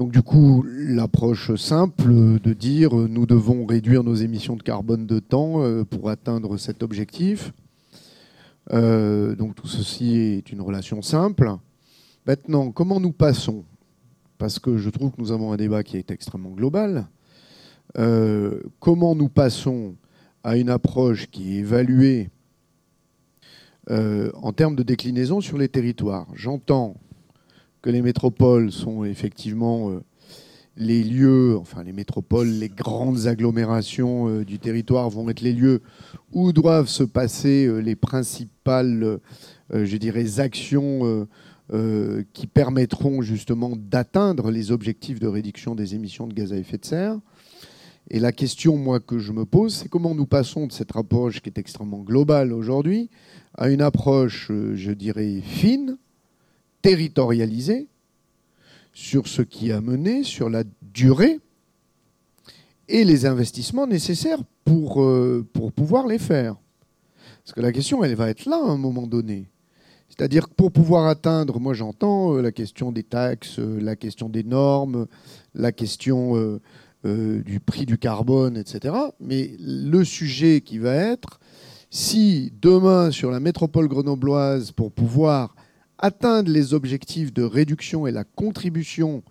Donc 0.00 0.12
du 0.12 0.22
coup, 0.22 0.64
l'approche 0.66 1.54
simple 1.56 2.40
de 2.40 2.54
dire 2.54 2.94
nous 2.94 3.26
devons 3.26 3.66
réduire 3.66 4.02
nos 4.02 4.14
émissions 4.14 4.56
de 4.56 4.62
carbone 4.62 5.06
de 5.06 5.18
temps 5.18 5.62
euh, 5.62 5.84
pour 5.84 6.08
atteindre 6.08 6.56
cet 6.56 6.82
objectif. 6.82 7.52
Euh, 8.72 9.36
donc 9.36 9.56
tout 9.56 9.66
ceci 9.66 10.16
est 10.16 10.52
une 10.52 10.62
relation 10.62 11.02
simple. 11.02 11.54
Maintenant, 12.26 12.70
comment 12.70 12.98
nous 12.98 13.12
passons? 13.12 13.62
Parce 14.38 14.58
que 14.58 14.78
je 14.78 14.88
trouve 14.88 15.10
que 15.10 15.20
nous 15.20 15.32
avons 15.32 15.52
un 15.52 15.58
débat 15.58 15.82
qui 15.82 15.98
est 15.98 16.10
extrêmement 16.10 16.52
global. 16.52 17.06
Euh, 17.98 18.62
comment 18.78 19.14
nous 19.14 19.28
passons 19.28 19.96
à 20.42 20.56
une 20.56 20.70
approche 20.70 21.26
qui 21.26 21.56
est 21.56 21.58
évaluée 21.58 22.30
en 23.90 24.52
termes 24.54 24.76
de 24.76 24.82
déclinaison 24.82 25.42
sur 25.42 25.58
les 25.58 25.68
territoires? 25.68 26.26
J'entends 26.32 26.96
que 27.82 27.90
les 27.90 28.02
métropoles 28.02 28.72
sont 28.72 29.04
effectivement 29.04 29.90
euh, 29.90 30.00
les 30.76 31.02
lieux, 31.02 31.56
enfin 31.58 31.82
les 31.82 31.92
métropoles, 31.92 32.48
les 32.48 32.68
grandes 32.68 33.26
agglomérations 33.26 34.28
euh, 34.28 34.44
du 34.44 34.58
territoire 34.58 35.08
vont 35.10 35.28
être 35.28 35.40
les 35.40 35.52
lieux 35.52 35.82
où 36.32 36.52
doivent 36.52 36.88
se 36.88 37.04
passer 37.04 37.66
euh, 37.66 37.78
les 37.78 37.96
principales, 37.96 39.18
je 39.72 39.96
dirais, 39.96 40.40
actions 40.40 41.28
qui 42.32 42.48
permettront 42.48 43.22
justement 43.22 43.74
d'atteindre 43.76 44.50
les 44.50 44.72
objectifs 44.72 45.20
de 45.20 45.28
réduction 45.28 45.76
des 45.76 45.94
émissions 45.94 46.26
de 46.26 46.34
gaz 46.34 46.52
à 46.52 46.56
effet 46.56 46.78
de 46.78 46.84
serre. 46.84 47.20
Et 48.10 48.18
la 48.18 48.32
question, 48.32 48.76
moi, 48.76 48.98
que 48.98 49.20
je 49.20 49.30
me 49.30 49.44
pose, 49.44 49.72
c'est 49.74 49.88
comment 49.88 50.16
nous 50.16 50.26
passons 50.26 50.66
de 50.66 50.72
cette 50.72 50.96
approche 50.96 51.40
qui 51.40 51.48
est 51.48 51.58
extrêmement 51.58 52.00
globale 52.00 52.52
aujourd'hui 52.52 53.08
à 53.54 53.70
une 53.70 53.82
approche, 53.82 54.50
je 54.50 54.90
dirais, 54.90 55.40
fine, 55.44 55.96
territorialisé 56.82 57.88
sur 58.92 59.28
ce 59.28 59.42
qui 59.42 59.72
a 59.72 59.80
mené, 59.80 60.24
sur 60.24 60.50
la 60.50 60.64
durée 60.82 61.40
et 62.88 63.04
les 63.04 63.24
investissements 63.24 63.86
nécessaires 63.86 64.40
pour, 64.64 65.02
euh, 65.02 65.46
pour 65.52 65.72
pouvoir 65.72 66.06
les 66.06 66.18
faire. 66.18 66.56
Parce 67.44 67.54
que 67.54 67.60
la 67.60 67.72
question, 67.72 68.04
elle 68.04 68.14
va 68.14 68.28
être 68.28 68.46
là 68.46 68.56
à 68.56 68.70
un 68.70 68.76
moment 68.76 69.06
donné. 69.06 69.48
C'est-à-dire 70.08 70.48
que 70.48 70.54
pour 70.54 70.72
pouvoir 70.72 71.06
atteindre, 71.06 71.60
moi 71.60 71.72
j'entends 71.72 72.34
euh, 72.34 72.42
la 72.42 72.52
question 72.52 72.90
des 72.90 73.04
taxes, 73.04 73.58
euh, 73.58 73.80
la 73.80 73.94
question 73.96 74.28
des 74.28 74.42
normes, 74.42 75.06
la 75.54 75.72
question 75.72 76.60
du 77.02 77.60
prix 77.60 77.86
du 77.86 77.96
carbone, 77.96 78.58
etc. 78.58 78.94
Mais 79.20 79.52
le 79.58 80.04
sujet 80.04 80.60
qui 80.60 80.76
va 80.76 80.94
être, 80.94 81.40
si 81.88 82.52
demain 82.60 83.10
sur 83.10 83.30
la 83.30 83.40
métropole 83.40 83.88
grenobloise, 83.88 84.72
pour 84.72 84.92
pouvoir 84.92 85.54
atteindre 86.00 86.50
les 86.50 86.74
objectifs 86.74 87.32
de 87.32 87.42
réduction 87.42 88.06
et 88.06 88.12
la 88.12 88.24
contribution 88.24 89.22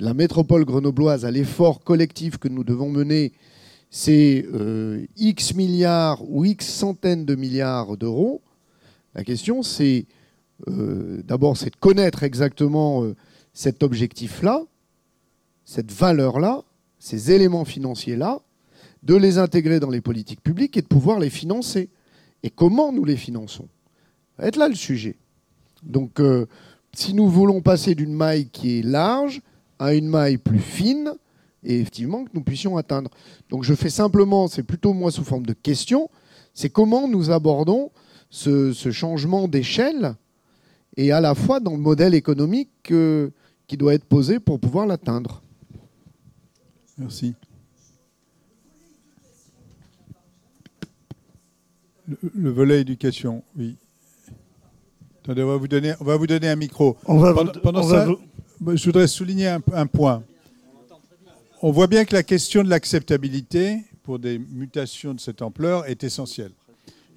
de 0.00 0.04
la 0.04 0.14
métropole 0.14 0.64
grenobloise 0.64 1.24
à 1.24 1.30
l'effort 1.30 1.80
collectif 1.80 2.38
que 2.38 2.48
nous 2.48 2.64
devons 2.64 2.90
mener, 2.90 3.32
c'est 3.90 4.46
euh, 4.52 5.06
X 5.16 5.54
milliards 5.54 6.28
ou 6.28 6.44
X 6.44 6.66
centaines 6.66 7.24
de 7.24 7.34
milliards 7.34 7.96
d'euros. 7.96 8.42
La 9.14 9.24
question, 9.24 9.62
c'est 9.62 10.06
euh, 10.68 11.22
d'abord, 11.24 11.54
de 11.54 11.70
connaître 11.80 12.22
exactement 12.22 13.04
euh, 13.04 13.14
cet 13.52 13.82
objectif-là, 13.82 14.64
cette 15.64 15.92
valeur-là, 15.92 16.62
ces 16.98 17.32
éléments 17.32 17.64
financiers-là, 17.64 18.40
de 19.02 19.14
les 19.14 19.38
intégrer 19.38 19.80
dans 19.80 19.90
les 19.90 20.00
politiques 20.00 20.42
publiques 20.42 20.76
et 20.76 20.82
de 20.82 20.86
pouvoir 20.86 21.18
les 21.18 21.30
financer. 21.30 21.90
Et 22.42 22.50
comment 22.50 22.92
nous 22.92 23.04
les 23.04 23.16
finançons? 23.16 23.68
Ça 24.36 24.42
va 24.42 24.48
être 24.48 24.56
là 24.56 24.68
le 24.68 24.74
sujet. 24.74 25.16
Donc, 25.86 26.20
euh, 26.20 26.46
si 26.92 27.14
nous 27.14 27.28
voulons 27.28 27.60
passer 27.60 27.94
d'une 27.94 28.12
maille 28.12 28.48
qui 28.48 28.78
est 28.78 28.82
large 28.82 29.40
à 29.78 29.94
une 29.94 30.08
maille 30.08 30.38
plus 30.38 30.58
fine, 30.58 31.12
et 31.62 31.80
effectivement 31.80 32.24
que 32.24 32.30
nous 32.32 32.42
puissions 32.42 32.76
atteindre. 32.76 33.10
Donc, 33.50 33.64
je 33.64 33.74
fais 33.74 33.90
simplement, 33.90 34.48
c'est 34.48 34.62
plutôt 34.62 34.92
moi 34.92 35.10
sous 35.10 35.24
forme 35.24 35.46
de 35.46 35.52
question, 35.52 36.08
c'est 36.54 36.70
comment 36.70 37.08
nous 37.08 37.30
abordons 37.30 37.90
ce, 38.30 38.72
changement 38.92 39.48
d'échelle 39.48 40.14
et 40.96 41.12
à 41.12 41.20
la 41.20 41.34
fois 41.34 41.60
dans 41.60 41.72
le 41.72 41.78
modèle 41.78 42.14
économique 42.14 42.70
euh, 42.90 43.30
qui 43.66 43.76
doit 43.76 43.94
être 43.94 44.04
posé 44.04 44.38
pour 44.40 44.60
pouvoir 44.60 44.86
l'atteindre. 44.86 45.42
Merci. 46.98 47.34
le, 52.34 52.50
volet 52.50 52.80
éducation, 52.80 53.42
oui 53.56 53.76
on 55.28 55.34
va 55.34 55.56
vous 55.56 55.68
donner, 55.68 55.94
on 56.00 56.04
va 56.04 56.16
vous 56.16 56.26
donner 56.26 56.48
un 56.48 56.56
micro. 56.56 56.96
pendant, 57.62 57.82
ça, 57.82 58.06
je 58.74 58.84
voudrais 58.84 59.08
souligner 59.08 59.48
un, 59.48 59.86
point. 59.86 60.22
On 61.62 61.70
voit 61.70 61.86
bien 61.86 62.04
que 62.04 62.14
la 62.14 62.22
question 62.22 62.62
de 62.62 62.70
l'acceptabilité 62.70 63.78
pour 64.02 64.18
des 64.18 64.38
mutations 64.38 65.14
de 65.14 65.20
cette 65.20 65.42
ampleur 65.42 65.86
est 65.88 66.04
essentielle. 66.04 66.52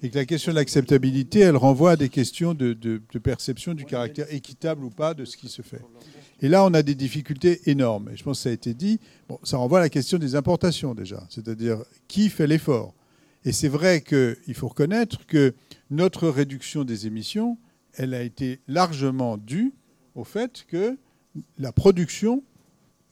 Et 0.02 0.08
que 0.08 0.16
la 0.16 0.24
question 0.24 0.52
de 0.52 0.56
l'acceptabilité, 0.56 1.40
elle 1.40 1.56
renvoie 1.56 1.92
à 1.92 1.96
des 1.96 2.08
questions 2.08 2.54
de, 2.54 3.00
perception 3.22 3.74
du 3.74 3.84
caractère 3.84 4.32
équitable 4.32 4.84
ou 4.84 4.90
pas 4.90 5.14
de 5.14 5.24
ce 5.24 5.36
qui 5.36 5.48
se 5.48 5.62
fait. 5.62 5.82
Et 6.42 6.48
là, 6.48 6.64
on 6.64 6.72
a 6.72 6.82
des 6.82 6.94
difficultés 6.94 7.60
énormes. 7.66 8.08
Et 8.12 8.16
je 8.16 8.24
pense 8.24 8.38
que 8.38 8.42
ça 8.44 8.48
a 8.48 8.52
été 8.52 8.72
dit. 8.72 8.98
Bon, 9.28 9.38
ça 9.42 9.58
renvoie 9.58 9.78
à 9.78 9.82
la 9.82 9.90
question 9.90 10.16
des 10.16 10.34
importations 10.34 10.94
déjà. 10.94 11.22
C'est-à-dire, 11.28 11.78
qui 12.08 12.30
fait 12.30 12.46
l'effort? 12.46 12.94
Et 13.44 13.52
c'est 13.52 13.68
vrai 13.68 14.00
qu'il 14.00 14.54
faut 14.54 14.68
reconnaître 14.68 15.26
que 15.26 15.54
notre 15.90 16.28
réduction 16.28 16.84
des 16.84 17.06
émissions, 17.06 17.58
elle 17.94 18.14
a 18.14 18.22
été 18.22 18.60
largement 18.68 19.36
due 19.36 19.72
au 20.14 20.24
fait 20.24 20.64
que 20.66 20.98
la 21.58 21.72
production 21.72 22.42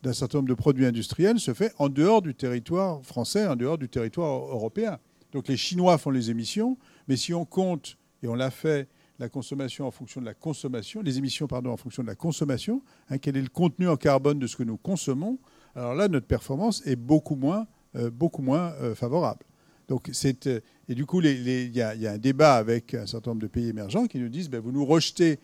d'un 0.02 0.12
certain 0.12 0.38
nombre 0.38 0.48
de 0.48 0.54
produits 0.54 0.86
industriels 0.86 1.40
se 1.40 1.54
fait 1.54 1.72
en 1.78 1.88
dehors 1.88 2.22
du 2.22 2.34
territoire 2.34 3.04
français, 3.04 3.46
en 3.46 3.56
dehors 3.56 3.78
du 3.78 3.88
territoire 3.88 4.46
européen. 4.48 4.98
Donc 5.32 5.48
les 5.48 5.56
Chinois 5.56 5.98
font 5.98 6.10
les 6.10 6.30
émissions, 6.30 6.78
mais 7.08 7.16
si 7.16 7.34
on 7.34 7.44
compte, 7.44 7.98
et 8.22 8.28
on 8.28 8.34
l'a 8.34 8.50
fait, 8.50 8.88
la 9.18 9.28
consommation 9.28 9.86
en 9.86 9.90
fonction 9.90 10.20
de 10.20 10.26
la 10.26 10.34
consommation, 10.34 11.02
les 11.02 11.18
émissions 11.18 11.48
pardon, 11.48 11.70
en 11.70 11.76
fonction 11.76 12.02
de 12.02 12.08
la 12.08 12.14
consommation, 12.14 12.82
hein, 13.10 13.18
quel 13.18 13.36
est 13.36 13.42
le 13.42 13.48
contenu 13.48 13.88
en 13.88 13.96
carbone 13.96 14.38
de 14.38 14.46
ce 14.46 14.56
que 14.56 14.62
nous 14.62 14.76
consommons, 14.76 15.38
alors 15.74 15.94
là, 15.94 16.08
notre 16.08 16.26
performance 16.26 16.86
est 16.86 16.96
beaucoup 16.96 17.36
moins, 17.36 17.66
euh, 17.96 18.10
euh, 18.20 18.94
favorable. 18.94 19.44
Donc 19.88 20.08
c'est, 20.12 20.46
euh, 20.46 20.60
et 20.88 20.94
du 20.94 21.06
coup, 21.06 21.20
il 21.20 21.74
y, 21.74 21.80
a 21.82 22.12
un 22.12 22.18
débat 22.18 22.54
avec 22.54 22.94
un 22.94 23.06
certain 23.06 23.30
nombre 23.30 23.42
de 23.42 23.46
pays 23.46 23.68
émergents 23.68 24.06
qui 24.06 24.18
nous 24.18 24.28
disent 24.28 24.48
ben, 24.48 24.60
vous 24.60 24.72
nous 24.72 24.84
rejetez 24.84 25.38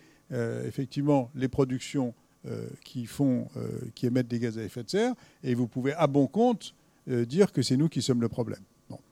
effectivement 0.67 1.31
les 1.37 1.49
productions 1.49 2.13
qui, 2.83 3.07
font, 3.07 3.47
qui 3.95 4.07
émettent 4.07 4.27
des 4.27 4.41
gaz 4.41 4.59
à 4.59 4.63
effet 4.63 4.83
de 4.83 4.91
serre 4.91 5.15
et 5.45 5.55
vous 5.55 5.69
pouvez 5.69 5.93
à 5.93 6.07
bon 6.07 6.27
compte 6.27 6.75
dire 7.07 7.53
que 7.53 7.63
c'est 7.63 7.77
nous 7.77 7.89
qui 7.89 8.03
sommes 8.03 8.21
le 8.21 8.29
problème. 8.29 8.63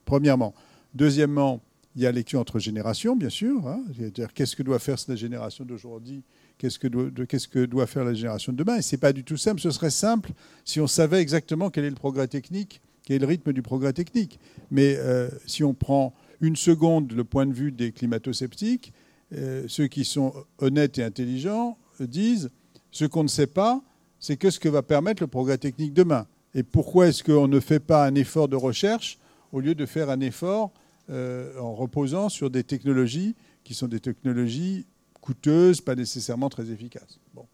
premièrement. 0.05 0.53
Deuxièmement, 0.95 1.61
il 1.95 2.01
y 2.01 2.07
a 2.07 2.11
l'élection 2.11 2.39
entre 2.39 2.59
générations, 2.59 3.15
bien 3.15 3.29
sûr. 3.29 3.67
Hein. 3.67 3.83
C'est-à-dire, 3.95 4.33
qu'est-ce 4.33 4.55
que 4.55 4.63
doit 4.63 4.79
faire 4.79 4.97
la 5.07 5.15
génération 5.15 5.63
d'aujourd'hui 5.63 6.23
Qu'est-ce 6.57 6.79
que, 6.79 6.87
doit, 6.87 7.09
qu'est-ce 7.27 7.47
que 7.47 7.65
doit 7.65 7.87
faire 7.87 8.03
la 8.03 8.13
génération 8.13 8.51
de 8.51 8.57
demain 8.57 8.77
Et 8.77 8.81
ce 8.81 8.95
n'est 8.95 8.99
pas 8.99 9.13
du 9.13 9.23
tout 9.23 9.37
simple. 9.37 9.61
Ce 9.61 9.71
serait 9.71 9.89
simple 9.89 10.31
si 10.65 10.79
on 10.79 10.87
savait 10.87 11.21
exactement 11.21 11.69
quel 11.69 11.85
est 11.85 11.89
le 11.89 11.95
progrès 11.95 12.27
technique, 12.27 12.81
quel 13.05 13.17
est 13.17 13.19
le 13.19 13.27
rythme 13.27 13.53
du 13.53 13.61
progrès 13.61 13.93
technique. 13.93 14.39
Mais 14.71 14.95
euh, 14.97 15.29
si 15.45 15.63
on 15.63 15.73
prend 15.73 16.13
une 16.41 16.55
seconde 16.55 17.11
le 17.13 17.23
point 17.23 17.45
de 17.45 17.53
vue 17.53 17.71
des 17.71 17.91
climato-sceptiques, 17.91 18.93
euh, 19.33 19.65
ceux 19.67 19.87
qui 19.87 20.05
sont 20.05 20.33
honnêtes 20.59 20.97
et 20.97 21.03
intelligents 21.03 21.77
disent 21.99 22.49
ce 22.91 23.05
qu'on 23.05 23.23
ne 23.23 23.29
sait 23.29 23.47
pas, 23.47 23.81
c'est 24.19 24.37
que 24.37 24.49
ce 24.49 24.59
que 24.59 24.69
va 24.69 24.81
permettre 24.81 25.23
le 25.23 25.27
progrès 25.27 25.57
technique 25.57 25.93
demain. 25.93 26.27
Et 26.55 26.63
pourquoi 26.63 27.07
est-ce 27.07 27.23
qu'on 27.23 27.47
ne 27.47 27.59
fait 27.59 27.79
pas 27.79 28.05
un 28.05 28.15
effort 28.15 28.47
de 28.47 28.55
recherche 28.55 29.17
au 29.51 29.59
lieu 29.59 29.75
de 29.75 29.85
faire 29.85 30.09
un 30.09 30.19
effort 30.19 30.71
euh, 31.09 31.59
en 31.59 31.73
reposant 31.73 32.29
sur 32.29 32.49
des 32.49 32.63
technologies 32.63 33.35
qui 33.63 33.73
sont 33.73 33.87
des 33.87 33.99
technologies 33.99 34.85
coûteuses, 35.21 35.81
pas 35.81 35.95
nécessairement 35.95 36.49
très 36.49 36.69
efficaces? 36.69 37.19
Bon. 37.33 37.45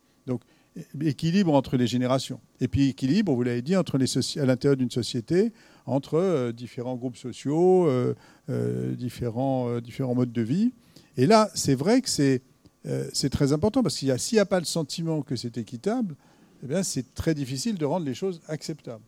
Équilibre 1.02 1.54
entre 1.54 1.78
les 1.78 1.88
générations. 1.88 2.40
Et 2.62 2.68
puis 2.68 2.90
équilibre, 2.90 3.34
vous 3.34 3.44
l'avez 3.44 3.62
dit, 3.62 3.76
entre 3.76 3.98
les 3.98 4.18
à 4.38 4.46
l'intérieur 4.46 4.78
d'une 4.78 4.92
société, 4.92 5.52
entre 5.86 6.16
euh, 6.16 6.52
différents 6.52 6.96
groupes 6.96 7.18
sociaux, 7.18 7.88
euh, 7.88 8.96
différents, 8.96 9.80
différents 9.80 10.16
modes 10.16 10.32
de 10.32 10.42
vie. 10.42 10.72
Et 11.18 11.26
là, 11.26 11.50
c'est 11.54 11.76
vrai 11.76 12.02
que 12.02 12.10
c'est 12.10 13.30
très 13.30 13.52
important 13.52 13.84
parce 13.84 13.98
qu'il 13.98 14.18
s'il 14.20 14.36
n'y 14.38 14.40
a, 14.40 14.46
pas 14.46 14.60
le 14.60 14.66
sentiment 14.66 15.22
que 15.22 15.36
c'est 15.36 15.58
équitable, 15.58 16.16
eh 16.64 16.68
bien, 16.68 16.84
c'est 16.84 17.14
très 17.14 17.34
difficile 17.34 17.78
de 17.78 17.86
rendre 17.86 18.06
les 18.06 18.14
choses 18.14 18.42
acceptables. 18.48 19.04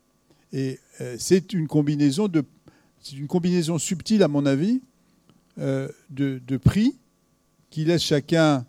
Et 0.51 0.79
c'est 1.17 1.53
une 1.53 1.67
combinaison 1.67 2.27
de 2.27 2.43
c'est 3.01 3.15
une 3.15 3.27
combinaison 3.27 3.79
subtile, 3.79 4.21
à 4.21 4.27
mon 4.27 4.45
avis, 4.45 4.81
euh, 5.59 5.89
de, 6.09 6.57
prix 6.57 6.97
qui 7.69 7.83
laisse 7.83 8.03
chacun 8.03 8.65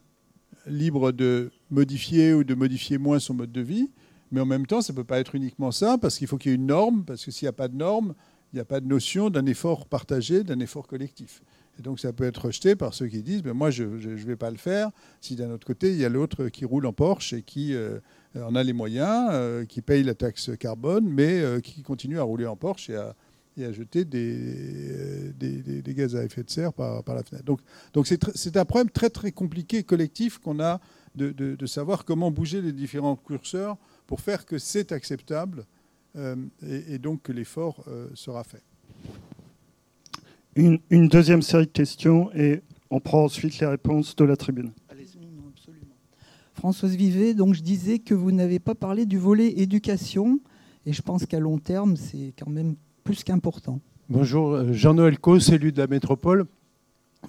libre 0.67 1.13
de 1.13 1.51
modifier 1.73 2.35
ou 2.35 2.45
de 2.45 2.55
modifier 2.55 2.99
moins 2.99 3.19
son 3.19 3.35
mode 3.35 3.51
de 3.51 3.61
vie. 3.61 3.91
Mais 4.31 4.41
en 4.41 4.47
même 4.47 4.67
temps, 4.67 4.81
ça 4.81 4.93
ne 4.93 4.97
peut 4.97 5.05
pas 5.05 5.19
être 5.19 5.35
uniquement 5.35 5.73
ça, 5.73 5.99
parce 5.99 6.17
qu'il 6.17 6.27
faut 6.27 6.39
qu'il 6.39 6.51
y 6.51 6.55
ait 6.55 6.57
une 6.57 6.67
norme, 6.67 7.05
parce 7.05 7.25
que 7.25 7.31
s'il 7.31 7.47
n'y 7.47 7.51
a 7.51 7.53
pas 7.53 7.69
de 7.69 7.77
norme, 7.77 8.15
il 8.53 8.57
n'y 8.57 8.61
a 8.61 8.65
pas 8.65 8.81
de 8.81 8.87
notion 8.87 9.31
d'un 9.31 9.47
effort 9.47 9.87
partagé, 9.87 10.45
d'un 10.45 10.61
effort 10.61 10.87
collectif. 10.87 11.43
Et 11.79 11.83
donc 11.83 12.01
ça 12.01 12.13
peut 12.13 12.25
être 12.25 12.47
rejeté 12.47 12.77
par 12.77 12.93
ceux 12.93 13.07
qui 13.07 13.23
disent, 13.23 13.43
ben 13.43 13.55
moi 13.55 13.71
je 13.71 13.85
ne 13.85 14.15
vais 14.17 14.37
pas 14.37 14.51
le 14.51 14.59
faire, 14.59 14.91
si 15.21 15.37
d'un 15.37 15.51
autre 15.51 15.67
côté, 15.67 15.91
il 15.91 15.97
y 15.97 16.05
a 16.05 16.11
l'autre 16.11 16.49
qui 16.49 16.67
roule 16.67 16.85
en 16.87 16.93
Porsche 16.93 17.33
et 17.33 17.43
qui 17.43 17.75
euh, 17.75 17.99
en 18.35 18.55
a 18.55 18.63
les 18.63 18.75
moyens, 18.75 19.29
euh, 19.33 19.65
qui 19.65 19.81
paye 19.81 20.03
la 20.03 20.15
taxe 20.15 20.51
carbone, 20.59 21.09
mais 21.09 21.43
qui 21.63 21.83
continue 21.83 22.19
à 22.19 22.23
rouler 22.23 22.47
en 22.47 22.57
Porsche 22.57 22.91
et 22.91 22.97
à, 22.97 23.15
et 23.57 23.65
à 23.65 23.73
jeter 23.73 24.05
des, 24.05 25.33
des, 25.33 25.95
gaz 25.95 26.17
à 26.17 26.25
effet 26.25 26.43
de 26.43 26.51
serre 26.51 26.73
par, 26.73 27.03
par 27.05 27.15
la 27.15 27.23
fenêtre. 27.23 27.45
Donc, 27.45 27.61
donc 27.93 28.07
c'est, 28.07 28.57
un 28.57 28.65
problème 28.65 28.91
très 28.91 29.11
très 29.11 29.33
compliqué, 29.33 29.83
collectif, 29.83 30.39
qu'on 30.39 30.61
a 30.61 30.81
de, 31.15 31.31
de, 31.31 31.67
savoir 31.67 32.05
comment 32.05 32.31
bouger 32.31 32.63
les 32.63 32.73
différents 32.73 33.17
curseurs 33.17 33.77
pour 34.07 34.21
faire 34.21 34.47
que 34.47 34.59
c'est 34.59 34.93
acceptable 34.93 35.67
euh, 36.17 36.37
et, 36.63 36.99
donc 36.99 37.23
que 37.23 37.33
l'effort 37.33 37.85
euh, 37.89 38.09
sera 38.15 38.45
fait. 38.45 38.63
Une, 40.57 40.79
une, 40.91 41.09
deuxième 41.09 41.43
série 41.43 41.67
de 41.67 41.71
questions 41.71 42.31
et 42.35 42.63
on 42.91 43.01
prend 43.01 43.25
ensuite 43.25 43.59
les 43.59 43.67
réponses 43.67 44.17
de 44.17 44.25
la 44.25 44.37
tribune. 44.37 44.73
Françoise 46.55 46.95
Vivet, 46.95 47.35
donc 47.35 47.55
je 47.55 47.63
disais 47.63 47.99
que 47.99 48.15
vous 48.15 48.31
n'avez 48.31 48.59
pas 48.59 48.75
parlé 48.75 49.07
du 49.07 49.19
volet 49.19 49.49
éducation 49.59 50.39
et 50.87 50.93
je 50.93 51.03
pense 51.03 51.27
qu'à 51.27 51.41
long 51.41 51.59
terme, 51.59 51.97
c'est 51.97 52.35
quand 52.39 52.51
même 52.51 52.77
plus 53.05 53.25
qu'important. 53.25 53.81
Bonjour, 54.09 54.53
euh, 54.53 54.73
Jean-Noël 54.73 55.19
Cos, 55.19 55.39
élu 55.39 55.73
de 55.73 55.79
la 55.79 55.87
métropole. 55.87 56.45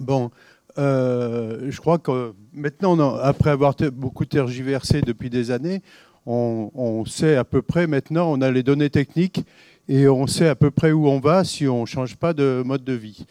Bon, 0.00 0.30
euh, 0.78 1.70
je 1.70 1.80
crois 1.80 1.98
que 1.98 2.34
maintenant, 2.52 3.16
après 3.16 3.50
avoir 3.50 3.74
beaucoup 3.92 4.24
tergiversé 4.24 5.02
depuis 5.02 5.30
des 5.30 5.50
années, 5.50 5.82
on, 6.26 7.04
sait 7.04 7.36
à 7.36 7.44
peu 7.44 7.60
près 7.60 7.86
maintenant, 7.86 8.32
on 8.32 8.40
a 8.40 8.50
les 8.50 8.62
données 8.62 8.88
techniques 8.88 9.44
et 9.88 10.08
on 10.08 10.26
sait 10.26 10.48
à 10.48 10.54
peu 10.54 10.70
près 10.70 10.90
où 10.90 11.06
on 11.06 11.20
va 11.20 11.44
si 11.44 11.68
on 11.68 11.82
ne 11.82 11.86
change 11.86 12.16
pas 12.16 12.32
de 12.32 12.62
mode 12.64 12.82
de 12.82 12.94
vie. 12.94 13.26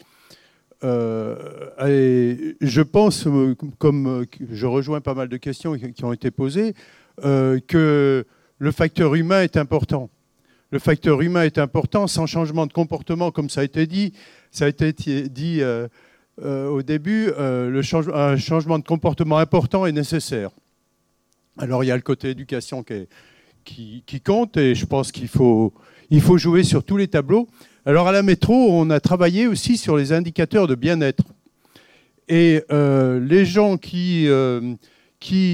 Euh, 0.84 1.36
et 1.86 2.56
je 2.60 2.82
pense, 2.82 3.26
comme 3.78 4.26
je 4.50 4.66
rejoins 4.66 5.00
pas 5.00 5.14
mal 5.14 5.28
de 5.28 5.36
questions 5.36 5.76
qui 5.76 6.04
ont 6.04 6.12
été 6.12 6.30
posées, 6.30 6.74
que 7.20 8.24
le 8.58 8.70
facteur 8.70 9.14
humain 9.16 9.42
est 9.42 9.56
important 9.56 10.08
le 10.74 10.80
facteur 10.80 11.20
humain 11.20 11.44
est 11.44 11.58
important. 11.58 12.08
Sans 12.08 12.26
changement 12.26 12.66
de 12.66 12.72
comportement, 12.72 13.30
comme 13.30 13.48
ça 13.48 13.60
a 13.60 13.64
été 13.64 13.86
dit, 13.86 14.12
ça 14.50 14.64
a 14.64 14.68
été 14.68 14.92
dit 15.28 15.62
euh, 15.62 15.86
euh, 16.42 16.68
au 16.68 16.82
début, 16.82 17.30
euh, 17.38 17.82
un 18.12 18.36
changement 18.36 18.78
de 18.78 18.84
comportement 18.84 19.38
important 19.38 19.86
est 19.86 19.92
nécessaire. 19.92 20.50
Alors 21.58 21.84
il 21.84 21.86
y 21.86 21.90
a 21.92 21.96
le 21.96 22.02
côté 22.02 22.30
éducation 22.30 22.82
qui, 23.64 24.20
compte 24.24 24.56
et 24.56 24.74
je 24.74 24.86
pense 24.86 25.12
qu'il 25.12 25.28
faut, 25.28 25.72
jouer 26.10 26.64
sur 26.64 26.82
tous 26.82 26.96
les 26.96 27.06
tableaux. 27.06 27.48
Alors 27.86 28.08
à 28.08 28.12
la 28.12 28.22
métro, 28.22 28.54
on 28.72 28.90
a 28.90 28.98
travaillé 28.98 29.46
aussi 29.46 29.76
sur 29.76 29.96
les 29.96 30.12
indicateurs 30.12 30.66
de 30.66 30.74
bien-être. 30.74 31.22
Et 32.28 32.62
les 32.70 33.44
gens 33.44 33.76
qui, 33.76 34.28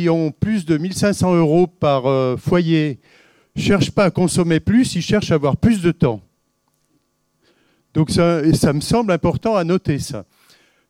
ont 0.08 0.30
plus 0.30 0.64
de 0.64 0.78
1500 0.78 1.34
euros 1.34 1.66
par 1.66 2.38
foyer, 2.38 3.00
cherchent 3.54 3.90
pas 3.90 4.04
à 4.04 4.10
consommer 4.10 4.60
plus, 4.60 4.94
ils 4.94 5.02
cherchent 5.02 5.32
à 5.32 5.34
avoir 5.34 5.58
plus 5.58 5.82
de 5.82 5.90
temps. 5.90 6.22
Donc 7.92 8.10
ça 8.10 8.72
me 8.72 8.80
semble 8.80 9.12
important 9.12 9.56
à 9.56 9.64
noter 9.64 9.98
ça. 9.98 10.24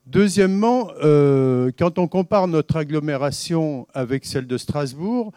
Deuxièmement, 0.07 0.91
euh, 1.03 1.71
quand 1.79 1.99
on 1.99 2.09
compare 2.09 2.49
notre 2.49 2.77
agglomération 2.77 3.87
avec 3.95 4.25
celle 4.25 4.47
de 4.47 4.57
Strasbourg, 4.57 5.33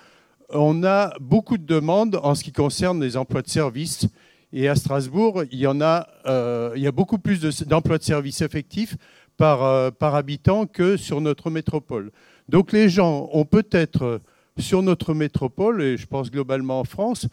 on 0.49 0.83
a 0.83 1.13
beaucoup 1.19 1.57
de 1.57 1.65
demandes 1.65 2.19
en 2.23 2.35
ce 2.35 2.43
qui 2.43 2.51
concerne 2.51 3.01
les 3.01 3.17
emplois 3.17 3.41
de 3.41 3.49
service. 3.49 4.07
Et 4.51 4.67
à 4.67 4.75
Strasbourg, 4.75 5.43
il 5.51 5.59
y, 5.59 5.67
en 5.67 5.81
a, 5.81 6.07
euh, 6.27 6.73
il 6.75 6.81
y 6.81 6.87
a 6.87 6.91
beaucoup 6.91 7.17
plus 7.17 7.41
d'emplois 7.63 7.97
de, 7.97 8.03
service 8.03 8.41
effectifs 8.41 8.95
par, 9.35 9.63
euh, 9.63 9.89
par 9.91 10.15
habitant 10.15 10.65
que 10.67 10.95
sur 10.95 11.21
notre 11.21 11.49
métropole. 11.49 12.11
Donc 12.49 12.71
les 12.71 12.89
gens 12.89 13.29
ont 13.33 13.45
peut-être 13.45 14.21
sur 14.57 14.83
notre 14.83 15.13
métropole, 15.13 15.81
et 15.81 15.97
je 15.97 16.05
pense 16.05 16.29
globalement 16.29 16.79
en 16.79 16.83
France, 16.83 17.27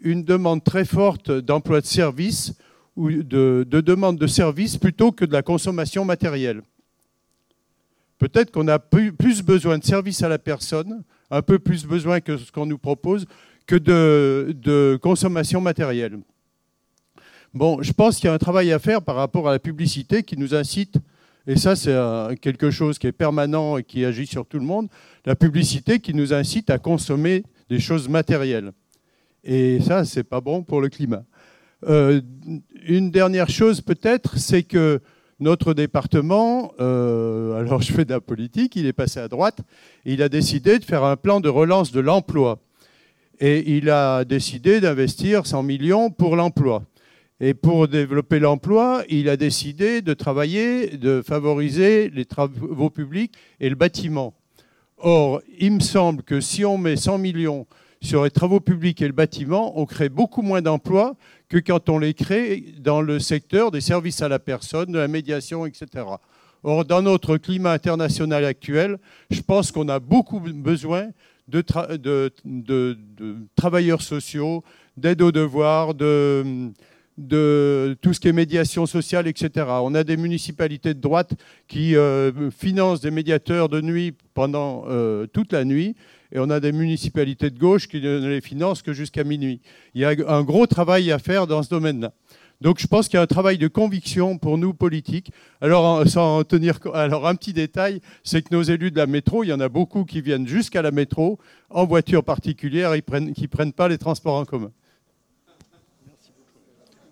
une 0.00 0.24
demande 0.24 0.64
très 0.64 0.84
forte 0.84 1.30
d'emploi 1.30 1.80
de 1.80 1.86
services 1.86 2.54
ou 2.96 3.10
de, 3.10 3.64
demande 3.64 4.18
de 4.18 4.26
services 4.26 4.76
plutôt 4.76 5.12
que 5.12 5.24
de 5.24 5.32
la 5.32 5.42
consommation 5.42 6.04
matérielle. 6.04 6.62
Peut-être 8.18 8.50
qu'on 8.50 8.68
a 8.68 8.78
plus 8.78 9.42
besoin 9.42 9.78
de 9.78 9.84
services 9.84 10.22
à 10.22 10.28
la 10.28 10.38
personne, 10.38 11.02
un 11.30 11.42
peu 11.42 11.58
plus 11.58 11.84
besoin 11.84 12.20
que 12.20 12.36
ce 12.36 12.52
qu'on 12.52 12.66
nous 12.66 12.78
propose, 12.78 13.26
que 13.66 13.76
de, 13.76 14.54
de 14.54 14.98
consommation 15.02 15.60
matérielle. 15.60 16.18
Bon, 17.52 17.82
je 17.82 17.92
pense 17.92 18.16
qu'il 18.16 18.26
y 18.26 18.28
a 18.28 18.34
un 18.34 18.38
travail 18.38 18.72
à 18.72 18.78
faire 18.78 19.02
par 19.02 19.16
rapport 19.16 19.48
à 19.48 19.52
la 19.52 19.58
publicité 19.58 20.22
qui 20.22 20.36
nous 20.36 20.54
incite 20.54 20.98
et 21.46 21.56
ça, 21.56 21.76
c'est 21.76 21.94
quelque 22.40 22.70
chose 22.70 22.98
qui 22.98 23.06
est 23.06 23.12
permanent 23.12 23.76
et 23.76 23.84
qui 23.84 24.04
agit 24.04 24.26
sur 24.26 24.46
tout 24.46 24.58
le 24.58 24.64
monde. 24.64 24.88
La 25.26 25.36
publicité 25.36 26.00
qui 26.00 26.14
nous 26.14 26.32
incite 26.32 26.70
à 26.70 26.78
consommer 26.78 27.44
des 27.68 27.80
choses 27.80 28.08
matérielles. 28.08 28.72
Et 29.42 29.78
ça, 29.80 30.04
c'est 30.04 30.24
pas 30.24 30.40
bon 30.40 30.62
pour 30.62 30.80
le 30.80 30.88
climat. 30.88 31.24
Euh, 31.86 32.22
une 32.86 33.10
dernière 33.10 33.50
chose 33.50 33.82
peut-être, 33.82 34.38
c'est 34.38 34.62
que 34.62 35.02
notre 35.40 35.74
département, 35.74 36.72
euh, 36.80 37.58
alors 37.58 37.82
je 37.82 37.92
fais 37.92 38.04
de 38.04 38.10
la 38.10 38.20
politique, 38.20 38.76
il 38.76 38.86
est 38.86 38.92
passé 38.92 39.20
à 39.20 39.28
droite, 39.28 39.60
il 40.04 40.22
a 40.22 40.28
décidé 40.28 40.78
de 40.78 40.84
faire 40.84 41.04
un 41.04 41.16
plan 41.16 41.40
de 41.40 41.48
relance 41.48 41.92
de 41.92 42.00
l'emploi. 42.00 42.60
et 43.40 43.76
il 43.76 43.90
a 43.90 44.24
décidé 44.24 44.80
d'investir 44.80 45.44
100 45.44 45.64
millions 45.64 46.10
pour 46.10 46.36
l'emploi. 46.36 46.84
Et 47.40 47.52
pour 47.52 47.88
développer 47.88 48.38
l'emploi, 48.38 49.02
il 49.08 49.28
a 49.28 49.36
décidé 49.36 50.02
de 50.02 50.14
travailler, 50.14 50.96
de 50.96 51.20
favoriser 51.20 52.08
les 52.10 52.24
travaux 52.24 52.90
publics 52.90 53.34
et 53.58 53.68
le 53.68 53.74
bâtiment. 53.74 54.34
Or, 54.98 55.42
il 55.58 55.72
me 55.72 55.80
semble 55.80 56.22
que 56.22 56.40
si 56.40 56.64
on 56.64 56.78
met 56.78 56.96
100 56.96 57.18
millions 57.18 57.66
sur 58.00 58.22
les 58.22 58.30
travaux 58.30 58.60
publics 58.60 59.02
et 59.02 59.06
le 59.06 59.12
bâtiment, 59.12 59.78
on 59.80 59.84
crée 59.84 60.08
beaucoup 60.08 60.42
moins 60.42 60.62
d'emplois 60.62 61.16
que 61.48 61.58
quand 61.58 61.88
on 61.88 61.98
les 61.98 62.14
crée 62.14 62.64
dans 62.78 63.00
le 63.00 63.18
secteur 63.18 63.70
des 63.70 63.80
services 63.80 64.22
à 64.22 64.28
la 64.28 64.38
personne, 64.38 64.92
de 64.92 64.98
la 64.98 65.08
médiation, 65.08 65.66
etc. 65.66 66.04
Or, 66.62 66.84
dans 66.84 67.02
notre 67.02 67.36
climat 67.36 67.72
international 67.72 68.44
actuel, 68.44 68.98
je 69.30 69.42
pense 69.42 69.70
qu'on 69.70 69.88
a 69.88 70.00
beaucoup 70.00 70.40
besoin 70.40 71.10
de, 71.46 71.62
travailleurs 73.54 74.02
sociaux, 74.02 74.64
d'aide 74.96 75.20
aux 75.20 75.32
devoirs, 75.32 75.94
de, 75.94 76.72
tout 78.00 78.14
ce 78.14 78.20
qui 78.20 78.28
est 78.28 78.32
médiation 78.32 78.86
sociale, 78.86 79.28
etc. 79.28 79.66
On 79.82 79.94
a 79.94 80.04
des 80.04 80.16
municipalités 80.16 80.94
de 80.94 81.00
droite 81.00 81.34
qui 81.68 81.96
euh, 81.96 82.50
financent 82.50 83.02
des 83.02 83.10
médiateurs 83.10 83.68
de 83.68 83.82
nuit 83.82 84.14
pendant 84.32 84.84
euh, 84.88 85.26
toute 85.26 85.52
la 85.52 85.64
nuit 85.64 85.94
et 86.32 86.38
on 86.38 86.50
a 86.50 86.60
des 86.60 86.72
municipalités 86.72 87.50
de 87.50 87.58
gauche 87.58 87.88
qui 87.88 88.00
ne 88.00 88.28
les 88.28 88.40
financent 88.40 88.82
que 88.82 88.92
jusqu'à 88.92 89.24
minuit. 89.24 89.60
Il 89.94 90.00
y 90.00 90.04
a 90.04 90.14
un 90.28 90.42
gros 90.42 90.66
travail 90.66 91.12
à 91.12 91.18
faire 91.18 91.46
dans 91.46 91.62
ce 91.62 91.70
domaine-là. 91.70 92.12
Donc 92.60 92.78
je 92.78 92.86
pense 92.86 93.08
qu'il 93.08 93.16
y 93.16 93.20
a 93.20 93.22
un 93.22 93.26
travail 93.26 93.58
de 93.58 93.68
conviction 93.68 94.38
pour 94.38 94.58
nous 94.58 94.72
politiques. 94.72 95.32
Alors 95.60 96.06
sans 96.08 96.44
tenir 96.44 96.78
alors 96.94 97.26
un 97.26 97.34
petit 97.34 97.52
détail, 97.52 98.00
c'est 98.22 98.42
que 98.42 98.54
nos 98.54 98.62
élus 98.62 98.90
de 98.90 98.96
la 98.96 99.06
métro, 99.06 99.44
il 99.44 99.48
y 99.48 99.52
en 99.52 99.60
a 99.60 99.68
beaucoup 99.68 100.04
qui 100.04 100.20
viennent 100.20 100.46
jusqu'à 100.46 100.80
la 100.80 100.90
métro 100.90 101.38
en 101.70 101.84
voiture 101.84 102.24
particulière, 102.24 102.94
ils 102.96 103.02
prennent, 103.02 103.32
qui 103.32 103.48
prennent 103.48 103.72
pas 103.72 103.88
les 103.88 103.98
transports 103.98 104.36
en 104.36 104.44
commun. 104.44 104.70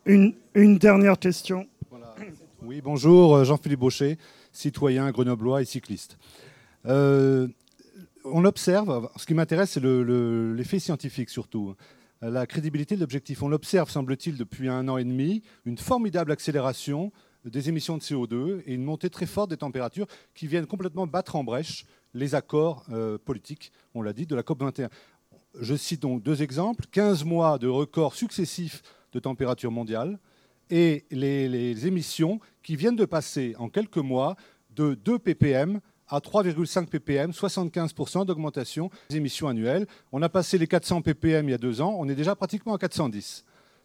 Une, 0.05 0.35
dernière 0.79 1.19
question. 1.19 1.67
Oui, 2.63 2.81
bonjour, 2.83 3.37
euh, 3.37 3.45
Jean-Philippe 3.45 3.79
Baucher, 3.79 4.19
citoyen 4.53 5.11
grenoblois 5.11 5.63
et 5.63 5.65
cycliste. 5.65 6.19
Euh, 6.87 7.47
on 8.25 8.45
observe, 8.45 9.09
ce 9.17 9.27
qui 9.27 9.35
m'intéresse, 9.35 9.73
c'est 9.73 9.83
l'effet 9.83 10.79
scientifique 10.79 11.31
surtout, 11.31 11.75
la 12.21 12.47
crédibilité 12.47 12.95
de 12.95 13.01
l'objectif. 13.01 13.43
On 13.43 13.53
observe, 13.53 13.91
semble-t-il, 13.91 14.37
depuis 14.37 14.69
un 14.69 14.89
an 14.89 14.97
et 14.97 15.05
demi, 15.05 15.43
une 15.65 15.79
formidable 15.79 16.33
accélération 16.33 17.13
des 17.45 17.69
émissions 17.69 17.97
de 17.97 18.03
CO2 18.03 18.63
et 18.67 18.75
une 18.75 18.85
montée 18.85 19.11
très 19.11 19.27
forte 19.27 19.51
des 19.51 19.57
températures 19.57 20.07
qui 20.35 20.47
viennent 20.47 20.67
complètement 20.67 21.07
battre 21.07 21.37
en 21.37 21.43
brèche 21.43 21.85
les 22.15 22.35
accords 22.35 22.85
euh, 22.93 23.19
politiques, 23.19 23.73
on 23.95 24.03
l'a 24.03 24.13
dit, 24.13 24.27
de 24.27 24.37
la 24.37 24.43
COP21. 24.43 24.89
Je 25.61 25.75
cite 25.75 26.03
donc 26.03 26.23
deux 26.23 26.43
exemples 26.43 26.85
15 26.91 27.25
mois 27.25 27.59
de 27.59 27.69
records 27.69 28.15
successifs 28.15 28.83
de 29.13 29.19
température 29.19 29.71
mondiale 29.71 30.19
et 30.71 31.05
les, 31.11 31.49
les 31.49 31.87
émissions 31.87 32.41
qui 32.63 32.77
viennent 32.77 32.97
de 32.97 33.05
passer 33.05 33.55
en 33.59 33.69
quelques 33.69 33.99
mois 33.99 34.37
de 34.71 34.95
2 34.95 35.19
ppm 35.19 35.81
à 36.09 36.19
3,5 36.19 36.87
ppm, 36.87 37.31
75% 37.31 38.27
d'augmentation 38.27 38.91
des 39.11 39.17
émissions 39.17 39.49
annuelles. 39.49 39.87
On 40.13 40.23
a 40.23 40.29
passé 40.29 40.59
les 40.59 40.67
400 40.67 41.03
ppm 41.03 41.49
il 41.49 41.53
y 41.53 41.55
a 41.55 41.59
deux 41.59 41.81
ans, 41.81 41.95
on 41.99 42.09
est 42.09 42.15
déjà 42.15 42.35
pratiquement 42.35 42.75
à 42.75 42.79
410. 42.79 43.45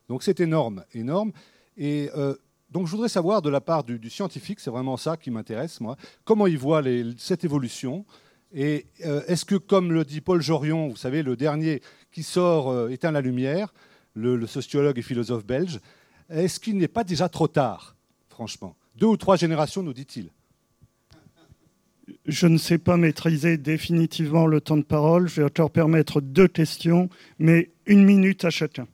Donc 0.09 0.23
c'est 0.23 0.39
énorme, 0.39 0.83
énorme. 0.93 1.31
Et 1.77 2.09
euh, 2.15 2.35
donc 2.69 2.87
je 2.87 2.91
voudrais 2.91 3.09
savoir 3.09 3.41
de 3.41 3.49
la 3.49 3.61
part 3.61 3.83
du, 3.83 4.09
scientifique, 4.09 4.59
c'est 4.59 4.69
vraiment 4.69 4.97
ça 4.97 5.17
qui 5.17 5.31
m'intéresse, 5.31 5.79
moi, 5.79 5.95
comment 6.25 6.47
il 6.47 6.57
voit 6.57 6.81
cette 7.17 7.43
évolution. 7.43 8.05
Et 8.53 8.87
euh, 9.05 9.21
est-ce 9.27 9.43
que, 9.43 9.55
comme 9.55 9.91
le 9.91 10.05
dit 10.05 10.21
Paul 10.21 10.41
Jorion, 10.41 10.87
vous 10.87 10.95
savez, 10.95 11.21
le 11.21 11.35
dernier 11.35 11.81
qui 12.11 12.23
sort 12.23 12.69
euh, 12.69 12.89
éteint 12.89 13.11
la 13.11 13.21
lumière, 13.21 13.73
le 14.13 14.47
sociologue 14.47 14.97
et 14.97 15.01
philosophe 15.01 15.45
belge, 15.45 15.79
est-ce 16.29 16.59
qu'il 16.59 16.77
n'est 16.77 16.87
pas 16.87 17.03
déjà 17.03 17.29
trop 17.29 17.47
tard, 17.47 17.95
franchement? 18.29 18.75
Deux 18.95 19.05
ou 19.05 19.17
trois 19.17 19.35
générations, 19.35 19.83
nous 19.83 19.93
dit-il 19.93 20.31
je 22.25 22.47
ne 22.47 22.57
sais 22.57 22.77
pas 22.77 22.97
maîtriser 22.97 23.57
définitivement 23.57 24.45
le 24.45 24.61
temps 24.61 24.77
de 24.77 24.83
parole. 24.83 25.27
Je 25.27 25.41
vais 25.41 25.49
leur 25.57 25.71
permettre 25.71 26.21
deux 26.21 26.47
questions, 26.47 27.09
mais 27.39 27.71
une 27.85 28.03
minute 28.03 28.45
à 28.45 28.49
chacun. 28.49 28.87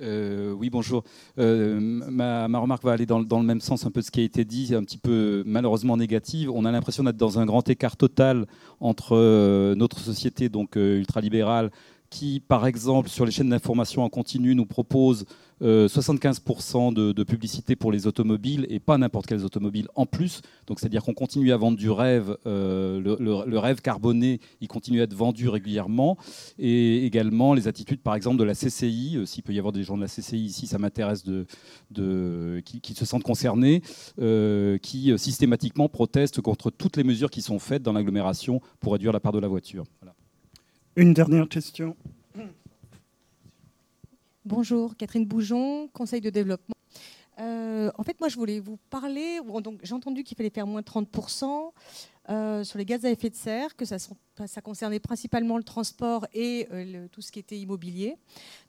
Euh, 0.00 0.52
oui, 0.52 0.70
bonjour. 0.70 1.02
Euh, 1.38 1.78
ma, 1.80 2.46
remarque 2.58 2.84
va 2.84 2.92
aller 2.92 3.06
dans, 3.06 3.18
le 3.18 3.42
même 3.42 3.60
sens 3.60 3.84
un 3.84 3.90
peu 3.90 4.00
de 4.00 4.04
ce 4.06 4.10
qui 4.10 4.20
a 4.20 4.24
été 4.24 4.44
dit, 4.44 4.74
un 4.74 4.84
petit 4.84 4.98
peu 4.98 5.42
malheureusement 5.44 5.96
négative. 5.96 6.50
On 6.50 6.64
a 6.64 6.72
l'impression 6.72 7.02
d'être 7.04 7.16
dans 7.16 7.38
un 7.38 7.46
grand 7.46 7.68
écart 7.68 7.96
total 7.96 8.46
entre 8.80 9.16
euh, 9.16 9.74
notre 9.74 9.98
société 9.98 10.48
donc 10.48 10.76
ultralibérale 10.76 11.70
qui, 12.10 12.40
par 12.40 12.66
exemple, 12.66 13.08
sur 13.08 13.24
les 13.24 13.32
chaînes 13.32 13.50
d'information 13.50 14.02
en 14.02 14.08
continu, 14.08 14.54
nous 14.54 14.66
propose 14.66 15.26
75% 15.60 16.98
euh, 16.98 17.12
de, 17.12 17.24
publicité 17.24 17.76
pour 17.76 17.90
les 17.90 18.06
automobiles 18.06 18.66
et 18.68 18.78
pas 18.78 18.96
n'importe 18.96 19.26
quelles 19.26 19.44
automobiles 19.44 19.88
en 19.94 20.06
plus. 20.06 20.40
Donc, 20.66 20.80
c'est-à-dire 20.80 21.02
qu'on 21.02 21.14
continue 21.14 21.52
à 21.52 21.56
vendre 21.56 21.76
du 21.76 21.90
rêve, 21.90 22.36
euh, 22.46 23.00
le, 23.00 23.58
rêve 23.58 23.80
carboné, 23.80 24.40
il 24.60 24.68
continue 24.68 25.00
à 25.00 25.04
être 25.04 25.14
vendu 25.14 25.48
régulièrement. 25.48 26.16
Et 26.58 27.04
également 27.04 27.54
les 27.54 27.68
attitudes, 27.68 28.00
par 28.00 28.14
exemple, 28.14 28.38
de 28.38 28.44
la 28.44 28.54
CCI. 28.54 29.16
Euh, 29.16 29.26
s'il 29.26 29.42
peut 29.42 29.52
y 29.52 29.58
avoir 29.58 29.72
des 29.72 29.82
gens 29.82 29.96
de 29.96 30.02
la 30.02 30.08
CCI 30.08 30.38
ici, 30.38 30.66
ça 30.66 30.78
m'intéresse 30.78 31.24
de, 31.24 31.46
qui, 32.64 32.94
se 32.94 33.04
sentent 33.04 33.22
concernés, 33.22 33.82
qui 34.82 35.12
systématiquement 35.18 35.88
protestent 35.88 36.40
contre 36.40 36.70
toutes 36.70 36.96
les 36.96 37.04
mesures 37.04 37.30
qui 37.30 37.42
sont 37.42 37.58
faites 37.58 37.82
dans 37.82 37.92
l'agglomération 37.92 38.60
pour 38.80 38.92
réduire 38.92 39.12
la 39.12 39.20
part 39.20 39.32
de 39.32 39.38
la 39.38 39.48
voiture. 39.48 39.84
Une 40.98 41.14
dernière 41.14 41.48
question. 41.48 41.96
Bonjour, 44.44 44.96
Catherine 44.96 45.24
Boujon, 45.24 45.86
Conseil 45.92 46.20
de 46.20 46.28
développement. 46.28 46.74
Euh, 47.38 47.92
en 47.96 48.02
fait, 48.02 48.18
moi, 48.18 48.28
je 48.28 48.34
voulais 48.34 48.58
vous 48.58 48.80
parler. 48.90 49.38
j'ai 49.84 49.94
entendu 49.94 50.24
qu'il 50.24 50.36
fallait 50.36 50.50
faire 50.50 50.66
moins 50.66 50.80
30% 50.80 51.70
euh, 52.30 52.64
sur 52.64 52.78
les 52.78 52.84
gaz 52.84 53.04
à 53.04 53.12
effet 53.12 53.30
de 53.30 53.36
serre, 53.36 53.76
que 53.76 53.84
ça, 53.84 53.96
concernait 54.60 54.98
principalement 54.98 55.56
le 55.56 55.62
transport 55.62 56.26
et 56.34 56.66
euh, 56.72 57.06
tout 57.12 57.22
ce 57.22 57.30
qui 57.30 57.38
était 57.38 57.60
immobilier. 57.60 58.16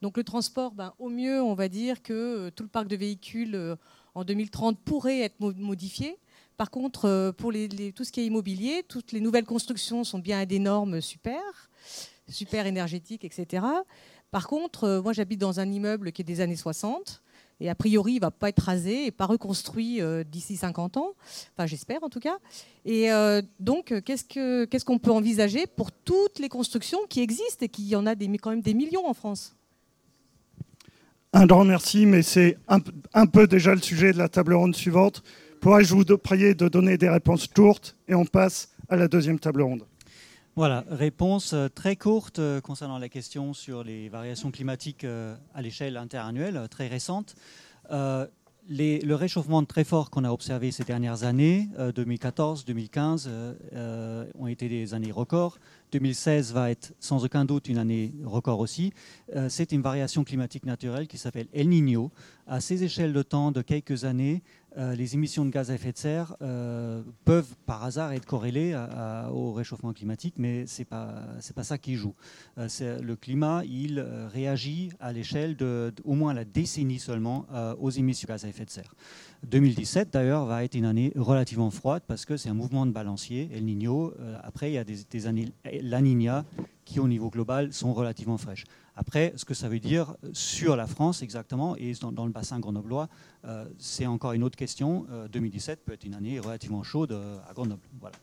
Donc, 0.04 0.16
le 0.16 0.24
transport, 0.24 0.76
ben, 0.76 0.94
au 1.00 1.10
mieux, 1.10 1.42
on 1.42 1.56
va 1.56 1.68
dire 1.68 2.04
que 2.04 2.50
tout 2.50 2.62
le 2.62 2.70
parc 2.70 2.88
de 2.88 2.96
véhicules 2.96 3.76
en 4.14 4.24
2030 4.24 4.78
pourrait 4.82 5.22
être 5.22 5.40
modifié. 5.40 6.20
Par 6.58 6.70
contre, 6.70 7.32
pour 7.40 7.52
tout 7.96 8.04
ce 8.04 8.12
qui 8.12 8.20
est 8.20 8.26
immobilier, 8.28 8.84
toutes 8.88 9.14
les 9.14 9.20
nouvelles 9.20 9.46
constructions 9.46 10.04
sont 10.04 10.20
bien 10.20 10.38
à 10.42 10.46
des 10.46 10.60
normes 10.60 11.02
super 11.02 11.69
super 12.30 12.66
énergétique, 12.66 13.26
etc. 13.26 13.64
Par 14.32 14.48
contre, 14.48 14.84
euh, 14.84 15.02
moi 15.02 15.14
j'habite 15.14 15.40
dans 15.40 15.60
un 15.60 15.72
immeuble 15.72 16.12
qui 16.12 16.22
est 16.22 16.26
des 16.26 16.42
années 16.42 16.56
60 16.56 17.22
et 17.62 17.70
a 17.70 17.76
priori 17.76 18.14
il 18.14 18.16
ne 18.16 18.22
va 18.22 18.32
pas 18.32 18.50
être 18.50 18.62
rasé 18.62 19.08
et 19.08 19.12
pas 19.12 19.26
reconstruit 19.26 20.02
euh, 20.02 20.24
d'ici 20.24 20.56
50 20.56 20.98
ans, 20.98 21.14
enfin 21.54 21.66
j'espère 21.66 22.04
en 22.04 22.10
tout 22.10 22.20
cas. 22.20 22.38
Et 22.86 23.12
euh, 23.12 23.42
donc 23.60 23.94
qu'est-ce 24.06 24.86
qu'on 24.86 25.00
peut 25.00 25.12
envisager 25.12 25.66
pour 25.68 25.92
toutes 25.92 26.40
les 26.40 26.50
constructions 26.50 27.00
qui 27.10 27.22
existent 27.22 27.66
et 27.66 27.70
qui 27.70 27.84
y 27.84 27.96
en 27.96 28.06
a 28.06 28.16
des, 28.16 28.28
quand 28.38 28.52
même 28.52 28.62
des 28.62 28.74
millions 28.74 29.08
en 29.08 29.14
France? 29.14 29.56
Un 31.34 31.46
grand 31.46 31.64
merci, 31.64 32.06
mais 32.06 32.24
c'est 32.24 32.58
un, 32.68 32.80
un, 33.14 33.28
peu 33.28 33.46
déjà 33.46 33.76
le 33.76 33.82
sujet 33.82 34.14
de 34.14 34.18
la 34.18 34.30
table 34.30 34.56
ronde 34.56 34.76
suivante. 34.76 35.22
Pourrais-je 35.62 35.94
vous 35.94 36.04
prier 36.18 36.56
de 36.56 36.68
donner 36.68 36.98
des 36.98 37.10
réponses 37.10 37.46
courtes 37.46 37.96
et 38.08 38.16
on 38.16 38.26
passe 38.26 38.70
à 38.88 38.96
la 38.96 39.08
deuxième 39.08 39.40
table 39.40 39.62
ronde? 39.62 39.86
Voilà, 40.60 40.84
réponse 40.90 41.54
euh, 41.54 41.70
très 41.70 41.96
courte 41.96 42.40
euh, 42.40 42.60
concernant 42.60 42.98
la 42.98 43.08
question 43.08 43.54
sur 43.54 43.82
les 43.82 44.10
variations 44.10 44.52
climatiques 44.52 45.06
euh, 45.06 45.34
à 45.56 45.62
l'échelle 45.62 45.96
interannuelle, 45.96 46.68
très 46.70 46.88
récente. 46.88 47.38
le 47.90 49.14
réchauffement 49.14 49.64
très 49.64 49.86
fort 49.86 50.10
qu'on 50.10 50.26
a 50.26 50.32
observé 50.32 50.72
ces 50.72 50.84
dernières 50.84 51.24
années, 51.24 51.70
2014-2015, 51.80 53.30
ont 54.38 54.48
été 54.48 54.68
des 54.68 54.94
années 54.94 55.14
records. 55.14 55.60
2016 55.94 56.52
va 56.52 56.70
être 56.70 56.94
sans 57.00 57.24
aucun 57.24 57.46
doute 57.46 57.70
une 57.70 57.78
année 57.78 58.14
record 58.26 58.60
aussi. 58.60 58.92
C'est 59.48 59.72
une 59.72 59.82
variation 59.82 60.26
climatique 60.26 60.66
naturelle 60.66 61.08
qui 61.08 61.18
s'appelle 61.18 61.48
El 61.54 61.70
Niño. 61.70 62.12
À 62.48 62.60
ces 62.60 62.84
échelles 62.84 63.14
de 63.14 63.24
temps 63.24 63.52
de 63.52 63.62
quelques 63.62 64.04
années, 64.04 64.44
euh, 64.78 64.96
les 64.96 65.16
émissions 65.16 65.46
de 65.46 65.50
gaz 65.50 65.72
à 65.72 65.76
effet 65.76 65.92
de 65.92 65.98
serre 65.98 66.36
euh, 66.42 67.02
peuvent 67.26 67.56
par 67.66 67.84
hasard 67.84 68.14
être 68.14 68.26
corrélées 68.26 68.76
au 69.32 69.54
réchauffement 69.54 69.94
climatique, 69.94 70.36
mais 70.38 70.68
ce 70.68 70.82
n'est 70.82 70.86
pas, 70.86 71.24
pas 71.56 71.64
ça 71.64 71.78
qui 71.78 71.96
joue. 71.96 72.14
Euh, 72.58 72.68
le 73.02 73.16
climat, 73.16 73.64
il 73.66 74.00
réagit 74.00 74.92
à 75.00 75.12
l'échelle 75.12 75.56
de, 75.56 75.94
au 76.04 76.14
moins 76.14 76.34
la 76.34 76.46
décennie 76.46 77.00
seulement 77.00 77.46
aux 77.80 77.90
émissions 77.90 78.28
de 78.28 78.34
gaz 78.34 78.46
à 78.46 78.50
effet 78.50 78.66
de 78.66 78.70
serre. 78.70 78.94
2017, 79.48 80.12
d'ailleurs, 80.12 80.46
va 80.46 80.64
être 80.64 80.76
une 80.76 80.86
année 80.86 81.12
relativement 81.16 81.72
froide 81.72 82.04
parce 82.08 82.26
que 82.26 82.38
c'est 82.38 82.50
un 82.50 82.54
mouvement 82.54 82.86
de 82.86 82.92
balancier, 82.92 83.50
El 83.54 83.66
Niño. 83.66 84.14
après, 84.44 84.72
il 84.72 84.74
y 84.74 84.78
a 84.78 84.84
des, 84.84 85.28
années 85.28 85.52
La 85.82 86.02
Niña 86.02 86.46
qui, 86.86 87.00
au 87.00 87.08
niveau 87.08 87.30
global, 87.30 87.72
sont 87.72 87.94
relativement 87.94 88.38
fraîches. 88.38 88.66
Après, 89.00 89.32
ce 89.38 89.46
que 89.46 89.54
ça 89.54 89.70
veut 89.70 89.80
dire 89.80 90.18
sur 90.34 90.76
la 90.76 90.86
France 90.86 91.24
exactement 91.24 91.78
et 91.78 91.94
dans, 92.02 92.26
le 92.26 92.32
bassin 92.34 92.60
grenoblois, 92.60 93.08
euh, 93.46 93.66
c'est 93.78 94.06
encore 94.06 94.34
une 94.34 94.44
autre 94.44 94.58
question. 94.58 95.06
2017 95.32 95.80
euh, 95.80 95.82
peut 95.86 95.94
être 95.94 96.04
une 96.04 96.16
année 96.16 96.38
relativement 96.38 96.84
chaude 96.84 97.14
euh, 97.14 97.38
à 97.50 97.54
Grenoble. 97.54 97.82
Voilà. 98.02 98.18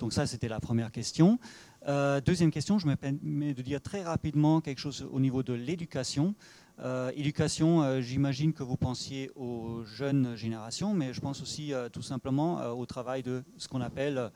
Donc 0.00 0.12
ça, 0.12 0.26
c'était 0.26 0.48
la 0.48 0.58
première 0.58 0.90
question. 0.90 1.38
Euh, 1.86 2.20
deuxième 2.20 2.50
question, 2.50 2.80
je 2.80 2.88
me 2.88 2.96
permets 2.96 3.54
de 3.54 3.62
dire 3.62 3.80
très 3.80 4.02
rapidement 4.02 4.60
quelque 4.60 4.80
chose 4.80 5.06
au 5.10 5.20
niveau 5.20 5.44
de 5.44 5.52
l'éducation. 5.52 6.34
Euh, 6.80 7.10
éducation, 7.16 7.82
euh, 7.82 8.00
j'imagine 8.00 8.52
que 8.52 8.62
vous 8.62 8.76
pensiez 8.76 9.30
aux 9.34 9.84
jeunes 9.84 10.36
générations, 10.36 10.94
mais 10.94 11.12
je 11.12 11.20
pense 11.20 11.42
aussi 11.42 11.72
tout 11.92 12.02
simplement 12.02 12.70
au 12.70 12.86
travail 12.86 13.22
de 13.22 13.42
ce 13.56 13.68
qu'on 13.68 13.80
appelle 13.80 14.30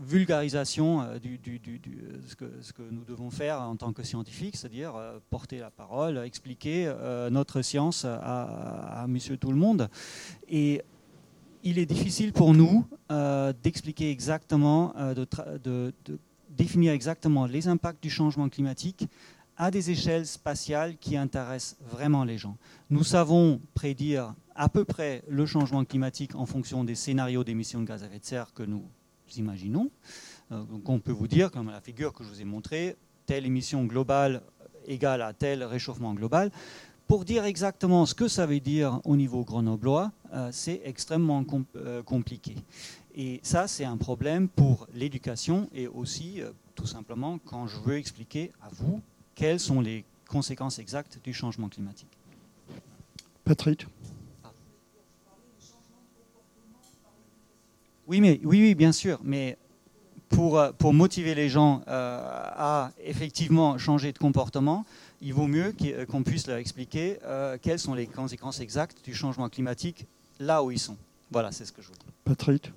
vulgarisation 0.00 1.18
du, 1.22 1.38
ce, 2.26 2.34
que, 2.72 2.82
nous 2.90 3.04
devons 3.04 3.30
faire 3.30 3.60
en 3.60 3.76
tant 3.76 3.92
que 3.92 4.02
scientifiques, 4.02 4.56
c'est-à-dire 4.56 4.94
porter 5.28 5.58
la 5.58 5.70
parole, 5.70 6.18
expliquer 6.18 6.90
notre 7.30 7.60
science 7.60 8.06
à, 8.06 9.04
monsieur 9.06 9.36
tout 9.36 9.50
le 9.50 9.58
monde. 9.58 9.88
Et 10.48 10.82
il 11.64 11.78
est 11.78 11.86
difficile 11.86 12.32
pour 12.32 12.52
nous 12.52 12.84
euh, 13.10 13.52
d'expliquer 13.62 14.10
exactement, 14.10 14.92
euh, 14.96 15.14
de, 15.14 15.92
définir 16.50 16.92
exactement 16.92 17.46
les 17.46 17.66
impacts 17.66 18.02
du 18.02 18.10
changement 18.10 18.48
climatique 18.48 19.08
à 19.56 19.70
des 19.70 19.90
échelles 19.90 20.26
spatiales 20.26 20.96
qui 20.96 21.16
intéressent 21.16 21.76
vraiment 21.80 22.24
les 22.24 22.38
gens. 22.38 22.56
Nous 22.90 23.04
savons 23.04 23.60
prédire 23.74 24.34
à 24.54 24.68
peu 24.68 24.84
près 24.84 25.22
le 25.28 25.46
changement 25.46 25.84
climatique 25.84 26.34
en 26.34 26.46
fonction 26.46 26.84
des 26.84 26.94
scénarios 26.94 27.44
d'émissions 27.44 27.80
de 27.80 27.86
gaz 27.86 28.02
à 28.02 28.06
effet 28.06 28.18
de 28.18 28.24
serre 28.24 28.52
que 28.52 28.62
nous 28.62 28.84
imaginons. 29.36 29.90
Euh, 30.52 30.62
donc 30.64 30.88
on 30.88 30.98
peut 30.98 31.12
vous 31.12 31.28
dire, 31.28 31.50
comme 31.50 31.70
la 31.70 31.80
figure 31.80 32.12
que 32.12 32.24
je 32.24 32.28
vous 32.28 32.40
ai 32.40 32.44
montrée, 32.44 32.96
telle 33.26 33.46
émission 33.46 33.84
globale 33.84 34.42
égale 34.86 35.22
à 35.22 35.32
tel 35.32 35.64
réchauffement 35.64 36.14
global. 36.14 36.50
Pour 37.06 37.24
dire 37.24 37.44
exactement 37.44 38.06
ce 38.06 38.14
que 38.14 38.28
ça 38.28 38.46
veut 38.46 38.60
dire 38.60 39.00
au 39.04 39.16
niveau 39.16 39.44
grenoblois, 39.44 40.10
euh, 40.32 40.48
c'est 40.52 40.80
extrêmement 40.84 41.44
euh, 41.76 42.02
compliqué. 42.02 42.54
Et 43.14 43.40
ça, 43.42 43.68
c'est 43.68 43.84
un 43.84 43.98
problème 43.98 44.48
pour 44.48 44.86
l'éducation 44.94 45.68
et 45.74 45.86
aussi, 45.86 46.40
euh, 46.40 46.50
tout 46.74 46.86
simplement, 46.86 47.38
quand 47.44 47.66
je 47.66 47.78
veux 47.78 47.98
expliquer 47.98 48.52
à 48.62 48.68
vous 48.72 49.00
quelles 49.34 49.60
sont 49.60 49.80
les 49.80 50.04
conséquences 50.28 50.78
exactes 50.78 51.20
du 51.22 51.32
changement 51.32 51.68
climatique. 51.68 52.08
Patrick 53.44 53.86
Oui, 58.06 58.20
mais, 58.20 58.40
oui, 58.44 58.60
oui, 58.60 58.74
bien 58.74 58.92
sûr. 58.92 59.20
Mais 59.22 59.56
pour, 60.28 60.60
pour 60.78 60.92
motiver 60.92 61.34
les 61.34 61.48
gens 61.48 61.82
à 61.86 62.90
effectivement 63.02 63.78
changer 63.78 64.12
de 64.12 64.18
comportement, 64.18 64.84
il 65.24 65.32
vaut 65.32 65.46
mieux 65.46 65.74
euh, 65.82 66.04
qu'on 66.04 66.22
puisse 66.22 66.46
leur 66.46 66.58
expliquer 66.58 67.18
euh, 67.24 67.56
quelles 67.60 67.78
sont 67.78 67.94
les 67.94 68.06
conséquences 68.06 68.60
exactes 68.60 69.02
du 69.04 69.14
changement 69.14 69.48
climatique 69.48 70.06
là 70.38 70.62
où 70.62 70.70
ils 70.70 70.78
sont. 70.78 70.96
Voilà, 71.30 71.50
c'est 71.50 71.64
ce 71.64 71.72
que 71.72 71.80
je 71.80 71.88
dire. 71.88 71.98
Patrick 72.24 72.70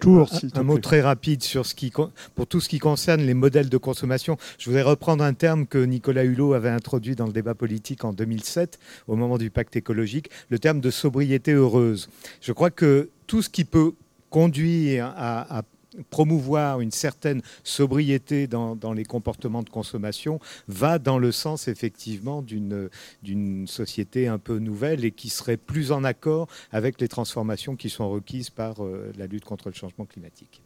Toujours, 0.00 0.30
un, 0.32 0.60
un 0.60 0.62
mot 0.62 0.78
très 0.78 1.00
rapide 1.00 1.42
sur 1.42 1.66
ce 1.66 1.74
qui, 1.74 1.92
pour 2.34 2.46
tout 2.46 2.60
ce 2.60 2.68
qui 2.68 2.78
concerne 2.78 3.22
les 3.22 3.34
modèles 3.34 3.68
de 3.68 3.76
consommation. 3.76 4.36
Je 4.58 4.66
voudrais 4.66 4.82
reprendre 4.82 5.24
un 5.24 5.34
terme 5.34 5.66
que 5.66 5.78
Nicolas 5.78 6.24
Hulot 6.24 6.54
avait 6.54 6.70
introduit 6.70 7.14
dans 7.14 7.26
le 7.26 7.32
débat 7.32 7.54
politique 7.54 8.04
en 8.04 8.12
2007, 8.12 8.78
au 9.06 9.16
moment 9.16 9.38
du 9.38 9.50
pacte 9.50 9.76
écologique, 9.76 10.30
le 10.50 10.58
terme 10.58 10.80
de 10.80 10.90
sobriété 10.90 11.52
heureuse. 11.52 12.08
Je 12.40 12.52
crois 12.52 12.70
que 12.70 13.10
tout 13.26 13.42
ce 13.42 13.48
qui 13.48 13.64
peut 13.64 13.92
conduire 14.30 15.06
à, 15.16 15.58
à 15.58 15.62
promouvoir 16.10 16.80
une 16.80 16.90
certaine 16.90 17.42
sobriété 17.64 18.46
dans, 18.46 18.92
les 18.92 19.04
comportements 19.04 19.62
de 19.62 19.70
consommation 19.70 20.40
va 20.66 20.98
dans 20.98 21.18
le 21.18 21.32
sens 21.32 21.68
effectivement 21.68 22.42
d'une 22.42 23.66
société 23.66 24.28
un 24.28 24.38
peu 24.38 24.58
nouvelle 24.58 25.04
et 25.04 25.10
qui 25.10 25.28
serait 25.28 25.56
plus 25.56 25.92
en 25.92 26.04
accord 26.04 26.48
avec 26.72 27.00
les 27.00 27.08
transformations 27.08 27.76
qui 27.76 27.90
sont 27.90 28.08
requises 28.08 28.50
par 28.50 28.82
euh, 28.82 29.12
la 29.16 29.26
lutte 29.26 29.44
contre 29.44 29.68
le 29.68 29.74
changement 29.74 30.04
climatique. 30.04 30.62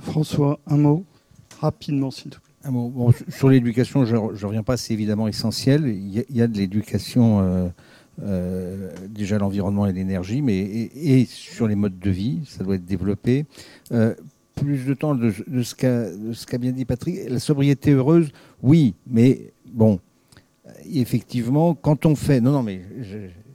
François, 0.00 0.60
un 0.66 0.76
mot 0.76 1.04
rapidement 1.60 2.10
s'il 2.10 2.30
te 2.30 2.36
plaît. 2.36 2.46
Sur 3.28 3.48
l'éducation, 3.48 4.04
je 4.04 4.16
ne 4.16 4.44
reviens 4.46 4.62
pas, 4.62 4.76
c'est 4.76 4.92
évidemment 4.92 5.28
essentiel. 5.28 5.86
Il 5.86 6.24
y, 6.30 6.42
a, 6.42 6.46
de 6.46 6.56
l'éducation. 6.56 7.40
Euh, 7.40 7.68
euh, 8.22 8.90
déjà 9.10 9.38
l'environnement 9.38 9.86
et 9.86 9.92
l'énergie, 9.92 10.40
mais 10.40 10.56
et, 10.58 11.26
sur 11.26 11.68
les 11.68 11.74
modes 11.74 11.98
de 11.98 12.10
vie, 12.10 12.40
ça 12.46 12.64
doit 12.64 12.76
être 12.76 12.84
développé. 12.84 13.44
Euh, 13.92 14.14
plus 14.54 14.86
de 14.86 14.94
temps 14.94 15.14
de, 15.14 15.30
ce 15.62 15.74
qu'a 15.74 16.58
bien 16.58 16.72
dit 16.72 16.86
Patrick. 16.86 17.28
La 17.28 17.38
sobriété 17.38 17.90
heureuse, 17.92 18.30
oui, 18.62 18.94
mais 19.06 19.52
bon, 19.70 20.00
effectivement, 20.90 21.74
quand 21.74 22.06
on 22.06 22.16
fait. 22.16 22.40
Non, 22.40 22.52
non, 22.52 22.62
mais 22.62 22.80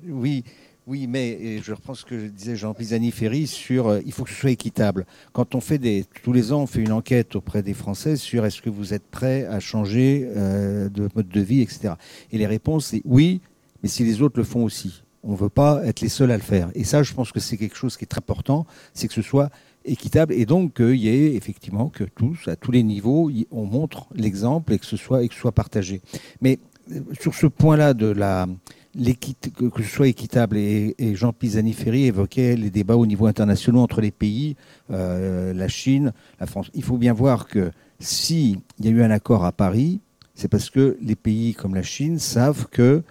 oui. 0.07 0.43
Oui, 0.87 1.05
mais 1.05 1.59
je 1.61 1.73
reprends 1.73 1.93
ce 1.93 2.03
que 2.03 2.27
disait 2.27 2.55
Jean 2.55 2.73
Pisani-Ferry 2.73 3.45
sur 3.45 3.87
euh, 3.87 3.99
il 4.03 4.11
faut 4.11 4.23
que 4.23 4.31
ce 4.31 4.35
soit 4.35 4.49
équitable. 4.49 5.05
Quand 5.31 5.53
on 5.53 5.61
fait 5.61 5.77
des 5.77 6.05
tous 6.23 6.33
les 6.33 6.51
ans, 6.51 6.63
on 6.63 6.67
fait 6.67 6.81
une 6.81 6.91
enquête 6.91 7.35
auprès 7.35 7.61
des 7.61 7.75
Français 7.75 8.15
sur 8.15 8.45
est-ce 8.45 8.63
que 8.63 8.69
vous 8.69 8.93
êtes 8.93 9.05
prêts 9.05 9.45
à 9.45 9.59
changer 9.59 10.27
de 10.35 11.07
mode 11.15 11.29
de 11.29 11.39
vie, 11.39 11.61
etc. 11.61 11.93
Et 12.31 12.39
les 12.39 12.47
réponses 12.47 12.87
c'est 12.87 13.03
oui, 13.05 13.41
mais 13.81 13.89
si 13.89 14.03
les 14.03 14.21
autres 14.21 14.37
le 14.37 14.43
font 14.43 14.63
aussi. 14.63 15.03
On 15.23 15.33
ne 15.33 15.37
veut 15.37 15.49
pas 15.49 15.81
être 15.85 16.01
les 16.01 16.09
seuls 16.09 16.31
à 16.31 16.37
le 16.37 16.41
faire. 16.41 16.71
Et 16.73 16.83
ça, 16.83 17.03
je 17.03 17.13
pense 17.13 17.31
que 17.31 17.39
c'est 17.39 17.55
quelque 17.55 17.75
chose 17.75 17.95
qui 17.95 18.05
est 18.05 18.07
très 18.07 18.19
important, 18.19 18.65
c'est 18.93 19.07
que 19.07 19.13
ce 19.13 19.21
soit 19.21 19.51
équitable 19.85 20.33
et 20.33 20.45
donc 20.45 20.75
qu'il 20.75 20.95
y 20.95 21.09
ait 21.09 21.35
effectivement 21.35 21.89
que 21.89 22.03
tous, 22.03 22.47
à 22.47 22.55
tous 22.55 22.71
les 22.71 22.83
niveaux, 22.83 23.31
on 23.51 23.65
montre 23.65 24.07
l'exemple 24.15 24.73
et 24.73 24.79
que 24.79 24.85
ce 24.85 24.97
soit, 24.97 25.23
et 25.23 25.27
que 25.27 25.33
ce 25.33 25.39
soit 25.39 25.51
partagé. 25.51 26.01
Mais 26.41 26.59
euh, 26.91 27.01
sur 27.19 27.35
ce 27.35 27.47
point-là 27.47 27.93
de 27.93 28.07
la 28.07 28.47
que 28.93 29.83
ce 29.83 29.89
soit 29.89 30.07
équitable. 30.07 30.57
Et, 30.57 31.15
Jean 31.15 31.33
Pisani-Ferry 31.33 32.05
évoquait 32.05 32.55
les 32.55 32.69
débats 32.69 32.97
au 32.97 33.05
niveau 33.05 33.25
international 33.25 33.81
entre 33.81 34.01
les 34.01 34.11
pays, 34.11 34.55
euh, 34.91 35.53
la 35.53 35.67
Chine, 35.67 36.13
la 36.39 36.45
France. 36.45 36.69
Il 36.73 36.83
faut 36.83 36.97
bien 36.97 37.13
voir 37.13 37.47
que 37.47 37.71
s'il 37.99 38.59
y 38.79 38.87
a 38.87 38.91
eu 38.91 39.01
un 39.01 39.11
accord 39.11 39.45
à 39.45 39.51
Paris, 39.51 40.01
c'est 40.35 40.47
parce 40.47 40.69
que 40.69 40.97
les 41.01 41.15
pays 41.15 41.53
comme 41.53 41.75
la 41.75 41.83
Chine 41.83 42.19
savent 42.19 42.67
que 42.69 43.03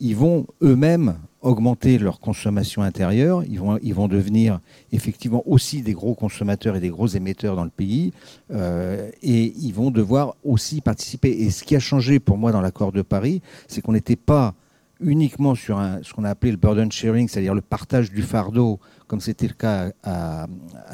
ils 0.00 0.16
vont 0.16 0.46
eux-mêmes 0.62 1.16
augmenter 1.40 1.98
leur 1.98 2.18
consommation 2.18 2.82
intérieure, 2.82 3.44
ils 3.44 3.60
vont, 3.60 3.78
ils 3.82 3.94
vont 3.94 4.08
devenir 4.08 4.58
effectivement 4.90 5.42
aussi 5.46 5.82
des 5.82 5.92
gros 5.92 6.14
consommateurs 6.14 6.76
et 6.76 6.80
des 6.80 6.88
gros 6.88 7.06
émetteurs 7.06 7.54
dans 7.54 7.64
le 7.64 7.70
pays, 7.70 8.12
euh, 8.50 9.10
et 9.22 9.52
ils 9.56 9.72
vont 9.72 9.90
devoir 9.90 10.34
aussi 10.44 10.80
participer. 10.80 11.30
Et 11.30 11.50
ce 11.50 11.62
qui 11.62 11.76
a 11.76 11.80
changé 11.80 12.18
pour 12.18 12.36
moi 12.36 12.50
dans 12.50 12.60
l'accord 12.60 12.90
de 12.90 13.02
Paris, 13.02 13.42
c'est 13.68 13.80
qu'on 13.80 13.92
n'était 13.92 14.16
pas 14.16 14.54
uniquement 15.00 15.54
sur 15.54 15.78
un, 15.78 16.02
ce 16.02 16.12
qu'on 16.12 16.24
a 16.24 16.30
appelé 16.30 16.50
le 16.50 16.58
burden 16.58 16.90
sharing, 16.90 17.28
c'est-à-dire 17.28 17.54
le 17.54 17.60
partage 17.60 18.10
du 18.10 18.22
fardeau, 18.22 18.80
comme 19.06 19.20
c'était 19.20 19.46
le 19.46 19.54
cas 19.54 19.92
à, 20.02 20.46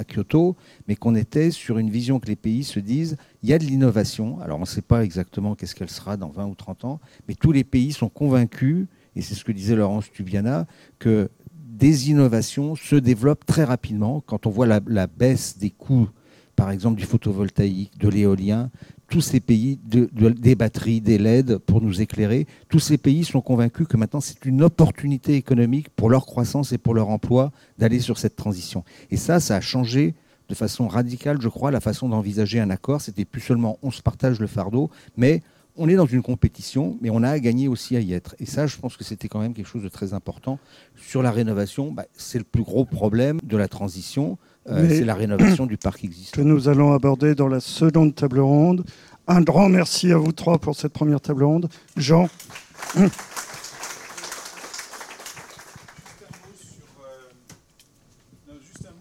Kyoto, 0.06 0.56
mais 0.86 0.96
qu'on 0.96 1.14
était 1.14 1.50
sur 1.50 1.78
une 1.78 1.90
vision 1.90 2.20
que 2.20 2.26
les 2.26 2.36
pays 2.36 2.64
se 2.64 2.80
disent, 2.80 3.16
il 3.42 3.48
y 3.48 3.52
a 3.52 3.58
de 3.58 3.64
l'innovation, 3.64 4.40
alors 4.40 4.58
on 4.58 4.62
ne 4.62 4.66
sait 4.66 4.82
pas 4.82 5.04
exactement 5.04 5.54
qu'est-ce 5.54 5.74
qu'elle 5.74 5.90
sera 5.90 6.16
dans 6.16 6.28
20 6.28 6.46
ou 6.46 6.54
30 6.54 6.84
ans, 6.84 7.00
mais 7.28 7.34
tous 7.34 7.52
les 7.52 7.64
pays 7.64 7.92
sont 7.92 8.08
convaincus, 8.08 8.86
et 9.16 9.22
c'est 9.22 9.34
ce 9.34 9.44
que 9.44 9.52
disait 9.52 9.76
Laurence 9.76 10.10
Tubiana, 10.10 10.66
que 10.98 11.30
des 11.54 12.10
innovations 12.10 12.76
se 12.76 12.96
développent 12.96 13.46
très 13.46 13.64
rapidement. 13.64 14.20
Quand 14.20 14.46
on 14.46 14.50
voit 14.50 14.66
la, 14.66 14.80
la 14.86 15.06
baisse 15.06 15.58
des 15.58 15.70
coûts, 15.70 16.08
par 16.54 16.70
exemple 16.70 16.98
du 16.98 17.06
photovoltaïque, 17.06 17.98
de 17.98 18.08
l'éolien, 18.08 18.70
tous 19.12 19.20
ces 19.20 19.40
pays, 19.40 19.78
des 19.84 20.54
batteries, 20.54 21.02
des 21.02 21.18
LED 21.18 21.58
pour 21.58 21.82
nous 21.82 22.00
éclairer, 22.00 22.46
tous 22.70 22.78
ces 22.78 22.96
pays 22.96 23.24
sont 23.24 23.42
convaincus 23.42 23.86
que 23.86 23.98
maintenant 23.98 24.22
c'est 24.22 24.46
une 24.46 24.62
opportunité 24.62 25.34
économique 25.34 25.90
pour 25.90 26.08
leur 26.08 26.24
croissance 26.24 26.72
et 26.72 26.78
pour 26.78 26.94
leur 26.94 27.10
emploi 27.10 27.52
d'aller 27.76 28.00
sur 28.00 28.16
cette 28.16 28.36
transition. 28.36 28.84
Et 29.10 29.18
ça, 29.18 29.38
ça 29.38 29.56
a 29.56 29.60
changé 29.60 30.14
de 30.48 30.54
façon 30.54 30.88
radicale, 30.88 31.42
je 31.42 31.50
crois, 31.50 31.70
la 31.70 31.80
façon 31.80 32.08
d'envisager 32.08 32.58
un 32.58 32.70
accord. 32.70 33.02
C'était 33.02 33.26
plus 33.26 33.42
seulement 33.42 33.78
on 33.82 33.90
se 33.90 34.00
partage 34.00 34.40
le 34.40 34.46
fardeau, 34.46 34.90
mais 35.18 35.42
on 35.76 35.90
est 35.90 35.96
dans 35.96 36.06
une 36.06 36.22
compétition, 36.22 36.96
mais 37.02 37.10
on 37.10 37.22
a 37.22 37.28
à 37.28 37.38
gagner 37.38 37.68
aussi 37.68 37.96
à 37.96 38.00
y 38.00 38.14
être. 38.14 38.34
Et 38.38 38.46
ça, 38.46 38.66
je 38.66 38.78
pense 38.78 38.96
que 38.96 39.04
c'était 39.04 39.28
quand 39.28 39.40
même 39.40 39.52
quelque 39.52 39.68
chose 39.68 39.82
de 39.82 39.90
très 39.90 40.14
important. 40.14 40.58
Sur 40.96 41.22
la 41.22 41.30
rénovation, 41.30 41.92
bah, 41.92 42.06
c'est 42.14 42.38
le 42.38 42.44
plus 42.44 42.62
gros 42.62 42.86
problème 42.86 43.40
de 43.42 43.58
la 43.58 43.68
transition. 43.68 44.38
Euh, 44.68 44.88
c'est 44.88 45.04
la 45.04 45.14
rénovation 45.14 45.66
du 45.66 45.76
parc 45.76 46.04
existant. 46.04 46.40
Que 46.40 46.46
nous 46.46 46.68
allons 46.68 46.92
aborder 46.92 47.34
dans 47.34 47.48
la 47.48 47.60
seconde 47.60 48.14
table 48.14 48.40
ronde. 48.40 48.84
Un 49.26 49.40
grand 49.40 49.68
merci 49.68 50.12
à 50.12 50.16
vous 50.16 50.32
trois 50.32 50.58
pour 50.58 50.76
cette 50.76 50.92
première 50.92 51.20
table 51.20 51.44
ronde. 51.44 51.68
Jean. 51.96 52.28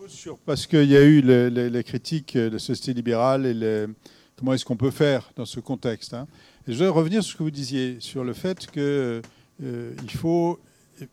Sur, 0.07 0.37
parce 0.39 0.67
qu'il 0.67 0.83
y 0.83 0.95
a 0.95 1.01
eu 1.01 1.21
les, 1.21 1.83
critiques 1.83 2.37
de 2.37 2.49
la 2.49 2.59
société 2.59 2.93
libérale 2.93 3.45
et 3.45 3.87
comment 4.37 4.53
est-ce 4.53 4.65
qu'on 4.65 4.77
peut 4.77 4.91
faire 4.91 5.31
dans 5.35 5.45
ce 5.45 5.59
contexte. 5.59 6.13
Hein. 6.13 6.27
Et 6.67 6.73
je 6.73 6.77
voudrais 6.77 6.89
revenir 6.89 7.23
sur 7.23 7.33
ce 7.33 7.37
que 7.37 7.43
vous 7.43 7.51
disiez, 7.51 7.97
sur 7.99 8.23
le 8.23 8.33
fait 8.33 8.67
qu'il 8.67 8.81
euh, 8.83 9.21
faut 10.09 10.59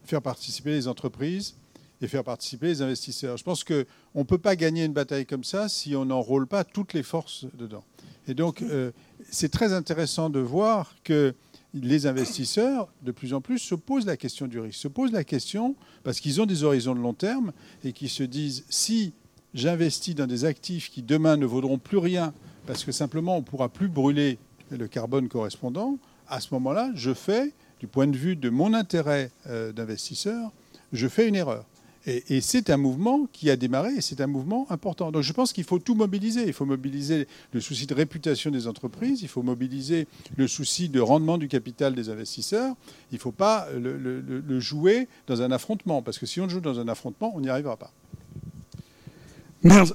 faire 0.04 0.20
participer 0.20 0.72
les 0.72 0.88
entreprises 0.88 1.54
et 2.00 2.08
faire 2.08 2.24
participer 2.24 2.66
les 2.68 2.82
investisseurs. 2.82 3.36
Je 3.36 3.44
pense 3.44 3.64
qu'on 3.64 3.84
ne 4.14 4.22
peut 4.22 4.38
pas 4.38 4.56
gagner 4.56 4.84
une 4.84 4.92
bataille 4.92 5.26
comme 5.26 5.44
ça 5.44 5.68
si 5.68 5.96
on 5.96 6.04
n'enrôle 6.04 6.46
pas 6.46 6.64
toutes 6.64 6.92
les 6.92 7.02
forces 7.02 7.46
dedans. 7.54 7.84
Et 8.26 8.34
donc, 8.34 8.62
euh, 8.62 8.92
c'est 9.30 9.50
très 9.50 9.72
intéressant 9.72 10.30
de 10.30 10.38
voir 10.38 10.94
que 11.02 11.34
les 11.74 12.06
investisseurs, 12.06 12.88
de 13.02 13.12
plus 13.12 13.34
en 13.34 13.40
plus, 13.40 13.58
se 13.58 13.74
posent 13.74 14.06
la 14.06 14.16
question 14.16 14.46
du 14.46 14.58
risque, 14.58 14.80
se 14.80 14.88
posent 14.88 15.12
la 15.12 15.24
question, 15.24 15.76
parce 16.02 16.20
qu'ils 16.20 16.40
ont 16.40 16.46
des 16.46 16.64
horizons 16.64 16.94
de 16.94 17.00
long 17.00 17.14
terme, 17.14 17.52
et 17.84 17.92
qui 17.92 18.08
se 18.08 18.22
disent, 18.22 18.64
si 18.68 19.12
j'investis 19.54 20.14
dans 20.14 20.26
des 20.26 20.44
actifs 20.44 20.90
qui 20.90 21.02
demain 21.02 21.36
ne 21.36 21.46
vaudront 21.46 21.78
plus 21.78 21.98
rien 21.98 22.32
parce 22.68 22.84
que 22.84 22.92
simplement 22.92 23.38
on 23.38 23.40
ne 23.40 23.44
pourra 23.44 23.70
plus 23.70 23.88
brûler 23.88 24.38
le 24.70 24.86
carbone 24.88 25.28
correspondant, 25.28 25.96
à 26.28 26.38
ce 26.38 26.52
moment-là, 26.52 26.90
je 26.94 27.14
fais, 27.14 27.54
du 27.80 27.86
point 27.86 28.06
de 28.06 28.16
vue 28.16 28.36
de 28.36 28.50
mon 28.50 28.74
intérêt 28.74 29.30
euh, 29.46 29.72
d'investisseur, 29.72 30.52
je 30.92 31.08
fais 31.08 31.26
une 31.26 31.34
erreur. 31.34 31.64
Et, 32.08 32.40
c'est 32.40 32.70
un 32.70 32.78
mouvement 32.78 33.26
qui 33.32 33.50
a 33.50 33.56
démarré 33.56 33.90
et 33.98 34.00
c'est 34.00 34.22
un 34.22 34.26
mouvement 34.26 34.66
important. 34.70 35.12
Donc 35.12 35.22
je 35.22 35.32
pense 35.34 35.52
qu'il 35.52 35.64
faut 35.64 35.78
tout 35.78 35.94
mobiliser. 35.94 36.44
Il 36.46 36.54
faut 36.54 36.64
mobiliser 36.64 37.28
le 37.52 37.60
souci 37.60 37.86
de 37.86 37.92
réputation 37.92 38.50
des 38.50 38.66
entreprises, 38.66 39.20
il 39.20 39.28
faut 39.28 39.42
mobiliser 39.42 40.06
le 40.36 40.48
souci 40.48 40.88
de 40.88 41.00
rendement 41.00 41.36
du 41.36 41.48
capital 41.48 41.94
des 41.94 42.08
investisseurs. 42.08 42.74
Il 43.12 43.16
ne 43.16 43.20
faut 43.20 43.32
pas 43.32 43.68
le, 43.76 44.58
jouer 44.58 45.06
dans 45.26 45.42
un 45.42 45.52
affrontement, 45.52 46.00
parce 46.00 46.18
que 46.18 46.24
si 46.24 46.40
on 46.40 46.48
joue 46.48 46.60
dans 46.60 46.80
un 46.80 46.88
affrontement, 46.88 47.32
on 47.34 47.40
n'y 47.40 47.50
arrivera 47.50 47.76
pas. 47.76 47.92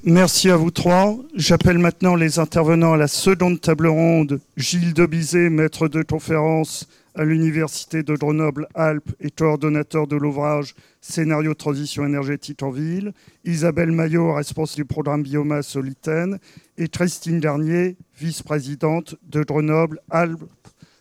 Merci 0.03 0.51
à 0.51 0.57
vous 0.57 0.71
trois. 0.71 1.17
J'appelle 1.35 1.79
maintenant 1.79 2.15
les 2.15 2.37
intervenants 2.37 2.93
à 2.93 2.97
la 2.97 3.07
seconde 3.07 3.59
table 3.59 3.87
ronde. 3.87 4.39
Gilles 4.55 4.93
Debizet, 4.93 5.49
maître 5.49 5.87
de 5.87 6.03
conférence 6.03 6.87
à 7.15 7.23
l'Université 7.23 8.03
de 8.03 8.15
Grenoble-Alpes 8.15 9.11
et 9.19 9.29
coordonnateur 9.29 10.07
de 10.07 10.15
l'ouvrage 10.15 10.73
Scénario 11.01 11.53
transition 11.53 12.05
énergétique 12.05 12.63
en 12.63 12.71
ville. 12.71 13.13
Isabelle 13.43 13.91
Maillot, 13.91 14.33
responsable 14.33 14.83
du 14.83 14.85
programme 14.85 15.23
biomasse 15.23 15.67
Solitaine. 15.67 16.39
Et 16.77 16.87
Christine 16.87 17.39
Dernier, 17.39 17.97
vice-présidente 18.17 19.15
de 19.23 19.43
Grenoble-Alpes 19.43 20.43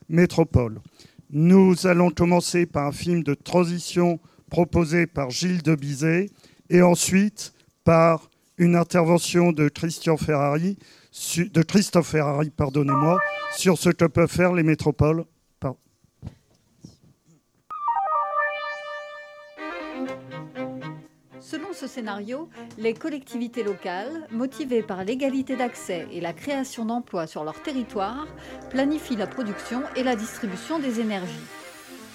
Métropole. 0.09 0.81
Nous 1.31 1.87
allons 1.87 2.11
commencer 2.11 2.67
par 2.67 2.89
un 2.89 2.93
film 2.93 3.23
de 3.23 3.35
transition 3.35 4.21
proposé 4.51 5.07
par 5.07 5.31
Gilles 5.31 5.63
Debizet 5.63 6.29
et 6.69 6.83
ensuite 6.83 7.55
par 7.85 8.29
une 8.59 8.77
intervention 8.77 9.53
de 9.53 9.69
Christian 9.69 10.19
Ferrari, 10.19 10.77
de 11.37 11.63
Christophe 11.63 12.09
Ferrari, 12.09 12.51
pardonnez-moi, 12.51 13.19
sur 13.57 13.79
ce 13.79 13.89
que 13.89 14.05
peuvent 14.05 14.31
faire 14.31 14.53
les 14.53 14.63
métropoles. 14.63 15.25
Selon 21.73 21.89
ce 21.89 21.95
scénario, 21.95 22.49
les 22.77 22.93
collectivités 22.93 23.63
locales, 23.63 24.27
motivées 24.31 24.83
par 24.83 25.05
l'égalité 25.05 25.57
d'accès 25.57 26.07
et 26.13 26.21
la 26.21 26.35
création 26.35 26.85
d'emplois 26.85 27.27
sur 27.27 27.45
leur 27.45 27.63
territoire, 27.63 28.27
planifient 28.69 29.17
la 29.17 29.27
production 29.27 29.83
et 29.97 30.03
la 30.03 30.15
distribution 30.15 30.79
des 30.79 31.01
énergies. 31.01 31.33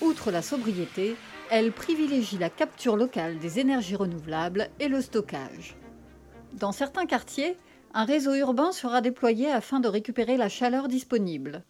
Outre 0.02 0.30
la 0.30 0.44
sobriété, 0.44 1.16
elles 1.50 1.72
privilégient 1.72 2.38
la 2.38 2.52
capture 2.52 2.98
locale 2.98 3.40
des 3.40 3.60
énergies 3.60 3.96
renouvelables 3.96 4.70
et 4.80 4.90
le 4.90 5.02
stockage. 5.02 5.76
Dans 6.54 6.72
certains 6.72 7.08
quartiers, 7.08 7.58
un 7.96 8.06
réseau 8.06 8.36
urbain 8.36 8.72
sera 8.72 9.02
déployé 9.02 9.50
afin 9.50 9.80
de 9.80 9.88
récupérer 9.88 10.38
la 10.38 10.50
chaleur 10.50 10.88
disponible. 10.88 11.64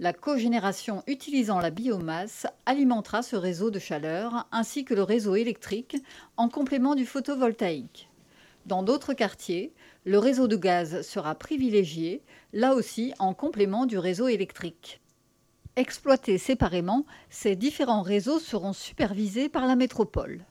La 0.00 0.12
cogénération 0.12 1.04
utilisant 1.06 1.60
la 1.60 1.70
biomasse 1.70 2.48
alimentera 2.66 3.22
ce 3.22 3.36
réseau 3.36 3.70
de 3.70 3.78
chaleur 3.78 4.48
ainsi 4.50 4.84
que 4.84 4.92
le 4.92 5.04
réseau 5.04 5.36
électrique 5.36 5.96
en 6.36 6.48
complément 6.48 6.96
du 6.96 7.06
photovoltaïque. 7.06 8.10
Dans 8.66 8.82
d'autres 8.82 9.14
quartiers, 9.14 9.72
le 10.04 10.18
réseau 10.18 10.48
de 10.48 10.56
gaz 10.56 11.02
sera 11.02 11.36
privilégié, 11.36 12.22
là 12.52 12.74
aussi 12.74 13.14
en 13.20 13.34
complément 13.34 13.86
du 13.86 13.96
réseau 13.96 14.26
électrique. 14.26 15.00
Exploités 15.76 16.38
séparément, 16.38 17.06
ces 17.30 17.54
différents 17.54 18.02
réseaux 18.02 18.40
seront 18.40 18.72
supervisés 18.72 19.48
par 19.48 19.64
la 19.64 19.76
métropole. 19.76 20.44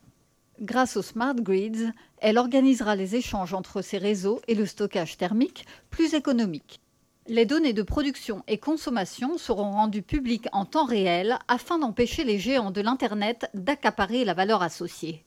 Grâce 0.61 0.95
aux 0.95 1.01
smart 1.01 1.35
grids, 1.35 1.91
elle 2.19 2.37
organisera 2.37 2.95
les 2.95 3.17
échanges 3.17 3.53
entre 3.53 3.81
ces 3.81 3.97
réseaux 3.97 4.39
et 4.47 4.55
le 4.55 4.65
stockage 4.65 5.17
thermique 5.17 5.65
plus 5.89 6.13
économique. 6.13 6.79
Les 7.27 7.45
données 7.45 7.71
de 7.71 7.83
production 7.83 8.43
et 8.47 8.57
consommation 8.57 9.37
seront 9.37 9.71
rendues 9.71 10.01
publiques 10.01 10.49
en 10.51 10.65
temps 10.65 10.83
réel 10.83 11.37
afin 11.47 11.79
d'empêcher 11.79 12.25
les 12.25 12.37
géants 12.37 12.71
de 12.71 12.81
l'Internet 12.81 13.49
d'accaparer 13.53 14.25
la 14.25 14.33
valeur 14.33 14.61
associée. 14.61 15.23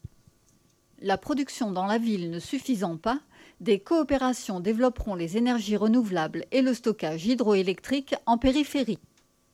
La 1.00 1.16
production 1.16 1.72
dans 1.72 1.86
la 1.86 1.96
ville 1.96 2.30
ne 2.30 2.38
suffisant 2.38 2.98
pas, 2.98 3.20
des 3.60 3.78
coopérations 3.80 4.60
développeront 4.60 5.14
les 5.14 5.38
énergies 5.38 5.78
renouvelables 5.78 6.44
et 6.52 6.60
le 6.60 6.74
stockage 6.74 7.24
hydroélectrique 7.24 8.14
en 8.26 8.36
périphérie. 8.36 8.98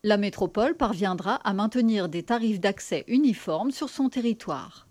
La 0.02 0.16
métropole 0.16 0.77
parviendra 0.77 1.36
à 1.36 1.52
maintenir 1.55 2.09
des 2.09 2.24
tarifs 2.24 2.59
d'accès 2.59 3.05
uniformes 3.06 3.70
sur 3.70 3.89
son 3.89 4.09
territoire. 4.09 4.89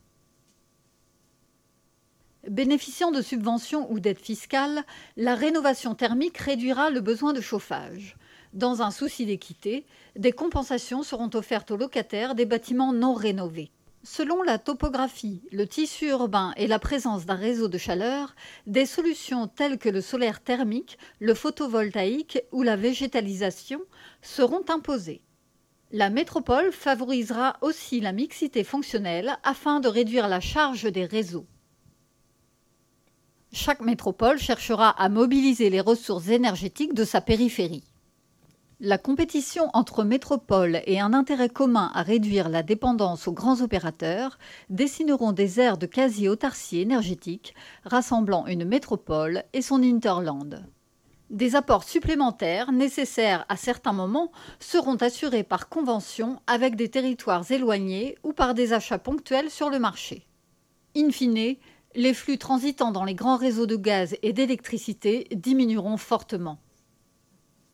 Bénéficiant 2.50 3.12
de 3.12 3.22
subventions 3.22 3.92
ou 3.92 4.00
d'aides 4.00 4.18
fiscales, 4.18 4.84
la 5.16 5.36
rénovation 5.36 5.94
thermique 5.94 6.40
réduira 6.40 6.90
le 6.90 7.00
besoin 7.00 7.34
de 7.34 7.42
chauffage. 7.42 8.16
Dans 8.54 8.82
un 8.82 8.90
souci 8.90 9.28
d'équité, 9.28 9.86
des 10.16 10.32
compensations 10.32 11.04
seront 11.04 11.30
offertes 11.36 11.70
aux 11.70 11.78
locataires 11.78 12.34
des 12.34 12.46
bâtiments 12.46 12.94
non 12.94 13.14
rénovés. 13.14 13.70
Selon 14.04 14.42
la 14.42 14.58
topographie, 14.58 15.44
le 15.52 15.68
tissu 15.68 16.08
urbain 16.08 16.54
et 16.58 16.66
la 16.66 16.80
présence 16.80 17.28
d'un 17.28 17.36
réseau 17.36 17.68
de 17.68 17.78
chaleur, 17.78 18.36
des 18.66 18.88
solutions 18.88 19.48
telles 19.48 19.78
que 19.78 19.90
le 19.90 20.02
solaire 20.02 20.42
thermique, 20.42 20.98
le 21.20 21.36
photovoltaïque 21.36 22.42
ou 22.52 22.64
la 22.64 22.76
végétalisation 22.76 23.80
seront 24.24 24.66
imposées. 24.70 25.22
La 25.92 26.10
métropole 26.10 26.72
favorisera 26.72 27.58
aussi 27.62 28.00
la 28.00 28.14
mixité 28.14 28.64
fonctionnelle 28.64 29.38
afin 29.44 29.80
de 29.80 29.88
réduire 29.88 30.28
la 30.28 30.40
charge 30.40 30.92
des 30.92 31.06
réseaux. 31.06 31.46
Chaque 33.54 33.82
métropole 33.82 34.40
cherchera 34.40 34.90
à 34.90 35.10
mobiliser 35.10 35.70
les 35.70 35.82
ressources 35.82 36.30
énergétiques 36.30 36.94
de 36.94 37.04
sa 37.04 37.20
périphérie. 37.20 37.84
La 38.80 38.98
compétition 38.98 39.70
entre 39.74 40.06
métropoles 40.06 40.82
et 40.86 41.02
un 41.02 41.14
intérêt 41.14 41.50
commun 41.50 41.92
à 41.94 42.02
réduire 42.02 42.48
la 42.48 42.64
dépendance 42.64 43.28
aux 43.28 43.34
grands 43.34 43.62
opérateurs 43.62 44.40
dessineront 44.70 45.34
des 45.34 45.60
aires 45.60 45.78
de 45.78 45.86
quasi-autarcie 45.86 46.80
énergétique 46.80 47.54
rassemblant 47.84 48.48
une 48.48 48.64
métropole 48.64 49.44
et 49.52 49.62
son 49.62 49.84
interland. 49.84 50.66
Des 51.30 51.56
apports 51.58 51.84
supplémentaires 51.84 52.72
nécessaires 52.72 53.46
à 53.50 53.58
certains 53.58 53.94
moments 53.94 54.32
seront 54.60 54.96
assurés 54.96 55.44
par 55.44 55.68
convention 55.68 56.40
avec 56.48 56.78
des 56.78 56.90
territoires 56.90 57.52
éloignés 57.52 58.18
ou 58.24 58.32
par 58.32 58.54
des 58.54 58.72
achats 58.72 58.98
ponctuels 58.98 59.50
sur 59.50 59.70
le 59.70 59.78
marché. 59.78 60.26
In 60.96 61.12
fine, 61.12 61.58
les 61.96 62.14
flux 62.14 62.38
transitant 62.38 62.92
dans 62.92 63.04
les 63.04 63.16
grands 63.16 63.38
réseaux 63.38 63.66
de 63.66 63.76
gaz 63.76 64.16
et 64.22 64.34
d'électricité 64.34 65.28
diminueront 65.32 65.98
fortement. 65.98 66.60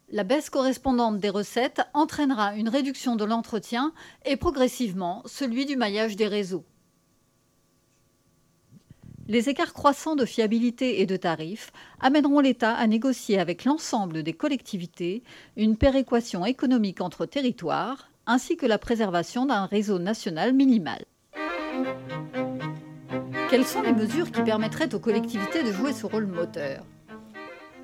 La 0.09 0.23
baisse 0.23 0.49
correspondante 0.49 1.19
des 1.19 1.29
recettes 1.29 1.81
entraînera 1.93 2.55
une 2.55 2.69
réduction 2.69 3.15
de 3.15 3.25
l'entretien 3.25 3.91
et 4.25 4.37
progressivement 4.37 5.21
celui 5.25 5.65
du 5.65 5.75
maillage 5.75 6.15
des 6.15 6.27
réseaux. 6.27 6.63
Les 9.27 9.49
écarts 9.49 9.73
croissants 9.73 10.15
de 10.15 10.23
fiabilité 10.23 11.01
et 11.01 11.05
de 11.05 11.17
tarifs 11.17 11.73
amèneront 11.99 12.39
l'État 12.39 12.73
à 12.73 12.87
négocier 12.87 13.37
avec 13.37 13.65
l'ensemble 13.65 14.23
des 14.23 14.31
collectivités 14.31 15.23
une 15.57 15.75
péréquation 15.75 16.45
économique 16.45 17.01
entre 17.01 17.25
territoires, 17.25 18.09
ainsi 18.25 18.55
que 18.55 18.65
la 18.65 18.77
préservation 18.77 19.45
d'un 19.45 19.65
réseau 19.65 19.99
national 19.99 20.53
minimal. 20.53 21.03
Quelles 23.49 23.65
sont 23.65 23.81
les 23.81 23.93
mesures 23.93 24.29
qui 24.29 24.43
permettraient 24.43 24.93
aux 24.93 24.99
collectivités 24.99 25.63
de 25.63 25.71
jouer 25.71 25.93
ce 25.93 26.05
rôle 26.05 26.25
moteur? 26.25 26.85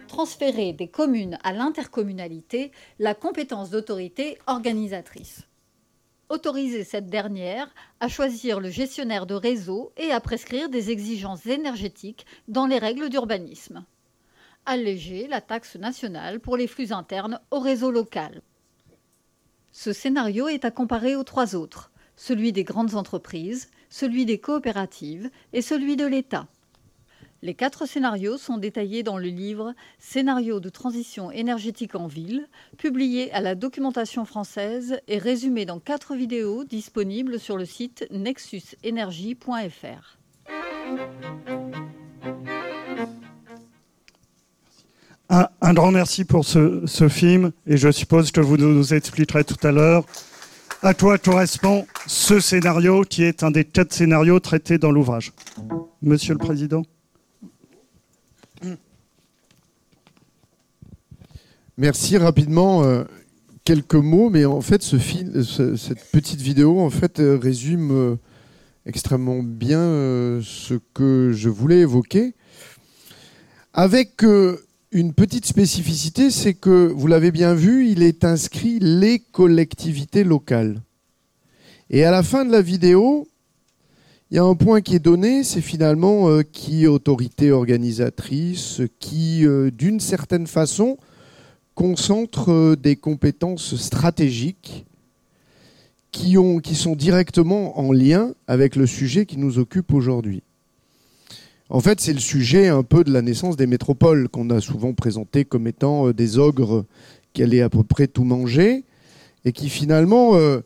Transférer 0.09 0.73
des 0.73 0.89
communes 0.89 1.37
à 1.41 1.53
l'intercommunalité 1.53 2.73
la 2.99 3.15
compétence 3.15 3.69
d'autorité 3.69 4.37
organisatrice. 4.45 5.47
Autoriser 6.27 6.83
cette 6.83 7.09
dernière 7.09 7.73
à 8.01 8.09
choisir 8.09 8.59
le 8.59 8.69
gestionnaire 8.69 9.25
de 9.25 9.35
réseau 9.35 9.93
et 9.95 10.11
à 10.11 10.19
prescrire 10.19 10.67
des 10.67 10.91
exigences 10.91 11.45
énergétiques 11.45 12.25
dans 12.49 12.67
les 12.67 12.77
règles 12.77 13.07
d'urbanisme. 13.07 13.85
Alléger 14.65 15.27
la 15.27 15.39
taxe 15.39 15.77
nationale 15.77 16.41
pour 16.41 16.57
les 16.57 16.67
flux 16.67 16.91
internes 16.91 17.39
au 17.51 17.59
réseau 17.61 17.89
local. 17.89 18.41
Ce 19.71 19.93
scénario 19.93 20.49
est 20.49 20.65
à 20.65 20.71
comparer 20.71 21.15
aux 21.15 21.23
trois 21.23 21.55
autres, 21.55 21.89
celui 22.17 22.51
des 22.51 22.65
grandes 22.65 22.95
entreprises, 22.95 23.69
celui 23.93 24.25
des 24.25 24.39
coopératives 24.39 25.29
et 25.53 25.61
celui 25.61 25.95
de 25.95 26.07
l'État. 26.07 26.47
Les 27.43 27.53
quatre 27.53 27.85
scénarios 27.85 28.39
sont 28.39 28.57
détaillés 28.57 29.03
dans 29.03 29.19
le 29.19 29.27
livre 29.27 29.75
Scénarios 29.99 30.59
de 30.59 30.69
transition 30.69 31.29
énergétique 31.29 31.93
en 31.93 32.07
ville, 32.07 32.47
publié 32.77 33.31
à 33.33 33.41
la 33.41 33.53
documentation 33.53 34.25
française 34.25 34.99
et 35.07 35.19
résumé 35.19 35.65
dans 35.65 35.79
quatre 35.79 36.15
vidéos 36.15 36.63
disponibles 36.63 37.39
sur 37.39 37.55
le 37.55 37.65
site 37.65 38.07
nexusenergie.fr. 38.09 40.17
Un, 45.29 45.73
grand 45.73 45.91
merci 45.91 46.25
pour 46.25 46.45
ce, 46.45 46.85
ce, 46.87 47.07
film 47.07 47.51
et 47.67 47.77
je 47.77 47.91
suppose 47.91 48.31
que 48.31 48.41
vous 48.41 48.57
nous 48.57 48.93
expliquerez 48.93 49.43
tout 49.43 49.67
à 49.67 49.71
l'heure 49.71 50.05
à 50.83 50.93
quoi 50.93 51.17
correspond 51.17 51.85
ce 52.07 52.39
scénario 52.39 53.03
qui 53.03 53.23
est 53.23 53.43
un 53.43 53.51
des 53.51 53.63
quatre 53.65 53.93
scénarios 53.93 54.39
traités 54.39 54.77
dans 54.77 54.91
l'ouvrage. 54.91 55.31
Monsieur 56.01 56.33
le 56.33 56.39
Président. 56.39 56.83
Merci 61.77 62.17
rapidement. 62.17 62.83
euh, 62.83 63.03
quelques 63.65 63.95
mots, 63.95 64.29
mais 64.29 64.43
en 64.43 64.59
fait, 64.59 64.83
ce 64.83 64.97
film, 64.97 65.41
ce- 65.41 65.77
cette 65.77 66.03
petite 66.11 66.41
vidéo, 66.41 66.81
en 66.81 66.89
fait, 66.89 67.21
euh, 67.21 67.37
résume 67.41 67.91
euh, 67.91 68.15
extrêmement 68.85 69.41
bien 69.41 69.79
ce 70.43 70.73
que 70.93 71.31
je 71.33 71.47
voulais 71.47 71.79
évoquer. 71.79 72.35
Avec 73.73 74.25
une 74.93 75.13
petite 75.13 75.47
spécificité, 75.47 76.29
c'est 76.29 76.53
que, 76.53 76.87
vous 76.95 77.07
l'avez 77.07 77.31
bien 77.31 77.55
vu, 77.55 77.87
il 77.87 78.03
est 78.03 78.23
inscrit 78.23 78.77
les 78.79 79.17
collectivités 79.19 80.23
locales. 80.23 80.81
Et 81.89 82.03
à 82.03 82.11
la 82.11 82.21
fin 82.21 82.45
de 82.45 82.51
la 82.51 82.61
vidéo, 82.61 83.27
il 84.29 84.37
y 84.37 84.39
a 84.39 84.43
un 84.43 84.53
point 84.53 84.81
qui 84.81 84.95
est 84.95 84.99
donné, 84.99 85.43
c'est 85.43 85.61
finalement 85.61 86.29
euh, 86.29 86.43
qui 86.43 86.85
autorité 86.85 87.51
organisatrice, 87.51 88.81
qui, 88.99 89.45
euh, 89.45 89.71
d'une 89.71 89.99
certaine 89.99 90.45
façon, 90.45 90.97
concentre 91.73 92.51
euh, 92.51 92.75
des 92.75 92.95
compétences 92.95 93.75
stratégiques 93.75 94.85
qui 96.11 96.35
sont 96.75 96.95
directement 96.95 97.79
en 97.79 97.91
lien 97.91 98.35
avec 98.45 98.75
le 98.75 98.85
sujet 98.85 99.25
qui 99.25 99.37
nous 99.37 99.57
occupe 99.57 99.91
aujourd'hui. 99.91 100.43
En 101.73 101.79
fait, 101.79 101.99
c'est 101.99 102.13
le 102.13 102.19
sujet 102.19 102.67
un 102.67 102.83
peu 102.83 103.03
de 103.03 103.11
la 103.11 103.23
naissance 103.23 103.57
des 103.57 103.65
métropoles 103.65 104.29
qu'on 104.29 104.51
a 104.51 104.61
souvent 104.61 104.93
présenté 104.93 105.43
comme 105.43 105.65
étant 105.65 106.07
euh, 106.07 106.13
des 106.13 106.37
ogres 106.37 106.85
qui 107.33 107.41
allaient 107.41 107.63
à 107.63 107.69
peu 107.69 107.83
près 107.83 108.05
tout 108.05 108.23
manger 108.23 108.83
et 109.43 109.51
qui 109.51 109.69
finalement, 109.69 110.35
euh, 110.35 110.59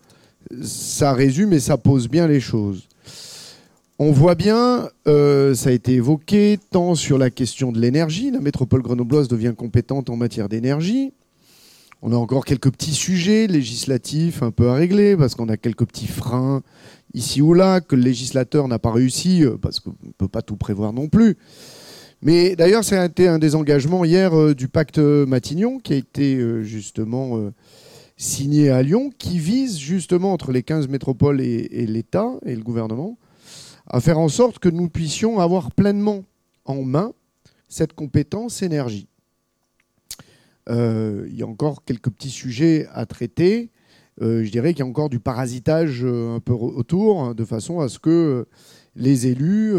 ça 0.61 1.13
résume 1.13 1.53
et 1.53 1.61
ça 1.61 1.77
pose 1.77 2.09
bien 2.09 2.27
les 2.27 2.41
choses. 2.41 2.89
On 3.99 4.11
voit 4.11 4.35
bien, 4.35 4.89
euh, 5.07 5.55
ça 5.55 5.69
a 5.69 5.71
été 5.71 5.93
évoqué, 5.93 6.59
tant 6.71 6.93
sur 6.93 7.17
la 7.17 7.29
question 7.29 7.71
de 7.71 7.79
l'énergie, 7.79 8.29
la 8.29 8.41
métropole 8.41 8.81
grenobloise 8.81 9.29
devient 9.29 9.53
compétente 9.57 10.09
en 10.09 10.17
matière 10.17 10.49
d'énergie. 10.49 11.13
On 12.01 12.11
a 12.11 12.17
encore 12.17 12.43
quelques 12.43 12.69
petits 12.69 12.93
sujets 12.93 13.47
législatifs 13.47 14.43
un 14.43 14.51
peu 14.51 14.67
à 14.67 14.73
régler, 14.73 15.15
parce 15.15 15.35
qu'on 15.35 15.47
a 15.47 15.55
quelques 15.55 15.85
petits 15.85 16.05
freins 16.05 16.63
ici 17.13 17.41
ou 17.41 17.53
là 17.53 17.81
que 17.81 17.95
le 17.95 18.01
législateur 18.01 18.67
n'a 18.67 18.79
pas 18.79 18.91
réussi, 18.91 19.43
euh, 19.43 19.57
parce 19.57 19.79
qu'on 19.79 19.95
ne 20.03 20.11
peut 20.17 20.27
pas 20.27 20.41
tout 20.41 20.57
prévoir 20.57 20.93
non 20.93 21.07
plus. 21.07 21.37
Mais 22.21 22.55
d'ailleurs, 22.55 22.83
ça 22.83 23.01
a 23.01 23.05
été 23.05 23.27
un 23.27 23.39
des 23.39 23.55
engagements 23.55 24.03
hier 24.03 24.37
euh, 24.37 24.55
du 24.55 24.67
pacte 24.67 24.97
Matignon, 24.97 25.79
qui 25.79 25.93
a 25.93 25.97
été 25.97 26.35
euh, 26.35 26.63
justement 26.63 27.51
signé 28.17 28.69
à 28.69 28.81
Lyon, 28.81 29.11
qui 29.17 29.37
vise 29.39 29.77
justement 29.77 30.33
entre 30.33 30.51
les 30.51 30.63
15 30.63 30.87
métropoles 30.87 31.41
et, 31.41 31.67
et 31.71 31.85
l'État 31.85 32.31
et 32.45 32.55
le 32.55 32.63
gouvernement 32.63 33.17
à 33.89 34.01
faire 34.01 34.19
en 34.19 34.27
sorte 34.27 34.59
que 34.59 34.67
nous 34.67 34.89
puissions 34.89 35.39
avoir 35.39 35.71
pleinement 35.71 36.25
en 36.65 36.81
main 36.83 37.13
cette 37.69 37.93
compétence 37.93 38.61
énergie. 38.61 39.07
Il 40.69 41.33
y 41.33 41.41
a 41.41 41.47
encore 41.47 41.85
quelques 41.85 42.09
petits 42.09 42.29
sujets 42.29 42.85
à 42.91 43.05
traiter. 43.05 43.69
Euh, 44.21 44.43
je 44.43 44.51
dirais 44.51 44.73
qu'il 44.73 44.79
y 44.79 44.87
a 44.87 44.89
encore 44.89 45.09
du 45.09 45.19
parasitage 45.19 46.03
euh, 46.03 46.35
un 46.35 46.39
peu 46.39 46.53
autour, 46.53 47.21
hein, 47.21 47.35
de 47.35 47.45
façon 47.45 47.79
à 47.79 47.89
ce 47.89 47.99
que 47.99 48.09
euh, 48.09 48.45
les 48.95 49.27
élus 49.27 49.75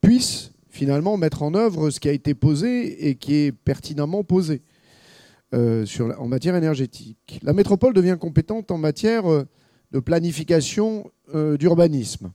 puissent 0.00 0.52
finalement 0.70 1.16
mettre 1.18 1.42
en 1.42 1.54
œuvre 1.54 1.90
ce 1.90 2.00
qui 2.00 2.08
a 2.08 2.12
été 2.12 2.34
posé 2.34 3.08
et 3.08 3.16
qui 3.16 3.34
est 3.34 3.52
pertinemment 3.52 4.24
posé 4.24 4.62
en 5.52 6.26
matière 6.26 6.56
énergétique. 6.56 7.38
La 7.44 7.52
métropole 7.52 7.94
devient 7.94 8.16
compétente 8.18 8.72
en 8.72 8.78
matière 8.78 9.22
de 9.92 10.00
planification 10.00 11.08
d'urbanisme. 11.32 12.32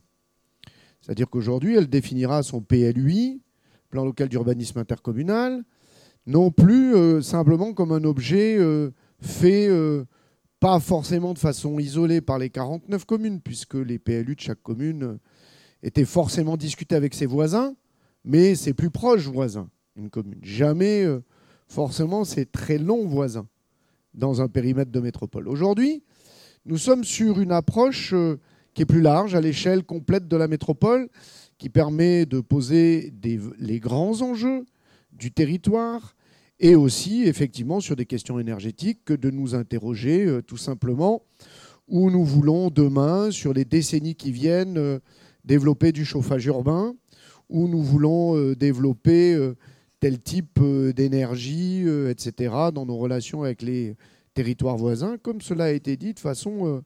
C'est-à-dire 1.02 1.28
qu'aujourd'hui, 1.28 1.76
elle 1.76 1.88
définira 1.88 2.42
son 2.42 2.62
PLUI, 2.62 3.42
plan 3.90 4.06
local 4.06 4.28
d'urbanisme 4.30 4.78
intercommunal, 4.78 5.64
non 6.26 6.50
plus 6.50 7.22
simplement 7.22 7.74
comme 7.74 7.92
un 7.92 8.04
objet 8.04 8.56
fait 9.20 9.68
pas 10.60 10.78
forcément 10.78 11.32
de 11.32 11.38
façon 11.38 11.78
isolée 11.78 12.20
par 12.20 12.38
les 12.38 12.50
49 12.50 13.06
communes, 13.06 13.40
puisque 13.40 13.74
les 13.74 13.98
PLU 13.98 14.36
de 14.36 14.40
chaque 14.40 14.62
commune 14.62 15.18
étaient 15.82 16.04
forcément 16.04 16.58
discutés 16.58 16.94
avec 16.94 17.14
ses 17.14 17.24
voisins, 17.24 17.74
mais 18.24 18.54
ses 18.54 18.74
plus 18.74 18.90
proches 18.90 19.26
voisins, 19.26 19.70
une 19.96 20.10
commune. 20.10 20.38
Jamais 20.42 21.02
euh, 21.02 21.24
forcément 21.66 22.24
ses 22.24 22.44
très 22.44 22.76
longs 22.76 23.06
voisins 23.06 23.48
dans 24.12 24.42
un 24.42 24.48
périmètre 24.48 24.90
de 24.90 25.00
métropole. 25.00 25.48
Aujourd'hui, 25.48 26.02
nous 26.66 26.76
sommes 26.76 27.04
sur 27.04 27.40
une 27.40 27.52
approche 27.52 28.12
euh, 28.12 28.38
qui 28.74 28.82
est 28.82 28.86
plus 28.86 29.00
large, 29.00 29.34
à 29.34 29.40
l'échelle 29.40 29.82
complète 29.82 30.28
de 30.28 30.36
la 30.36 30.46
métropole, 30.46 31.08
qui 31.56 31.70
permet 31.70 32.26
de 32.26 32.40
poser 32.40 33.14
les 33.58 33.80
grands 33.80 34.20
enjeux 34.20 34.66
du 35.12 35.32
territoire 35.32 36.14
et 36.60 36.76
aussi, 36.76 37.24
effectivement, 37.24 37.80
sur 37.80 37.96
des 37.96 38.04
questions 38.04 38.38
énergétiques, 38.38 39.00
que 39.06 39.14
de 39.14 39.30
nous 39.30 39.54
interroger 39.54 40.26
euh, 40.26 40.42
tout 40.42 40.58
simplement 40.58 41.22
où 41.88 42.10
nous 42.10 42.24
voulons 42.24 42.70
demain, 42.70 43.30
sur 43.30 43.52
les 43.52 43.64
décennies 43.64 44.14
qui 44.14 44.30
viennent, 44.30 44.76
euh, 44.76 45.00
développer 45.44 45.90
du 45.90 46.04
chauffage 46.04 46.44
urbain, 46.46 46.94
où 47.48 47.66
nous 47.66 47.82
voulons 47.82 48.36
euh, 48.36 48.54
développer 48.54 49.36
tel 49.98 50.20
type 50.20 50.60
d'énergie, 50.94 51.84
etc., 52.08 52.54
dans 52.72 52.86
nos 52.86 52.96
relations 52.96 53.42
avec 53.42 53.60
les 53.60 53.96
territoires 54.34 54.76
voisins, 54.76 55.16
comme 55.18 55.40
cela 55.40 55.64
a 55.64 55.70
été 55.70 55.96
dit 55.96 56.14
de 56.14 56.20
façon 56.20 56.82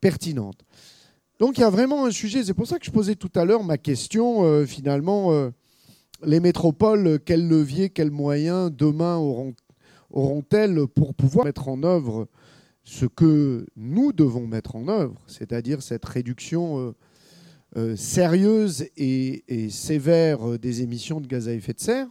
pertinente. 0.00 0.64
Donc 1.40 1.58
il 1.58 1.60
y 1.60 1.64
a 1.64 1.70
vraiment 1.70 2.06
un 2.06 2.10
sujet, 2.10 2.42
c'est 2.44 2.54
pour 2.54 2.66
ça 2.66 2.78
que 2.78 2.86
je 2.86 2.90
posais 2.90 3.16
tout 3.16 3.30
à 3.34 3.44
l'heure 3.44 3.64
ma 3.64 3.76
question, 3.76 4.64
finalement, 4.64 5.50
les 6.24 6.40
métropoles, 6.40 7.20
quels 7.24 7.46
leviers, 7.46 7.90
quels 7.90 8.10
moyens 8.10 8.70
demain 8.72 9.16
auront- 9.16 9.54
auront-elles 10.10 10.86
pour 10.86 11.14
pouvoir 11.14 11.46
mettre 11.46 11.68
en 11.68 11.82
œuvre 11.82 12.28
ce 12.84 13.04
que 13.04 13.66
nous 13.76 14.12
devons 14.12 14.46
mettre 14.46 14.74
en 14.74 14.88
œuvre, 14.88 15.20
c'est-à-dire 15.26 15.82
cette 15.82 16.06
réduction 16.06 16.78
euh, 16.78 16.94
euh, 17.76 17.96
sérieuse 17.96 18.86
et, 18.96 19.68
sévère 19.70 20.48
euh, 20.48 20.58
des 20.58 20.80
émissions 20.80 21.20
de 21.20 21.26
gaz 21.26 21.48
à 21.48 21.52
effet 21.52 21.74
de 21.74 21.80
serre? 21.80 22.08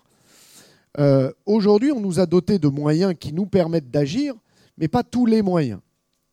Aujourd'hui, 1.45 1.91
on 1.91 1.99
nous 1.99 2.19
a 2.19 2.25
doté 2.25 2.57
de 2.57 2.67
moyens 2.67 3.13
qui 3.19 3.31
nous 3.31 3.45
permettent 3.45 3.91
d'agir, 3.91 4.33
mais 4.79 4.87
pas 4.87 5.03
tous 5.03 5.27
les 5.27 5.43
moyens. 5.43 5.79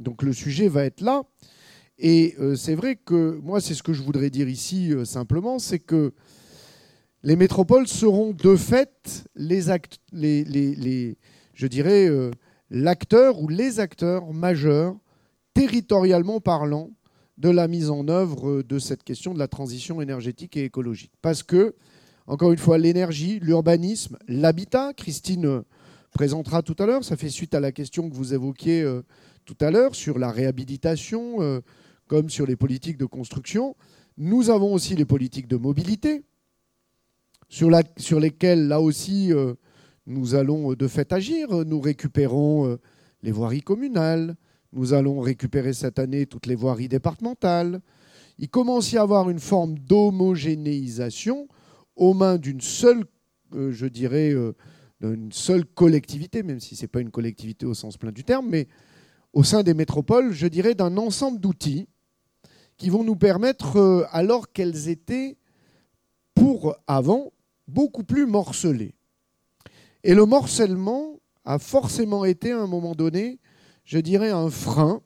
Donc 0.01 0.23
le 0.23 0.33
sujet 0.33 0.69
va 0.69 0.85
être 0.85 1.03
là. 1.03 1.23
Et 1.99 2.35
c'est 2.57 2.75
vrai 2.75 2.97
que 2.97 3.39
moi, 3.43 3.61
c'est 3.61 3.75
ce 3.75 3.83
que 3.83 3.93
je 3.93 4.03
voudrais 4.03 4.31
dire 4.31 4.49
ici 4.49 4.95
simplement, 5.05 5.59
c'est 5.59 5.81
que 5.81 6.15
les 7.25 7.37
métropoles 7.37 7.89
seront 7.89 8.33
de 8.33 8.55
fait 8.55 9.25
les 9.35 9.71
euh, 11.73 12.31
l'acteur 12.71 13.41
ou 13.41 13.49
les 13.49 13.81
acteurs 13.81 14.35
majeurs, 14.35 14.95
territorialement 15.55 16.41
parlant, 16.41 16.91
de 17.39 17.49
la 17.49 17.67
mise 17.67 17.89
en 17.89 18.09
œuvre 18.09 18.51
euh, 18.51 18.63
de 18.63 18.79
cette 18.79 19.03
question 19.03 19.33
de 19.33 19.39
la 19.39 19.49
transition 19.49 20.03
énergétique 20.03 20.59
et 20.59 20.65
écologique. 20.65 21.13
Parce 21.23 21.43
que, 21.43 21.75
encore 22.27 22.53
une 22.53 22.59
fois, 22.59 22.77
l'énergie, 22.77 23.41
l'urbanisme, 23.41 24.19
l'habitat, 24.29 24.93
Christine 24.93 25.47
euh, 25.47 25.63
présentera 26.13 26.61
tout 26.63 26.77
à 26.79 26.85
l'heure, 26.85 27.05
ça 27.05 27.17
fait 27.17 27.31
suite 27.31 27.55
à 27.55 27.61
la 27.61 27.73
question 27.73 28.11
que 28.11 28.15
vous 28.15 28.35
évoquiez 28.35 28.87
tout 29.47 29.57
à 29.61 29.71
l'heure 29.71 29.95
sur 29.95 30.19
la 30.19 30.31
réhabilitation, 30.31 31.61
comme 32.07 32.31
sur 32.31 32.47
les 32.47 32.55
politiques 32.55 32.99
de 32.99 33.05
construction. 33.05 33.75
Nous 34.17 34.49
avons 34.49 34.73
aussi 34.73 34.95
les 34.95 35.07
politiques 35.07 35.49
de 35.49 35.57
mobilité, 35.57 36.23
sur, 37.55 37.71
la- 37.71 37.85
sur 37.97 38.19
lesquelles, 38.19 38.67
là 38.67 38.81
aussi, 38.81 39.33
euh, 39.33 39.55
nous 40.07 40.35
allons 40.35 40.73
euh, 40.73 40.77
de 40.77 40.89
fait 40.89 41.13
agir. 41.13 41.65
Nous 41.65 41.81
récupérons 41.81 42.67
euh, 42.67 42.81
les 43.23 43.31
voiries 43.31 43.63
communales, 43.63 44.35
nous 44.73 44.93
allons 44.93 45.21
récupérer 45.21 45.73
cette 45.73 46.01
année 46.01 46.27
toutes 46.27 46.47
les 46.47 46.57
voiries 46.57 46.89
départementales. 46.89 47.81
Il 48.39 48.49
commence 48.49 48.93
à 48.93 48.97
y 48.97 48.99
avoir 48.99 49.31
une 49.31 49.39
forme 49.39 49.79
d'homogénéisation 49.79 51.47
aux 51.95 52.13
mains 52.13 52.39
d'une 52.39 52.61
seule, 52.61 53.05
je 53.53 53.87
dirais, 53.87 54.35
d'une 55.01 55.31
seule 55.31 55.65
collectivité, 55.65 56.43
même 56.43 56.59
si 56.59 56.75
ce 56.75 56.83
n'est 56.83 56.89
pas 56.89 57.01
une 57.01 57.13
collectivité 57.13 57.67
au 57.67 57.75
sens 57.75 57.97
plein 57.97 58.11
du 58.11 58.25
terme, 58.25 58.49
mais 58.51 58.67
au 59.33 59.45
sein 59.45 59.63
des 59.63 59.75
métropoles, 59.75 60.33
je 60.33 60.49
dirais, 60.49 60.75
d'un 60.75 60.97
ensemble 60.97 61.39
d'outils 61.39 61.87
qui 62.77 62.91
vont 62.91 63.05
nous 63.05 63.15
permettre, 63.15 64.09
alors 64.11 64.51
qu'elles 64.51 64.89
étaient 64.89 65.37
pour 66.35 66.75
avant 66.89 67.31
beaucoup 67.69 68.05
plus 68.05 68.27
morcelées. 68.27 68.95
Et 70.03 70.15
le 70.15 70.27
morcellement 70.27 71.21
a 71.45 71.59
forcément 71.59 72.25
été 72.25 72.53
à 72.53 72.61
un 72.61 72.67
moment 72.67 72.95
donné, 72.95 73.39
je 73.85 73.99
dirais, 73.99 74.31
un 74.31 74.51
frein 74.51 75.03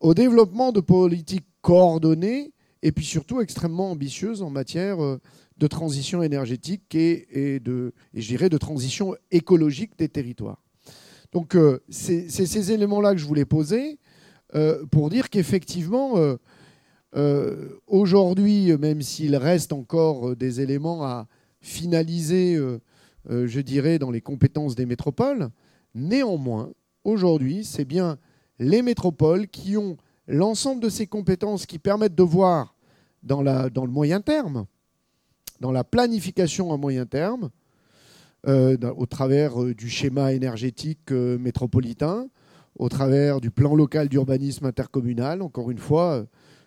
au 0.00 0.14
développement 0.14 0.72
de 0.72 0.80
politiques 0.80 1.46
coordonnées 1.60 2.52
et 2.82 2.92
puis 2.92 3.04
surtout 3.04 3.40
extrêmement 3.40 3.92
ambitieuses 3.92 4.42
en 4.42 4.50
matière 4.50 5.02
euh, 5.02 5.20
de 5.56 5.66
transition 5.68 6.22
énergétique 6.22 6.94
et, 6.94 7.60
de, 7.60 7.92
et 8.12 8.20
je 8.20 8.28
dirais 8.28 8.48
de 8.48 8.58
transition 8.58 9.14
écologique 9.30 9.96
des 9.96 10.08
territoires. 10.08 10.62
Donc 11.32 11.54
euh, 11.54 11.78
c'est 11.88 12.28
ces 12.28 12.72
éléments-là 12.72 13.12
que 13.12 13.18
je 13.18 13.26
voulais 13.26 13.44
poser 13.44 14.00
euh, 14.54 14.84
pour 14.86 15.08
dire 15.08 15.30
qu'effectivement, 15.30 16.14
aujourd'hui, 17.86 18.76
même 18.78 19.02
s'il 19.02 19.36
reste 19.36 19.72
encore 19.72 20.34
des 20.34 20.60
éléments 20.60 21.04
à 21.04 21.28
finaliser 21.62 22.58
euh, 23.30 23.46
je 23.46 23.60
dirais, 23.60 23.98
dans 23.98 24.10
les 24.10 24.20
compétences 24.20 24.74
des 24.74 24.86
métropoles. 24.86 25.50
Néanmoins, 25.94 26.72
aujourd'hui, 27.04 27.64
c'est 27.64 27.84
bien 27.84 28.18
les 28.58 28.82
métropoles 28.82 29.48
qui 29.48 29.76
ont 29.76 29.96
l'ensemble 30.26 30.82
de 30.82 30.88
ces 30.88 31.06
compétences 31.06 31.66
qui 31.66 31.78
permettent 31.78 32.14
de 32.14 32.22
voir 32.22 32.74
dans, 33.22 33.42
le 33.42 33.86
moyen 33.90 34.20
terme, 34.20 34.66
dans 35.60 35.70
la 35.70 35.84
planification 35.84 36.72
à 36.72 36.76
moyen 36.76 37.06
terme, 37.06 37.50
euh, 38.48 38.76
au 38.96 39.06
travers 39.06 39.62
euh, 39.62 39.72
du 39.72 39.88
schéma 39.88 40.32
énergétique 40.32 41.12
euh, 41.12 41.38
métropolitain, 41.38 42.28
au 42.76 42.88
travers 42.88 43.40
du 43.40 43.52
plan 43.52 43.76
local 43.76 44.08
d'urbanisme 44.08 44.66
intercommunal, 44.66 45.42
encore 45.42 45.70
une 45.70 45.78
fois, 45.78 46.26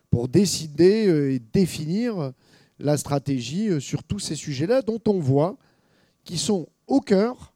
pour 0.10 0.30
décider 0.30 1.34
et 1.34 1.40
définir 1.40 2.32
la 2.80 2.98
stratégie 2.98 3.82
sur 3.82 4.04
tous 4.04 4.20
ces 4.20 4.36
sujets-là 4.36 4.82
dont 4.82 5.02
on 5.08 5.20
voit 5.20 5.58
qui 6.24 6.38
sont 6.38 6.68
au 6.88 7.00
cœur, 7.00 7.54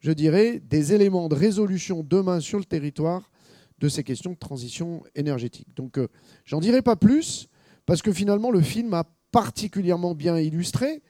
je 0.00 0.12
dirais, 0.12 0.60
des 0.60 0.92
éléments 0.92 1.28
de 1.28 1.34
résolution 1.34 2.02
demain 2.02 2.40
sur 2.40 2.58
le 2.58 2.64
territoire 2.64 3.30
de 3.78 3.88
ces 3.88 4.04
questions 4.04 4.32
de 4.32 4.38
transition 4.38 5.02
énergétique. 5.14 5.68
Donc 5.76 5.98
j'en 6.44 6.60
dirai 6.60 6.80
pas 6.80 6.96
plus, 6.96 7.48
parce 7.86 8.02
que 8.02 8.12
finalement 8.12 8.50
le 8.50 8.60
film 8.60 8.94
a 8.94 9.04
particulièrement 9.30 10.14
bien 10.14 10.38
illustré, 10.38 11.02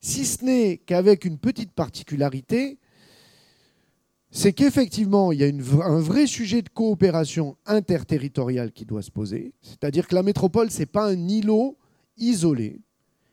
si 0.00 0.26
ce 0.26 0.44
n'est 0.44 0.78
qu'avec 0.78 1.24
une 1.24 1.38
petite 1.38 1.72
particularité, 1.72 2.78
c'est 4.30 4.52
qu'effectivement, 4.52 5.32
il 5.32 5.40
y 5.40 5.44
a 5.44 5.46
un 5.46 6.00
vrai 6.00 6.26
sujet 6.26 6.60
de 6.60 6.68
coopération 6.68 7.56
interterritoriale 7.64 8.72
qui 8.72 8.84
doit 8.84 9.00
se 9.00 9.10
poser. 9.10 9.54
C'est-à-dire 9.62 10.06
que 10.06 10.14
la 10.14 10.22
métropole, 10.22 10.70
ce 10.70 10.80
n'est 10.80 10.86
pas 10.86 11.06
un 11.06 11.28
îlot 11.28 11.77
isolé. 12.18 12.80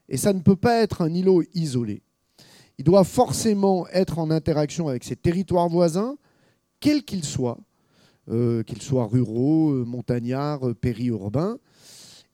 Et 0.09 0.17
ça 0.17 0.33
ne 0.33 0.39
peut 0.39 0.55
pas 0.55 0.81
être 0.81 1.01
un 1.01 1.13
îlot 1.13 1.43
isolé. 1.53 2.01
Il 2.77 2.83
doit 2.83 3.03
forcément 3.03 3.87
être 3.87 4.19
en 4.19 4.29
interaction 4.31 4.87
avec 4.87 5.03
ses 5.03 5.15
territoires 5.15 5.69
voisins, 5.69 6.17
quels 6.79 7.03
qu'ils 7.03 7.23
soient, 7.23 7.59
euh, 8.29 8.63
qu'ils 8.63 8.81
soient 8.81 9.07
ruraux, 9.07 9.71
euh, 9.71 9.85
montagnards, 9.85 10.67
euh, 10.67 10.73
périurbains. 10.73 11.57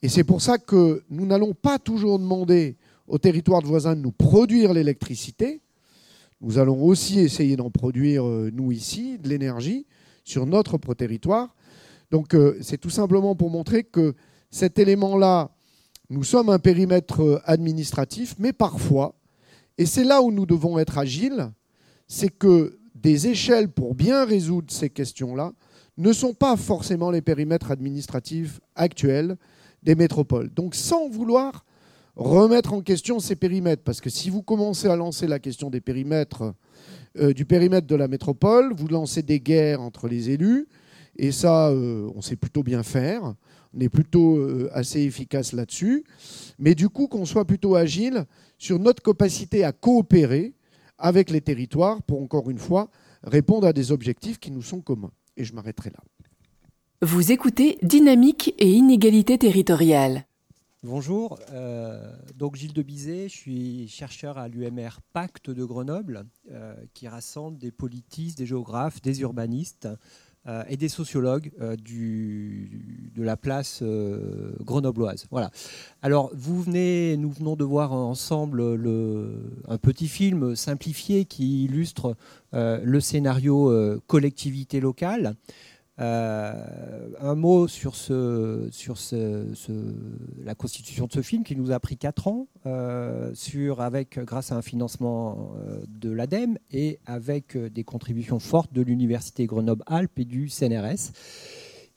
Et 0.02 0.10
c'est 0.10 0.23
pour 0.23 0.41
ça 0.41 0.57
que 0.57 1.03
nous 1.10 1.26
n'allons 1.26 1.53
pas 1.53 1.78
toujours 1.78 2.18
demander 2.18 2.76
aux 3.07 3.19
territoires 3.19 3.61
voisins 3.61 3.95
de 3.95 4.02
nous 4.02 4.11
produire 4.11 4.73
l'électricité. 4.73 5.61
Nous 6.41 6.57
allons 6.57 6.82
aussi 6.84 7.19
essayer 7.19 7.56
d'en 7.56 7.69
produire, 7.69 8.23
nous 8.23 8.72
ici, 8.72 9.19
de 9.19 9.30
l'énergie 9.30 9.86
sur 10.23 10.48
notre 10.48 10.80
territoire. 10.95 11.53
Donc 12.10 12.36
c'est 12.61 12.80
tout 12.80 12.90
simplement 12.90 13.36
pour 13.36 13.52
montrer 13.52 13.84
que 13.84 14.15
cet 14.49 14.80
élément-là, 14.80 15.52
nous 16.12 16.26
sommes 16.26 16.50
un 16.50 16.60
périmètre 16.60 17.22
euh, 17.22 17.40
administratif, 17.46 18.36
mais 18.38 18.52
parfois, 18.52 19.16
et 19.78 19.86
c'est 19.86 20.04
là 20.04 20.22
où 20.22 20.30
nous 20.30 20.46
devons 20.46 20.78
être 20.78 20.98
agiles, 20.98 21.50
c'est 22.06 22.30
que 22.30 22.78
des 22.96 23.28
échelles 23.28 23.70
pour 23.70 23.96
bien 23.96 24.26
résoudre 24.26 24.70
ces 24.70 24.90
questions-là 24.90 25.54
ne 25.98 26.12
sont 26.12 26.34
pas 26.34 26.58
forcément 26.58 27.12
les 27.12 27.22
périmètres 27.22 27.72
administratifs 27.72 28.60
actuels 28.76 29.38
des 29.84 29.96
métropoles. 29.96 30.50
Donc 30.50 30.76
sans 30.76 31.08
vouloir 31.08 31.66
remettre 32.18 32.74
en 32.74 32.82
question 32.82 33.22
ces 33.22 33.38
périmètres, 33.38 33.84
parce 33.84 34.02
que 34.02 34.10
si 34.10 34.30
vous 34.30 34.42
commencez 34.42 34.90
à 34.90 34.98
lancer 34.98 35.28
la 35.28 35.40
question 35.40 35.70
des 35.70 35.80
périmètres, 35.80 36.54
euh, 37.18 37.32
du 37.32 37.46
périmètre 37.46 37.88
de 37.88 37.96
la 37.96 38.10
métropole, 38.10 38.74
vous 38.74 38.90
lancez 38.90 39.24
des 39.24 39.40
guerres 39.40 39.80
entre 39.80 40.10
les 40.10 40.30
élus, 40.30 40.68
et 41.16 41.32
ça, 41.32 41.70
euh, 41.70 42.10
on 42.16 42.22
sait 42.22 42.36
plutôt 42.36 42.64
bien 42.64 42.84
faire, 42.84 43.34
on 43.73 43.80
est 43.80 43.89
plutôt 43.89 44.38
euh, 44.38 44.69
assez 44.73 45.02
efficace 45.02 45.53
là-dessus, 45.53 46.03
mais 46.60 46.76
du 46.76 46.89
coup 46.89 47.07
qu'on 47.07 47.26
soit 47.26 47.45
plutôt 47.45 47.76
agile 47.76 48.26
sur 48.57 48.80
notre 48.80 49.02
capacité 49.02 49.64
à 49.64 49.72
coopérer 49.72 50.53
avec 50.98 51.30
les 51.30 51.41
territoires 51.41 52.02
pour, 52.03 52.22
encore 52.22 52.49
une 52.49 52.60
fois, 52.60 52.89
répondre 53.23 53.68
à 53.68 53.73
des 53.73 53.91
objectifs 53.91 54.39
qui 54.39 54.52
nous 54.52 54.61
sont 54.61 54.81
communs. 54.81 55.11
Et 55.38 55.43
je 55.43 55.53
m'arrêterai 55.53 55.89
là. 55.89 55.99
Vous 57.02 57.31
écoutez 57.31 57.80
Dynamique 57.81 58.53
et 58.60 58.69
inégalité 58.72 59.38
territoriale. 59.38 60.26
Bonjour, 60.84 61.39
euh, 61.52 62.11
donc 62.35 62.56
Gilles 62.56 62.73
de 62.73 62.81
Bizet, 62.81 63.30
je 63.30 63.35
suis 63.35 63.88
chercheur 63.88 64.39
à 64.39 64.48
l'UMR 64.48 64.99
Pacte 65.14 65.52
de 65.52 65.64
Grenoble, 65.64 66.26
euh, 66.49 66.73
qui 66.95 67.07
rassemble 67.07 67.60
des 67.60 67.72
politistes, 67.72 68.39
des 68.39 68.48
géographes, 68.48 68.99
des 69.02 69.22
urbanistes 69.22 69.88
euh, 70.48 70.64
et 70.68 70.78
des 70.78 70.90
sociologues 70.90 71.52
du, 71.84 73.12
de 73.16 73.24
la 73.24 73.38
place 73.38 73.84
grenobloise. 74.62 75.26
Voilà. 75.32 75.52
Alors, 76.02 76.32
vous 76.34 76.62
venez, 76.62 77.18
nous 77.18 77.32
venons 77.32 77.56
de 77.56 77.64
voir 77.64 77.92
ensemble 77.94 78.76
le, 78.76 79.54
un 79.68 79.78
petit 79.78 80.08
film 80.08 80.56
simplifié 80.56 81.26
qui 81.26 81.66
illustre 81.66 82.16
le 82.54 83.00
scénario 83.00 83.72
collectivité 84.08 84.80
locale. 84.80 85.36
Euh, 86.02 86.53
un 87.19 87.36
mot 87.36 87.68
sur, 87.68 87.95
ce, 87.95 88.68
sur 88.72 88.98
ce, 88.98 89.45
la 90.44 90.56
constitution 90.56 91.06
de 91.06 91.11
ce 91.11 91.22
film 91.22 91.44
qui 91.44 91.56
nous 91.56 91.72
a 91.72 91.80
pris 91.80 91.95
4 91.95 92.28
ans, 92.28 92.48
euh, 92.65 93.32
sur, 93.36 93.82
avec, 93.82 94.18
grâce 94.19 94.52
à 94.52 94.56
un 94.56 94.64
financement 94.64 95.53
euh, 95.57 95.84
de 95.88 96.10
l'ADEME 96.10 96.57
et 96.72 96.99
avec 97.06 97.56
des 97.56 97.84
contributions 97.84 98.40
fortes 98.40 98.73
de 98.73 98.82
l'Université 98.82 99.45
Grenoble-Alpes 99.45 100.18
et 100.18 100.26
du 100.26 100.49
CNRS 100.49 101.11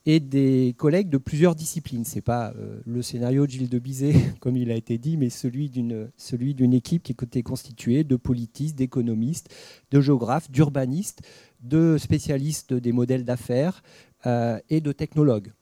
et 0.07 0.21
des 0.21 0.75
collègues 0.77 1.09
de 1.09 1.17
plusieurs 1.17 1.55
disciplines. 1.55 2.05
Ce 2.05 2.17
n'est 2.17 2.21
pas 2.21 2.53
le 2.85 3.01
scénario 3.01 3.47
de 3.47 3.51
Gilles 3.51 3.71
de 3.71 3.79
Bizet, 3.79 4.13
comme 4.41 4.59
il 4.59 4.71
a 4.71 4.75
été 4.75 4.99
dit, 4.99 5.17
mais 5.17 5.31
celui 5.31 5.71
d'une 5.71 6.75
équipe 6.75 7.03
qui 7.03 7.13
était 7.13 7.43
constituée 7.43 8.05
de 8.05 8.17
politistes, 8.17 8.77
d'économistes, 8.77 9.49
de 9.91 10.03
géographes, 10.03 10.51
d'urbanistes, 10.51 11.23
de 11.65 11.99
spécialistes 11.99 12.73
des 12.73 12.93
modèles 12.93 13.25
d'affaires 13.25 13.83
euh, 14.27 14.59
et 14.71 14.81
de 14.81 14.93
technologues. 14.93 15.53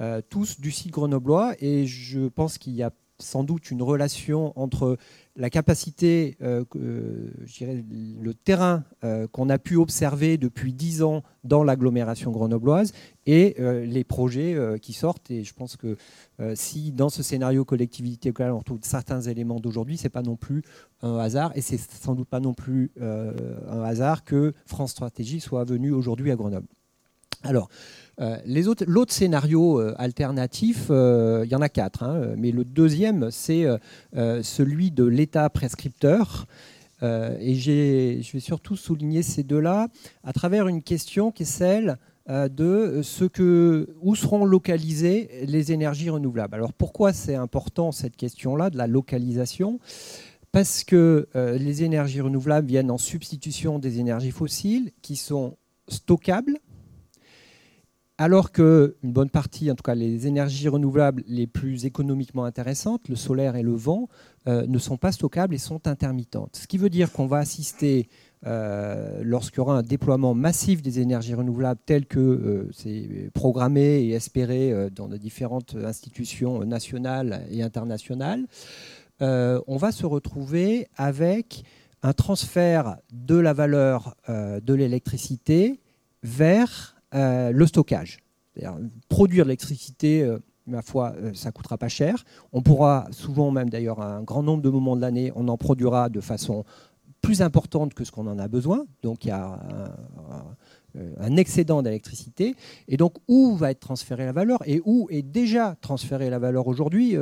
Euh, 0.00 0.20
tous 0.28 0.60
du 0.60 0.70
site 0.70 0.90
grenoblois 0.90 1.54
et 1.60 1.86
je 1.86 2.28
pense 2.28 2.58
qu'il 2.58 2.74
y 2.74 2.82
a 2.82 2.90
sans 3.20 3.44
doute 3.44 3.70
une 3.70 3.82
relation 3.82 4.52
entre 4.58 4.98
la 5.36 5.50
capacité, 5.50 6.36
euh, 6.42 6.64
dirais, 7.46 7.84
le 8.20 8.34
terrain 8.34 8.84
qu'on 9.32 9.50
a 9.50 9.58
pu 9.58 9.76
observer 9.76 10.38
depuis 10.38 10.72
dix 10.72 11.02
ans 11.02 11.22
dans 11.42 11.64
l'agglomération 11.64 12.30
grenobloise 12.30 12.92
et 13.26 13.56
les 13.58 14.04
projets 14.04 14.56
qui 14.80 14.92
sortent. 14.92 15.30
Et 15.30 15.44
je 15.44 15.52
pense 15.54 15.76
que 15.76 15.96
si 16.54 16.92
dans 16.92 17.08
ce 17.08 17.22
scénario 17.22 17.64
collectivité 17.64 18.30
locale 18.30 18.52
on 18.52 18.58
retrouve 18.58 18.78
certains 18.82 19.20
éléments 19.20 19.60
d'aujourd'hui, 19.60 19.96
c'est 19.96 20.08
pas 20.08 20.22
non 20.22 20.36
plus 20.36 20.62
un 21.02 21.18
hasard 21.18 21.52
et 21.54 21.60
c'est 21.60 21.78
sans 21.78 22.14
doute 22.14 22.28
pas 22.28 22.40
non 22.40 22.54
plus 22.54 22.92
un 23.00 23.82
hasard 23.82 24.24
que 24.24 24.52
France 24.66 24.92
Stratégie 24.92 25.40
soit 25.40 25.64
venue 25.64 25.92
aujourd'hui 25.92 26.30
à 26.30 26.36
Grenoble. 26.36 26.66
Alors, 27.44 27.68
euh, 28.20 28.36
l'autre 28.86 29.12
scénario 29.12 29.80
euh, 29.80 29.94
alternatif, 29.98 30.86
euh, 30.90 31.42
il 31.44 31.50
y 31.50 31.54
en 31.54 31.62
a 31.62 31.68
quatre, 31.68 32.02
hein, 32.02 32.34
mais 32.36 32.52
le 32.52 32.64
deuxième, 32.64 33.30
c'est 33.30 33.66
celui 34.14 34.90
de 34.90 35.04
l'État 35.04 35.48
prescripteur. 35.50 36.46
et 37.02 37.54
je 37.54 38.32
vais 38.32 38.40
surtout 38.40 38.76
souligner 38.76 39.22
ces 39.22 39.42
deux-là 39.42 39.88
à 40.22 40.32
travers 40.32 40.68
une 40.68 40.82
question 40.82 41.32
qui 41.32 41.42
est 41.42 41.46
celle 41.46 41.98
de 42.28 43.00
ce 43.02 43.24
que, 43.26 43.94
où 44.00 44.14
seront 44.14 44.46
localisées 44.46 45.28
les 45.46 45.72
énergies 45.72 46.08
renouvelables. 46.08 46.54
Alors 46.54 46.72
pourquoi 46.72 47.12
c'est 47.12 47.34
important 47.34 47.92
cette 47.92 48.16
question-là 48.16 48.70
de 48.70 48.78
la 48.78 48.86
localisation? 48.86 49.78
Parce 50.52 50.84
que 50.84 51.28
les 51.34 51.82
énergies 51.82 52.20
renouvelables 52.20 52.68
viennent 52.68 52.90
en 52.90 52.98
substitution 52.98 53.78
des 53.78 53.98
énergies 53.98 54.30
fossiles 54.30 54.92
qui 55.02 55.16
sont 55.16 55.56
stockables 55.88 56.58
alors 58.16 58.52
que 58.52 58.96
une 59.02 59.12
bonne 59.12 59.30
partie, 59.30 59.70
en 59.70 59.74
tout 59.74 59.82
cas 59.82 59.94
les 59.94 60.26
énergies 60.26 60.68
renouvelables 60.68 61.24
les 61.26 61.46
plus 61.46 61.84
économiquement 61.84 62.44
intéressantes, 62.44 63.08
le 63.08 63.16
solaire 63.16 63.56
et 63.56 63.62
le 63.62 63.74
vent, 63.74 64.08
euh, 64.46 64.66
ne 64.68 64.78
sont 64.78 64.96
pas 64.96 65.10
stockables 65.10 65.54
et 65.54 65.58
sont 65.58 65.88
intermittentes. 65.88 66.56
Ce 66.56 66.66
qui 66.68 66.78
veut 66.78 66.90
dire 66.90 67.10
qu'on 67.12 67.26
va 67.26 67.38
assister, 67.38 68.08
euh, 68.46 69.22
lorsqu'il 69.24 69.58
y 69.58 69.60
aura 69.60 69.78
un 69.78 69.82
déploiement 69.82 70.32
massif 70.32 70.80
des 70.80 71.00
énergies 71.00 71.34
renouvelables 71.34 71.80
tel 71.86 72.06
que 72.06 72.20
euh, 72.20 72.70
c'est 72.72 73.30
programmé 73.34 74.04
et 74.04 74.10
espéré 74.12 74.90
dans 74.94 75.08
de 75.08 75.16
différentes 75.16 75.74
institutions 75.84 76.64
nationales 76.64 77.44
et 77.50 77.62
internationales, 77.62 78.46
on 79.20 79.76
va 79.76 79.90
se 79.90 80.04
retrouver 80.04 80.86
avec 80.96 81.64
un 82.02 82.12
transfert 82.12 82.98
de 83.12 83.36
la 83.36 83.54
valeur 83.54 84.14
de 84.28 84.74
l'électricité 84.74 85.80
vers 86.22 86.93
euh, 87.14 87.52
le 87.52 87.66
stockage. 87.66 88.18
Produire 89.08 89.44
l'électricité, 89.44 90.22
euh, 90.22 90.38
ma 90.66 90.82
foi, 90.82 91.14
euh, 91.16 91.32
ça 91.34 91.52
coûtera 91.52 91.78
pas 91.78 91.88
cher. 91.88 92.24
On 92.52 92.62
pourra 92.62 93.06
souvent, 93.10 93.50
même 93.50 93.70
d'ailleurs, 93.70 94.00
un 94.00 94.22
grand 94.22 94.42
nombre 94.42 94.62
de 94.62 94.68
moments 94.68 94.96
de 94.96 95.00
l'année, 95.00 95.32
on 95.36 95.48
en 95.48 95.56
produira 95.56 96.08
de 96.08 96.20
façon 96.20 96.64
plus 97.20 97.40
importante 97.40 97.94
que 97.94 98.04
ce 98.04 98.12
qu'on 98.12 98.26
en 98.26 98.38
a 98.38 98.48
besoin. 98.48 98.84
Donc 99.02 99.24
il 99.24 99.28
y 99.28 99.30
a 99.30 99.58
un 101.18 101.36
excédent 101.36 101.82
d'électricité. 101.82 102.54
Et 102.86 102.98
donc, 102.98 103.14
où 103.28 103.56
va 103.56 103.70
être 103.70 103.80
transférée 103.80 104.26
la 104.26 104.32
valeur 104.32 104.58
et 104.66 104.82
où 104.84 105.08
est 105.10 105.22
déjà 105.22 105.74
transférée 105.80 106.28
la 106.28 106.38
valeur 106.38 106.66
aujourd'hui 106.66 107.16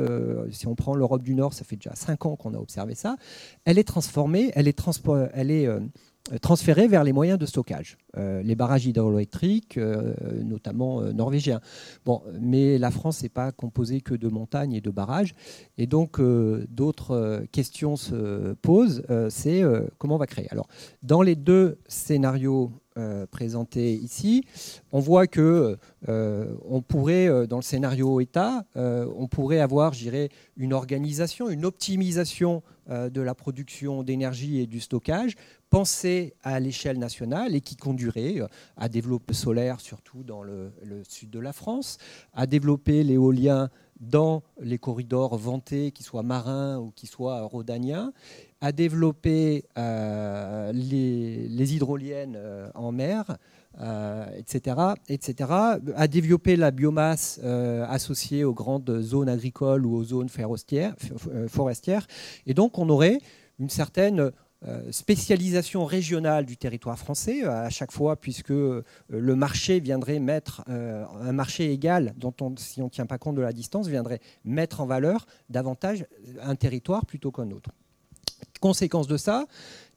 Si 0.51 0.67
on 0.67 0.75
prend 0.75 0.93
l'Europe 0.93 1.23
du 1.23 1.35
Nord, 1.35 1.53
ça 1.53 1.63
fait 1.63 1.77
déjà 1.77 1.95
5 1.95 2.25
ans 2.25 2.35
qu'on 2.35 2.53
a 2.53 2.57
observé 2.57 2.95
ça. 2.95 3.15
Elle 3.63 3.79
est 3.79 3.85
transformée, 3.85 4.51
elle 4.55 4.67
est, 4.67 4.77
elle 5.33 5.51
est 5.51 5.67
euh, 5.67 5.79
transférés 6.41 6.87
vers 6.87 7.03
les 7.03 7.11
moyens 7.11 7.37
de 7.37 7.45
stockage, 7.45 7.97
euh, 8.17 8.41
les 8.43 8.55
barrages 8.55 8.85
hydroélectriques, 8.85 9.77
euh, 9.77 10.13
notamment 10.43 11.01
norvégiens. 11.01 11.59
Bon, 12.05 12.21
mais 12.39 12.77
la 12.77 12.91
France 12.91 13.23
n'est 13.23 13.29
pas 13.29 13.51
composée 13.51 14.01
que 14.01 14.13
de 14.13 14.29
montagnes 14.29 14.73
et 14.73 14.81
de 14.81 14.89
barrages, 14.89 15.35
et 15.77 15.85
donc 15.87 16.21
d'autres 16.69 17.45
questions 17.51 17.95
se 17.95 18.53
posent. 18.53 19.03
c'est 19.29 19.63
comment 19.97 20.15
on 20.15 20.19
va 20.19 20.27
créer. 20.27 20.47
Alors, 20.51 20.67
dans 21.01 21.21
les 21.21 21.35
deux 21.35 21.79
scénarios 21.87 22.71
présentés 23.31 23.93
ici, 23.95 24.45
on 24.91 24.99
voit 24.99 25.27
que 25.27 25.77
on 26.07 26.81
pourrait, 26.81 27.47
dans 27.47 27.57
le 27.57 27.63
scénario 27.63 28.19
État, 28.19 28.65
on 28.75 29.27
pourrait 29.27 29.59
avoir, 29.59 29.93
une 30.57 30.73
organisation, 30.73 31.49
une 31.49 31.65
optimisation 31.65 32.63
de 32.89 33.21
la 33.21 33.33
production 33.33 34.03
d'énergie 34.03 34.59
et 34.59 34.67
du 34.67 34.79
stockage 34.79 35.35
pensée 35.73 36.35
à 36.43 36.59
l'échelle 36.59 36.99
nationale 36.99 37.55
et 37.55 37.61
qui 37.61 37.75
conduirait 37.75 38.39
euh, 38.39 38.47
à 38.77 38.89
développer 38.89 39.33
solaire, 39.33 39.81
surtout 39.81 40.21
dans 40.21 40.43
le, 40.43 40.71
sud 41.09 41.31
de 41.31 41.39
la 41.39 41.51
France, 41.51 41.97
à 42.31 42.45
développer 42.45 43.03
l'éolien 43.03 43.71
dans 43.99 44.43
les 44.61 44.77
corridors 44.77 45.35
vantés, 45.35 45.89
qu'ils 45.89 46.05
soient 46.05 46.21
marins 46.21 46.77
ou 46.77 46.91
qu'ils 46.91 47.09
soient 47.09 47.41
rhodaniens, 47.41 48.13
à 48.61 48.71
développer 48.71 49.65
euh, 49.79 50.71
les, 50.73 51.73
hydroliennes 51.73 52.35
euh, 52.37 52.69
en 52.75 52.91
mer, 52.91 53.39
etc., 54.37 54.75
etc., 55.09 55.49
à 55.95 56.07
développer 56.07 56.55
la 56.55 56.69
biomasse 56.69 57.39
associée 57.89 58.43
aux 58.43 58.53
grandes 58.53 59.01
zones 59.01 59.27
agricoles 59.27 59.87
ou 59.87 59.95
aux 59.95 60.03
zones 60.03 60.29
forestières. 60.29 62.05
Et 62.45 62.53
donc, 62.53 62.77
on 62.77 62.87
aurait 62.89 63.17
une 63.57 63.71
certaine 63.71 64.31
spécialisation 64.91 65.85
régionale 65.85 66.45
du 66.45 66.55
territoire 66.55 66.97
français 66.97 67.43
euh, 67.43 67.65
à 67.65 67.69
chaque 67.69 67.91
fois, 67.91 68.15
puisque 68.15 68.51
euh, 68.51 68.83
le 69.09 69.35
marché 69.35 69.79
viendrait 69.79 70.19
mettre, 70.19 70.63
un 70.67 71.31
marché 71.33 71.71
égal, 71.71 72.13
dont 72.17 72.33
on, 72.41 72.55
si 72.57 72.81
on 72.81 72.85
ne 72.85 72.89
tient 72.89 73.05
pas 73.05 73.17
compte 73.17 73.35
de 73.35 73.41
la 73.41 73.51
distance, 73.51 73.87
viendrait 73.87 74.21
mettre 74.45 74.81
en 74.81 74.85
valeur 74.85 75.25
davantage 75.49 76.05
un 76.41 76.55
territoire 76.55 77.05
plutôt 77.05 77.31
qu'un 77.31 77.51
autre. 77.51 77.71
Conséquence 78.61 79.07
de 79.07 79.17
ça, 79.17 79.45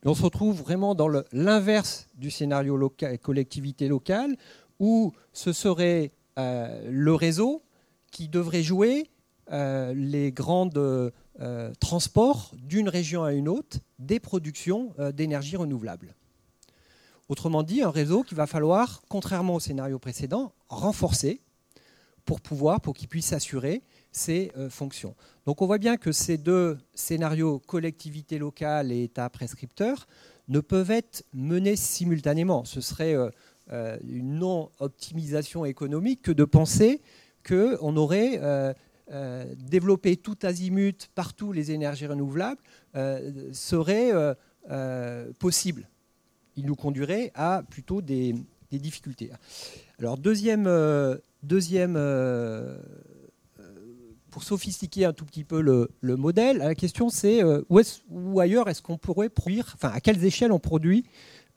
on 0.05 0.15
se 0.15 0.23
retrouve 0.23 0.61
vraiment 0.61 0.95
dans 0.95 1.09
l'inverse 1.33 2.09
du 2.17 2.31
scénario 2.31 2.91
collectivité 3.23 3.89
locale, 3.89 4.37
où 4.81 5.13
ce 5.33 5.53
serait 5.53 6.13
le 6.37 7.15
réseau 7.15 7.63
qui 8.11 8.29
devrait 8.29 8.63
jouer 8.63 9.11
les 9.51 10.33
grandes 10.33 11.13
euh, 11.41 11.71
transport 11.81 12.51
d'une 12.55 12.89
région 12.89 13.23
à 13.23 13.35
une 13.35 13.47
autre 13.47 13.79
des 13.99 14.21
productions 14.21 14.95
euh, 14.99 15.13
d'énergie 15.13 15.57
renouvelable. 15.57 16.15
Autrement 17.29 17.63
dit, 17.63 17.83
un 17.83 17.91
réseau 17.91 18.23
qu'il 18.23 18.39
va 18.39 18.47
falloir, 18.47 19.03
contrairement 19.11 19.57
au 19.57 19.61
scénario 19.61 19.99
précédent, 19.99 20.55
renforcer 20.71 21.43
pour 22.25 22.41
pouvoir, 22.41 22.81
pour 22.81 22.95
qu'il 22.95 23.09
puisse 23.09 23.35
assurer 23.35 23.83
ses 24.13 24.51
euh, 24.57 24.71
fonctions. 24.71 25.15
Donc 25.45 25.61
on 25.61 25.67
voit 25.67 25.77
bien 25.77 25.99
que 25.99 26.11
ces 26.11 26.39
deux 26.39 26.79
scénarios, 26.95 27.59
collectivité 27.59 28.39
locale 28.39 28.91
et 28.91 29.03
État 29.03 29.29
prescripteur, 29.29 30.07
ne 30.49 30.61
peuvent 30.61 30.91
être 30.91 31.23
menés 31.35 31.77
simultanément. 31.77 32.65
Ce 32.65 32.81
serait 32.81 33.15
une 34.09 34.39
non-optimisation 34.39 35.65
économique 35.65 36.23
que 36.23 36.31
de 36.31 36.45
penser 36.45 37.03
qu'on 37.45 37.97
aurait 37.97 38.41
euh, 39.13 39.45
développer 39.57 40.17
tout 40.17 40.37
azimut 40.43 41.09
partout 41.15 41.53
les 41.53 41.71
énergies 41.71 42.09
renouvelables 42.09 42.61
euh, 42.97 43.53
serait 43.53 44.11
euh, 44.13 45.33
possible. 45.39 45.89
Il 46.57 46.67
nous 46.67 46.75
conduirait 46.75 47.31
à 47.37 47.63
plutôt 47.71 48.03
des, 48.03 48.35
difficultés. 48.73 49.31
Alors 50.01 50.19
deuxième, 50.19 50.69
deuxième 51.43 51.95
pour 54.29 54.43
sophistiquer 54.43 55.07
un 55.07 55.15
tout 55.15 55.25
petit 55.25 55.45
peu 55.45 55.63
le, 55.63 56.17
modèle, 56.17 56.59
la 56.59 56.75
question 56.75 57.09
c'est 57.09 57.43
où, 57.45 57.81
où, 58.11 58.41
ailleurs 58.41 58.69
est-ce 58.69 58.83
qu'on 58.83 58.99
pourrait 58.99 59.31
produire, 59.31 59.73
enfin 59.75 59.91
à 59.95 60.01
quelles 60.01 60.23
échelles 60.25 60.53
on 60.53 60.59
produit 60.59 61.07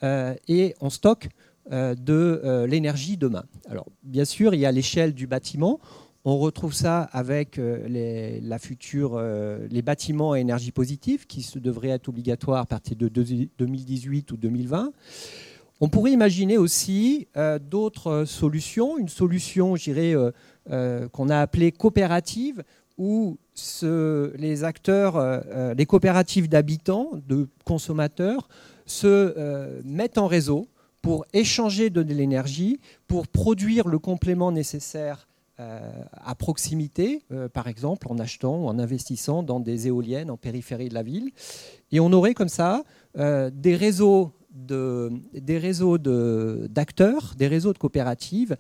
et 0.03 0.75
on 0.79 0.89
stocke 0.89 1.27
de 1.69 2.65
l'énergie 2.69 3.17
demain? 3.17 3.43
Alors 3.67 3.87
bien 4.03 4.23
sûr, 4.23 4.53
il 4.53 4.61
y 4.61 4.65
a 4.65 4.71
l'échelle 4.71 5.13
du 5.13 5.27
bâtiment. 5.27 5.81
On 6.25 6.37
retrouve 6.37 6.73
ça 6.73 7.03
avec 7.13 7.57
euh, 7.57 7.87
les, 7.87 8.41
la 8.41 8.59
future, 8.59 9.13
euh, 9.15 9.65
les 9.71 9.81
bâtiments 9.81 10.33
à 10.33 10.39
énergie 10.39 10.73
positive 10.73 11.25
qui 11.27 11.49
devraient 11.55 11.89
être 11.89 12.09
obligatoires 12.09 12.59
à 12.59 12.65
partir 12.65 12.97
de 12.97 13.07
2018 13.07 14.31
ou 14.33 14.37
2020. 14.37 14.91
On 15.79 15.87
pourrait 15.87 16.11
imaginer 16.11 16.57
aussi 16.57 17.27
euh, 17.37 17.57
d'autres 17.57 18.25
solutions, 18.25 18.97
une 18.97 19.07
solution, 19.07 19.75
qu'on 21.11 21.29
a 21.29 21.39
appelée 21.39 21.71
coopérative, 21.71 22.63
où 22.97 23.37
les 23.83 24.63
acteurs, 24.65 25.43
les 25.73 25.85
coopératives 25.85 26.49
d'habitants, 26.49 27.11
de 27.29 27.47
consommateurs, 27.63 28.49
se 28.85 29.81
mettent 29.85 30.17
en 30.17 30.27
réseau 30.27 30.67
pour 31.01 31.25
échanger 31.31 31.89
de 31.89 32.01
l'énergie, 32.01 32.81
pour 33.07 33.27
produire 33.27 33.87
le 33.87 33.99
complément 33.99 34.51
nécessaire 34.51 35.28
à 35.59 36.35
proximité, 36.35 37.23
euh, 37.31 37.49
par 37.49 37.67
exemple 37.67 38.07
en 38.09 38.17
achetant 38.17 38.63
ou 38.63 38.67
en 38.67 38.79
investissant 38.79 39.43
dans 39.43 39.59
des 39.59 39.87
éoliennes 39.87 40.31
en 40.31 40.37
périphérie 40.37 40.89
de 40.89 40.93
la 40.93 41.03
ville. 41.03 41.31
Et 41.91 41.99
on 41.99 42.13
aurait 42.13 42.33
comme 42.33 42.49
ça 42.49 42.83
euh, 43.17 43.49
des 43.53 43.75
réseaux 43.75 44.31
de, 44.51 45.11
des 45.33 45.57
réseaux 45.57 45.97
d'acteurs, 45.97 47.35
des 47.37 47.47
réseaux 47.47 47.71
de 47.71 47.77
coopératives, 47.77 48.57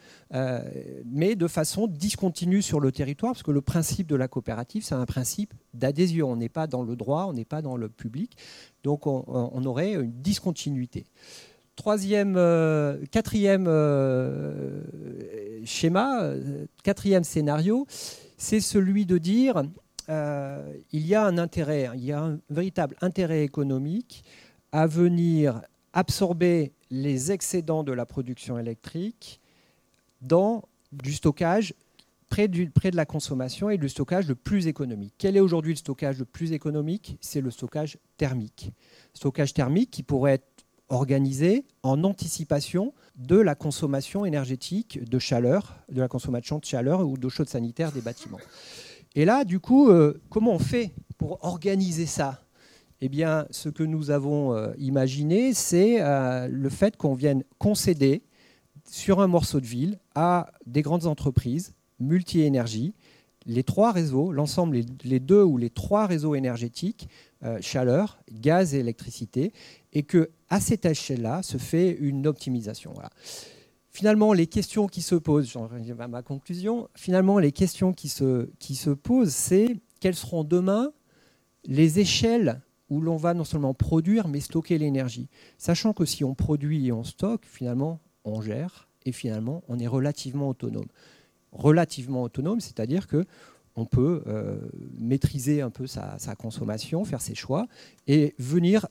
mais 1.05 1.35
de 1.35 1.47
façon 1.47 1.87
discontinue 1.87 2.61
sur 2.61 2.79
le 2.79 2.91
territoire, 2.91 3.33
parce 3.33 3.43
que 3.43 3.51
le 3.51 3.61
principe 3.61 4.07
de 4.07 4.15
la 4.15 4.27
coopérative, 4.27 4.83
c'est 4.83 4.93
un 4.95 5.07
principe 5.07 5.53
d'adhésion. 5.73 6.31
On 6.31 6.35
n'est 6.35 6.47
pas 6.47 6.67
dans 6.67 6.83
le 6.83 6.95
droit, 6.95 7.25
on 7.27 7.33
n'est 7.33 7.43
pas 7.43 7.63
dans 7.63 7.75
le 7.75 7.89
public, 7.89 8.37
donc 8.83 9.07
on 9.07 9.65
aurait 9.65 9.95
une 9.95 10.11
discontinuité. 10.21 11.05
Troisième, 11.79 12.35
euh, 12.35 12.97
quatrième 13.09 13.63
euh, 13.69 14.81
schéma, 15.63 16.23
euh, 16.23 16.65
quatrième 16.83 17.23
scénario, 17.23 17.87
c'est 18.37 18.59
celui 18.59 19.05
de 19.05 19.17
dire 19.17 19.63
il 20.09 21.07
y 21.07 21.15
a 21.15 21.23
un 21.23 21.37
intérêt, 21.37 21.89
il 21.95 22.03
y 22.03 22.11
a 22.11 22.21
un 22.21 22.39
véritable 22.49 22.97
intérêt 22.99 23.45
économique 23.45 24.25
à 24.73 24.87
venir 24.87 25.61
absorber 25.93 26.73
les 26.89 27.31
excédents 27.31 27.85
de 27.85 27.93
la 27.93 28.05
production 28.05 28.59
électrique 28.59 29.39
dans 30.19 30.63
du 30.91 31.13
stockage 31.13 31.73
près, 32.27 32.49
du, 32.49 32.69
près 32.69 32.91
de 32.91 32.97
la 32.97 33.05
consommation 33.05 33.69
et 33.69 33.77
du 33.77 33.87
stockage 33.87 34.27
le 34.27 34.35
plus 34.35 34.67
économique. 34.67 35.13
Quel 35.17 35.37
est 35.37 35.39
aujourd'hui 35.41 35.73
le 35.73 35.77
stockage 35.77 36.19
le 36.19 36.25
plus 36.25 36.51
économique? 36.51 37.17
C'est 37.21 37.41
le 37.41 37.51
stockage 37.51 37.97
thermique. 38.17 38.73
Stockage 39.13 39.53
thermique 39.53 39.91
qui 39.91 40.03
pourrait 40.03 40.33
être 40.33 40.48
organisé 40.89 41.65
en 41.83 42.03
anticipation 42.03 42.93
de 43.15 43.37
la 43.37 43.55
consommation 43.55 44.25
énergétique 44.25 45.03
de 45.03 45.19
chaleur, 45.19 45.77
de 45.91 46.01
la 46.01 46.07
consommation 46.07 46.59
de 46.59 46.65
chaleur 46.65 47.07
ou 47.07 47.17
d'eau 47.17 47.29
chaude 47.29 47.49
sanitaire 47.49 47.91
des 47.91 48.01
bâtiments. 48.01 48.39
Et 49.15 49.25
là, 49.25 49.43
du 49.43 49.59
coup, 49.59 49.89
euh, 49.89 50.21
comment 50.29 50.53
on 50.53 50.59
fait 50.59 50.91
pour 51.17 51.43
organiser 51.43 52.05
ça? 52.05 52.41
Eh 53.01 53.09
bien, 53.09 53.45
ce 53.49 53.69
que 53.69 53.83
nous 53.83 54.11
avons 54.11 54.53
euh, 54.53 54.73
imaginé, 54.77 55.53
c'est 55.53 56.01
euh, 56.01 56.47
le 56.47 56.69
fait 56.69 56.97
qu'on 56.97 57.13
vienne 57.13 57.43
concéder 57.57 58.23
sur 58.89 59.21
un 59.21 59.27
morceau 59.27 59.59
de 59.59 59.65
ville 59.65 59.99
à 60.15 60.51
des 60.65 60.81
grandes 60.81 61.05
entreprises 61.05 61.73
multi-énergie 61.99 62.93
les 63.45 63.63
trois 63.63 63.91
réseaux, 63.91 64.31
l'ensemble, 64.31 64.79
les, 65.03 65.19
deux 65.19 65.43
ou 65.43 65.57
les 65.57 65.69
trois 65.69 66.05
réseaux 66.05 66.35
énergétiques, 66.35 67.09
chaleur, 67.61 68.19
gaz 68.31 68.75
et 68.75 68.79
électricité, 68.79 69.53
et 69.93 70.03
que 70.03 70.29
à 70.49 70.59
cette 70.59 70.85
échelle-là 70.85 71.43
se 71.43 71.57
fait 71.57 71.91
une 71.91 72.27
optimisation. 72.27 72.93
Finalement, 73.91 74.33
les 74.33 74.47
questions 74.47 74.87
qui 74.87 75.01
se 75.01 75.15
posent, 75.15 75.49
j'en 75.49 75.69
à 75.99 76.07
ma 76.07 76.21
conclusion, 76.21 76.89
finalement, 76.95 77.39
les 77.39 77.51
questions 77.51 77.93
qui 77.93 78.07
se, 78.07 78.49
qui 78.59 78.75
se 78.75 78.91
posent, 78.91 79.33
c'est 79.33 79.77
quelles 79.99 80.15
seront 80.15 80.43
demain 80.43 80.91
les 81.65 81.99
échelles 81.99 82.61
où 82.89 83.01
l'on 83.01 83.17
va 83.17 83.33
non 83.33 83.43
seulement 83.43 83.73
produire, 83.73 84.27
mais 84.27 84.39
stocker 84.39 84.77
l'énergie. 84.77 85.27
Sachant 85.57 85.93
que 85.93 86.05
si 86.05 86.23
on 86.23 86.33
produit 86.33 86.87
et 86.87 86.91
on 86.91 87.03
stocke, 87.03 87.45
finalement, 87.45 87.99
on 88.23 88.41
gère 88.41 88.87
et 89.05 89.11
finalement, 89.11 89.63
on 89.67 89.79
est 89.79 89.87
relativement 89.87 90.49
autonome. 90.49 90.87
Relativement 91.51 92.23
autonome, 92.23 92.59
c'est-à-dire 92.59 93.07
que 93.07 93.25
on 93.79 93.85
peut 93.85 94.23
euh, 94.27 94.57
maîtriser 94.97 95.61
un 95.61 95.69
peu 95.69 95.87
sa, 95.87 96.17
consommation, 96.37 97.05
faire 97.05 97.21
ses 97.21 97.35
choix 97.35 97.67
et 98.07 98.35
venir 98.37 98.87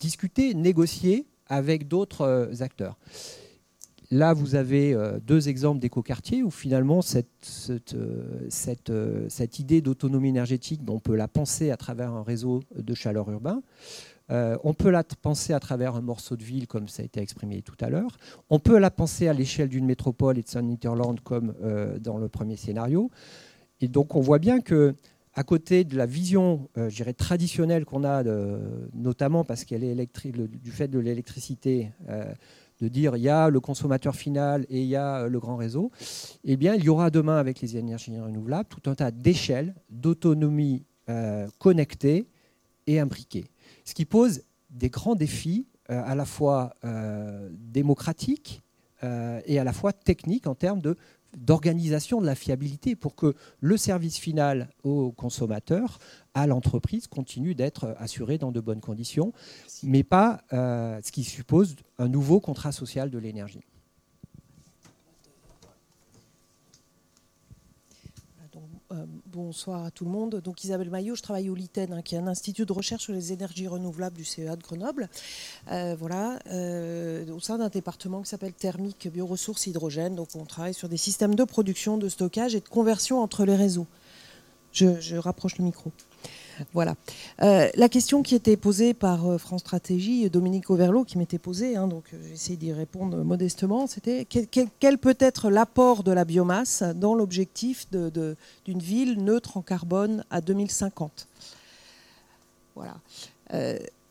discuter, 0.00 0.54
négocier 0.54 1.26
avec 1.48 1.88
d'autres 1.88 2.22
euh, 2.22 2.52
acteurs. 2.60 2.98
là, 4.10 4.34
vous 4.34 4.54
avez 4.54 4.94
deux 5.26 5.48
exemples 5.48 5.80
d'écoquartiers 5.80 6.42
où 6.42 6.50
finalement 6.50 7.00
cette, 7.02 7.96
idée 9.58 9.80
d'autonomie 9.80 10.28
énergétique, 10.28 10.80
on 10.88 11.00
peut 11.00 11.16
la 11.16 11.28
penser 11.28 11.70
à 11.70 11.76
travers 11.76 12.12
un 12.12 12.22
réseau 12.22 12.60
de 12.76 12.94
chaleur 12.94 13.30
urbain. 13.30 13.62
Euh, 14.32 14.56
on 14.64 14.72
peut 14.72 14.90
la 14.90 15.04
penser 15.04 15.52
à 15.52 15.60
travers 15.60 15.96
un 15.96 16.00
morceau 16.00 16.36
de 16.36 16.44
ville, 16.44 16.66
comme 16.66 16.88
ça 16.88 17.02
a 17.02 17.04
été 17.04 17.20
exprimé 17.20 17.62
tout 17.62 17.76
à 17.80 17.90
l'heure. 17.90 18.16
On 18.50 18.58
peut 18.58 18.78
la 18.78 18.90
penser 18.90 19.28
à 19.28 19.32
l'échelle 19.32 19.68
d'une 19.68 19.84
métropole 19.84 20.38
et 20.38 20.42
de 20.42 20.48
son 20.48 20.70
interland, 20.70 21.20
comme 21.20 21.54
euh, 21.62 21.98
dans 21.98 22.18
le 22.18 22.28
premier 22.28 22.56
scénario. 22.56 23.10
Et 23.82 23.88
donc, 23.88 24.14
on 24.16 24.20
voit 24.20 24.38
bien 24.38 24.60
que 24.60 24.94
à 25.34 25.44
côté 25.44 25.84
de 25.84 25.96
la 25.96 26.06
vision, 26.06 26.68
euh, 26.78 26.90
traditionnelle 27.16 27.84
qu'on 27.84 28.04
a, 28.04 28.22
notamment 28.94 29.44
parce 29.44 29.64
qu'elle 29.64 29.84
est 29.84 29.96
du 30.34 30.70
fait 30.70 30.88
de 30.88 30.98
l'électricité, 30.98 31.90
de 32.80 32.88
dire 32.88 33.16
il 33.16 33.22
y 33.22 33.28
a 33.28 33.48
le 33.48 33.60
consommateur 33.60 34.14
final 34.14 34.66
et 34.68 34.82
il 34.82 34.88
y 34.88 34.96
a 34.96 35.28
le 35.28 35.40
grand 35.40 35.56
réseau, 35.56 35.90
eh 36.44 36.56
bien, 36.56 36.74
il 36.74 36.84
y 36.84 36.88
aura 36.88 37.10
demain 37.10 37.36
avec 37.36 37.60
les 37.60 37.76
énergies 37.76 38.18
renouvelables 38.18 38.68
tout 38.68 38.90
un 38.90 38.94
tas 38.94 39.10
d'échelles, 39.10 39.74
d'autonomie 39.90 40.84
connectée 41.58 42.28
et 42.86 43.00
imbriquée. 43.00 43.46
Ce 43.84 43.94
qui 43.94 44.04
pose 44.04 44.42
des 44.70 44.90
grands 44.90 45.14
défis 45.14 45.66
euh, 45.90 46.02
à 46.04 46.14
la 46.14 46.24
fois 46.24 46.74
euh, 46.84 47.48
démocratiques 47.52 48.62
euh, 49.04 49.40
et 49.46 49.58
à 49.58 49.64
la 49.64 49.72
fois 49.72 49.92
techniques 49.92 50.46
en 50.46 50.54
termes 50.54 50.80
de 50.80 50.96
d'organisation 51.36 52.20
de 52.20 52.26
la 52.26 52.34
fiabilité 52.34 52.94
pour 52.94 53.14
que 53.14 53.34
le 53.60 53.76
service 53.76 54.18
final 54.18 54.68
au 54.84 55.12
consommateur, 55.12 55.98
à 56.34 56.46
l'entreprise, 56.46 57.06
continue 57.06 57.54
d'être 57.54 57.94
assuré 57.98 58.38
dans 58.38 58.52
de 58.52 58.60
bonnes 58.60 58.80
conditions, 58.80 59.32
mais 59.82 60.02
pas 60.02 60.42
ce 60.50 61.12
qui 61.12 61.24
suppose 61.24 61.76
un 61.98 62.08
nouveau 62.08 62.40
contrat 62.40 62.72
social 62.72 63.10
de 63.10 63.18
l'énergie. 63.18 63.64
Bonsoir 69.32 69.86
à 69.86 69.90
tout 69.90 70.04
le 70.04 70.10
monde. 70.10 70.42
Donc 70.44 70.62
Isabelle 70.62 70.90
Maillot, 70.90 71.14
je 71.14 71.22
travaille 71.22 71.48
au 71.48 71.54
LITEN, 71.54 71.94
hein, 71.94 72.02
qui 72.02 72.16
est 72.16 72.18
un 72.18 72.26
institut 72.26 72.66
de 72.66 72.72
recherche 72.72 73.04
sur 73.04 73.14
les 73.14 73.32
énergies 73.32 73.66
renouvelables 73.66 74.14
du 74.14 74.26
CEA 74.26 74.56
de 74.56 74.62
Grenoble. 74.62 75.08
Euh, 75.70 75.96
voilà, 75.98 76.38
euh, 76.48 77.26
au 77.32 77.40
sein 77.40 77.56
d'un 77.56 77.70
département 77.70 78.20
qui 78.20 78.28
s'appelle 78.28 78.52
Thermique 78.52 79.08
Bioressources 79.10 79.66
Hydrogène. 79.66 80.16
Donc 80.16 80.28
on 80.34 80.44
travaille 80.44 80.74
sur 80.74 80.90
des 80.90 80.98
systèmes 80.98 81.34
de 81.34 81.44
production, 81.44 81.96
de 81.96 82.10
stockage 82.10 82.54
et 82.54 82.60
de 82.60 82.68
conversion 82.68 83.22
entre 83.22 83.46
les 83.46 83.56
réseaux. 83.56 83.86
je 84.74 85.16
rapproche 85.16 85.56
le 85.56 85.64
micro. 85.64 85.92
Voilà. 86.72 86.96
Euh, 87.42 87.68
la 87.74 87.88
question 87.88 88.22
qui 88.22 88.34
était 88.34 88.56
posée 88.56 88.94
par 88.94 89.26
euh, 89.26 89.38
France 89.38 89.60
Stratégie, 89.60 90.28
Dominique 90.30 90.70
Overlo, 90.70 91.04
qui 91.04 91.18
m'était 91.18 91.38
posée, 91.38 91.76
hein, 91.76 91.88
donc 91.88 92.04
euh, 92.12 92.18
j'essaie 92.28 92.56
d'y 92.56 92.72
répondre 92.72 93.24
modestement, 93.24 93.86
c'était 93.86 94.26
quel, 94.26 94.98
peut 94.98 95.16
être 95.18 95.50
l'apport 95.50 96.02
de 96.02 96.12
la 96.12 96.24
biomasse 96.24 96.82
dans 96.82 97.14
l'objectif 97.14 97.88
d'une 97.90 98.36
ville 98.78 99.22
neutre 99.22 99.56
en 99.56 99.62
carbone 99.62 100.24
à 100.30 100.40
2050 100.40 101.28
Voilà. 102.74 102.94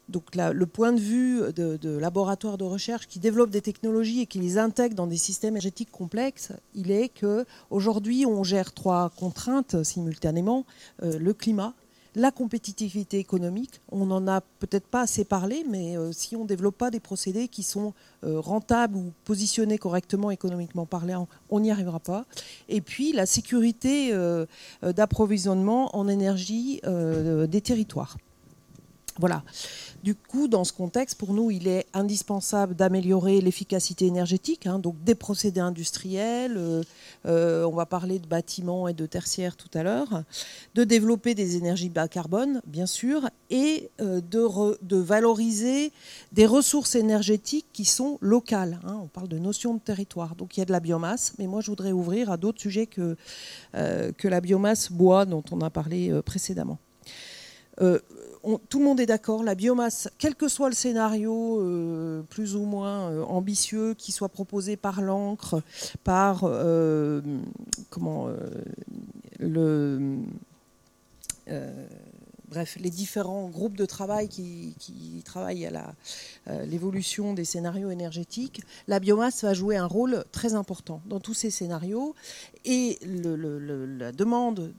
donc 0.09 0.35
le 0.35 0.65
point 0.65 0.91
de 0.91 0.99
vue 0.99 1.41
de, 1.53 1.77
de, 1.77 1.97
laboratoires 1.97 2.57
de 2.57 2.65
recherche 2.65 3.07
qui 3.07 3.19
développent 3.19 3.51
des 3.51 3.61
technologies 3.61 4.21
et 4.21 4.25
qui 4.25 4.39
les 4.39 4.57
intègrent 4.57 4.95
dans 4.95 5.07
des 5.07 5.17
systèmes 5.17 5.53
énergétiques 5.53 5.91
complexes, 5.91 6.51
il 6.75 6.91
est 6.91 7.09
que 7.09 7.45
aujourd'hui 7.69 8.25
on 8.25 8.43
gère 8.43 8.73
trois 8.73 9.11
contraintes 9.17 9.83
simultanément 9.83 10.65
le 11.01 11.33
climat, 11.33 11.73
la 12.15 12.31
compétitivité 12.31 13.19
économique, 13.19 13.81
on 13.91 14.05
n'en 14.05 14.27
a 14.27 14.41
peut-être 14.41 14.87
pas 14.87 15.01
assez 15.01 15.23
parlé, 15.23 15.65
mais 15.69 15.97
euh, 15.97 16.11
si 16.11 16.35
on 16.35 16.43
ne 16.43 16.47
développe 16.47 16.77
pas 16.77 16.91
des 16.91 16.99
procédés 16.99 17.47
qui 17.47 17.63
sont 17.63 17.93
euh, 18.23 18.39
rentables 18.39 18.97
ou 18.97 19.13
positionnés 19.23 19.77
correctement 19.77 20.31
économiquement 20.31 20.85
parlant, 20.85 21.27
on 21.49 21.61
n'y 21.61 21.71
arrivera 21.71 21.99
pas. 21.99 22.25
Et 22.67 22.81
puis 22.81 23.13
la 23.13 23.25
sécurité 23.25 24.09
euh, 24.11 24.45
d'approvisionnement 24.81 25.95
en 25.95 26.07
énergie 26.07 26.81
des 26.83 27.61
territoires. 27.61 28.17
Voilà. 29.21 29.43
Du 30.03 30.15
coup, 30.15 30.47
dans 30.47 30.63
ce 30.63 30.73
contexte, 30.73 31.19
pour 31.19 31.35
nous, 31.35 31.51
il 31.51 31.67
est 31.67 31.85
indispensable 31.93 32.75
d'améliorer 32.75 33.39
l'efficacité 33.39 34.07
énergétique, 34.07 34.65
hein, 34.65 34.79
donc 34.79 34.95
des 35.03 35.13
procédés 35.13 35.59
industriels, 35.59 36.57
euh, 36.57 36.81
euh, 37.27 37.63
on 37.65 37.75
va 37.75 37.85
parler 37.85 38.17
de 38.17 38.25
bâtiments 38.25 38.87
et 38.87 38.93
de 38.93 39.05
tertiaires 39.05 39.55
tout 39.55 39.69
à 39.75 39.83
l'heure, 39.83 40.23
de 40.73 40.83
développer 40.83 41.35
des 41.35 41.55
énergies 41.55 41.89
bas 41.89 42.07
carbone, 42.07 42.63
bien 42.65 42.87
sûr, 42.87 43.29
et 43.51 43.91
euh, 44.01 44.21
de, 44.21 44.95
valoriser 44.95 45.91
des 46.31 46.47
ressources 46.47 46.95
énergétiques 46.95 47.67
qui 47.71 47.85
sont 47.85 48.17
locales. 48.21 48.79
Hein. 48.83 48.97
on 49.03 49.07
parle 49.07 49.27
de 49.27 49.37
notion 49.37 49.75
de 49.75 49.79
territoire, 49.79 50.35
donc 50.35 50.57
il 50.57 50.61
y 50.61 50.63
a 50.63 50.65
de 50.65 50.71
la 50.71 50.79
biomasse, 50.79 51.33
mais 51.37 51.45
moi 51.45 51.61
je 51.61 51.69
voudrais 51.69 51.91
ouvrir 51.91 52.31
à 52.31 52.37
d'autres 52.37 52.59
sujets 52.59 52.87
que, 52.87 53.15
que 53.73 54.27
la 54.27 54.41
biomasse 54.41 54.91
bois 54.91 55.25
dont 55.25 55.43
on 55.51 55.61
a 55.61 55.69
parlé 55.69 56.11
précédemment 56.25 56.79
tout 57.77 58.79
le 58.79 58.85
monde 58.85 58.99
est 58.99 59.05
d'accord, 59.05 59.43
la 59.43 59.55
biomasse, 59.55 60.09
quel 60.17 60.35
que 60.35 60.47
soit 60.47 60.69
le 60.69 60.75
scénario 60.75 61.59
euh, 61.61 62.21
plus 62.29 62.55
ou 62.55 62.63
moins 62.63 63.11
euh, 63.11 63.23
ambitieux 63.23 63.93
qui 63.93 64.11
soit 64.11 64.29
proposé 64.29 64.77
par 64.77 65.01
l'encre, 65.01 65.61
par 66.03 66.41
euh, 66.43 67.21
comment 67.89 68.29
le 69.39 70.17
bref, 72.51 72.77
les 72.81 72.89
différents 72.89 73.47
groupes 73.47 73.77
de 73.77 73.85
travail 73.85 74.27
qui, 74.27 74.75
travaillent 75.23 75.65
à 75.67 75.95
euh, 76.49 76.65
l'évolution 76.65 77.33
des 77.33 77.45
scénarios 77.45 77.89
énergétiques, 77.89 78.61
la 78.87 78.99
biomasse 78.99 79.43
va 79.43 79.53
jouer 79.53 79.77
un 79.77 79.85
rôle 79.85 80.25
très 80.33 80.53
important 80.53 81.01
dans 81.05 81.21
tous 81.21 81.33
ces 81.33 81.49
scénarios 81.49 82.13
et 82.65 82.99
la 83.03 84.11
demande 84.11 84.73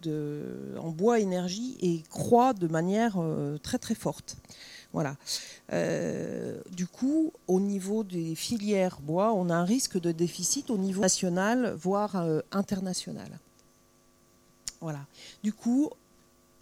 en 0.79 0.91
bois 0.91 1.19
énergie 1.21 1.79
et 1.81 2.03
croît 2.11 2.53
de 2.53 2.69
manière 2.69 3.15
euh, 3.19 3.57
très 3.59 3.79
très 3.79 3.95
forte. 3.95 4.37
Voilà. 4.93 5.17
Euh, 5.73 6.61
du 6.71 6.87
coup, 6.87 7.33
au 7.47 7.61
niveau 7.61 8.05
des 8.05 8.35
filières 8.35 9.01
bois, 9.01 9.33
on 9.33 9.49
a 9.49 9.55
un 9.55 9.65
risque 9.65 9.99
de 9.99 10.13
déficit 10.13 10.69
au 10.69 10.77
niveau 10.77 11.01
national, 11.01 11.75
voire 11.79 12.23
international. 12.51 13.39
Voilà. 14.83 15.07
Du 15.43 15.55
coup, 15.55 15.91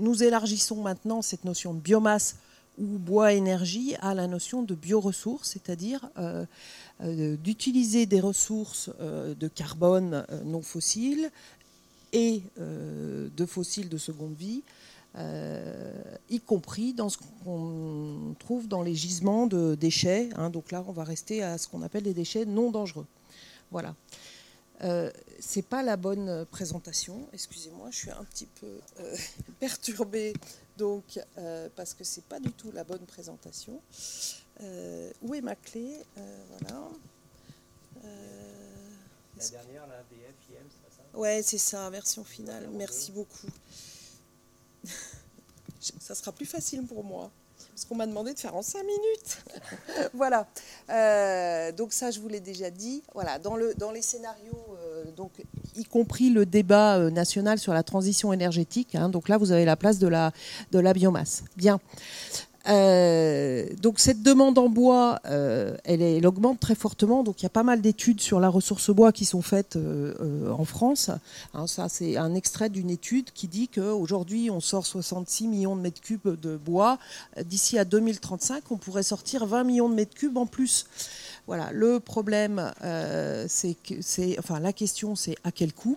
nous 0.00 0.22
élargissons 0.22 0.82
maintenant 0.82 1.22
cette 1.22 1.44
notion 1.44 1.74
de 1.74 1.80
biomasse 1.80 2.36
ou 2.78 2.98
bois 2.98 3.32
énergie 3.32 3.94
à 4.00 4.14
la 4.14 4.26
notion 4.26 4.62
de 4.62 4.74
bioressources, 4.74 5.50
c'est-à-dire 5.50 6.08
euh, 6.18 6.44
euh, 7.02 7.36
d'utiliser 7.36 8.06
des 8.06 8.20
ressources 8.20 8.90
euh, 9.00 9.34
de 9.34 9.48
carbone 9.48 10.24
non 10.44 10.62
fossiles 10.62 11.30
et 12.12 12.42
de 12.58 13.46
fossiles 13.46 13.88
de 13.88 13.96
seconde 13.96 14.34
vie, 14.34 14.64
y 16.28 16.40
compris 16.40 16.92
dans 16.92 17.08
ce 17.08 17.18
qu'on 17.44 18.34
trouve 18.40 18.66
dans 18.66 18.82
les 18.82 18.96
gisements 18.96 19.46
de 19.46 19.76
déchets. 19.76 20.28
Hein. 20.34 20.50
donc 20.50 20.72
là, 20.72 20.84
on 20.88 20.92
va 20.92 21.04
rester 21.04 21.44
à 21.44 21.56
ce 21.56 21.68
qu'on 21.68 21.82
appelle 21.82 22.02
les 22.02 22.14
déchets 22.14 22.46
non 22.46 22.72
dangereux. 22.72 23.06
Voilà. 23.70 23.94
Euh, 24.82 25.10
c'est 25.40 25.62
pas 25.62 25.82
la 25.82 25.96
bonne 25.96 26.46
présentation. 26.46 27.28
Excusez-moi, 27.32 27.90
je 27.90 27.96
suis 27.96 28.10
un 28.10 28.24
petit 28.24 28.46
peu 28.46 28.80
euh, 29.00 29.16
perturbée, 29.60 30.32
donc 30.76 31.20
euh, 31.38 31.68
parce 31.76 31.94
que 31.94 32.04
c'est 32.04 32.24
pas 32.24 32.40
du 32.40 32.52
tout 32.52 32.72
la 32.72 32.84
bonne 32.84 33.06
présentation. 33.06 33.80
où 35.22 35.34
est 35.34 35.40
ma 35.42 35.56
clé? 35.56 35.96
Voilà. 36.48 36.88
la 39.36 39.48
dernière, 39.48 39.86
la 39.86 40.02
BFIM, 40.04 40.66
c'est 40.68 40.96
ça? 40.96 41.18
Ouais, 41.18 41.42
c'est 41.42 41.58
ça, 41.58 41.90
version 41.90 42.24
finale. 42.24 42.68
Merci 42.72 43.12
beaucoup. 43.12 43.48
ça 45.98 46.14
sera 46.14 46.32
plus 46.32 46.46
facile 46.46 46.86
pour 46.86 47.04
moi 47.04 47.30
ce 47.80 47.86
qu'on 47.86 47.94
m'a 47.94 48.06
demandé 48.06 48.34
de 48.34 48.38
faire 48.38 48.54
en 48.54 48.62
cinq 48.62 48.82
minutes. 48.82 49.38
voilà. 50.14 50.46
Euh, 50.90 51.72
donc 51.72 51.94
ça, 51.94 52.10
je 52.10 52.20
vous 52.20 52.28
l'ai 52.28 52.40
déjà 52.40 52.70
dit. 52.70 53.02
Voilà, 53.14 53.38
dans, 53.38 53.56
le, 53.56 53.74
dans 53.74 53.90
les 53.90 54.02
scénarios, 54.02 54.66
euh, 54.82 55.04
donc, 55.16 55.32
y 55.76 55.84
compris 55.84 56.28
le 56.28 56.44
débat 56.44 56.98
euh, 56.98 57.10
national 57.10 57.58
sur 57.58 57.72
la 57.72 57.82
transition 57.82 58.34
énergétique. 58.34 58.94
Hein, 58.94 59.08
donc 59.08 59.28
là, 59.28 59.38
vous 59.38 59.50
avez 59.50 59.64
la 59.64 59.76
place 59.76 59.98
de 59.98 60.08
la, 60.08 60.32
de 60.72 60.78
la 60.78 60.92
biomasse. 60.92 61.44
Bien. 61.56 61.80
Euh, 62.68 63.66
donc 63.80 63.98
cette 63.98 64.22
demande 64.22 64.58
en 64.58 64.68
bois, 64.68 65.20
euh, 65.26 65.76
elle, 65.84 66.26
augmente 66.26 66.60
très 66.60 66.74
fortement. 66.74 67.22
Donc 67.22 67.40
il 67.40 67.44
y 67.44 67.46
a 67.46 67.50
pas 67.50 67.62
mal 67.62 67.80
d'études 67.80 68.20
sur 68.20 68.40
la 68.40 68.48
ressource 68.48 68.90
bois 68.90 69.12
qui 69.12 69.24
sont 69.24 69.42
faites 69.42 69.76
euh, 69.76 70.50
en 70.50 70.64
France. 70.64 71.10
Hein, 71.54 71.66
ça 71.66 71.88
c'est 71.88 72.16
un 72.16 72.34
extrait 72.34 72.68
d'une 72.68 72.90
étude 72.90 73.30
qui 73.32 73.48
dit 73.48 73.68
qu'aujourd'hui 73.68 74.50
on 74.50 74.60
sort 74.60 74.86
66 74.86 75.48
millions 75.48 75.76
de 75.76 75.80
mètres 75.80 76.00
cubes 76.00 76.38
de 76.40 76.56
bois. 76.56 76.98
D'ici 77.44 77.78
à 77.78 77.84
2035, 77.84 78.64
on 78.70 78.76
pourrait 78.76 79.02
sortir 79.02 79.46
20 79.46 79.64
millions 79.64 79.88
de 79.88 79.94
mètres 79.94 80.14
cubes 80.14 80.36
en 80.36 80.46
plus. 80.46 80.86
Voilà. 81.46 81.70
Le 81.72 81.98
problème, 81.98 82.72
c'est 83.48 83.74
que 83.82 83.94
c'est, 84.00 84.38
enfin 84.38 84.60
la 84.60 84.72
question, 84.72 85.16
c'est 85.16 85.36
à 85.44 85.50
quel 85.50 85.72
coût? 85.72 85.96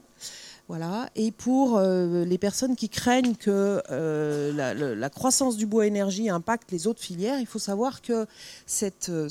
Voilà. 0.69 1.09
Et 1.15 1.31
pour 1.31 1.77
euh, 1.77 2.23
les 2.23 2.37
personnes 2.37 2.77
qui 2.77 2.87
craignent 2.87 3.35
que 3.35 3.83
euh, 3.91 4.95
la, 4.95 5.09
croissance 5.09 5.57
du 5.57 5.65
bois 5.65 5.85
énergie 5.87 6.29
impacte 6.29 6.71
les 6.71 6.87
autres 6.87 7.01
filières, 7.01 7.39
il 7.39 7.45
faut 7.45 7.59
savoir 7.59 8.01
que 8.01 8.25
cette, 8.65 9.09
euh, 9.09 9.27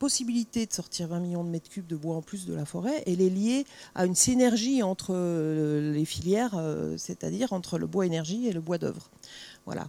possibilité 0.00 0.66
de 0.66 0.72
sortir 0.72 1.08
20 1.08 1.20
millions 1.20 1.44
de 1.44 1.48
mètres 1.48 1.70
cubes 1.70 1.86
de 1.86 1.96
bois 1.96 2.16
en 2.16 2.22
plus 2.22 2.44
de 2.44 2.54
la 2.54 2.64
forêt, 2.64 3.04
elle 3.06 3.22
est 3.22 3.30
liée 3.30 3.66
à 3.94 4.04
une 4.04 4.16
synergie 4.16 4.82
entre 4.82 5.14
les 5.14 6.04
filières, 6.04 6.60
c'est-à-dire 6.96 7.52
entre 7.52 7.78
le 7.78 7.86
bois 7.86 8.04
énergie 8.04 8.48
et 8.48 8.52
le 8.52 8.60
bois 8.60 8.78
d'œuvre. 8.78 9.08
Voilà. 9.66 9.86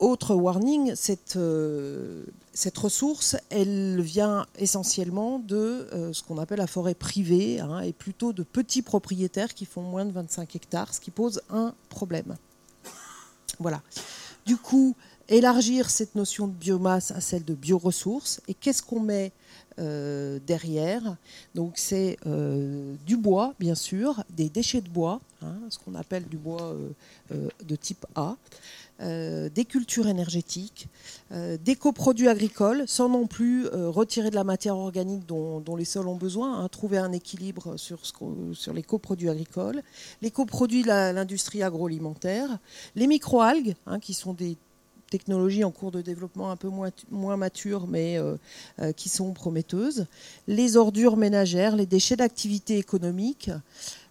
Autre 0.00 0.34
warning, 0.34 0.94
cette, 0.94 1.36
euh, 1.36 2.24
cette 2.54 2.78
ressource, 2.78 3.36
elle 3.50 4.00
vient 4.00 4.46
essentiellement 4.56 5.38
de 5.38 5.88
euh, 5.92 6.14
ce 6.14 6.22
qu'on 6.22 6.38
appelle 6.38 6.56
la 6.56 6.66
forêt 6.66 6.94
privée, 6.94 7.60
hein, 7.60 7.80
et 7.80 7.92
plutôt 7.92 8.32
de 8.32 8.42
petits 8.42 8.80
propriétaires 8.80 9.52
qui 9.52 9.66
font 9.66 9.82
moins 9.82 10.06
de 10.06 10.12
25 10.12 10.56
hectares, 10.56 10.94
ce 10.94 11.00
qui 11.00 11.10
pose 11.10 11.42
un 11.50 11.74
problème. 11.90 12.36
Voilà. 13.58 13.82
Du 14.46 14.56
coup, 14.56 14.96
élargir 15.28 15.90
cette 15.90 16.14
notion 16.14 16.46
de 16.46 16.54
biomasse 16.54 17.10
à 17.10 17.20
celle 17.20 17.44
de 17.44 17.52
bioressources, 17.52 18.40
et 18.48 18.54
qu'est-ce 18.54 18.82
qu'on 18.82 19.00
met 19.00 19.32
euh, 19.78 20.38
derrière? 20.46 21.16
Donc 21.54 21.74
c'est 21.76 22.16
du 23.04 23.18
bois, 23.18 23.52
bien 23.60 23.74
sûr, 23.74 24.24
des 24.30 24.48
déchets 24.48 24.80
de 24.80 24.88
bois, 24.88 25.20
hein, 25.42 25.56
ce 25.68 25.78
qu'on 25.78 25.94
appelle 25.94 26.24
du 26.24 26.38
bois 26.38 26.74
de 27.30 27.76
type 27.76 28.06
A, 28.14 28.38
euh, 29.02 29.48
des 29.48 29.64
cultures 29.64 30.08
énergétiques, 30.08 30.88
euh, 31.32 31.56
des 31.56 31.74
coproduits 31.74 32.28
agricoles, 32.28 32.84
sans 32.86 33.08
non 33.08 33.26
plus 33.26 33.66
euh, 33.68 33.88
retirer 33.88 34.28
de 34.28 34.34
la 34.34 34.44
matière 34.44 34.76
organique 34.76 35.24
dont, 35.24 35.64
les 35.74 35.86
sols 35.86 36.06
ont 36.06 36.16
besoin, 36.16 36.58
hein, 36.58 36.68
trouver 36.68 36.98
un 36.98 37.12
équilibre 37.12 37.78
sur, 37.78 38.02
les 38.74 38.82
coproduits 38.82 39.30
agricoles, 39.30 39.82
les 40.20 40.30
coproduits 40.30 40.82
de 40.82 40.88
l'industrie 40.88 41.62
agroalimentaire, 41.62 42.58
les 42.94 43.06
microalgues, 43.06 43.74
hein, 43.86 44.00
qui 44.00 44.12
sont 44.12 44.34
des 44.34 44.58
technologies 45.10 45.64
en 45.64 45.70
cours 45.70 45.92
de 45.92 46.02
développement 46.02 46.50
un 46.50 46.56
peu 46.56 46.68
moins, 46.68 47.36
matures, 47.36 47.86
mais 47.88 48.20
qui 48.96 49.08
sont 49.08 49.32
prometteuses, 49.32 50.06
les 50.46 50.76
ordures 50.76 51.16
ménagères, 51.16 51.74
les 51.74 51.86
déchets 51.86 52.14
d'activité 52.14 52.78
économique, 52.78 53.50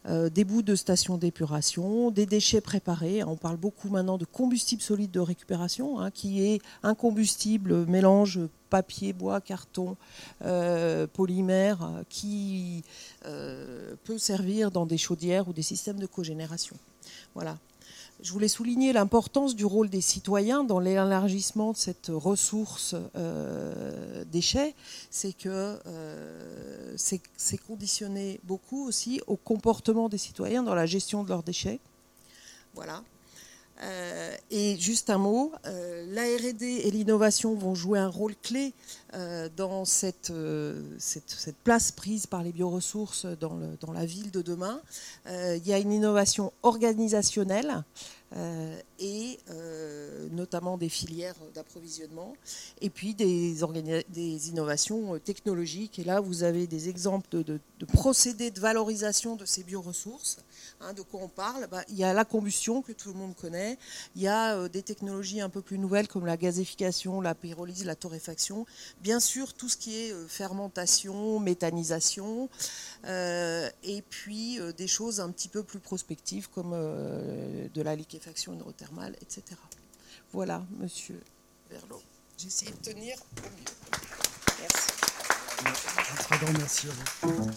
euh, 0.06 0.30
des 0.30 0.46
bouts 0.46 0.62
de 0.62 0.76
stations 0.76 1.18
d'épuration, 1.18 2.10
des 2.12 2.26
déchets 2.26 2.62
préparés. 2.62 3.24
On 3.24 3.36
parle 3.36 3.58
beaucoup 3.58 3.90
maintenant 3.90 4.18
de 4.18 4.26
combustible 4.26 4.82
solide 4.82 5.12
de 5.12 5.20
récupération, 5.20 6.00
hein, 6.00 6.10
qui 6.12 6.42
est 6.42 6.62
un 6.84 6.96
combustible 6.96 7.86
mélange 7.86 8.40
papier, 8.70 9.14
bois, 9.14 9.42
carton, 9.42 9.98
euh, 10.46 11.06
polymère, 11.08 11.84
euh, 11.84 12.04
qui 12.08 12.84
peut 13.24 14.18
servir 14.18 14.72
dans 14.72 14.86
des 14.86 14.98
chaudières 14.98 15.48
ou 15.48 15.54
des 15.54 15.62
systèmes 15.62 16.00
de 16.00 16.06
cogénération. 16.06 16.78
Voilà. 17.36 17.58
Je 18.22 18.34
voulais 18.34 18.50
souligner 18.50 18.92
l'importance 18.92 19.56
du 19.56 19.64
rôle 19.64 19.90
des 19.90 20.02
citoyens 20.02 20.66
dans 20.66 20.80
l'élargissement 20.80 21.72
de 21.72 21.78
cette 21.78 22.12
ressource 22.14 22.96
euh, 23.16 24.26
déchets. 24.26 24.76
C'est 25.10 25.32
que 25.32 25.80
euh, 25.86 26.94
c'est 26.98 27.22
c'est 27.38 27.58
conditionné 27.58 28.42
beaucoup 28.44 28.86
aussi 28.86 29.22
au 29.28 29.38
comportement 29.38 30.10
des 30.10 30.18
citoyens 30.18 30.64
dans 30.64 30.76
la 30.76 30.86
gestion 30.86 31.24
de 31.24 31.30
leurs 31.30 31.44
déchets. 31.44 31.80
Voilà. 32.76 33.04
Euh, 33.82 34.36
et 34.52 34.78
juste 34.78 35.10
un 35.10 35.18
mot, 35.18 35.54
euh, 35.66 36.06
la 36.10 36.24
R&D 36.24 36.66
et 36.66 36.92
l'innovation 36.92 37.56
vont 37.56 37.76
jouer 37.76 38.00
un 38.00 38.08
rôle 38.10 38.36
clé 38.36 38.74
euh, 39.14 39.48
dans 39.56 39.86
cette, 39.86 40.32
euh, 40.32 40.82
cette, 40.98 41.56
place 41.64 41.92
prise 41.92 42.28
par 42.28 42.44
les 42.44 42.52
bioressources 42.52 43.26
dans, 43.40 43.58
dans 43.80 43.94
la 43.94 44.06
ville 44.06 44.32
de 44.32 44.42
demain. 44.42 44.82
Il 45.28 45.66
y 45.66 45.74
a 45.74 45.78
une 45.78 45.92
innovation 45.92 46.52
organisationnelle 46.64 47.84
et 49.00 49.40
notamment 50.32 50.78
des 50.78 50.90
filières 50.90 51.36
d'approvisionnement, 51.54 52.36
et 52.82 52.90
puis 52.90 53.14
des, 53.14 53.56
des 54.10 54.50
innovations 54.50 55.18
technologiques. 55.20 56.00
Et 56.00 56.04
là, 56.04 56.20
vous 56.20 56.44
avez 56.44 56.68
des 56.68 56.90
exemples 56.90 57.28
de 57.32 57.60
procédés 57.86 58.52
de 58.52 58.60
valorisation 58.60 59.36
de 59.36 59.46
ces 59.46 59.64
bioressources. 59.64 60.40
Hein, 60.82 60.94
de 60.94 61.02
quoi 61.02 61.20
on 61.22 61.28
parle 61.28 61.68
Bah, 61.68 61.84
Il 61.90 61.98
y 61.98 62.06
a 62.06 62.14
la 62.14 62.24
combustion 62.24 62.82
que 62.82 62.94
tout 62.94 63.10
le 63.10 63.16
monde 63.16 63.36
connaît, 63.36 63.78
il 64.16 64.22
y 64.22 64.30
a 64.30 64.56
euh, 64.56 64.70
des 64.70 64.82
technologies 64.82 65.42
un 65.42 65.50
peu 65.50 65.62
plus 65.62 65.78
nouvelles 65.78 66.08
comme 66.08 66.26
la 66.26 66.38
gazéfication, 66.38 67.20
la 67.20 67.36
pyrolyse, 67.36 67.84
la 67.84 67.96
torréfaction, 67.96 68.66
bien 69.02 69.20
sûr 69.20 69.54
tout 69.54 69.68
ce 69.68 69.76
qui 69.76 69.98
est 69.98 70.14
euh, 70.14 70.26
fermentation, 70.30 71.38
méthanisation, 71.42 72.50
euh, 73.04 73.70
et 73.84 74.02
puis 74.04 74.60
des 74.78 74.88
choses 74.88 75.20
un 75.20 75.30
petit 75.32 75.50
peu 75.50 75.64
plus 75.64 75.80
prospectives 75.80 76.50
comme 76.50 76.72
de 76.72 77.82
la 77.82 77.96
liquéfaction 77.96 78.54
hydrothermale, 78.54 79.16
etc. 79.22 79.44
Voilà, 80.32 80.64
monsieur 80.78 81.20
Verlot. 81.70 82.02
J'essaie 82.38 82.72
de 82.72 82.78
tenir 82.78 83.18
au 83.38 83.42
mieux. 83.42 83.66
Merci. 84.62 84.88
Grand 86.30 86.54
merci 86.58 86.88
à 86.88 87.28
vous. 87.28 87.52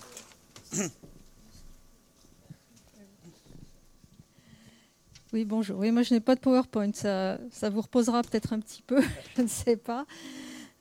Oui, 5.33 5.47
bonjour. 5.47 5.79
Oui, 5.79 5.91
moi, 5.93 6.03
je 6.03 6.13
n'ai 6.13 6.21
pas 6.21 6.35
de 6.35 6.41
PowerPoint. 6.41 6.93
Ça, 6.93 7.39
vous 7.71 7.81
reposera 7.81 8.23
peut-être 8.23 8.53
un 8.53 8.61
petit 8.61 8.83
peu, 8.83 9.01
je 9.37 9.43
ne 9.43 9.49
sais 9.49 9.77
pas. 9.77 10.05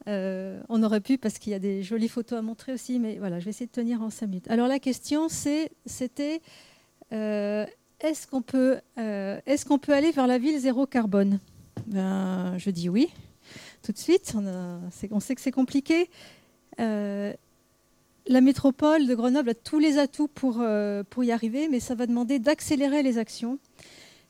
Euh, 0.07 0.61
on 0.67 0.83
aurait 0.83 0.99
pu 0.99 1.17
parce 1.17 1.37
qu'il 1.39 1.51
y 1.51 1.55
a 1.55 1.59
des 1.59 1.83
jolies 1.83 2.09
photos 2.09 2.39
à 2.39 2.41
montrer 2.41 2.73
aussi, 2.73 2.99
mais 2.99 3.17
voilà, 3.17 3.39
je 3.39 3.45
vais 3.45 3.51
essayer 3.51 3.67
de 3.67 3.71
tenir 3.71 4.01
en 4.01 4.09
cinq 4.09 4.27
minutes. 4.27 4.49
Alors 4.49 4.67
la 4.67 4.79
question, 4.79 5.29
c'était, 5.29 6.41
euh, 7.13 7.65
est-ce 8.01 8.27
qu'on 8.27 8.41
peut, 8.41 8.81
euh, 8.97 9.39
peut 9.81 9.93
aller 9.93 10.11
vers 10.11 10.27
la 10.27 10.37
ville 10.37 10.59
zéro 10.59 10.85
carbone? 10.85 11.39
Ben, 11.87 12.57
Je 12.57 12.71
dis 12.71 12.89
oui, 12.89 13.07
tout 13.83 13.93
de 13.93 13.97
suite. 13.97 14.33
On, 14.35 15.19
sait 15.21 15.35
que 15.35 15.41
c'est 15.41 15.51
compliqué. 15.51 16.09
La 16.77 18.41
métropole 18.41 19.07
de 19.07 19.15
Grenoble 19.15 19.51
a 19.51 19.53
tous 19.53 19.79
les 19.79 19.97
atouts 19.97 20.27
pour 20.27 20.57
y 21.23 21.31
arriver, 21.31 21.69
mais 21.69 21.79
ça 21.79 21.95
va 21.95 22.05
demander 22.05 22.37
d'accélérer 22.39 23.01
les 23.01 23.17
actions. 23.17 23.57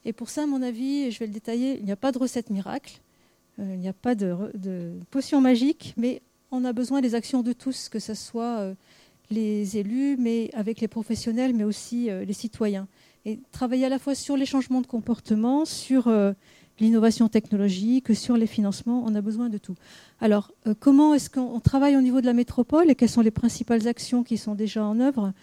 Et 0.05 0.13
pour 0.13 0.29
ça, 0.29 0.43
à 0.43 0.45
mon 0.45 0.61
avis, 0.61 1.11
je 1.11 1.19
vais 1.19 1.27
le 1.27 1.33
détailler, 1.33 1.77
il 1.77 1.85
n'y 1.85 1.91
a 1.91 1.95
pas 1.95 2.11
de 2.11 2.17
recette 2.17 2.49
miracle, 2.49 3.01
euh, 3.59 3.73
il 3.73 3.79
n'y 3.79 3.87
a 3.87 3.93
pas 3.93 4.15
de, 4.15 4.35
potion 5.11 5.41
magique, 5.41 5.93
mais 5.97 6.21
on 6.51 6.65
a 6.65 6.73
besoin 6.73 7.01
des 7.01 7.15
actions 7.15 7.43
de 7.43 7.53
tous, 7.53 7.89
que 7.89 7.99
ce 7.99 8.13
soit 8.13 8.59
euh, 8.59 8.73
les 9.29 9.77
élus, 9.77 10.17
mais 10.17 10.49
avec 10.53 10.81
les 10.81 10.87
professionnels, 10.87 11.53
mais 11.53 11.63
aussi 11.63 12.09
euh, 12.09 12.25
les 12.25 12.33
citoyens. 12.33 12.87
Et 13.25 13.39
travailler 13.51 13.85
à 13.85 13.89
la 13.89 13.99
fois 13.99 14.15
sur 14.15 14.35
les 14.35 14.47
changements 14.47 14.81
de 14.81 14.87
comportement, 14.87 15.63
sur 15.63 16.11
l'innovation 16.79 17.29
technologique, 17.29 18.15
sur 18.15 18.35
les 18.35 18.47
financements, 18.47 19.03
on 19.05 19.13
a 19.13 19.21
besoin 19.21 19.47
de 19.47 19.59
tout. 19.59 19.75
Alors, 20.21 20.51
comment 20.79 21.13
est-ce 21.13 21.29
qu'on 21.29 21.41
on 21.41 21.59
travaille 21.59 21.95
au 21.95 22.01
niveau 22.01 22.19
de 22.19 22.25
la 22.25 22.33
métropole 22.33 22.89
et 22.89 22.95
quelles 22.95 23.11
sont 23.11 23.21
les 23.21 23.29
principales 23.29 23.87
actions 23.87 24.23
qui 24.23 24.39
sont 24.39 24.55
déjà 24.55 24.83
en 24.83 24.99
œuvre? 24.99 25.33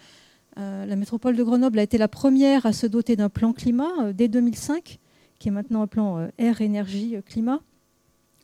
La 0.57 0.95
métropole 0.95 1.35
de 1.35 1.43
Grenoble 1.43 1.79
a 1.79 1.83
été 1.83 1.97
la 1.97 2.07
première 2.07 2.65
à 2.65 2.73
se 2.73 2.85
doter 2.85 3.15
d'un 3.15 3.29
plan 3.29 3.53
climat 3.53 3.91
euh, 4.01 4.13
dès 4.13 4.27
2005, 4.27 4.99
qui 5.39 5.47
est 5.47 5.51
maintenant 5.51 5.81
un 5.81 5.87
plan 5.87 6.19
euh, 6.19 6.27
air, 6.37 6.61
énergie, 6.61 7.15
euh, 7.15 7.21
climat. 7.21 7.61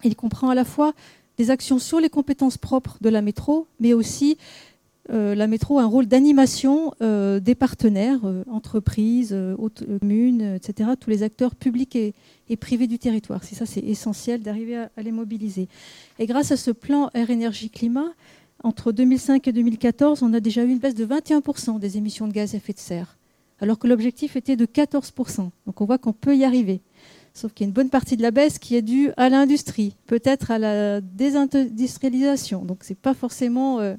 Il 0.03 0.15
comprend 0.15 0.49
à 0.49 0.55
la 0.55 0.63
fois 0.63 0.93
des 1.37 1.51
actions 1.51 1.79
sur 1.79 1.99
les 1.99 2.09
compétences 2.09 2.57
propres 2.57 2.97
de 3.01 3.09
la 3.09 3.21
métro, 3.21 3.67
mais 3.79 3.93
aussi 3.93 4.37
euh, 5.11 5.35
la 5.35 5.45
métro 5.47 5.77
a 5.77 5.83
un 5.83 5.87
rôle 5.87 6.07
d'animation 6.07 6.93
euh, 7.01 7.39
des 7.39 7.53
partenaires, 7.53 8.21
euh, 8.23 8.43
entreprises, 8.49 9.33
euh, 9.33 9.55
communes, 9.99 10.41
euh, 10.41 10.55
etc., 10.55 10.91
tous 10.99 11.09
les 11.09 11.21
acteurs 11.21 11.53
publics 11.53 11.95
et, 11.95 12.13
et 12.49 12.55
privés 12.55 12.87
du 12.87 12.97
territoire. 12.97 13.43
C'est 13.43 13.55
ça, 13.55 13.65
c'est 13.65 13.81
essentiel 13.81 14.41
d'arriver 14.41 14.77
à, 14.77 14.89
à 14.97 15.01
les 15.03 15.11
mobiliser. 15.11 15.67
Et 16.17 16.25
grâce 16.25 16.51
à 16.51 16.57
ce 16.57 16.71
plan 16.71 17.11
air, 17.13 17.29
énergie, 17.29 17.69
climat, 17.69 18.13
entre 18.65 18.91
2005 18.91 19.47
et 19.47 19.53
2014, 19.53 20.23
on 20.23 20.33
a 20.33 20.39
déjà 20.39 20.63
eu 20.63 20.69
une 20.69 20.79
baisse 20.79 20.95
de 20.95 21.05
21% 21.05 21.79
des 21.79 21.97
émissions 21.97 22.27
de 22.27 22.33
gaz 22.33 22.55
à 22.55 22.57
effet 22.57 22.73
de 22.73 22.79
serre, 22.79 23.15
alors 23.59 23.77
que 23.77 23.87
l'objectif 23.87 24.35
était 24.35 24.55
de 24.55 24.65
14%. 24.65 25.49
Donc 25.67 25.81
on 25.81 25.85
voit 25.85 25.99
qu'on 25.99 26.13
peut 26.13 26.35
y 26.35 26.43
arriver. 26.43 26.81
Sauf 27.35 27.53
qu'il 27.53 27.65
y 27.65 27.67
a 27.67 27.69
une 27.69 27.73
bonne 27.73 27.89
partie 27.89 28.17
de 28.17 28.23
la 28.23 28.31
baisse 28.31 28.57
qui 28.57 28.75
est 28.75 28.81
due 28.81 29.11
à 29.17 29.29
l'industrie, 29.29 29.95
peut-être 30.07 30.49
à 30.49 30.57
la 30.57 30.99
désindustrialisation. 30.99 32.65
Donc 32.65 32.83
ce 32.83 32.93
n'est 32.93 32.97
pas 32.99 33.13
forcément 33.13 33.81
euh, 33.81 33.95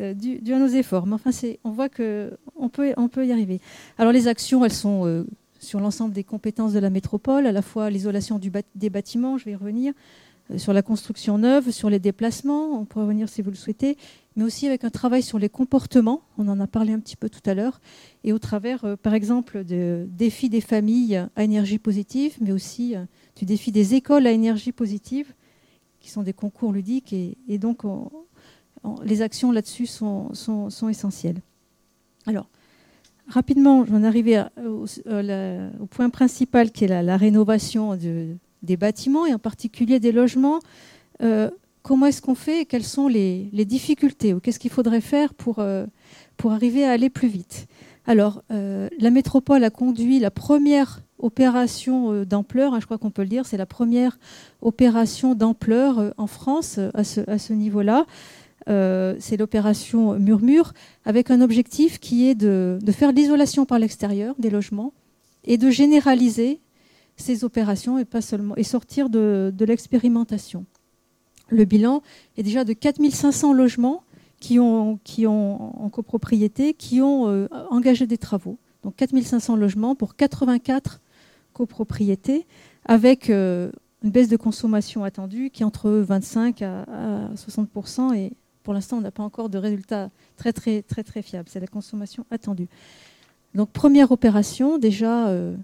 euh, 0.00 0.12
dû, 0.12 0.52
à 0.52 0.58
nos 0.58 0.66
efforts. 0.66 1.06
Mais 1.06 1.14
enfin, 1.14 1.30
on 1.62 1.70
voit 1.70 1.88
qu'on 1.88 2.68
peut, 2.68 3.26
y 3.26 3.32
arriver. 3.32 3.60
Alors 3.96 4.12
les 4.12 4.26
actions, 4.26 4.64
elles 4.64 4.72
sont 4.72 5.06
euh, 5.06 5.24
sur 5.60 5.78
l'ensemble 5.78 6.14
des 6.14 6.24
compétences 6.24 6.72
de 6.72 6.80
la 6.80 6.90
métropole, 6.90 7.46
à 7.46 7.52
la 7.52 7.62
fois 7.62 7.90
l'isolation 7.90 8.40
des 8.74 8.90
bâtiments, 8.90 9.38
je 9.38 9.44
vais 9.44 9.52
y 9.52 9.56
revenir, 9.56 9.92
sur 10.58 10.72
la 10.72 10.82
construction 10.82 11.38
neuve, 11.38 11.70
sur 11.70 11.88
les 11.88 11.98
déplacements, 11.98 12.78
on 12.78 12.84
pourrait 12.84 13.04
revenir 13.04 13.28
si 13.28 13.40
vous 13.40 13.50
le 13.50 13.56
souhaitez, 13.56 13.96
mais 14.36 14.44
aussi 14.44 14.66
avec 14.66 14.84
un 14.84 14.90
travail 14.90 15.22
sur 15.22 15.38
les 15.38 15.48
comportements, 15.48 16.22
on 16.36 16.48
en 16.48 16.60
a 16.60 16.66
parlé 16.66 16.92
un 16.92 17.00
petit 17.00 17.16
peu 17.16 17.30
tout 17.30 17.40
à 17.46 17.54
l'heure, 17.54 17.80
et 18.24 18.32
au 18.32 18.38
travers, 18.38 18.84
euh, 18.84 18.96
par 18.96 19.14
exemple, 19.14 19.64
de 19.64 20.06
défis 20.10 20.50
des 20.50 20.60
familles 20.60 21.26
à 21.34 21.44
énergie 21.44 21.78
positive, 21.78 22.36
mais 22.40 22.52
aussi 22.52 22.94
euh, 22.94 23.04
du 23.36 23.46
défi 23.46 23.72
des 23.72 23.94
écoles 23.94 24.26
à 24.26 24.32
énergie 24.32 24.72
positive, 24.72 25.32
qui 26.00 26.10
sont 26.10 26.22
des 26.22 26.34
concours 26.34 26.72
ludiques, 26.72 27.14
et, 27.14 27.58
donc 27.58 27.84
on- 27.84 28.10
on- 28.82 29.00
les 29.00 29.22
actions 29.22 29.50
là-dessus 29.50 29.86
sont, 29.86 30.30
essentielles. 30.90 31.40
Alors, 32.26 32.48
rapidement, 33.28 33.86
j'en 33.86 34.02
arrivais 34.02 34.42
au, 34.62 34.84
au, 34.84 35.86
point 35.86 36.10
principal 36.10 36.70
qui 36.70 36.84
est 36.84 37.02
la 37.02 37.16
rénovation 37.16 37.96
de, 37.96 38.36
des 38.64 38.76
bâtiments 38.76 39.26
et 39.26 39.34
en 39.34 39.38
particulier 39.38 40.00
des 40.00 40.12
logements. 40.12 40.60
Euh, 41.22 41.50
comment 41.82 42.06
est-ce 42.06 42.22
qu'on 42.22 42.34
fait 42.34 42.62
et 42.62 42.64
quelles 42.64 42.84
sont 42.84 43.08
les, 43.08 43.50
difficultés 43.64 44.34
ou 44.34 44.40
qu'est-ce 44.40 44.58
qu'il 44.58 44.70
faudrait 44.70 45.00
faire 45.00 45.34
pour, 45.34 45.58
euh, 45.58 45.86
pour 46.36 46.52
arriver 46.52 46.84
à 46.84 46.92
aller 46.92 47.10
plus 47.10 47.28
vite? 47.28 47.66
Alors, 48.06 48.42
euh, 48.50 48.88
la 48.98 49.10
métropole 49.10 49.64
a 49.64 49.70
conduit 49.70 50.18
la 50.18 50.30
première 50.30 51.00
opération 51.18 52.24
d'ampleur, 52.24 52.74
hein, 52.74 52.80
je 52.80 52.84
crois 52.84 52.98
qu'on 52.98 53.10
peut 53.10 53.22
le 53.22 53.28
dire, 53.28 53.46
c'est 53.46 53.56
la 53.56 53.66
première 53.66 54.18
opération 54.60 55.34
d'ampleur 55.34 56.12
en 56.18 56.26
France 56.26 56.78
à 56.92 57.04
ce, 57.04 57.20
à 57.30 57.38
ce 57.38 57.54
niveau-là. 57.54 58.04
c'est 58.66 59.36
l'opération 59.38 60.18
Murmure, 60.18 60.74
avec 61.06 61.30
un 61.30 61.40
objectif 61.40 61.98
qui 61.98 62.28
est 62.28 62.34
de, 62.34 62.78
de 62.82 62.92
faire 62.92 63.12
l'isolation 63.12 63.64
par 63.64 63.78
l'extérieur 63.78 64.34
des 64.38 64.50
logements 64.50 64.92
et 65.44 65.56
de 65.56 65.70
généraliser 65.70 66.60
ces 67.16 67.44
opérations 67.44 67.98
et 67.98 68.04
pas 68.04 68.20
seulement 68.20 68.56
et 68.56 68.64
sortir 68.64 69.08
de, 69.08 69.52
l'expérimentation. 69.60 70.64
Le 71.48 71.64
bilan 71.64 72.02
est 72.36 72.42
déjà 72.42 72.64
de 72.64 72.72
4500 72.72 73.52
logements 73.52 74.02
qui 74.40 74.58
ont, 74.58 74.98
qui 75.04 75.26
ont 75.26 75.82
en 75.82 75.88
copropriété, 75.90 76.74
qui 76.74 77.00
ont 77.00 77.28
euh, 77.28 77.48
engagé 77.70 78.06
des 78.06 78.18
travaux. 78.18 78.58
Donc 78.82 78.96
4500 78.96 79.56
logements 79.56 79.94
pour 79.94 80.16
84 80.16 81.00
copropriétés, 81.52 82.46
avec 82.84 83.30
euh, 83.30 83.70
une 84.02 84.10
baisse 84.10 84.28
de 84.28 84.36
consommation 84.36 85.04
attendue 85.04 85.50
qui 85.50 85.62
est 85.62 85.66
entre 85.66 85.90
25 85.90 86.62
à, 86.62 87.30
60% 87.34 88.14
et 88.14 88.32
pour 88.62 88.74
l'instant 88.74 88.98
on 88.98 89.00
n'a 89.00 89.10
pas 89.10 89.22
encore 89.22 89.48
de 89.48 89.56
résultats 89.56 90.10
très 90.36 90.52
très 90.52 90.82
très 90.82 91.02
très 91.02 91.22
fiables. 91.22 91.48
C'est 91.48 91.60
la 91.60 91.66
consommation 91.66 92.26
attendue. 92.30 92.68
Donc 93.54 93.70
première 93.70 94.10
opération 94.12 94.78
déjà. 94.78 95.28
Euh, 95.28 95.56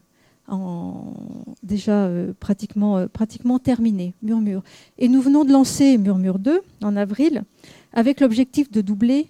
déjà 1.63 2.05
euh, 2.05 2.33
pratiquement, 2.39 2.99
euh, 2.99 3.07
pratiquement 3.07 3.59
terminé, 3.59 4.15
Murmure. 4.23 4.63
Et 4.99 5.09
nous 5.09 5.21
venons 5.21 5.45
de 5.45 5.53
lancer 5.53 5.99
Murmure 5.99 6.39
2 6.39 6.61
en 6.83 6.97
avril, 6.97 7.45
avec 7.93 8.21
l'objectif 8.21 8.71
de 8.71 8.81
doubler, 8.81 9.29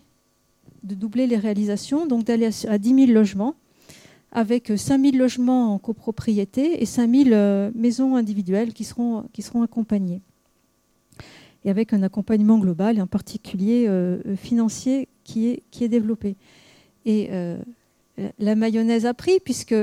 de 0.83 0.95
doubler 0.95 1.27
les 1.27 1.37
réalisations, 1.37 2.07
donc 2.07 2.25
d'aller 2.25 2.49
à, 2.69 2.79
10 2.79 2.95
000 3.07 3.13
logements, 3.13 3.55
avec 4.33 4.73
5 4.75 5.03
000 5.03 5.17
logements 5.17 5.75
en 5.75 5.79
copropriété 5.79 6.83
et 6.83 6.87
5 6.87 7.11
000 7.11 7.31
euh, 7.31 7.71
maisons 7.75 8.17
individuelles 8.17 8.73
qui 8.73 8.85
seront, 8.85 9.25
qui 9.33 9.43
seront 9.43 9.63
accompagnées. 9.63 10.23
Et 11.65 11.71
avec 11.71 11.93
un 11.93 12.03
accompagnement 12.03 12.59
global, 12.59 12.97
et 12.97 13.03
en 13.03 13.07
particulier 13.07 13.87
financier, 14.39 15.09
qui 15.25 15.49
est, 15.49 15.63
qui 15.71 15.85
est 15.85 15.89
développé. 15.89 16.37
Et 17.05 17.29
la 18.39 18.55
mayonnaise 18.55 19.05
a 19.05 19.13
pris, 19.13 19.41
puisque 19.45 19.75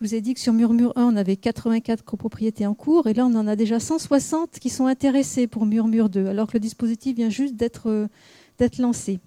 je 0.00 0.08
vous 0.08 0.14
ai 0.14 0.20
dit 0.20 0.34
que 0.34 0.40
sur 0.40 0.52
Murmure 0.52 0.92
1, 0.96 1.04
on 1.04 1.16
avait 1.16 1.36
84 1.36 2.04
copropriétés 2.04 2.66
en 2.66 2.74
cours, 2.74 3.06
et 3.06 3.14
là, 3.14 3.26
on 3.26 3.34
en 3.34 3.46
a 3.46 3.56
déjà 3.56 3.78
160 3.78 4.58
qui 4.58 4.68
sont 4.68 4.86
intéressés 4.86 5.46
pour 5.46 5.66
Murmure 5.66 6.08
2, 6.08 6.26
alors 6.26 6.48
que 6.48 6.54
le 6.54 6.60
dispositif 6.60 7.16
vient 7.16 7.30
juste 7.30 7.54
d'être 7.54 8.08
lancé. 8.78 9.20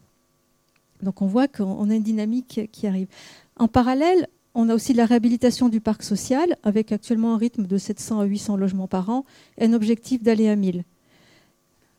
Donc 1.01 1.21
on 1.21 1.27
voit 1.27 1.47
qu'on 1.47 1.89
a 1.89 1.95
une 1.95 2.03
dynamique 2.03 2.69
qui 2.71 2.87
arrive. 2.87 3.07
En 3.55 3.67
parallèle, 3.67 4.27
on 4.55 4.69
a 4.69 4.75
aussi 4.75 4.93
la 4.93 5.05
réhabilitation 5.05 5.69
du 5.69 5.79
parc 5.79 6.03
social, 6.03 6.57
avec 6.63 6.91
actuellement 6.91 7.33
un 7.33 7.37
rythme 7.37 7.65
de 7.65 7.77
700 7.77 8.19
à 8.19 8.25
800 8.25 8.57
logements 8.57 8.87
par 8.87 9.09
an, 9.09 9.25
et 9.57 9.65
un 9.65 9.73
objectif 9.73 10.21
d'aller 10.21 10.49
à 10.49 10.55
1000. 10.55 10.83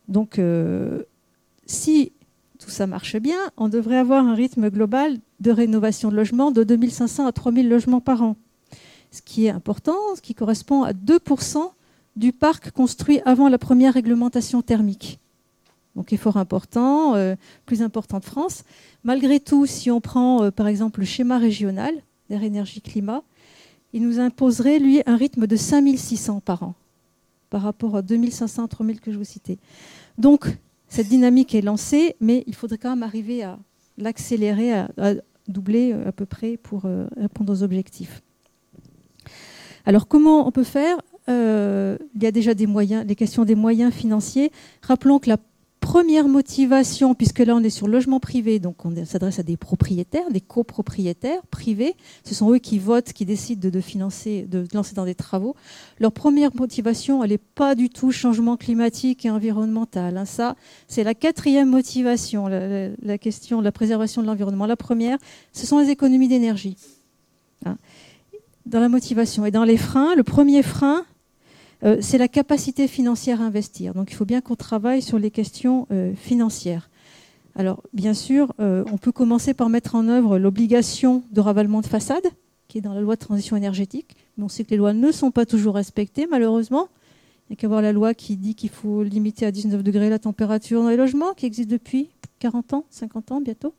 Donc, 0.09 0.37
euh, 0.37 1.03
si 1.65 2.11
tout 2.59 2.69
ça 2.69 2.87
marche 2.87 3.15
bien, 3.17 3.39
on 3.57 3.69
devrait 3.69 3.97
avoir 3.97 4.25
un 4.25 4.35
rythme 4.35 4.69
global 4.69 5.17
de 5.39 5.51
rénovation 5.51 6.09
de 6.09 6.15
logements 6.15 6.51
de 6.51 6.63
2500 6.63 7.25
à 7.25 7.31
3000 7.31 7.67
logements 7.67 8.01
par 8.01 8.21
an 8.21 8.35
ce 9.11 9.21
qui 9.21 9.45
est 9.45 9.49
important, 9.49 9.97
ce 10.15 10.21
qui 10.21 10.35
correspond 10.35 10.83
à 10.83 10.93
2% 10.93 11.71
du 12.15 12.33
parc 12.33 12.71
construit 12.71 13.21
avant 13.25 13.49
la 13.49 13.57
première 13.57 13.93
réglementation 13.93 14.61
thermique. 14.61 15.19
Donc 15.95 16.13
effort 16.13 16.37
important, 16.37 17.15
euh, 17.15 17.35
plus 17.65 17.81
important 17.81 18.19
de 18.19 18.25
France. 18.25 18.63
Malgré 19.03 19.39
tout, 19.39 19.65
si 19.65 19.89
on 19.89 20.01
prend 20.01 20.43
euh, 20.43 20.51
par 20.51 20.67
exemple 20.67 20.99
le 20.99 21.05
schéma 21.05 21.37
régional 21.37 21.93
d'air 22.29 22.43
énergie 22.43 22.81
climat, 22.81 23.23
il 23.93 24.03
nous 24.03 24.19
imposerait 24.19 24.79
lui 24.79 25.01
un 25.07 25.15
rythme 25.15 25.47
de 25.47 25.55
5600 25.55 26.41
par 26.41 26.63
an 26.63 26.75
par 27.49 27.63
rapport 27.63 27.95
à 27.95 28.03
2500 28.03 28.67
3000 28.67 29.01
que 29.01 29.11
je 29.11 29.17
vous 29.17 29.23
citais. 29.23 29.57
Donc 30.19 30.45
cette 30.87 31.07
dynamique 31.07 31.55
est 31.55 31.61
lancée, 31.61 32.15
mais 32.21 32.43
il 32.45 32.53
faudrait 32.53 32.77
quand 32.77 32.91
même 32.91 33.03
arriver 33.03 33.43
à 33.43 33.57
l'accélérer, 33.97 34.73
à, 34.73 34.87
doubler 35.47 35.93
euh, 35.93 36.07
à 36.07 36.11
peu 36.11 36.27
près 36.27 36.57
pour 36.57 36.83
répondre 37.17 37.51
aux 37.51 37.63
objectifs. 37.63 38.21
Alors 39.89 40.07
comment 40.07 40.47
on 40.47 40.51
peut 40.51 40.63
faire? 40.63 40.97
Euh, 41.29 41.97
Il 42.13 42.21
y 42.21 42.27
a 42.27 42.31
déjà 42.31 42.53
des 42.53 42.67
moyens, 42.67 43.03
les 43.07 43.15
questions 43.15 43.43
des 43.43 43.55
moyens 43.55 43.91
financiers. 43.91 44.51
Rappelons 44.83 45.17
que 45.17 45.27
la 45.27 45.37
première 45.79 46.27
motivation, 46.27 47.15
puisque 47.15 47.39
là 47.39 47.55
on 47.55 47.63
est 47.63 47.71
sur 47.71 47.87
logement 47.87 48.19
privé, 48.19 48.59
donc 48.59 48.85
on 48.85 48.93
s'adresse 49.03 49.39
à 49.39 49.43
des 49.43 49.57
propriétaires, 49.57 50.29
des 50.29 50.41
copropriétaires 50.41 51.41
privés, 51.49 51.95
ce 52.23 52.35
sont 52.35 52.51
eux 52.53 52.59
qui 52.59 52.77
votent, 52.77 53.13
qui 53.13 53.25
décident 53.25 53.67
de, 53.67 53.81
financer, 53.81 54.43
de 54.43 54.63
lancer 54.75 54.93
dans 54.93 55.05
des 55.05 55.15
travaux. 55.15 55.55
Leur 55.99 56.11
première 56.11 56.55
motivation, 56.55 57.23
elle 57.23 57.31
n'est 57.31 57.39
pas 57.39 57.73
du 57.73 57.89
tout 57.89 58.11
changement 58.11 58.57
climatique 58.57 59.25
et 59.25 59.31
environnemental. 59.31 60.17
Hein. 60.17 60.25
Ça, 60.25 60.55
c'est 60.87 61.03
la 61.03 61.15
quatrième 61.15 61.67
motivation, 61.67 62.47
la, 62.47 62.89
la, 62.89 63.17
question 63.17 63.57
de 63.57 63.63
la 63.63 63.71
préservation 63.71 64.21
de 64.21 64.27
l'environnement. 64.27 64.67
La 64.67 64.77
première, 64.77 65.17
ce 65.51 65.65
sont 65.65 65.79
les 65.79 65.89
économies 65.89 66.27
d'énergie. 66.27 66.77
Dans 68.69 68.79
la 68.79 68.89
motivation. 68.89 69.47
Et 69.47 69.51
dans 69.51 69.63
les 69.63 69.77
freins, 69.77 70.13
le 70.13 70.21
premier 70.21 70.61
frein, 70.61 71.03
euh, 71.83 71.97
c'est 72.01 72.19
la 72.19 72.27
capacité 72.27 72.87
financière 72.87 73.41
à 73.41 73.45
investir. 73.45 73.95
Donc 73.95 74.11
il 74.11 74.13
faut 74.13 74.25
bien 74.25 74.41
qu'on 74.41 74.55
travaille 74.55 75.01
sur 75.01 75.17
les 75.17 75.31
questions 75.31 75.87
euh, 75.89 76.13
financières. 76.13 76.91
Alors 77.55 77.81
bien 77.93 78.13
sûr, 78.13 78.53
euh, 78.59 78.83
on 78.91 78.99
peut 78.99 79.11
commencer 79.11 79.55
par 79.55 79.69
mettre 79.69 79.95
en 79.95 80.07
œuvre 80.07 80.37
l'obligation 80.37 81.23
de 81.31 81.41
ravalement 81.41 81.81
de 81.81 81.87
façade, 81.87 82.27
qui 82.67 82.77
est 82.77 82.81
dans 82.81 82.93
la 82.93 83.01
loi 83.01 83.15
de 83.15 83.21
transition 83.21 83.55
énergétique. 83.55 84.15
Mais 84.37 84.43
on 84.43 84.49
sait 84.49 84.63
que 84.63 84.69
les 84.69 84.77
lois 84.77 84.93
ne 84.93 85.11
sont 85.11 85.31
pas 85.31 85.47
toujours 85.47 85.73
respectées, 85.73 86.27
malheureusement. 86.29 86.89
Il 87.49 87.53
n'y 87.53 87.55
a 87.55 87.61
qu'à 87.61 87.67
voir 87.67 87.81
la 87.81 87.91
loi 87.91 88.13
qui 88.13 88.37
dit 88.37 88.53
qu'il 88.53 88.69
faut 88.69 89.01
limiter 89.01 89.47
à 89.47 89.51
19 89.51 89.81
degrés 89.81 90.11
la 90.11 90.19
température 90.19 90.83
dans 90.83 90.89
les 90.89 90.97
logements, 90.97 91.33
qui 91.33 91.47
existe 91.47 91.71
depuis 91.71 92.09
40 92.37 92.73
ans, 92.73 92.85
50 92.91 93.31
ans 93.31 93.41
bientôt 93.41 93.73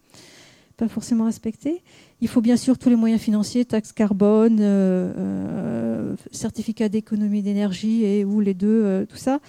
pas 0.81 0.89
forcément 0.89 1.27
respecté. 1.27 1.83
Il 2.23 2.29
faut 2.29 2.41
bien 2.41 2.57
sûr 2.57 2.79
tous 2.79 2.89
les 2.89 2.97
moyens 2.97 3.21
financiers, 3.21 3.67
taxes 3.67 3.93
carbone, 3.93 4.61
euh, 4.61 5.13
euh, 5.15 6.17
certificat 6.33 6.89
d'économie 6.89 7.43
d'énergie 7.43 8.03
et 8.05 8.25
ou 8.25 8.41
les 8.41 8.55
deux, 8.55 8.83
euh, 8.85 9.05
tout 9.05 9.19
ça. 9.19 9.41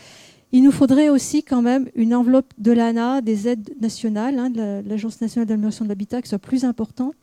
Il 0.51 0.61
nous 0.61 0.73
faudrait 0.73 1.07
aussi 1.07 1.41
quand 1.41 1.61
même 1.61 1.87
une 1.95 2.13
enveloppe 2.13 2.51
de 2.57 2.73
l'ANA, 2.73 3.21
des 3.21 3.47
aides 3.47 3.69
nationales, 3.79 4.37
hein, 4.37 4.49
de 4.49 4.83
l'Agence 4.85 5.21
nationale 5.21 5.47
d'amélioration 5.47 5.85
de 5.85 5.89
l'habitat, 5.89 6.21
qui 6.21 6.27
soit 6.27 6.37
plus 6.37 6.65
importante 6.65 7.13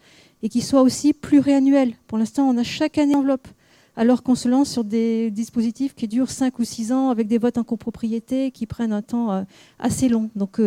et 0.42 0.48
qui 0.48 0.62
soit 0.62 0.80
aussi 0.80 1.12
plus 1.12 1.40
réannuelle. 1.40 1.92
Pour 2.06 2.16
l'instant, 2.16 2.48
on 2.48 2.56
a 2.56 2.62
chaque 2.62 2.96
année 2.96 3.12
une 3.12 3.18
enveloppe, 3.18 3.48
alors 3.94 4.22
qu'on 4.22 4.36
se 4.36 4.48
lance 4.48 4.70
sur 4.70 4.84
des 4.84 5.30
dispositifs 5.30 5.94
qui 5.94 6.08
durent 6.08 6.30
5 6.30 6.58
ou 6.58 6.64
6 6.64 6.92
ans 6.92 7.10
avec 7.10 7.26
des 7.26 7.36
votes 7.36 7.58
en 7.58 7.64
copropriété 7.64 8.52
qui 8.52 8.64
prennent 8.64 8.94
un 8.94 9.02
temps 9.02 9.44
assez 9.78 10.08
long. 10.08 10.30
Donc 10.34 10.60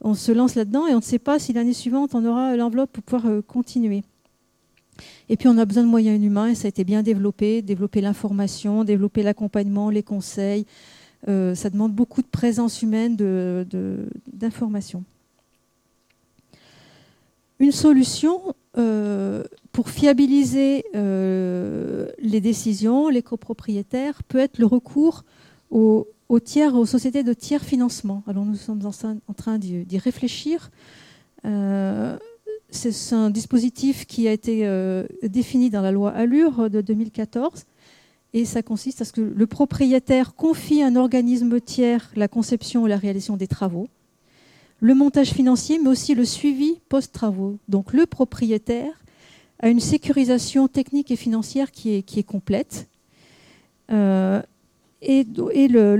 on 0.00 0.14
se 0.14 0.32
lance 0.32 0.54
là-dedans 0.54 0.86
et 0.86 0.94
on 0.94 0.98
ne 0.98 1.02
sait 1.02 1.18
pas 1.18 1.38
si 1.38 1.52
l'année 1.52 1.72
suivante 1.72 2.14
on 2.14 2.24
aura 2.24 2.56
l'enveloppe 2.56 2.92
pour 2.92 3.02
pouvoir 3.02 3.26
euh, 3.26 3.42
continuer. 3.42 4.02
Et 5.28 5.36
puis 5.36 5.48
on 5.48 5.58
a 5.58 5.64
besoin 5.64 5.82
de 5.82 5.88
moyens 5.88 6.22
humains 6.22 6.48
et 6.48 6.54
ça 6.54 6.66
a 6.66 6.68
été 6.68 6.84
bien 6.84 7.02
développé, 7.02 7.62
développer 7.62 8.00
l'information, 8.00 8.84
développer 8.84 9.22
l'accompagnement, 9.22 9.90
les 9.90 10.02
conseils. 10.02 10.66
Euh, 11.28 11.54
ça 11.54 11.70
demande 11.70 11.92
beaucoup 11.92 12.22
de 12.22 12.26
présence 12.26 12.82
humaine, 12.82 13.16
d'information. 14.32 15.04
Une 17.60 17.72
solution 17.72 18.54
euh, 18.76 19.42
pour 19.72 19.90
fiabiliser 19.90 20.84
les 20.94 22.40
décisions, 22.40 23.08
les 23.08 23.22
copropriétaires, 23.22 24.22
peut 24.24 24.38
être 24.38 24.58
le 24.58 24.66
recours 24.66 25.24
aux, 25.70 26.08
aux 26.28 26.86
sociétés 26.86 27.22
de 27.22 27.32
tiers 27.32 27.64
financement. 27.64 28.22
Alors 28.26 28.44
nous 28.44 28.56
sommes 28.56 28.82
en, 28.84 29.32
train 29.34 29.58
d'y 29.58 29.98
réfléchir. 29.98 30.70
Euh, 31.44 32.18
c'est 32.70 33.14
un 33.14 33.30
dispositif 33.30 34.06
qui 34.06 34.28
a 34.28 34.32
été 34.32 34.66
euh, 34.66 35.06
défini 35.22 35.70
dans 35.70 35.80
la 35.80 35.90
loi 35.90 36.10
Allure 36.10 36.68
de 36.68 36.80
2014. 36.80 37.64
Et 38.34 38.44
ça 38.44 38.62
consiste 38.62 39.00
à 39.00 39.04
ce 39.04 39.12
que 39.12 39.22
le 39.22 39.46
propriétaire 39.46 40.34
confie 40.34 40.82
à 40.82 40.86
un 40.86 40.96
organisme 40.96 41.60
tiers 41.60 42.10
la 42.14 42.28
conception 42.28 42.86
et 42.86 42.90
la 42.90 42.98
réalisation 42.98 43.38
des 43.38 43.46
travaux, 43.46 43.88
le 44.80 44.94
montage 44.94 45.30
financier, 45.30 45.78
mais 45.82 45.88
aussi 45.88 46.14
le 46.14 46.26
suivi 46.26 46.78
post-travaux. 46.90 47.56
Donc 47.68 47.94
le 47.94 48.04
propriétaire 48.04 48.92
a 49.60 49.70
une 49.70 49.80
sécurisation 49.80 50.68
technique 50.68 51.10
et 51.10 51.16
financière 51.16 51.72
qui 51.72 51.94
est, 51.94 52.02
qui 52.02 52.18
est 52.18 52.24
complète. 52.24 52.86
Euh, 53.90 54.42
et, 55.00 55.26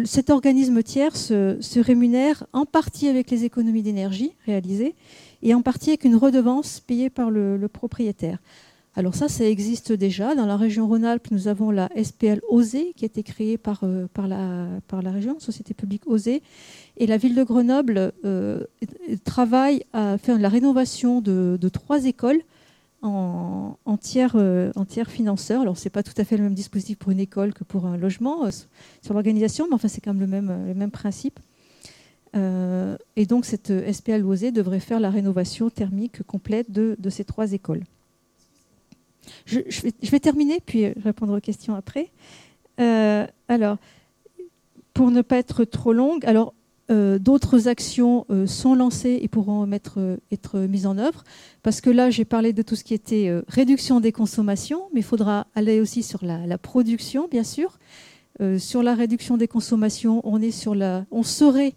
cet 0.05 0.31
organisme 0.31 0.83
tiers 0.83 1.17
se, 1.17 1.81
rémunère 1.81 2.47
en 2.53 2.65
partie 2.65 3.09
avec 3.09 3.31
les 3.31 3.45
économies 3.45 3.83
d'énergie 3.83 4.33
réalisées 4.47 4.95
et 5.43 5.55
en 5.55 5.63
partie 5.63 5.91
avec 5.91 6.05
une 6.05 6.17
redevance 6.17 6.81
payée 6.81 7.11
par 7.11 7.31
le, 7.31 7.69
propriétaire. 7.73 8.39
Alors 8.97 9.15
ça, 9.15 9.29
ça 9.29 9.45
existe 9.45 9.93
déjà. 9.93 10.35
Dans 10.35 10.47
la 10.47 10.57
région 10.57 10.89
Rhône-Alpes, 10.89 11.29
nous 11.31 11.47
avons 11.47 11.71
la 11.71 11.89
SPL 12.03 12.41
OSE 12.49 12.93
qui 12.97 13.05
a 13.05 13.07
été 13.07 13.23
créée 13.23 13.57
par, 13.57 13.81
euh, 13.85 14.09
la 14.17 15.11
région, 15.13 15.39
Société 15.39 15.73
publique 15.73 16.03
OSE. 16.07 16.41
Et 16.97 17.07
la 17.07 17.17
ville 17.17 17.37
de 17.37 17.45
Grenoble 17.45 18.13
euh, 18.25 18.65
travaille 19.23 19.85
à 19.93 20.19
faire 20.19 20.41
la 20.41 20.49
rénovation 20.49 21.21
de, 21.21 21.69
trois 21.73 22.07
écoles 22.07 22.41
en, 23.03 23.77
tiers, 24.01 24.37
tiers 24.89 25.11
financeur. 25.11 25.63
Alors, 25.63 25.79
ce 25.79 25.85
n'est 25.85 25.91
pas 25.91 26.03
tout 26.03 26.15
à 26.17 26.25
fait 26.25 26.37
le 26.37 26.45
même 26.45 26.55
dispositif 26.55 26.99
pour 26.99 27.13
une 27.13 27.21
école 27.21 27.55
que 27.55 27.65
pour 27.65 27.87
un 27.87 27.97
logement 27.97 28.49
sur 29.03 29.15
l'organisation, 29.15 29.67
mais 29.69 29.75
enfin, 29.75 29.89
c'est 29.89 30.01
quand 30.01 30.15
même 30.15 30.31
le 30.31 30.75
même, 30.75 30.91
principe. 30.91 31.39
et 32.35 33.27
donc, 33.27 33.45
cette 33.45 33.73
SPL 33.93 34.25
OSE 34.25 34.53
devrait 34.53 34.81
faire 34.81 35.01
la 35.01 35.11
rénovation 35.11 35.71
thermique 35.71 36.23
complète 36.25 36.71
de, 36.71 37.11
ces 37.11 37.25
trois 37.25 37.53
écoles. 37.53 37.85
Je, 39.47 39.61
vais, 40.11 40.21
terminer, 40.21 40.61
puis 40.65 40.85
euh, 40.85 40.93
répondre 41.03 41.37
aux 41.37 41.41
questions 41.41 41.75
après. 41.75 42.11
Euh, 42.81 43.27
alors, 43.49 43.79
pour 44.95 45.11
ne 45.11 45.23
pas 45.23 45.39
être 45.39 45.65
trop 45.65 45.93
longue, 45.93 46.25
alors 46.27 46.55
euh, 46.91 47.19
d'autres 47.19 47.69
actions 47.69 48.27
sont 48.47 48.75
lancées 48.75 49.19
et 49.21 49.29
pourront 49.29 49.71
être 49.73 50.59
mises 50.59 50.87
en 50.87 50.99
œuvre. 50.99 51.25
Parce 51.63 51.81
que 51.81 51.91
là, 51.91 52.11
j'ai 52.11 52.25
parlé 52.25 52.53
de 52.53 52.63
tout 52.63 52.77
ce 52.77 52.85
qui 52.85 52.95
était 52.95 53.33
réduction 53.49 54.01
des 54.01 54.13
consommations, 54.13 54.89
mais 54.93 55.01
il 55.01 55.05
faudra 55.05 55.47
aller 55.55 55.81
aussi 55.81 56.03
sur 56.03 56.25
la, 56.25 56.59
production, 56.59 57.29
bien 57.31 57.45
sûr. 57.45 57.79
sur 58.59 58.83
la 58.83 58.95
réduction 58.95 59.37
des 59.37 59.49
consommations, 59.49 60.21
on, 60.25 60.41
est 60.41 60.51
sur 60.51 60.75
la, 60.75 61.05
on 61.11 61.23
serait 61.23 61.75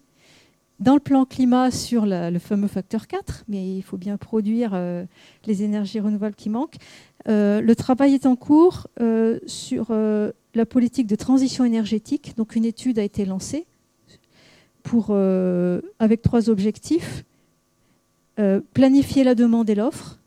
dans 0.79 0.95
le 0.95 0.99
plan 0.99 1.25
climat 1.25 1.69
sur 1.69 2.05
le 2.07 2.39
fameux 2.39 2.67
facteur 2.67 3.07
4, 3.07 3.45
mais 3.47 3.77
il 3.77 3.81
faut 3.83 3.97
bien 3.97 4.17
produire 4.17 4.79
les 5.45 5.63
énergies 5.63 5.99
renouvelables 5.99 6.35
qui 6.35 6.49
manquent. 6.49 6.77
Euh, 7.27 7.61
le 7.61 7.75
travail 7.75 8.13
est 8.13 8.25
en 8.25 8.35
cours 8.35 8.87
euh, 8.99 9.39
sur 9.45 9.87
euh, 9.89 10.31
la 10.55 10.65
politique 10.65 11.07
de 11.07 11.15
transition 11.15 11.65
énergétique. 11.65 12.33
Donc 12.37 12.55
une 12.55 12.65
étude 12.65 12.99
a 12.99 13.03
été 13.03 13.25
lancée 13.25 13.65
pour, 14.83 15.15
avec 15.99 16.21
trois 16.21 16.49
objectifs. 16.49 17.23
planifier 18.73 19.23
la 19.23 19.35
demande 19.35 19.69
et 19.69 19.75
l'offre, 19.75 20.19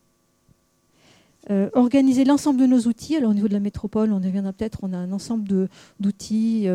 organiser 1.74 2.24
l'ensemble 2.24 2.60
de 2.60 2.66
nos 2.66 2.80
outils. 2.80 3.16
Alors 3.16 3.30
au 3.30 3.34
niveau 3.34 3.48
de 3.48 3.52
la 3.52 3.60
métropole, 3.60 4.12
on 4.12 4.16
reviendra 4.16 4.52
peut-être, 4.52 4.78
on 4.82 4.92
a 4.92 4.96
un 4.96 5.12
ensemble 5.12 5.68
d'outils, 6.00 6.68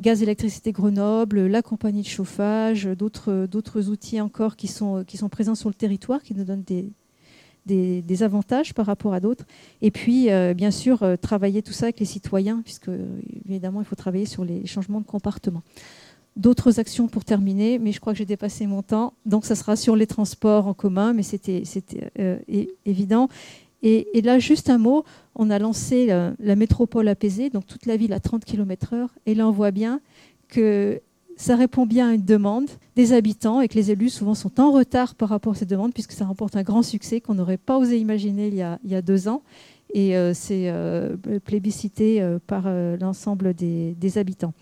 gaz, 0.00 0.22
électricité 0.22 0.72
Grenoble, 0.72 1.46
la 1.46 1.62
compagnie 1.62 2.02
de 2.02 2.08
chauffage, 2.08 2.84
d'autres 2.86 3.88
outils 3.88 4.20
encore 4.20 4.56
qui 4.56 4.68
sont, 4.68 5.04
présents 5.30 5.54
sur 5.54 5.68
le 5.68 5.74
territoire, 5.74 6.22
qui 6.22 6.34
nous 6.34 6.44
donnent 6.44 6.64
des, 7.66 8.22
avantages 8.22 8.74
par 8.74 8.86
rapport 8.86 9.14
à 9.14 9.20
d'autres. 9.20 9.44
Et 9.82 9.90
puis, 9.90 10.30
euh, 10.30 10.54
bien 10.54 10.70
sûr, 10.70 11.02
euh, 11.02 11.16
travailler 11.16 11.62
tout 11.62 11.72
ça 11.72 11.86
avec 11.86 12.00
les 12.00 12.06
citoyens, 12.06 12.62
puisque 12.62 12.90
évidemment, 13.48 13.80
il 13.80 13.84
faut 13.84 13.96
travailler 13.96 14.26
sur 14.26 14.44
les 14.44 14.66
changements 14.66 15.00
de 15.00 15.06
comportement. 15.06 15.62
D'autres 16.36 16.78
actions 16.78 17.08
pour 17.08 17.24
terminer, 17.24 17.78
mais 17.78 17.92
je 17.92 18.00
crois 18.00 18.12
que 18.12 18.18
j'ai 18.18 18.24
dépassé 18.24 18.66
mon 18.66 18.82
temps. 18.82 19.14
Donc, 19.26 19.44
ça 19.44 19.54
sera 19.54 19.76
sur 19.76 19.96
les 19.96 20.06
transports 20.06 20.66
en 20.66 20.74
commun, 20.74 21.12
mais 21.12 21.22
c'était 21.22 21.62
euh, 22.18 22.38
évident. 22.86 23.28
Et, 23.82 24.06
là, 24.22 24.38
juste 24.38 24.70
un 24.70 24.78
mot, 24.78 25.04
on 25.34 25.50
a 25.50 25.58
lancé 25.58 26.06
la, 26.06 26.56
métropole 26.56 27.08
apaisée, 27.08 27.50
donc 27.50 27.66
toute 27.66 27.86
la 27.86 27.96
ville 27.96 28.12
à 28.12 28.20
30 28.20 28.44
km/h. 28.44 29.08
Et 29.26 29.34
là, 29.34 29.48
on 29.48 29.52
voit 29.52 29.70
bien 29.70 30.00
que 30.48 31.00
ça 31.36 31.56
répond 31.56 31.86
bien 31.86 32.10
à 32.10 32.14
une 32.14 32.24
demande 32.24 32.68
des 32.96 33.14
habitants 33.14 33.62
et 33.62 33.68
que 33.68 33.74
les 33.74 33.90
élus 33.90 34.10
souvent 34.10 34.34
sont 34.34 34.60
en 34.60 34.72
retard 34.72 35.14
par 35.14 35.30
rapport 35.30 35.54
à 35.54 35.56
ces 35.56 35.64
demandes 35.64 35.94
puisque 35.94 36.12
ça 36.12 36.26
remporte 36.26 36.54
un 36.54 36.62
grand 36.62 36.82
succès 36.82 37.22
qu'on 37.22 37.32
n'aurait 37.32 37.56
pas 37.56 37.78
osé 37.78 37.98
imaginer 37.98 38.48
il 38.48 38.54
y 38.54 38.60
a, 38.60 38.78
il 38.84 38.90
y 38.90 38.94
a 38.94 39.00
deux 39.00 39.26
ans 39.26 39.40
et 39.94 40.16
euh, 40.16 40.34
c'est 40.34 40.68
euh, 40.68 41.16
plébiscité 41.44 42.20
euh, 42.20 42.38
par 42.46 42.68
l'ensemble 43.00 43.54
des, 43.54 43.94
des, 43.94 44.18
habitants. 44.18 44.52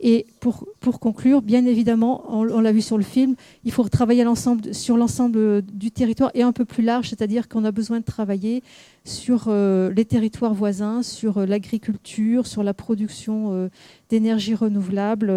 Et 0.00 0.26
pour, 0.40 0.66
pour 0.80 1.00
conclure, 1.00 1.40
bien 1.40 1.64
évidemment, 1.64 2.24
on, 2.28 2.60
l'a 2.60 2.72
vu 2.72 2.82
sur 2.82 2.98
le 2.98 3.04
film, 3.04 3.34
il 3.64 3.72
faut 3.72 3.88
travailler 3.88 4.24
sur 4.72 4.96
l'ensemble 4.96 5.62
du 5.62 5.90
territoire 5.90 6.30
et 6.34 6.42
un 6.42 6.52
peu 6.52 6.66
plus 6.66 6.82
large, 6.82 7.08
c'est-à-dire 7.08 7.48
qu'on 7.48 7.64
a 7.64 7.72
besoin 7.72 8.00
de 8.00 8.04
travailler 8.04 8.62
sur 9.04 9.46
euh, 9.48 9.90
les 9.92 10.04
territoires 10.04 10.52
voisins, 10.52 11.02
sur 11.02 11.38
euh, 11.38 11.46
l'agriculture, 11.46 12.46
sur 12.46 12.62
la 12.62 12.74
production 12.74 13.52
euh, 13.52 13.68
d'énergie 14.10 14.54
renouvelable 14.54 15.30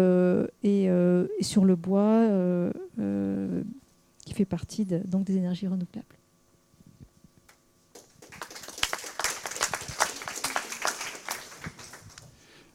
et, 0.62 0.88
sur 1.40 1.64
le 1.64 1.76
bois, 1.76 2.28
qui 4.26 4.34
fait 4.34 4.44
partie 4.44 4.84
donc 4.84 5.24
des 5.24 5.36
énergies 5.36 5.66
renouvelables. 5.66 6.19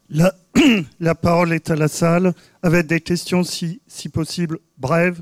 La, 1.00 1.16
parole 1.16 1.54
est 1.54 1.70
à 1.70 1.76
la 1.76 1.88
salle, 1.88 2.34
avec 2.62 2.88
des 2.88 3.02
questions, 3.02 3.44
si, 3.44 3.82
si 3.88 4.10
possible, 4.10 4.60
brèves, 4.78 5.22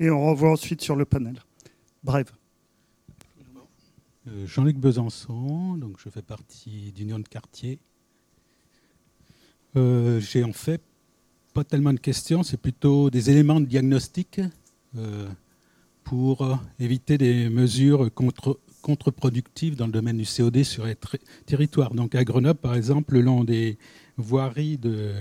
et 0.00 0.10
on 0.10 0.20
renvoie 0.20 0.50
ensuite 0.50 0.80
sur 0.80 0.96
le 0.96 1.04
panel. 1.04 1.40
Brèves. 2.02 2.32
Euh, 4.28 4.46
Jean-Luc 4.46 4.76
Besançon, 4.78 5.76
donc 5.76 5.96
je 5.98 6.08
fais 6.08 6.22
partie 6.22 6.92
d'Union 6.92 7.18
de 7.18 7.28
quartier. 7.28 7.78
Euh, 9.76 10.20
j'ai 10.20 10.44
en 10.44 10.52
fait 10.52 10.82
pas 11.54 11.64
tellement 11.64 11.92
de 11.92 11.98
questions, 11.98 12.42
c'est 12.42 12.56
plutôt 12.56 13.10
des 13.10 13.30
éléments 13.30 13.60
de 13.60 13.66
diagnostic 13.66 14.40
euh, 14.96 15.28
pour 16.04 16.58
éviter 16.78 17.18
des 17.18 17.48
mesures 17.48 18.12
contre, 18.14 18.58
contre-productives 18.80 19.76
dans 19.76 19.86
le 19.86 19.92
domaine 19.92 20.16
du 20.16 20.24
COD 20.24 20.62
sur 20.62 20.86
les 20.86 20.96
territoires. 21.46 21.94
Donc 21.94 22.14
à 22.14 22.24
Grenoble, 22.24 22.58
par 22.58 22.74
exemple, 22.74 23.14
le 23.14 23.20
long 23.20 23.44
des 23.44 23.76
voiries 24.16 24.78
de 24.78 25.12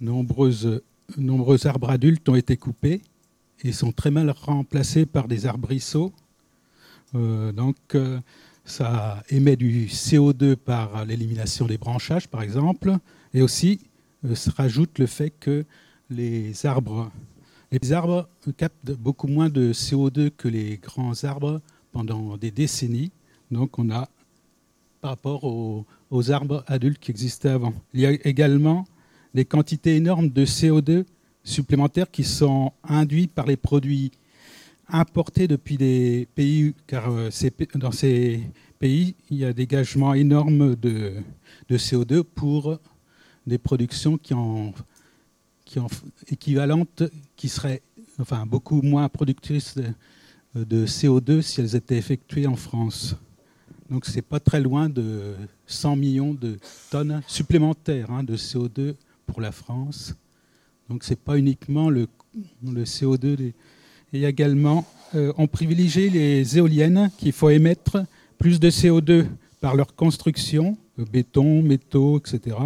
nombreuses, 0.00 0.82
nombreux 1.16 1.66
arbres 1.66 1.90
adultes 1.90 2.28
ont 2.28 2.34
été 2.34 2.56
coupés 2.56 3.02
et 3.62 3.72
sont 3.72 3.92
très 3.92 4.10
mal 4.10 4.30
remplacés 4.30 5.06
par 5.06 5.28
des 5.28 5.46
arbrisseaux. 5.46 6.12
Euh, 7.14 7.52
donc 7.52 7.76
euh, 7.94 8.20
ça 8.64 9.22
émet 9.30 9.56
du 9.56 9.86
CO2 9.86 10.56
par 10.56 11.04
l'élimination 11.04 11.66
des 11.66 11.78
branchages, 11.78 12.28
par 12.28 12.42
exemple, 12.42 12.96
et 13.34 13.42
aussi 13.42 13.80
euh, 14.24 14.34
se 14.34 14.50
rajoute 14.50 14.98
le 14.98 15.06
fait 15.06 15.30
que 15.30 15.64
les 16.08 16.66
arbres, 16.66 17.10
les 17.72 17.92
arbres 17.92 18.28
captent 18.56 18.92
beaucoup 18.92 19.28
moins 19.28 19.48
de 19.48 19.72
CO2 19.72 20.30
que 20.30 20.48
les 20.48 20.78
grands 20.78 21.24
arbres 21.24 21.60
pendant 21.92 22.36
des 22.36 22.50
décennies. 22.50 23.10
Donc 23.50 23.78
on 23.78 23.90
a 23.90 24.08
par 25.00 25.12
rapport 25.12 25.44
aux, 25.44 25.86
arbres 26.30 26.64
adultes 26.66 26.98
qui 26.98 27.10
existaient 27.10 27.50
avant. 27.50 27.72
Il 27.94 28.00
y 28.00 28.06
a 28.06 28.12
également 28.26 28.86
des 29.34 29.44
quantités 29.44 29.96
énormes 29.96 30.28
de 30.28 30.44
CO2 30.44 31.04
supplémentaires 31.44 32.10
qui 32.10 32.24
sont 32.24 32.72
induits 32.84 33.28
par 33.28 33.46
les 33.46 33.56
produits 33.56 34.10
importés 34.88 35.46
depuis 35.46 35.76
des 35.76 36.26
pays, 36.34 36.74
car 36.86 37.10
euh, 37.10 37.30
dans 37.76 37.92
ces 37.92 38.40
pays, 38.78 39.14
il 39.30 39.38
y 39.38 39.44
a 39.44 39.52
des 39.52 39.66
gagements 39.66 40.14
énormes 40.14 40.74
de, 40.76 41.12
CO2 41.70 42.22
pour 42.22 42.78
des 43.46 43.58
productions 43.58 44.18
qui 44.18 44.34
en, 44.34 44.72
qui 45.64 45.78
en 45.78 45.86
équivalentes, 46.28 47.04
qui 47.36 47.48
seraient 47.48 47.82
enfin, 48.18 48.46
beaucoup 48.46 48.82
moins 48.82 49.08
productrices 49.08 49.76
de 50.54 50.86
CO2 50.86 51.42
si 51.42 51.60
elles 51.60 51.76
étaient 51.76 51.96
effectuées 51.96 52.46
en 52.46 52.56
France. 52.56 53.16
Donc 53.90 54.06
ce 54.06 54.14
n'est 54.16 54.22
pas 54.22 54.38
très 54.38 54.60
loin 54.60 54.88
de 54.88 55.34
100 55.66 55.96
millions 55.96 56.32
de 56.32 56.58
tonnes 56.90 57.22
supplémentaires 57.26 58.10
hein, 58.10 58.22
de 58.22 58.36
CO2 58.36 58.94
pour 59.26 59.40
la 59.40 59.50
France. 59.50 60.14
Donc 60.88 61.02
ce 61.02 61.10
n'est 61.10 61.16
pas 61.16 61.36
uniquement 61.36 61.90
le, 61.90 62.06
le 62.64 62.84
CO2. 62.84 63.52
Et 64.12 64.24
également, 64.24 64.86
euh, 65.14 65.32
on 65.38 65.48
privilégie 65.48 66.08
les 66.08 66.56
éoliennes 66.56 67.10
qu'il 67.18 67.32
faut 67.32 67.50
émettre 67.50 68.04
plus 68.38 68.60
de 68.60 68.70
CO2 68.70 69.26
par 69.60 69.74
leur 69.74 69.94
construction, 69.94 70.76
béton, 71.12 71.62
métaux, 71.62 72.18
etc., 72.18 72.56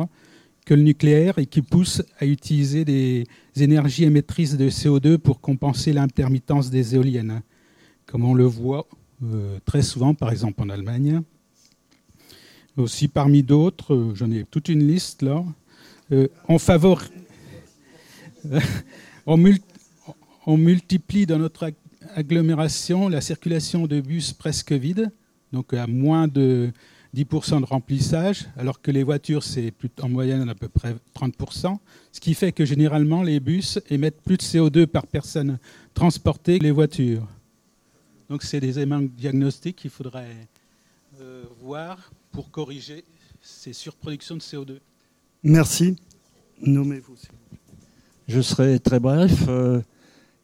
que 0.67 0.75
le 0.75 0.83
nucléaire 0.83 1.39
et 1.39 1.45
qui 1.45 1.61
pousse 1.61 2.03
à 2.19 2.25
utiliser 2.25 2.85
des 2.87 3.27
énergies 3.57 4.05
émettrices 4.05 4.57
de 4.57 4.71
CO2 4.71 5.19
pour 5.19 5.41
compenser 5.41 5.93
l'intermittence 5.93 6.71
des 6.71 6.95
éoliennes, 6.95 7.43
comme 8.07 8.25
on 8.25 8.33
le 8.33 8.45
voit 8.45 8.87
euh, 8.91 9.04
très 9.65 9.83
souvent, 9.83 10.15
par 10.15 10.31
exemple 10.31 10.63
en 10.63 10.69
Allemagne. 10.69 11.23
Aussi 12.77 13.07
parmi 13.07 13.45
d'autres, 13.45 13.95
euh, 13.95 14.15
j'en 14.17 14.31
ai 14.33 14.45
toute 14.45 14.69
une 14.69 14.85
liste 14.85 15.23
là, 15.23 15.45
euh, 16.11 16.27
on, 16.49 16.57
on, 20.47 20.57
multiplie 20.57 21.25
dans 21.25 21.39
notre 21.39 21.73
agglomération 22.17 23.09
la 23.09 23.21
circulation 23.21 23.87
de 23.87 24.01
bus 24.01 24.33
presque 24.33 24.73
vides, 24.73 25.13
donc 25.53 25.73
à 25.73 25.87
moins 25.87 26.27
de 26.27 26.73
10% 27.15 27.61
de 27.61 27.65
remplissage, 27.65 28.49
alors 28.57 28.81
que 28.81 28.91
les 28.91 29.05
voitures, 29.05 29.45
c'est 29.45 29.73
en 30.03 30.09
moyenne 30.09 30.49
à 30.49 30.57
peu 30.57 30.69
près 30.69 30.97
30%, 31.15 31.79
ce 32.11 32.21
qui 32.21 32.35
fait 32.35 32.51
que 32.51 32.65
généralement 32.65 33.23
les 33.23 33.39
bus 33.39 33.79
émettent 33.89 34.21
plus 34.21 34.37
de 34.37 34.43
CO2 34.43 34.87
par 34.87 35.07
personne 35.07 35.59
transportée 35.95 36.59
que 36.59 36.65
les 36.65 36.73
voitures. 36.73 37.29
Donc 38.29 38.43
c'est 38.43 38.61
des 38.61 38.79
éléments 38.79 39.03
diagnostiques 39.03 39.77
qu'il 39.77 39.91
faudrait 39.91 40.49
euh, 41.21 41.45
voir 41.61 42.11
pour 42.33 42.51
corriger 42.51 43.05
ces 43.41 43.73
surproductions 43.73 44.37
de 44.37 44.41
CO2 44.41 44.79
Merci. 45.43 45.97
Nommez-vous. 46.63 47.17
Je 48.29 48.41
serai 48.41 48.81
très 48.81 48.99
bref. 48.99 49.45
Euh, 49.49 49.83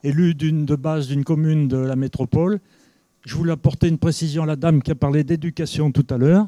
élu 0.03 0.35
de 0.35 0.75
base 0.75 1.07
d'une 1.07 1.23
commune 1.23 1.67
de 1.67 1.77
la 1.77 1.95
métropole, 1.95 2.59
je 3.25 3.35
voulais 3.35 3.51
apporter 3.51 3.87
une 3.87 3.97
précision 3.97 4.43
à 4.43 4.45
la 4.45 4.55
dame 4.55 4.83
qui 4.83 4.91
a 4.91 4.95
parlé 4.95 5.23
d'éducation 5.23 5.91
tout 5.91 6.05
à 6.11 6.17
l'heure. 6.17 6.47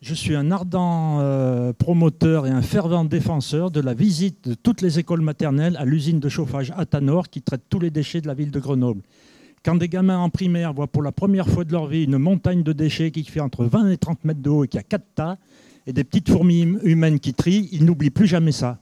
Je 0.00 0.14
suis 0.14 0.34
un 0.34 0.50
ardent 0.50 1.18
euh, 1.20 1.74
promoteur 1.74 2.46
et 2.46 2.50
un 2.50 2.62
fervent 2.62 3.04
défenseur 3.04 3.70
de 3.70 3.80
la 3.80 3.92
visite 3.92 4.48
de 4.48 4.54
toutes 4.54 4.80
les 4.80 4.98
écoles 4.98 5.20
maternelles 5.20 5.76
à 5.76 5.84
l'usine 5.84 6.20
de 6.20 6.28
chauffage 6.30 6.72
Atanor 6.76 7.28
qui 7.28 7.42
traite 7.42 7.62
tous 7.68 7.80
les 7.80 7.90
déchets 7.90 8.22
de 8.22 8.26
la 8.26 8.34
ville 8.34 8.50
de 8.50 8.60
Grenoble. 8.60 9.02
Quand 9.62 9.74
des 9.74 9.88
gamins 9.88 10.18
en 10.18 10.30
primaire 10.30 10.72
voient 10.72 10.86
pour 10.86 11.02
la 11.02 11.12
première 11.12 11.46
fois 11.46 11.64
de 11.64 11.72
leur 11.72 11.86
vie 11.86 12.04
une 12.04 12.16
montagne 12.16 12.62
de 12.62 12.72
déchets 12.72 13.10
qui 13.10 13.24
fait 13.24 13.40
entre 13.40 13.66
20 13.66 13.90
et 13.90 13.98
30 13.98 14.24
mètres 14.24 14.40
de 14.40 14.48
haut 14.48 14.64
et 14.64 14.68
qui 14.68 14.78
a 14.78 14.82
quatre 14.82 15.04
tas, 15.14 15.36
et 15.86 15.92
des 15.92 16.02
petites 16.02 16.30
fourmis 16.30 16.62
hum-, 16.62 16.80
humaines 16.82 17.20
qui 17.20 17.34
trient, 17.34 17.68
ils 17.70 17.84
n'oublient 17.84 18.10
plus 18.10 18.26
jamais 18.26 18.52
ça. 18.52 18.78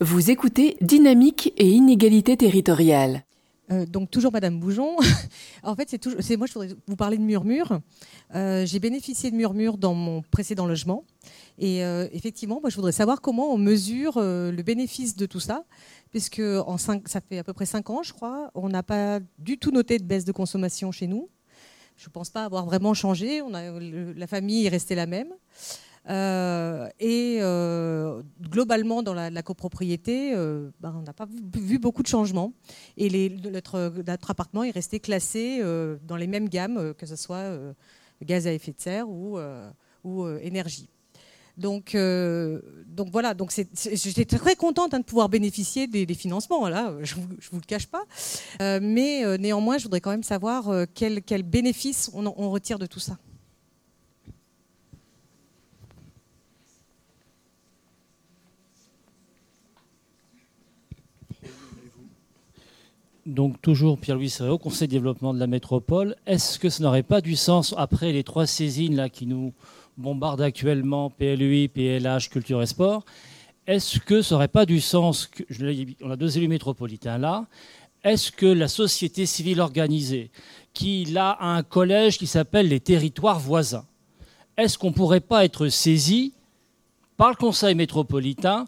Vous 0.00 0.30
écoutez 0.30 0.76
Dynamique 0.80 1.52
et 1.58 1.68
inégalité 1.68 2.38
territoriale. 2.38 3.22
Euh, 3.70 3.86
donc 3.86 4.10
toujours 4.10 4.32
Madame 4.32 4.58
Boujon. 4.58 4.96
en 5.62 5.74
fait, 5.74 5.88
c'est 5.88 5.98
toujours, 5.98 6.20
c'est 6.22 6.36
moi 6.36 6.46
je 6.46 6.52
voudrais 6.54 6.68
vous 6.86 6.96
parler 6.96 7.16
de 7.16 7.22
Murmure. 7.22 7.80
Euh, 8.34 8.66
j'ai 8.66 8.78
bénéficié 8.78 9.30
de 9.30 9.36
Murmure 9.36 9.78
dans 9.78 9.94
mon 9.94 10.22
précédent 10.22 10.66
logement, 10.66 11.04
et 11.58 11.84
euh, 11.84 12.08
effectivement, 12.12 12.60
moi 12.60 12.70
je 12.70 12.76
voudrais 12.76 12.92
savoir 12.92 13.20
comment 13.20 13.52
on 13.52 13.58
mesure 13.58 14.20
le 14.20 14.62
bénéfice 14.62 15.16
de 15.16 15.26
tout 15.26 15.40
ça, 15.40 15.64
puisque 16.14 16.38
en 16.38 16.78
ça 16.78 17.20
fait 17.28 17.38
à 17.38 17.42
peu 17.42 17.52
près 17.52 17.66
5 17.66 17.90
ans, 17.90 18.04
je 18.04 18.12
crois, 18.12 18.48
on 18.54 18.68
n'a 18.68 18.84
pas 18.84 19.18
du 19.40 19.58
tout 19.58 19.72
noté 19.72 19.98
de 19.98 20.04
baisse 20.04 20.24
de 20.24 20.30
consommation 20.30 20.92
chez 20.92 21.08
nous. 21.08 21.28
Je 21.96 22.06
ne 22.06 22.12
pense 22.12 22.30
pas 22.30 22.44
avoir 22.44 22.66
vraiment 22.66 22.94
changé. 22.94 23.42
La 23.50 24.26
famille 24.28 24.64
est 24.64 24.68
restée 24.68 24.94
la 24.94 25.06
même. 25.06 25.34
Euh, 26.08 26.88
et 27.00 27.38
euh, 27.40 28.22
globalement, 28.40 29.02
dans 29.02 29.12
la, 29.12 29.42
copropriété, 29.42 30.36
euh, 30.36 30.70
ben, 30.78 30.94
on 30.96 31.02
n'a 31.02 31.12
pas 31.12 31.26
vu, 31.52 31.80
beaucoup 31.80 32.04
de 32.04 32.06
changements. 32.06 32.52
Et 32.96 33.30
notre, 33.50 33.92
appartement 34.28 34.62
est 34.62 34.70
resté 34.70 35.00
classé 35.00 35.60
dans 36.04 36.16
les 36.16 36.28
mêmes 36.28 36.48
gammes, 36.48 36.94
que 36.94 37.06
ce 37.06 37.16
soit 37.16 37.58
gaz 38.22 38.46
à 38.46 38.52
effet 38.52 38.70
de 38.70 38.80
serre 38.80 39.08
ou 39.08 40.28
énergie. 40.42 40.88
Donc, 41.56 41.94
donc 41.94 43.08
voilà, 43.12 43.32
donc 43.34 43.52
j'étais 43.52 44.24
très 44.24 44.56
contente 44.56 44.92
hein, 44.92 44.98
de 44.98 45.04
pouvoir 45.04 45.28
bénéficier 45.28 45.86
des, 45.86 46.14
financements, 46.14 46.68
là, 46.68 46.94
je 47.02 47.14
ne 47.14 47.20
vous, 47.20 47.58
le 47.58 47.66
cache 47.66 47.86
pas. 47.86 48.04
mais 48.80 49.38
néanmoins, 49.38 49.78
je 49.78 49.84
voudrais 49.84 50.00
quand 50.00 50.10
même 50.10 50.24
savoir 50.24 50.86
quel, 50.94 51.22
quel 51.22 51.44
bénéfice 51.44 52.10
on, 52.12 52.50
retire 52.50 52.78
de 52.78 52.86
tout 52.86 53.00
ça. 53.00 53.18
donc 63.26 63.60
toujours 63.62 63.98
Pierre-Louis 63.98 64.34
au 64.40 64.58
Conseil 64.58 64.88
de 64.88 64.92
développement 64.92 65.34
de 65.34 65.38
la 65.38 65.46
métropole. 65.46 66.16
Est-ce 66.26 66.58
que 66.58 66.68
ça 66.68 66.82
n'aurait 66.82 67.02
pas 67.02 67.20
du 67.20 67.36
sens, 67.36 67.74
après 67.76 68.12
les 68.12 68.24
trois 68.24 68.46
saisines 68.46 68.96
là, 68.96 69.08
qui 69.08 69.26
nous 69.26 69.52
bombardent 69.96 70.42
actuellement, 70.42 71.10
PLUI, 71.10 71.68
PLH, 71.68 72.30
Culture 72.30 72.62
et 72.62 72.66
Sport, 72.66 73.04
est-ce 73.66 73.98
que 73.98 74.22
ça 74.22 74.34
n'aurait 74.34 74.48
pas 74.48 74.66
du 74.66 74.80
sens, 74.80 75.26
que, 75.26 75.42
on 76.02 76.10
a 76.10 76.16
deux 76.16 76.36
élus 76.36 76.48
métropolitains 76.48 77.18
là, 77.18 77.46
est-ce 78.02 78.30
que 78.30 78.46
la 78.46 78.68
société 78.68 79.24
civile 79.24 79.60
organisée, 79.60 80.30
qui 80.74 81.06
a 81.16 81.38
un 81.40 81.62
collège 81.62 82.18
qui 82.18 82.26
s'appelle 82.26 82.68
les 82.68 82.80
territoires 82.80 83.40
voisins, 83.40 83.86
est-ce 84.56 84.78
qu'on 84.78 84.88
ne 84.88 84.94
pourrait 84.94 85.20
pas 85.20 85.44
être 85.44 85.68
saisi 85.68 86.34
par 87.16 87.30
le 87.30 87.36
Conseil 87.36 87.74
métropolitain? 87.74 88.66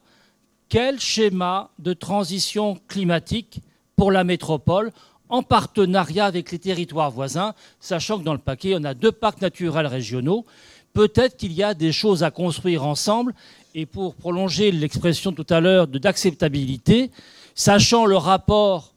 Quel 0.68 0.98
schéma 0.98 1.70
de 1.78 1.92
transition 1.92 2.80
climatique 2.88 3.60
pour 3.94 4.10
la 4.10 4.24
métropole 4.24 4.92
en 5.28 5.42
partenariat 5.42 6.26
avec 6.26 6.52
les 6.52 6.58
territoires 6.58 7.10
voisins, 7.10 7.54
sachant 7.80 8.18
que 8.18 8.24
dans 8.24 8.32
le 8.32 8.38
paquet, 8.38 8.74
on 8.76 8.84
a 8.84 8.94
deux 8.94 9.12
parcs 9.12 9.40
naturels 9.40 9.86
régionaux. 9.86 10.44
Peut-être 10.96 11.36
qu'il 11.36 11.52
y 11.52 11.62
a 11.62 11.74
des 11.74 11.92
choses 11.92 12.22
à 12.22 12.30
construire 12.30 12.86
ensemble. 12.86 13.34
Et 13.74 13.84
pour 13.84 14.14
prolonger 14.14 14.72
l'expression 14.72 15.30
tout 15.30 15.46
à 15.50 15.60
l'heure 15.60 15.86
d'acceptabilité, 15.86 17.10
sachant 17.54 18.06
le 18.06 18.16
rapport 18.16 18.94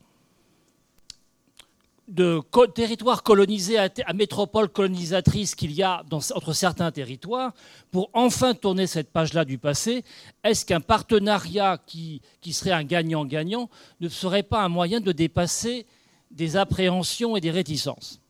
de 2.07 2.41
territoire 2.73 3.21
colonisé 3.21 3.77
à, 3.77 3.89
métropole 4.15 4.69
colonisatrice 4.69 5.55
qu'il 5.55 5.73
y 5.73 5.83
a 5.83 6.01
entre 6.33 6.53
certains 6.53 6.89
territoires, 6.89 7.51
pour 7.91 8.09
enfin 8.13 8.53
tourner 8.53 8.87
cette 8.87 9.11
page-là 9.11 9.43
du 9.43 9.57
passé, 9.57 10.05
est-ce 10.45 10.65
qu'un 10.65 10.79
partenariat 10.79 11.77
qui, 11.85 12.21
serait 12.49 12.71
un 12.71 12.85
gagnant-gagnant 12.85 13.69
ne 13.99 14.07
serait 14.07 14.43
pas 14.43 14.63
un 14.63 14.69
moyen 14.69 15.01
de 15.01 15.11
dépasser 15.11 15.85
des 16.31 16.55
appréhensions 16.55 17.35
et 17.35 17.41
des 17.41 17.51
réticences? 17.51 18.21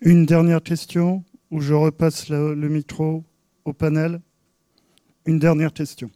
Une 0.00 0.26
dernière 0.26 0.62
question, 0.62 1.24
où 1.50 1.60
je 1.60 1.74
repasse 1.74 2.28
le 2.28 2.68
micro 2.68 3.24
au 3.64 3.72
panel? 3.72 4.20
Une 5.24 5.38
dernière 5.38 5.72
question. 5.72 6.10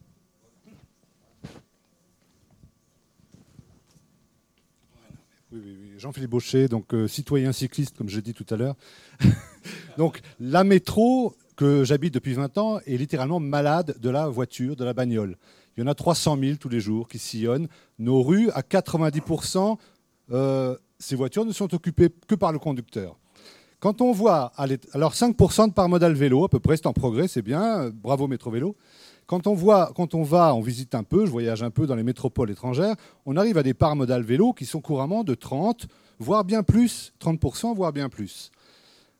Jean-Philippe 5.97 6.31
Baucher, 6.31 6.67
donc 6.67 6.93
euh, 6.93 7.07
citoyen 7.07 7.51
cycliste, 7.51 7.95
comme 7.95 8.09
je 8.09 8.19
dit 8.19 8.33
tout 8.33 8.45
à 8.49 8.57
l'heure. 8.57 8.75
donc 9.97 10.21
la 10.39 10.63
métro 10.63 11.35
que 11.55 11.83
j'habite 11.83 12.13
depuis 12.13 12.33
20 12.33 12.57
ans 12.57 12.79
est 12.87 12.97
littéralement 12.97 13.39
malade 13.39 13.95
de 13.99 14.09
la 14.09 14.27
voiture, 14.27 14.75
de 14.75 14.83
la 14.83 14.93
bagnole. 14.93 15.37
Il 15.77 15.81
y 15.81 15.83
en 15.83 15.87
a 15.87 15.93
300 15.93 16.37
000 16.39 16.55
tous 16.55 16.69
les 16.69 16.79
jours 16.79 17.07
qui 17.07 17.19
sillonnent 17.19 17.67
nos 17.99 18.23
rues. 18.23 18.49
À 18.51 18.61
90%, 18.61 19.77
euh, 20.31 20.75
ces 20.97 21.15
voitures 21.15 21.45
ne 21.45 21.51
sont 21.51 21.73
occupées 21.75 22.09
que 22.27 22.35
par 22.35 22.51
le 22.51 22.57
conducteur. 22.57 23.20
Quand 23.81 23.99
on 23.99 24.11
voit, 24.11 24.51
alors 24.93 25.15
5% 25.15 25.69
de 25.69 25.73
par 25.73 25.89
modal 25.89 26.13
vélo, 26.13 26.43
à 26.43 26.49
peu 26.49 26.59
près, 26.59 26.77
c'est 26.77 26.85
en 26.85 26.93
progrès, 26.93 27.27
c'est 27.27 27.41
bien, 27.41 27.89
bravo 27.89 28.27
Métro 28.27 28.51
Vélo. 28.51 28.75
Quand 29.25 29.47
on, 29.47 29.55
voit, 29.55 29.91
quand 29.95 30.13
on 30.13 30.21
va, 30.21 30.53
on 30.53 30.61
visite 30.61 30.93
un 30.93 31.01
peu, 31.01 31.25
je 31.25 31.31
voyage 31.31 31.63
un 31.63 31.71
peu 31.71 31.87
dans 31.87 31.95
les 31.95 32.03
métropoles 32.03 32.51
étrangères, 32.51 32.95
on 33.25 33.35
arrive 33.37 33.57
à 33.57 33.63
des 33.63 33.73
parts 33.73 33.95
modales 33.95 34.21
vélo 34.21 34.53
qui 34.53 34.67
sont 34.67 34.81
couramment 34.81 35.23
de 35.23 35.33
30, 35.33 35.87
voire 36.19 36.43
bien 36.43 36.61
plus, 36.61 37.11
30%, 37.19 37.73
voire 37.75 37.91
bien 37.91 38.07
plus. 38.07 38.51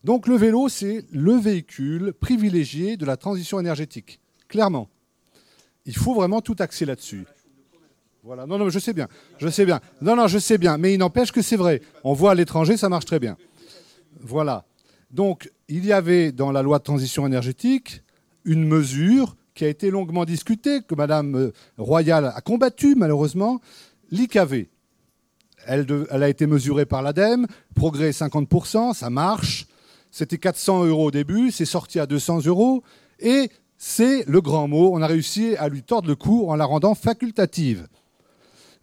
Donc 0.03 0.27
le 0.27 0.35
vélo, 0.35 0.69
c'est 0.69 1.05
le 1.11 1.33
véhicule 1.33 2.13
privilégié 2.13 2.97
de 2.97 3.05
la 3.05 3.17
transition 3.17 3.59
énergétique, 3.59 4.19
clairement. 4.47 4.89
Il 5.87 5.95
faut 5.97 6.13
vraiment 6.13 6.41
tout 6.41 6.55
axer 6.59 6.85
là-dessus. 6.85 7.25
Voilà. 8.23 8.45
Non, 8.45 8.59
non, 8.59 8.69
je 8.69 8.77
sais 8.77 8.93
bien. 8.93 9.07
Je 9.39 9.47
sais 9.47 9.65
bien. 9.65 9.79
Non, 10.01 10.15
non, 10.15 10.27
je 10.27 10.37
sais 10.37 10.59
bien. 10.59 10.77
Mais 10.77 10.93
il 10.93 10.99
n'empêche 10.99 11.31
que 11.31 11.41
c'est 11.41 11.55
vrai. 11.55 11.81
On 12.03 12.13
voit 12.13 12.31
à 12.31 12.35
l'étranger, 12.35 12.77
ça 12.77 12.87
marche 12.87 13.05
très 13.05 13.19
bien. 13.19 13.35
Voilà. 14.21 14.65
Donc, 15.11 15.51
il 15.67 15.85
y 15.85 15.93
avait 15.93 16.31
dans 16.31 16.51
la 16.51 16.61
loi 16.61 16.79
de 16.79 16.83
transition 16.83 17.25
énergétique 17.27 18.01
une 18.45 18.65
mesure 18.65 19.35
qui 19.53 19.65
a 19.65 19.67
été 19.67 19.91
longuement 19.91 20.25
discutée, 20.25 20.81
que 20.81 20.95
Mme 20.95 21.35
euh, 21.35 21.51
Royal 21.77 22.31
a 22.33 22.41
combattu 22.41 22.95
malheureusement, 22.95 23.59
l'IKV. 24.11 24.69
Elle, 25.67 25.85
elle, 26.09 26.23
a 26.23 26.29
été 26.29 26.47
mesurée 26.47 26.85
par 26.85 27.01
l'ADEME, 27.01 27.45
progrès 27.75 28.11
50%, 28.11 28.93
ça 28.93 29.09
marche. 29.09 29.67
C'était 30.09 30.37
400 30.37 30.85
euros 30.85 31.07
au 31.07 31.11
début, 31.11 31.51
c'est 31.51 31.65
sorti 31.65 31.99
à 31.99 32.05
200 32.05 32.45
euros. 32.45 32.83
Et 33.19 33.49
c'est 33.77 34.25
le 34.27 34.41
grand 34.41 34.67
mot, 34.67 34.91
on 34.93 35.01
a 35.01 35.07
réussi 35.07 35.55
à 35.57 35.69
lui 35.69 35.83
tordre 35.83 36.07
le 36.07 36.15
cou 36.15 36.45
en 36.49 36.55
la 36.55 36.65
rendant 36.65 36.95
facultative. 36.95 37.87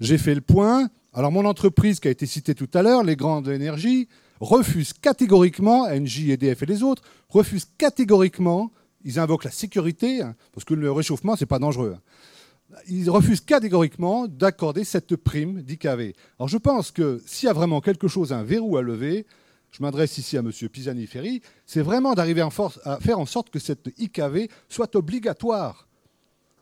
J'ai 0.00 0.18
fait 0.18 0.34
le 0.34 0.40
point. 0.40 0.88
Alors 1.12 1.32
mon 1.32 1.44
entreprise 1.44 2.00
qui 2.00 2.08
a 2.08 2.10
été 2.10 2.26
citée 2.26 2.54
tout 2.54 2.70
à 2.74 2.82
l'heure, 2.82 3.02
les 3.02 3.16
grandes 3.16 3.48
énergies, 3.48 4.08
refuse 4.40 4.92
catégoriquement, 4.92 5.88
NJ, 5.88 6.30
EDF 6.30 6.62
et 6.62 6.66
les 6.66 6.82
autres, 6.82 7.02
refuse 7.28 7.66
catégoriquement 7.76 8.70
ils 9.04 9.18
invoquent 9.18 9.44
la 9.44 9.50
sécurité, 9.50 10.22
hein, 10.22 10.34
parce 10.52 10.64
que 10.64 10.74
le 10.74 10.90
réchauffement, 10.92 11.36
ce 11.36 11.44
n'est 11.44 11.48
pas 11.48 11.58
dangereux. 11.58 11.96
Hein. 11.96 12.76
Ils 12.88 13.08
refusent 13.08 13.40
catégoriquement 13.40 14.26
d'accorder 14.28 14.84
cette 14.84 15.16
prime 15.16 15.62
d'IKV. 15.62 16.12
Alors 16.38 16.48
je 16.48 16.58
pense 16.58 16.90
que 16.90 17.22
s'il 17.24 17.46
y 17.46 17.50
a 17.50 17.54
vraiment 17.54 17.80
quelque 17.80 18.08
chose, 18.08 18.32
un 18.32 18.42
verrou 18.42 18.76
à 18.76 18.82
lever, 18.82 19.24
je 19.70 19.82
m'adresse 19.82 20.18
ici 20.18 20.36
à 20.36 20.40
M. 20.40 20.50
Pisani-Ferry, 20.50 21.40
c'est 21.64 21.80
vraiment 21.80 22.14
d'arriver 22.14 22.46
à 22.84 22.98
faire 23.00 23.18
en 23.18 23.26
sorte 23.26 23.48
que 23.48 23.58
cette 23.58 23.88
IKV 23.98 24.50
soit 24.68 24.94
obligatoire. 24.96 25.88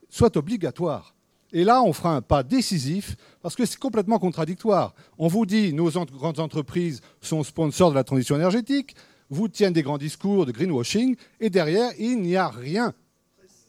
Soit 0.09 0.37
obligatoire. 0.37 1.16
Et 1.57 1.65
là, 1.65 1.83
on 1.83 1.95
fera 1.95 2.15
un 2.15 2.21
pas 2.21 2.43
décisif 2.43 3.17
parce 3.41 3.57
que 3.57 3.65
c'est 3.65 3.79
complètement 3.79 4.19
contradictoire. 4.19 4.95
On 5.17 5.27
vous 5.27 5.47
dit 5.47 5.73
nos 5.73 5.91
grandes 5.91 6.39
entreprises 6.39 7.01
sont 7.23 7.43
sponsors 7.43 7.89
de 7.89 7.95
la 7.95 8.05
transition 8.05 8.37
énergétique, 8.37 8.95
vous 9.31 9.49
tiennent 9.49 9.73
des 9.73 9.83
grands 9.83 9.97
discours 9.97 10.45
de 10.45 10.53
greenwashing, 10.53 11.17
et 11.41 11.49
derrière, 11.49 11.93
il 11.99 12.21
n'y 12.21 12.37
a 12.37 12.49
rien. 12.49 12.93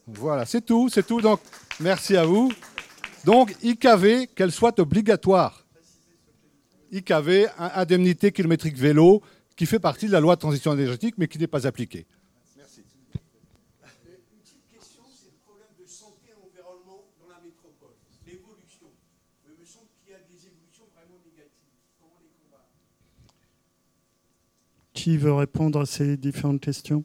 Voilà, 0.06 0.44
c'est 0.44 0.60
tout, 0.60 0.90
c'est 0.90 1.06
tout. 1.06 1.22
Donc, 1.22 1.40
merci 1.80 2.14
à 2.14 2.26
vous. 2.26 2.52
Donc, 3.24 3.56
IKV, 3.62 4.26
qu'elle 4.36 4.52
soit 4.52 4.78
obligatoire. 4.80 5.64
IKV, 6.92 7.46
indemnité 7.58 8.32
kilométrique 8.32 8.76
vélo, 8.76 9.22
qui 9.56 9.64
fait 9.64 9.80
partie 9.80 10.08
de 10.08 10.12
la 10.12 10.20
loi 10.20 10.34
de 10.36 10.40
transition 10.40 10.74
énergétique, 10.74 11.14
mais 11.16 11.26
qui 11.26 11.38
n'est 11.38 11.46
pas 11.46 11.66
appliquée. 11.66 12.06
Merci. 12.54 12.82
Une 12.82 14.40
petite 14.40 14.64
question, 14.70 15.04
c'est 15.10 15.32
le 15.32 15.40
problème 15.46 15.72
de 15.80 15.86
santé 15.86 16.28
et 16.30 16.36
environnement 16.36 17.04
dans 17.20 17.28
la 17.28 17.40
métropole. 17.44 17.96
L'évolution. 18.24 18.88
Il 19.44 19.58
me 19.60 19.66
semble 19.66 19.90
qu'il 19.98 20.12
y 20.12 20.14
a 20.14 20.20
des 20.20 20.46
évolutions 20.46 20.86
vraiment 20.94 21.18
négatives. 21.26 21.74
Comment 22.00 22.20
les 22.22 22.30
combattre 22.38 22.70
Qui 24.98 25.16
veut 25.16 25.32
répondre 25.32 25.78
à 25.78 25.86
ces 25.86 26.16
différentes 26.16 26.60
questions? 26.60 27.04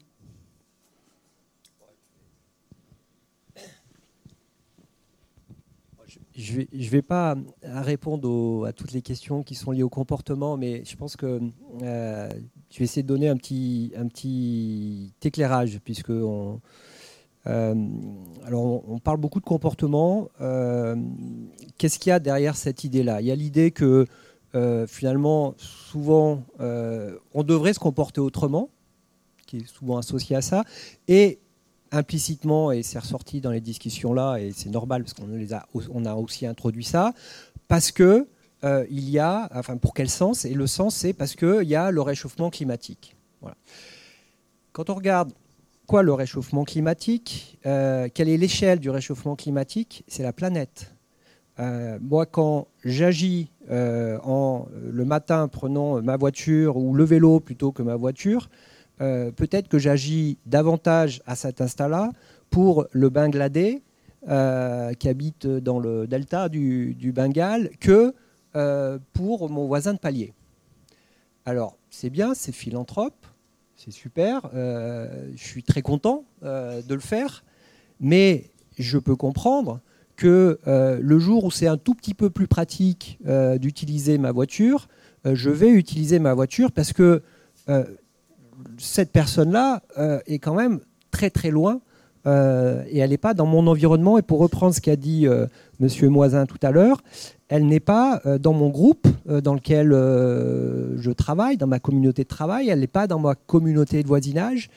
Je 6.35 6.61
ne 6.61 6.89
vais, 6.89 7.03
pas 7.03 7.35
répondre 7.61 8.65
à 8.65 8.73
toutes 8.73 8.93
les 8.93 9.03
questions 9.03 9.43
qui 9.43 9.53
sont 9.53 9.69
liées 9.69 9.83
au 9.83 9.89
comportement, 9.89 10.57
mais 10.57 10.83
je 10.85 10.95
pense 10.95 11.15
que 11.15 11.39
euh, 11.83 12.29
je 12.71 12.79
vais 12.79 12.85
essayer 12.85 13.03
de 13.03 13.07
donner 13.07 13.29
un 13.29 13.37
petit, 13.37 15.13
éclairage, 15.23 15.79
puisque 15.85 16.09
on, 16.09 16.61
euh, 17.45 17.75
alors 18.43 18.89
on, 18.89 18.97
parle 18.97 19.17
beaucoup 19.17 19.39
de 19.39 19.45
comportement. 19.45 20.29
Euh, 20.41 20.95
qu'est-ce 21.77 21.99
qu'il 21.99 22.09
y 22.09 22.13
a 22.13 22.19
derrière 22.19 22.55
cette 22.55 22.83
idée-là? 22.83 23.21
Il 23.21 23.27
y 23.27 23.31
a 23.31 23.35
l'idée 23.35 23.69
que 23.69 24.07
finalement, 24.87 25.55
souvent, 25.57 26.43
on 26.59 27.43
devrait 27.43 27.73
se 27.73 27.79
comporter 27.79 28.21
autrement, 28.21 28.69
qui 29.45 29.57
est 29.57 29.67
souvent 29.67 29.97
associé 29.97 30.35
à 30.35 30.41
ça, 30.41 30.63
et 31.07 31.39
implicitement, 31.91 32.71
et 32.71 32.81
c'est 32.81 32.99
ressorti 32.99 33.39
dans 33.39 33.51
les 33.51 33.61
discussions 33.61 34.13
là, 34.13 34.37
et 34.37 34.51
c'est 34.51 34.69
normal 34.69 35.03
parce 35.03 35.13
qu'on 35.13 35.25
a, 35.25 35.65
on 35.91 36.05
a 36.05 36.15
aussi 36.15 36.45
introduit 36.47 36.83
ça, 36.83 37.13
parce 37.67 37.91
que 37.91 38.27
euh, 38.63 38.85
il 38.89 39.09
y 39.09 39.19
a, 39.19 39.49
enfin 39.53 39.77
pour 39.77 39.93
quel 39.93 40.09
sens? 40.09 40.45
Et 40.45 40.53
le 40.53 40.67
sens, 40.67 40.95
c'est 40.95 41.13
parce 41.13 41.35
qu'il 41.35 41.63
y 41.63 41.75
a 41.75 41.91
le 41.91 42.01
réchauffement 42.01 42.49
climatique. 42.49 43.15
Voilà. 43.41 43.57
Quand 44.71 44.89
on 44.89 44.95
regarde 44.95 45.33
quoi 45.85 46.01
le 46.01 46.13
réchauffement 46.13 46.63
climatique, 46.63 47.59
euh, 47.65 48.07
quelle 48.13 48.29
est 48.29 48.37
l'échelle 48.37 48.79
du 48.79 48.89
réchauffement 48.89 49.35
climatique? 49.35 50.03
C'est 50.07 50.23
la 50.23 50.33
planète. 50.33 50.95
Euh, 51.59 51.99
moi, 52.01 52.25
quand 52.25 52.67
j'agis 52.83 53.49
en 53.69 54.65
le 54.91 55.05
matin 55.05 55.47
prenant 55.47 56.01
ma 56.01 56.17
voiture 56.17 56.77
ou 56.77 56.93
le 56.93 57.03
vélo 57.03 57.39
plutôt 57.39 57.71
que 57.71 57.81
ma 57.81 57.95
voiture, 57.95 58.49
euh, 59.01 59.31
peut-être 59.31 59.67
que 59.67 59.79
j'agis 59.79 60.37
davantage 60.45 61.21
à 61.25 61.35
cet 61.35 61.61
instant-là 61.61 62.11
pour 62.49 62.87
le 62.91 63.09
Bangladais 63.09 63.81
euh, 64.29 64.93
qui 64.93 65.09
habite 65.09 65.47
dans 65.47 65.79
le 65.79 66.07
delta 66.07 66.47
du, 66.47 67.11
Bengale 67.13 67.71
que 67.79 68.13
euh, 68.55 68.99
pour 69.13 69.49
mon 69.49 69.65
voisin 69.65 69.93
de 69.93 69.99
palier. 69.99 70.33
Alors, 71.45 71.77
c'est 71.89 72.09
bien, 72.09 72.33
c'est 72.33 72.51
philanthrope, 72.51 73.25
c'est 73.75 73.91
super, 73.91 74.49
je 74.53 75.31
suis 75.35 75.63
très 75.63 75.81
content 75.81 76.23
de 76.41 76.93
le 76.93 77.01
faire, 77.01 77.43
mais 77.99 78.51
je 78.77 78.97
peux 78.97 79.17
comprendre 79.17 79.81
que 80.15 80.59
le 80.65 81.19
jour 81.19 81.45
où 81.45 81.51
c'est 81.51 81.67
un 81.67 81.77
tout 81.77 81.93
petit 81.93 82.13
peu 82.13 82.29
plus 82.29 82.47
pratique 82.47 83.19
d'utiliser 83.59 84.17
ma 84.17 84.31
voiture, 84.31 84.87
je 85.25 85.49
vais 85.49 85.69
utiliser 85.69 86.19
ma 86.19 86.33
voiture 86.33 86.71
parce 86.71 86.93
que 86.93 87.21
cette 88.77 89.11
personne-là 89.11 89.81
euh, 89.97 90.19
est 90.27 90.39
quand 90.39 90.53
même 90.53 90.79
très 91.11 91.29
très 91.29 91.51
loin 91.51 91.81
euh, 92.25 92.83
et 92.89 92.99
elle 92.99 93.09
n'est 93.09 93.17
pas 93.17 93.33
dans 93.33 93.45
mon 93.45 93.67
environnement. 93.67 94.17
Et 94.17 94.21
pour 94.21 94.39
reprendre 94.39 94.73
ce 94.73 94.81
qu'a 94.81 94.95
dit. 94.95 95.27
Euh, 95.27 95.47
Monsieur 95.79 96.07
Moisin 96.07 96.45
tout 96.45 96.59
à 96.61 96.71
l'heure, 96.71 97.01
elle 97.49 97.65
n'est 97.65 97.81
pas 97.81 98.21
dans 98.39 98.53
mon 98.53 98.69
groupe 98.69 99.05
dans 99.25 99.53
lequel 99.53 99.89
je 99.89 101.11
travaille, 101.11 101.57
dans 101.57 101.67
ma 101.67 101.79
communauté 101.79 102.23
de 102.23 102.27
travail, 102.27 102.69
elle 102.69 102.79
n'est 102.79 102.87
pas 102.87 103.05
dans 103.05 103.19
ma 103.19 103.35
communauté 103.35 104.01
de 104.01 104.07
voisinage. 104.07 104.69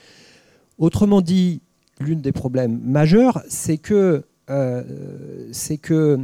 Autrement 0.79 1.21
dit, 1.21 1.61
l'une 2.01 2.19
des 2.19 2.33
problèmes 2.33 2.81
majeurs, 2.83 3.41
c'est 3.47 3.77
que, 3.77 4.23
c'est 4.47 5.77
que 5.77 6.19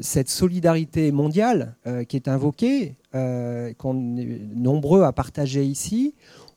cette 0.00 0.28
solidarité 0.28 1.12
mondiale 1.12 1.76
qui 2.08 2.16
est 2.16 2.28
invoquée, 2.28 2.96
qu'on 3.12 4.16
est 4.16 4.40
nombreux 4.54 5.02
à 5.02 5.12
partager 5.12 5.64
ici, 5.64 6.14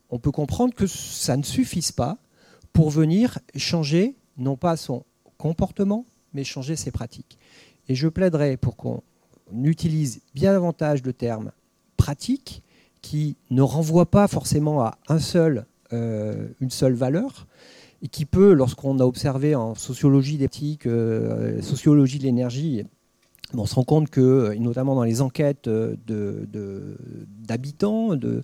on 0.10 0.20
peut 0.20 0.32
comprendre 0.32 0.74
que 0.74 0.88
ça 0.88 1.38
ne 1.38 1.44
suffise 1.44 1.92
pas 1.92 2.18
pour 2.72 2.90
venir 2.90 3.40
changer, 3.56 4.16
non 4.38 4.58
pas 4.58 4.78
son 4.78 5.06
comportement, 5.38 6.06
mais 6.34 6.44
changer 6.44 6.76
ses 6.76 6.92
pratiques. 6.92 7.38
Et 7.90 7.96
je 7.96 8.08
plaiderais 8.08 8.58
pour 8.58 8.76
qu'on 8.76 9.02
utilise 9.64 10.22
bien 10.34 10.54
davantage 10.54 11.02
de 11.02 11.12
termes 11.12 11.52
pratiques 11.98 12.64
qui 13.02 13.36
ne 13.50 13.62
renvoient 13.62 14.10
pas 14.10 14.28
forcément 14.28 14.82
à 14.82 14.98
un 15.08 15.20
seul, 15.20 15.66
euh, 15.92 16.48
une 16.62 16.72
seule 16.72 16.94
valeur, 16.94 17.48
et 18.04 18.10
qui 18.10 18.26
peut, 18.26 18.54
lorsqu'on 18.54 19.00
a 19.00 19.06
observé 19.06 19.56
en 19.56 19.76
sociologie 19.76 20.38
d'éthique, 20.38 20.86
euh, 20.86 21.62
sociologie 21.62 22.20
de 22.20 22.24
l'énergie, 22.24 22.84
on 23.56 23.66
se 23.66 23.76
rend 23.76 23.84
compte 23.84 24.10
que, 24.10 24.54
notamment 24.56 24.96
dans 24.96 25.04
les 25.04 25.22
enquêtes 25.22 25.70
d'habitants, 27.48 28.16
de, 28.16 28.44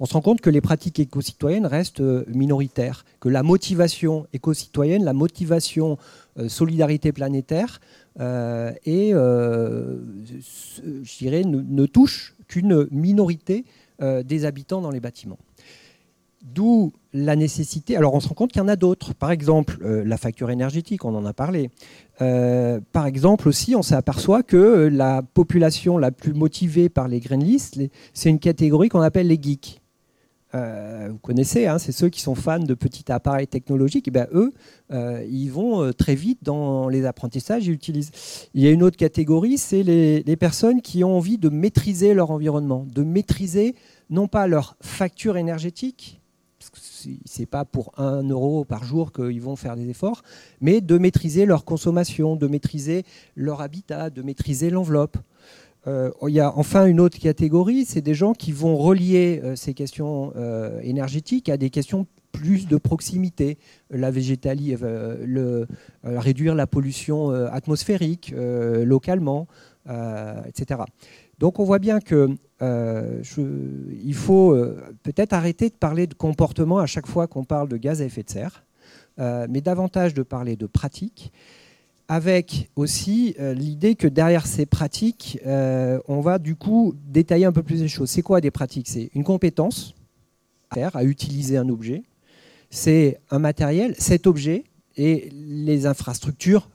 on 0.00 0.06
se 0.06 0.12
rend 0.12 0.20
compte 0.20 0.40
que 0.40 0.50
les 0.50 0.60
pratiques 0.60 0.98
éco-citoyennes 0.98 1.66
restent 1.66 2.00
euh, 2.00 2.24
minoritaires, 2.28 3.04
que 3.20 3.28
la 3.28 3.42
motivation 3.42 4.26
éco-citoyenne, 4.32 5.04
la 5.04 5.12
motivation 5.12 5.98
euh, 6.38 6.48
solidarité 6.48 7.12
planétaire, 7.12 7.80
euh, 8.18 8.72
et, 8.84 9.12
je 9.12 11.18
dirais, 11.18 11.44
ne 11.44 11.86
touche 11.86 12.34
qu'une 12.48 12.86
minorité 12.90 13.64
des 14.00 14.44
habitants 14.44 14.80
dans 14.80 14.90
les 14.90 15.00
bâtiments. 15.00 15.38
D'où 16.54 16.92
la 17.12 17.34
nécessité. 17.34 17.96
Alors 17.96 18.14
on 18.14 18.20
se 18.20 18.28
rend 18.28 18.34
compte 18.34 18.52
qu'il 18.52 18.60
y 18.60 18.64
en 18.64 18.68
a 18.68 18.76
d'autres. 18.76 19.14
Par 19.14 19.30
exemple, 19.30 19.78
euh, 19.82 20.04
la 20.04 20.16
facture 20.16 20.50
énergétique, 20.50 21.04
on 21.04 21.14
en 21.14 21.24
a 21.24 21.32
parlé. 21.32 21.70
Euh, 22.20 22.80
par 22.92 23.06
exemple 23.06 23.48
aussi, 23.48 23.74
on 23.74 23.82
s'aperçoit 23.82 24.42
que 24.42 24.88
la 24.92 25.22
population 25.22 25.98
la 25.98 26.12
plus 26.12 26.34
motivée 26.34 26.88
par 26.88 27.08
les 27.08 27.18
green 27.18 27.42
lists, 27.42 27.80
c'est 28.14 28.30
une 28.30 28.38
catégorie 28.38 28.88
qu'on 28.88 29.00
appelle 29.00 29.26
les 29.26 29.40
geeks. 29.40 29.80
Euh, 30.54 31.08
vous 31.10 31.18
connaissez, 31.18 31.66
hein, 31.66 31.78
c'est 31.78 31.90
ceux 31.90 32.08
qui 32.08 32.20
sont 32.20 32.36
fans 32.36 32.60
de 32.60 32.74
petits 32.74 33.10
appareils 33.10 33.48
technologiques. 33.48 34.06
Et 34.06 34.12
ben, 34.12 34.28
eux, 34.32 34.52
ils 35.28 35.48
vont 35.48 35.92
très 35.92 36.14
vite 36.14 36.38
dans 36.42 36.88
les 36.88 37.06
apprentissages, 37.06 37.66
ils 37.66 37.72
utilisent. 37.72 38.12
Il 38.54 38.62
y 38.62 38.68
a 38.68 38.70
une 38.70 38.84
autre 38.84 38.96
catégorie, 38.96 39.58
c'est 39.58 39.82
les 39.82 40.36
personnes 40.36 40.80
qui 40.80 41.02
ont 41.02 41.16
envie 41.16 41.38
de 41.38 41.48
maîtriser 41.48 42.14
leur 42.14 42.30
environnement, 42.30 42.86
de 42.88 43.02
maîtriser 43.02 43.74
non 44.08 44.28
pas 44.28 44.46
leur 44.46 44.76
facture 44.80 45.36
énergétique, 45.36 46.20
c'est 47.24 47.46
pas 47.46 47.64
pour 47.64 47.92
un 47.98 48.22
euro 48.28 48.64
par 48.64 48.84
jour 48.84 49.12
qu'ils 49.12 49.40
vont 49.40 49.56
faire 49.56 49.76
des 49.76 49.88
efforts, 49.88 50.22
mais 50.60 50.80
de 50.80 50.98
maîtriser 50.98 51.46
leur 51.46 51.64
consommation, 51.64 52.36
de 52.36 52.46
maîtriser 52.46 53.04
leur 53.34 53.60
habitat, 53.60 54.10
de 54.10 54.22
maîtriser 54.22 54.70
l'enveloppe. 54.70 55.16
Euh, 55.86 56.10
il 56.26 56.34
y 56.34 56.40
a 56.40 56.56
enfin 56.56 56.86
une 56.86 57.00
autre 57.00 57.18
catégorie, 57.18 57.84
c'est 57.84 58.00
des 58.00 58.14
gens 58.14 58.32
qui 58.32 58.50
vont 58.50 58.76
relier 58.76 59.40
euh, 59.44 59.54
ces 59.54 59.72
questions 59.72 60.32
euh, 60.36 60.80
énergétiques 60.80 61.48
à 61.48 61.56
des 61.56 61.70
questions 61.70 62.06
plus 62.32 62.66
de 62.66 62.76
proximité, 62.76 63.56
la 63.88 64.10
végétalie, 64.10 64.76
réduire 66.04 66.54
la 66.54 66.66
pollution 66.66 67.30
atmosphérique 67.30 68.34
localement, 68.36 69.46
etc. 70.46 70.82
Donc 71.38 71.60
on 71.60 71.64
voit 71.64 71.78
bien 71.78 71.98
que 71.98 72.28
euh, 72.62 73.22
il 74.02 74.14
faut 74.14 74.52
euh, 74.52 74.80
peut-être 75.02 75.34
arrêter 75.34 75.68
de 75.68 75.74
parler 75.74 76.06
de 76.06 76.14
comportement 76.14 76.78
à 76.78 76.86
chaque 76.86 77.06
fois 77.06 77.26
qu'on 77.26 77.44
parle 77.44 77.68
de 77.68 77.76
gaz 77.76 78.00
à 78.00 78.04
effet 78.04 78.22
de 78.22 78.30
serre, 78.30 78.64
euh, 79.18 79.46
mais 79.50 79.60
davantage 79.60 80.14
de 80.14 80.22
parler 80.22 80.56
de 80.56 80.66
pratiques, 80.66 81.32
avec 82.08 82.70
aussi 82.76 83.34
l'idée 83.40 83.96
que 83.96 84.06
derrière 84.06 84.46
ces 84.46 84.64
pratiques, 84.64 85.40
on 85.44 86.20
va 86.20 86.38
du 86.38 86.54
coup 86.54 86.94
détailler 87.08 87.46
un 87.46 87.52
peu 87.52 87.64
plus 87.64 87.82
les 87.82 87.88
choses. 87.88 88.10
C'est 88.10 88.22
quoi 88.22 88.40
des 88.40 88.52
pratiques? 88.52 88.88
C'est 88.88 89.10
une 89.16 89.24
compétence 89.24 89.96
à 90.70 90.76
faire, 90.76 90.94
à 90.94 91.02
utiliser 91.02 91.56
un 91.56 91.68
objet, 91.68 92.04
c'est 92.70 93.18
un 93.32 93.40
matériel, 93.40 93.96
cet 93.98 94.28
objet, 94.28 94.62
et 94.96 95.28
les 95.30 95.86
infrastructures 95.86 96.68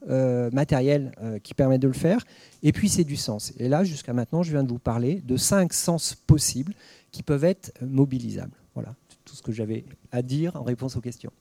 matérielles 0.51 1.11
qui 1.43 1.53
permettent 1.53 1.81
de 1.81 1.87
le 1.87 1.93
faire, 1.93 2.25
et 2.63 2.71
puis 2.71 2.89
c'est 2.89 3.03
du 3.03 3.15
sens. 3.15 3.53
Et 3.57 3.67
là, 3.67 3.83
jusqu'à 3.83 4.13
maintenant, 4.13 4.43
je 4.43 4.51
viens 4.51 4.63
de 4.63 4.69
vous 4.69 4.79
parler 4.79 5.21
de 5.21 5.37
cinq 5.37 5.73
sens 5.73 6.15
possibles 6.15 6.73
qui 7.11 7.23
peuvent 7.23 7.43
être 7.43 7.73
mobilisables. 7.81 8.55
Voilà 8.73 8.95
tout 9.25 9.35
ce 9.35 9.41
que 9.41 9.51
j'avais 9.51 9.85
à 10.11 10.21
dire 10.21 10.55
en 10.55 10.63
réponse 10.63 10.95
aux 10.95 11.01
questions. 11.01 11.31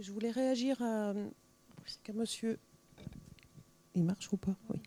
Je 0.00 0.12
voulais 0.12 0.30
réagir 0.30 0.80
à, 0.80 1.12
monsieur. 2.14 2.58
Il 3.96 4.04
marche 4.04 4.32
ou 4.32 4.36
pas? 4.36 4.54
Oui. 4.70 4.80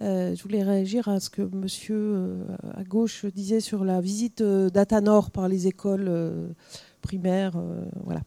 Euh, 0.00 0.34
je 0.36 0.42
voulais 0.42 0.62
réagir 0.62 1.08
à 1.08 1.18
ce 1.18 1.30
que 1.30 1.42
monsieur 1.42 1.96
euh, 1.96 2.44
à 2.76 2.84
gauche 2.84 3.26
disait 3.26 3.60
sur 3.60 3.84
la 3.84 4.00
visite 4.00 4.40
euh, 4.40 4.70
d'Atanor 4.70 5.32
par 5.32 5.48
les 5.48 5.66
écoles 5.66 6.54
primaire. 7.00 7.56
euh, 7.56 7.84
voilà. 8.04 8.20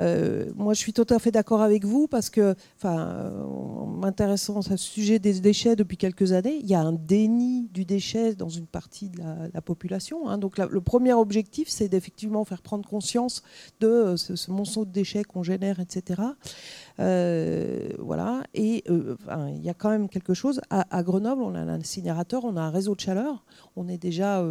Euh, 0.00 0.50
moi, 0.56 0.74
je 0.74 0.78
suis 0.80 0.92
tout 0.92 1.06
à 1.10 1.18
fait 1.18 1.30
d'accord 1.30 1.62
avec 1.62 1.84
vous 1.84 2.08
parce 2.08 2.30
que, 2.30 2.54
en 2.82 3.86
m'intéressant 3.86 4.58
à 4.58 4.62
ce 4.62 4.76
sujet 4.76 5.18
des 5.18 5.40
déchets 5.40 5.76
depuis 5.76 5.96
quelques 5.96 6.32
années, 6.32 6.58
il 6.60 6.66
y 6.66 6.74
a 6.74 6.80
un 6.80 6.92
déni 6.92 7.68
du 7.72 7.84
déchet 7.84 8.34
dans 8.34 8.48
une 8.48 8.66
partie 8.66 9.08
de 9.08 9.18
la, 9.18 9.36
la 9.52 9.60
population. 9.60 10.28
hein. 10.28 10.38
Donc, 10.38 10.58
le 10.58 10.80
premier 10.80 11.12
objectif, 11.12 11.68
c'est 11.68 11.88
d'effectivement 11.88 12.44
faire 12.44 12.62
prendre 12.62 12.88
conscience 12.88 13.42
de 13.80 13.86
euh, 13.86 14.16
ce, 14.16 14.36
ce 14.36 14.50
monceau 14.50 14.84
de 14.84 14.90
déchets 14.90 15.24
qu'on 15.24 15.42
génère, 15.42 15.80
etc. 15.80 16.22
Voilà. 17.98 18.42
Et 18.54 18.84
il 18.88 19.64
y 19.64 19.70
a 19.70 19.74
quand 19.74 19.90
même 19.90 20.08
quelque 20.08 20.34
chose. 20.34 20.60
À, 20.70 21.02
Grenoble, 21.02 21.42
on 21.42 21.54
a 21.54 21.60
un 21.60 21.68
incinérateur, 21.68 22.44
on 22.44 22.56
a 22.56 22.62
un 22.62 22.70
réseau 22.70 22.94
de 22.94 23.00
chaleur. 23.00 23.44
On 23.76 23.88
est 23.88 23.98
déjà, 23.98 24.44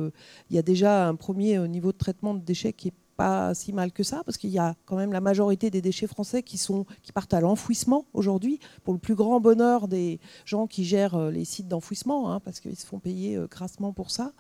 il 0.50 0.56
y 0.56 0.60
a 0.60 0.62
déjà 0.62 1.08
un 1.08 1.16
premier 1.16 1.58
niveau 1.68 1.92
de 1.92 1.98
traitement 1.98 2.34
de 2.34 2.40
déchets 2.42 2.74
qui 2.74 2.90
est 2.90 2.94
pas 3.16 3.54
si 3.54 3.74
mal 3.74 3.92
que 3.92 4.04
ça, 4.04 4.24
parce 4.26 4.38
qu'il 4.38 4.50
y 4.50 4.60
a 4.60 4.76
quand 4.86 4.96
même 4.96 5.14
la 5.14 5.22
majorité 5.22 5.70
des 5.70 5.82
déchets 5.82 6.08
français 6.08 6.44
qui, 6.44 6.58
sont, 6.58 6.86
qui 7.02 7.12
partent 7.12 7.34
à 7.34 7.42
l'enfouissement 7.42 8.06
aujourd'hui, 8.14 8.60
pour 8.84 8.94
le 8.94 9.00
plus 9.00 9.16
grand 9.16 9.40
bonheur 9.40 9.88
des 9.88 10.20
gens 10.46 10.68
qui 10.68 10.84
gèrent 10.84 11.16
euh, 11.16 11.32
les 11.32 11.46
sites 11.46 11.68
d'enfouissement, 11.68 12.32
hein, 12.32 12.40
parce 12.40 12.60
qu'ils 12.60 12.76
se 12.76 12.86
font 12.86 13.00
payer 13.00 13.36
euh, 13.36 13.48
grassement 13.48 13.94
pour 13.94 14.12
ça. 14.12 14.34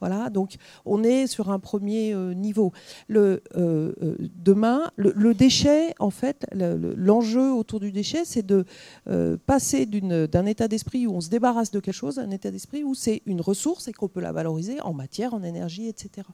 Voilà, 0.00 0.30
donc 0.30 0.56
on 0.84 1.02
est 1.04 1.26
sur 1.26 1.50
un 1.50 1.58
premier 1.58 2.12
euh, 2.14 2.32
niveau. 2.34 2.72
Le, 3.08 3.42
demain, 4.36 4.90
le, 4.96 5.34
déchet, 5.34 5.94
en 5.98 6.10
fait, 6.10 6.46
le- 6.52 6.76
le- 6.76 6.94
l'enjeu 6.94 7.52
autour 7.52 7.80
du 7.80 7.92
déchet, 7.92 8.24
c'est 8.24 8.44
de 8.44 8.64
euh, 9.08 9.36
passer 9.46 9.86
d'un 9.86 10.46
état 10.46 10.68
d'esprit 10.68 11.06
où 11.06 11.14
on 11.14 11.20
se 11.20 11.28
débarrasse 11.30 11.70
de 11.70 11.80
quelque 11.80 11.94
chose 11.94 12.18
à 12.18 12.22
un 12.22 12.30
état 12.30 12.50
d'esprit 12.50 12.84
où 12.84 12.94
c'est 12.94 13.22
une 13.26 13.40
ressource 13.40 13.88
et 13.88 13.92
qu'on 13.92 14.08
peut 14.08 14.20
la 14.20 14.32
valoriser 14.32 14.80
en 14.80 14.92
matière, 14.92 15.34
en 15.34 15.42
énergie, 15.42 15.88
etc. 15.88 16.26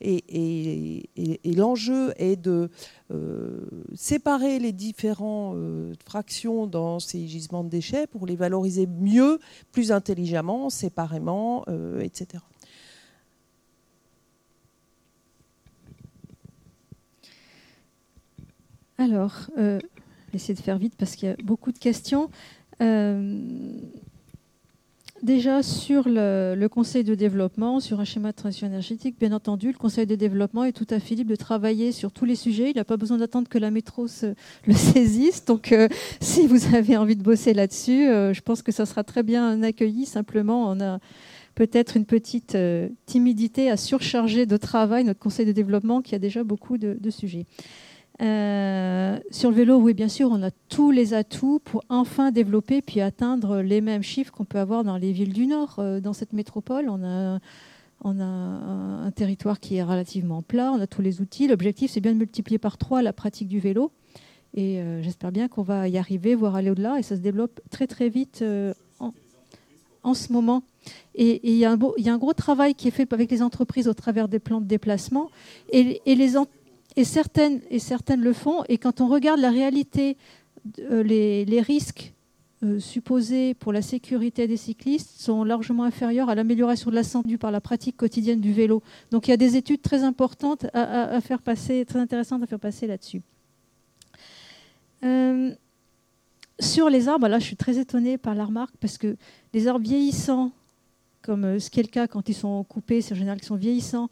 Et, 0.00 0.16
et- 0.28 1.10
et- 1.16 1.40
et 1.44 1.47
l'enjeu 1.52 2.12
est 2.16 2.36
de 2.36 2.70
euh, 3.10 3.60
séparer 3.94 4.58
les 4.58 4.72
différents 4.72 5.52
euh, 5.54 5.94
fractions 6.04 6.66
dans 6.66 6.98
ces 6.98 7.26
gisements 7.26 7.64
de 7.64 7.68
déchets 7.68 8.06
pour 8.06 8.26
les 8.26 8.36
valoriser 8.36 8.86
mieux, 8.86 9.38
plus 9.72 9.92
intelligemment, 9.92 10.70
séparément, 10.70 11.64
euh, 11.68 12.00
etc. 12.00 12.42
Alors, 18.98 19.48
essayer 20.34 20.54
de 20.54 20.60
faire 20.60 20.76
vite 20.76 20.94
parce 20.98 21.14
qu'il 21.14 21.28
y 21.28 21.32
a 21.32 21.36
beaucoup 21.44 21.70
de 21.70 21.78
questions. 21.78 22.30
Déjà, 25.22 25.62
sur 25.62 26.04
le, 26.06 26.66
conseil 26.68 27.04
de 27.04 27.14
développement, 27.14 27.80
sur 27.80 28.00
un 28.00 28.04
schéma 28.04 28.32
de 28.32 28.36
transition 28.36 28.66
énergétique, 28.66 29.16
bien 29.18 29.32
entendu, 29.32 29.68
le 29.68 29.78
conseil 29.78 30.06
de 30.06 30.14
développement 30.14 30.64
est 30.64 30.72
tout 30.72 30.86
à 30.90 31.00
fait 31.00 31.14
libre 31.14 31.30
de 31.30 31.36
travailler 31.36 31.92
sur 31.92 32.12
tous 32.12 32.24
les 32.24 32.34
sujets. 32.34 32.70
Il 32.70 32.76
n'a 32.76 32.84
pas 32.84 32.96
besoin 32.96 33.18
d'attendre 33.18 33.48
que 33.48 33.58
la 33.58 33.70
métro 33.70 34.08
se, 34.08 34.34
le 34.66 34.74
saisisse. 34.74 35.44
Donc, 35.44 35.72
euh, 35.72 35.88
si 36.20 36.46
vous 36.46 36.74
avez 36.74 36.96
envie 36.96 37.16
de 37.16 37.22
bosser 37.22 37.54
là-dessus, 37.54 38.08
euh, 38.08 38.32
je 38.32 38.40
pense 38.40 38.62
que 38.62 38.72
ça 38.72 38.86
sera 38.86 39.04
très 39.04 39.22
bien 39.22 39.62
accueilli. 39.62 40.06
Simplement, 40.06 40.70
on 40.70 40.80
a 40.80 40.98
peut-être 41.54 41.96
une 41.96 42.04
petite 42.04 42.54
euh, 42.54 42.88
timidité 43.06 43.70
à 43.70 43.76
surcharger 43.76 44.46
de 44.46 44.56
travail 44.56 45.04
notre 45.04 45.20
conseil 45.20 45.46
de 45.46 45.52
développement 45.52 46.02
qui 46.02 46.14
a 46.14 46.18
déjà 46.18 46.44
beaucoup 46.44 46.78
de 46.78 47.10
sujets. 47.10 47.46
Euh, 48.20 49.18
sur 49.30 49.50
le 49.50 49.56
vélo, 49.56 49.76
oui, 49.76 49.94
bien 49.94 50.08
sûr, 50.08 50.30
on 50.32 50.42
a 50.42 50.50
tous 50.68 50.90
les 50.90 51.14
atouts 51.14 51.60
pour 51.64 51.84
enfin 51.88 52.32
développer 52.32 52.82
puis 52.82 53.00
atteindre 53.00 53.60
les 53.60 53.80
mêmes 53.80 54.02
chiffres 54.02 54.32
qu'on 54.32 54.44
peut 54.44 54.58
avoir 54.58 54.82
dans 54.82 54.96
les 54.96 55.12
villes 55.12 55.32
du 55.32 55.46
Nord. 55.46 55.76
Euh, 55.78 56.00
dans 56.00 56.12
cette 56.12 56.32
métropole, 56.32 56.88
on 56.88 57.04
a, 57.04 57.38
un, 58.04 59.10
territoire 59.12 59.60
qui 59.60 59.76
est 59.76 59.82
relativement 59.82 60.42
plat, 60.42 60.72
on 60.72 60.80
a 60.80 60.86
tous 60.86 61.02
les 61.02 61.20
outils. 61.20 61.46
L'objectif, 61.46 61.90
c'est 61.92 62.00
bien 62.00 62.12
de 62.12 62.18
multiplier 62.18 62.58
par 62.58 62.76
trois 62.76 63.02
la 63.02 63.12
pratique 63.12 63.48
du 63.48 63.60
vélo. 63.60 63.92
Et 64.54 64.80
euh, 64.80 65.02
j'espère 65.02 65.30
bien 65.30 65.46
qu'on 65.46 65.62
va 65.62 65.88
y 65.88 65.98
arriver, 65.98 66.34
voire 66.34 66.56
aller 66.56 66.70
au-delà. 66.70 66.98
Et 66.98 67.02
ça 67.02 67.16
se 67.16 67.20
développe 67.20 67.60
très, 67.70 67.86
très 67.86 68.08
vite 68.08 68.44
en, 70.02 70.14
ce 70.14 70.32
moment. 70.32 70.62
Et 71.14 71.40
il 71.50 71.56
y, 71.56 71.66
a 71.66 71.72
un 71.72 72.18
gros 72.18 72.32
travail 72.32 72.74
qui 72.74 72.88
est 72.88 72.92
fait 72.92 73.12
avec 73.12 73.30
les 73.30 73.42
entreprises 73.42 73.88
au 73.88 73.94
travers 73.94 74.26
des 74.26 74.38
plans 74.38 74.60
de 74.60 74.66
déplacement. 74.66 75.30
Et, 75.70 76.00
et 76.06 76.14
les 76.14 76.36
en- 76.38 76.46
et 76.98 77.04
certaines, 77.04 77.60
le 78.20 78.32
font. 78.32 78.64
Et 78.68 78.76
quand 78.76 79.00
on 79.00 79.06
regarde 79.06 79.38
la 79.38 79.50
réalité, 79.50 80.16
euh, 80.80 81.04
les, 81.04 81.60
risques 81.60 82.12
euh, 82.64 82.80
supposés 82.80 83.54
pour 83.54 83.72
la 83.72 83.82
sécurité 83.82 84.48
des 84.48 84.56
cyclistes 84.56 85.20
sont 85.20 85.44
largement 85.44 85.84
inférieurs 85.84 86.28
à 86.28 86.34
l'amélioration 86.34 86.90
de 86.90 86.96
la 86.96 87.04
santé 87.04 87.38
par 87.38 87.52
la 87.52 87.60
pratique 87.60 87.96
quotidienne 87.96 88.40
du 88.40 88.52
vélo. 88.52 88.82
Donc 89.12 89.28
il 89.28 89.30
y 89.30 89.34
a 89.34 89.36
des 89.36 89.56
études 89.56 89.80
très 89.80 90.02
importantes 90.02 90.66
à, 90.74 91.20
faire 91.20 91.40
passer, 91.40 91.84
très 91.84 92.00
intéressantes 92.00 92.42
à 92.42 92.46
faire 92.48 92.58
passer 92.58 92.88
là-dessus. 92.88 93.22
Euh, 95.04 95.54
sur 96.58 96.90
les 96.90 97.06
arbres, 97.06 97.28
là 97.28 97.38
je 97.38 97.44
suis 97.44 97.56
très 97.56 97.78
étonnée 97.78 98.18
par 98.18 98.34
la 98.34 98.44
remarque 98.44 98.74
parce 98.80 98.98
que 98.98 99.16
les 99.54 99.68
arbres 99.68 99.84
vieillissants, 99.84 100.50
comme 101.22 101.60
ce 101.60 101.70
qui 101.70 101.78
est 101.78 101.84
le 101.84 101.90
cas 101.90 102.08
quand 102.08 102.28
ils 102.28 102.34
sont 102.34 102.64
coupés, 102.64 103.02
c'est 103.02 103.14
en 103.14 103.18
général 103.18 103.38
qu'ils 103.38 103.46
sont 103.46 103.54
vieillissants, 103.54 104.10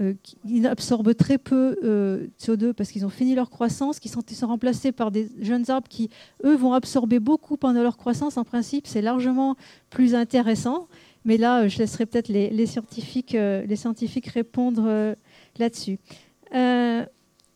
euh, 0.00 0.14
qui- 0.22 0.66
absorbent 0.66 1.14
très 1.14 1.38
peu 1.38 1.76
euh, 1.84 2.26
CO2 2.38 2.72
parce 2.72 2.90
qu'ils 2.90 3.04
ont 3.06 3.10
fini 3.10 3.34
leur 3.34 3.50
croissance, 3.50 4.00
qui 4.00 4.08
sont, 4.08 4.22
remplacés 4.42 4.92
par 4.92 5.10
des 5.10 5.28
jeunes 5.40 5.70
arbres 5.70 5.88
qui, 5.88 6.10
eux, 6.44 6.56
vont 6.56 6.72
absorber 6.72 7.20
beaucoup 7.20 7.56
pendant 7.56 7.82
leur 7.82 7.96
croissance. 7.96 8.36
En 8.36 8.44
principe, 8.44 8.86
c'est 8.86 9.02
largement 9.02 9.56
plus 9.90 10.14
intéressant. 10.14 10.88
Mais 11.24 11.36
là, 11.36 11.62
euh, 11.62 11.68
je 11.68 11.78
laisserai 11.78 12.06
peut-être 12.06 12.28
les, 12.28 12.66
scientifiques, 12.66 13.32
les 13.32 13.76
scientifiques 13.76 14.26
répondre 14.26 15.14
là-dessus. 15.58 15.98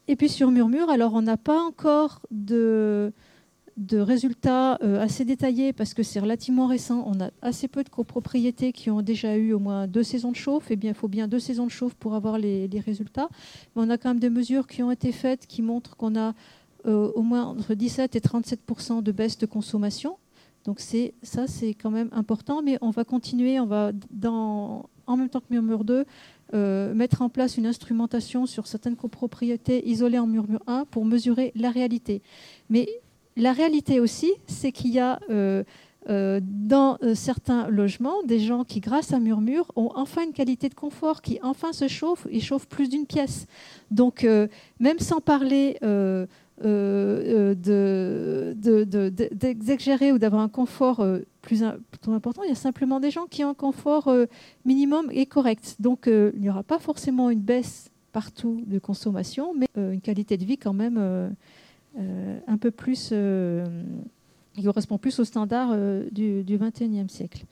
Et 0.09 0.17
puis 0.17 0.31
sur 0.31 0.51
Murmure, 0.51 0.89
alors 0.89 1.13
on 1.15 1.23
n'a 1.23 1.37
pas 1.37 1.61
encore 1.61 2.23
de, 2.31 3.13
de 3.79 3.99
résultats 3.99 4.77
euh, 4.83 5.01
assez 5.01 5.25
détaillés 5.25 5.73
parce 5.73 5.95
que 5.95 6.03
c'est 6.03 6.19
relativement 6.19 6.67
récent. 6.67 7.05
On 7.07 7.21
a 7.21 7.31
assez 7.43 7.69
peu 7.69 7.85
de 7.85 7.89
copropriétés 7.89 8.73
qui 8.73 8.91
ont 8.91 9.03
déjà 9.03 9.37
eu 9.37 9.53
au 9.53 9.61
moins 9.61 9.87
deux 9.87 10.03
saisons 10.03 10.33
de 10.33 10.37
chauffe. 10.37 10.71
Et 10.71 10.77
bien, 10.77 10.91
il 10.91 10.97
faut 10.97 11.09
bien 11.09 11.29
deux 11.29 11.39
saisons 11.39 11.65
de 11.65 11.71
chauffe 11.71 11.95
pour 11.95 12.15
avoir 12.15 12.39
les, 12.39 12.69
résultats. 12.85 13.29
Mais 13.75 13.83
on 13.83 13.91
a 13.91 13.97
quand 13.97 14.11
même 14.11 14.19
des 14.19 14.31
mesures 14.31 14.67
qui 14.67 14.83
ont 14.83 14.91
été 14.91 15.13
faites 15.13 15.47
qui 15.47 15.63
montrent 15.63 15.97
qu'on 15.97 16.17
a 16.17 16.35
euh, 16.87 17.11
au 17.15 17.23
moins 17.23 17.45
entre 17.45 17.75
17 17.75 18.17
et 18.17 18.21
37 18.21 18.61
de 19.03 19.13
baisse 19.13 19.39
de 19.39 19.47
consommation. 19.47 20.17
Donc 20.65 20.81
ça, 20.81 21.47
c'est 21.47 21.75
quand 21.75 21.91
même 21.91 22.09
important. 22.13 22.63
Mais 22.63 22.79
on 22.81 22.91
va 22.91 23.05
continuer, 23.05 23.61
on 23.61 23.67
va 23.67 23.93
dans, 24.11 24.87
en 25.07 25.17
même 25.17 25.29
temps 25.29 25.41
que 25.41 25.47
Murmure 25.51 25.85
2 25.85 26.05
euh, 26.55 26.95
mettre 26.95 27.23
en 27.23 27.29
place 27.29 27.59
une 27.59 27.67
instrumentation 27.67 28.47
sur 28.47 28.67
certaines 28.67 28.97
copropriétés 28.97 29.87
isolées 29.89 30.19
en 30.19 30.27
Murmure 30.27 30.63
1 30.67 30.87
pour 30.87 31.05
mesurer 31.05 31.53
la 31.55 31.71
réalité. 31.71 32.23
Mais 32.71 32.89
la 33.39 33.53
réalité 33.53 34.01
aussi, 34.01 34.31
c'est 34.47 34.73
qu'il 34.73 34.93
y 34.93 34.99
a 34.99 35.19
euh, 35.31 35.63
euh, 36.09 36.41
dans 36.43 36.97
euh, 37.03 37.15
certains 37.15 37.69
logements 37.69 38.23
des 38.25 38.39
gens 38.39 38.65
qui, 38.65 38.81
grâce 38.81 39.13
à 39.13 39.19
Murmure, 39.21 39.71
ont 39.77 39.91
enfin 39.95 40.25
une 40.25 40.33
qualité 40.33 40.69
de 40.69 40.75
confort, 40.75 41.21
qui 41.23 41.39
enfin 41.43 41.73
se 41.73 41.89
chauffent 41.89 42.27
et 42.31 42.41
chauffent 42.41 42.69
plus 42.69 42.89
d'une 42.89 43.07
pièce. 43.07 43.47
Donc, 43.91 44.27
même 44.81 44.99
sans 44.99 45.21
parler 45.21 45.77
de- 45.83 46.27
de- 47.55 48.85
de- 48.85 49.09
de- 49.09 49.29
d'exagérer 49.33 50.13
ou 50.13 50.19
d'avoir 50.19 50.43
un 50.43 50.49
confort 50.49 51.05
plus, 51.43 51.63
im- 51.63 51.79
plus 52.01 52.13
important, 52.13 52.43
il 52.43 52.49
y 52.49 52.53
a 52.53 52.57
simplement 52.57 53.01
des 53.01 53.11
gens 53.11 53.27
qui 53.27 53.45
ont 53.45 53.51
un 53.51 53.55
confort 53.55 54.11
minimum 54.65 55.09
et 55.13 55.27
correct. 55.27 55.77
Donc, 55.79 56.07
il 56.07 56.41
n'y 56.41 56.51
aura 56.51 56.63
pas 56.63 56.79
forcément 56.79 57.31
une 57.31 57.41
baisse 57.41 57.91
partout 58.13 58.63
de 58.67 58.79
consommation, 58.79 59.53
mais 59.55 59.67
une 59.77 60.01
qualité 60.01 60.37
de 60.37 60.45
vie 60.45 60.59
quand 60.59 60.73
même 60.73 61.35
un 62.47 62.57
peu 62.59 62.71
plus, 62.71 63.11
euh, 63.13 63.65
qui 64.55 64.63
correspond 64.63 64.99
plus 64.99 65.19
aux 65.19 65.25
standards 65.25 65.71
euh, 65.73 66.09
du, 66.11 66.45
21e 66.45 67.09
siècle. 67.09 67.45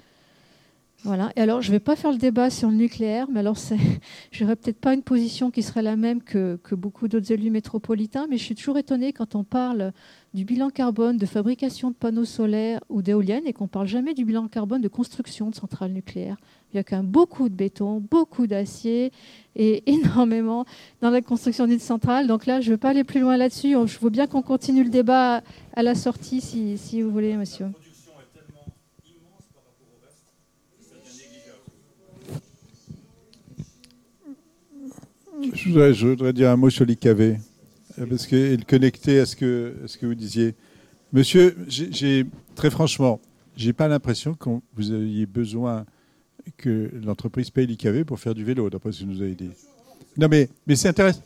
Voilà. 1.04 1.30
Et 1.36 1.40
alors, 1.40 1.62
je 1.62 1.68
ne 1.68 1.72
vais 1.72 1.80
pas 1.80 1.94
faire 1.94 2.10
le 2.10 2.18
débat 2.18 2.50
sur 2.50 2.68
le 2.68 2.76
nucléaire, 2.76 3.28
mais 3.30 3.40
alors, 3.40 3.56
je 4.32 4.42
n'aurais 4.42 4.56
peut-être 4.56 4.80
pas 4.80 4.94
une 4.94 5.02
position 5.02 5.50
qui 5.50 5.62
serait 5.62 5.82
la 5.82 5.96
même 5.96 6.22
que, 6.22 6.58
que 6.62 6.74
beaucoup 6.74 7.06
d'autres 7.06 7.30
élus 7.32 7.50
métropolitains, 7.50 8.26
mais 8.28 8.38
je 8.38 8.44
suis 8.44 8.54
toujours 8.54 8.78
étonnée 8.78 9.12
quand 9.12 9.34
on 9.34 9.44
parle 9.44 9.92
du 10.36 10.44
bilan 10.44 10.68
carbone 10.68 11.16
de 11.16 11.24
fabrication 11.24 11.88
de 11.88 11.94
panneaux 11.94 12.26
solaires 12.26 12.80
ou 12.90 13.00
d'éoliennes 13.00 13.46
et 13.46 13.54
qu'on 13.54 13.64
ne 13.64 13.70
parle 13.70 13.86
jamais 13.86 14.12
du 14.12 14.26
bilan 14.26 14.48
carbone 14.48 14.82
de 14.82 14.88
construction 14.88 15.48
de 15.48 15.54
centrales 15.54 15.92
nucléaires. 15.92 16.36
Il 16.70 16.76
y 16.76 16.78
a 16.78 16.84
quand 16.84 16.98
même 16.98 17.06
beaucoup 17.06 17.48
de 17.48 17.54
béton, 17.54 18.04
beaucoup 18.10 18.46
d'acier 18.46 19.12
et 19.56 19.82
énormément 19.90 20.66
dans 21.00 21.08
la 21.08 21.22
construction 21.22 21.66
d'une 21.66 21.78
centrale. 21.78 22.26
Donc 22.26 22.44
là, 22.44 22.60
je 22.60 22.68
ne 22.68 22.72
veux 22.72 22.76
pas 22.76 22.90
aller 22.90 23.02
plus 23.02 23.20
loin 23.20 23.38
là-dessus. 23.38 23.76
Je 23.86 23.98
veux 23.98 24.10
bien 24.10 24.26
qu'on 24.26 24.42
continue 24.42 24.84
le 24.84 24.90
débat 24.90 25.40
à 25.74 25.82
la 25.82 25.94
sortie, 25.94 26.42
si, 26.42 27.00
vous 27.00 27.10
voulez, 27.10 27.34
monsieur. 27.34 27.68
Je 35.54 35.68
voudrais, 35.70 35.94
je 35.94 36.08
voudrais 36.08 36.34
dire 36.34 36.50
un 36.50 36.56
mot 36.56 36.68
sur 36.68 36.84
l'IKV, 36.84 37.38
euh, 37.98 38.06
parce 38.06 38.26
que 38.26 38.62
connectait 38.64 39.20
à 39.20 39.26
ce 39.26 39.36
que, 39.36 39.74
vous 40.02 40.14
disiez. 40.14 40.54
Monsieur, 41.12 41.56
très 42.54 42.70
franchement, 42.70 43.20
j'ai 43.56 43.72
pas 43.72 43.88
l'impression 43.88 44.34
que 44.34 44.50
vous 44.74 44.92
ayez 44.92 45.26
besoin 45.26 45.86
que 46.56 46.90
l'entreprise 47.04 47.50
paye 47.50 47.66
l'IKV 47.66 48.04
pour 48.04 48.20
faire 48.20 48.34
du 48.34 48.44
vélo, 48.44 48.70
d'après 48.70 48.92
ce 48.92 49.02
que 49.02 49.06
vous 49.06 49.22
avez 49.22 49.34
dit. 49.34 49.50
Non, 50.16 50.28
mais, 50.28 50.48
c'est 50.74 50.88
intéressant. 50.88 51.22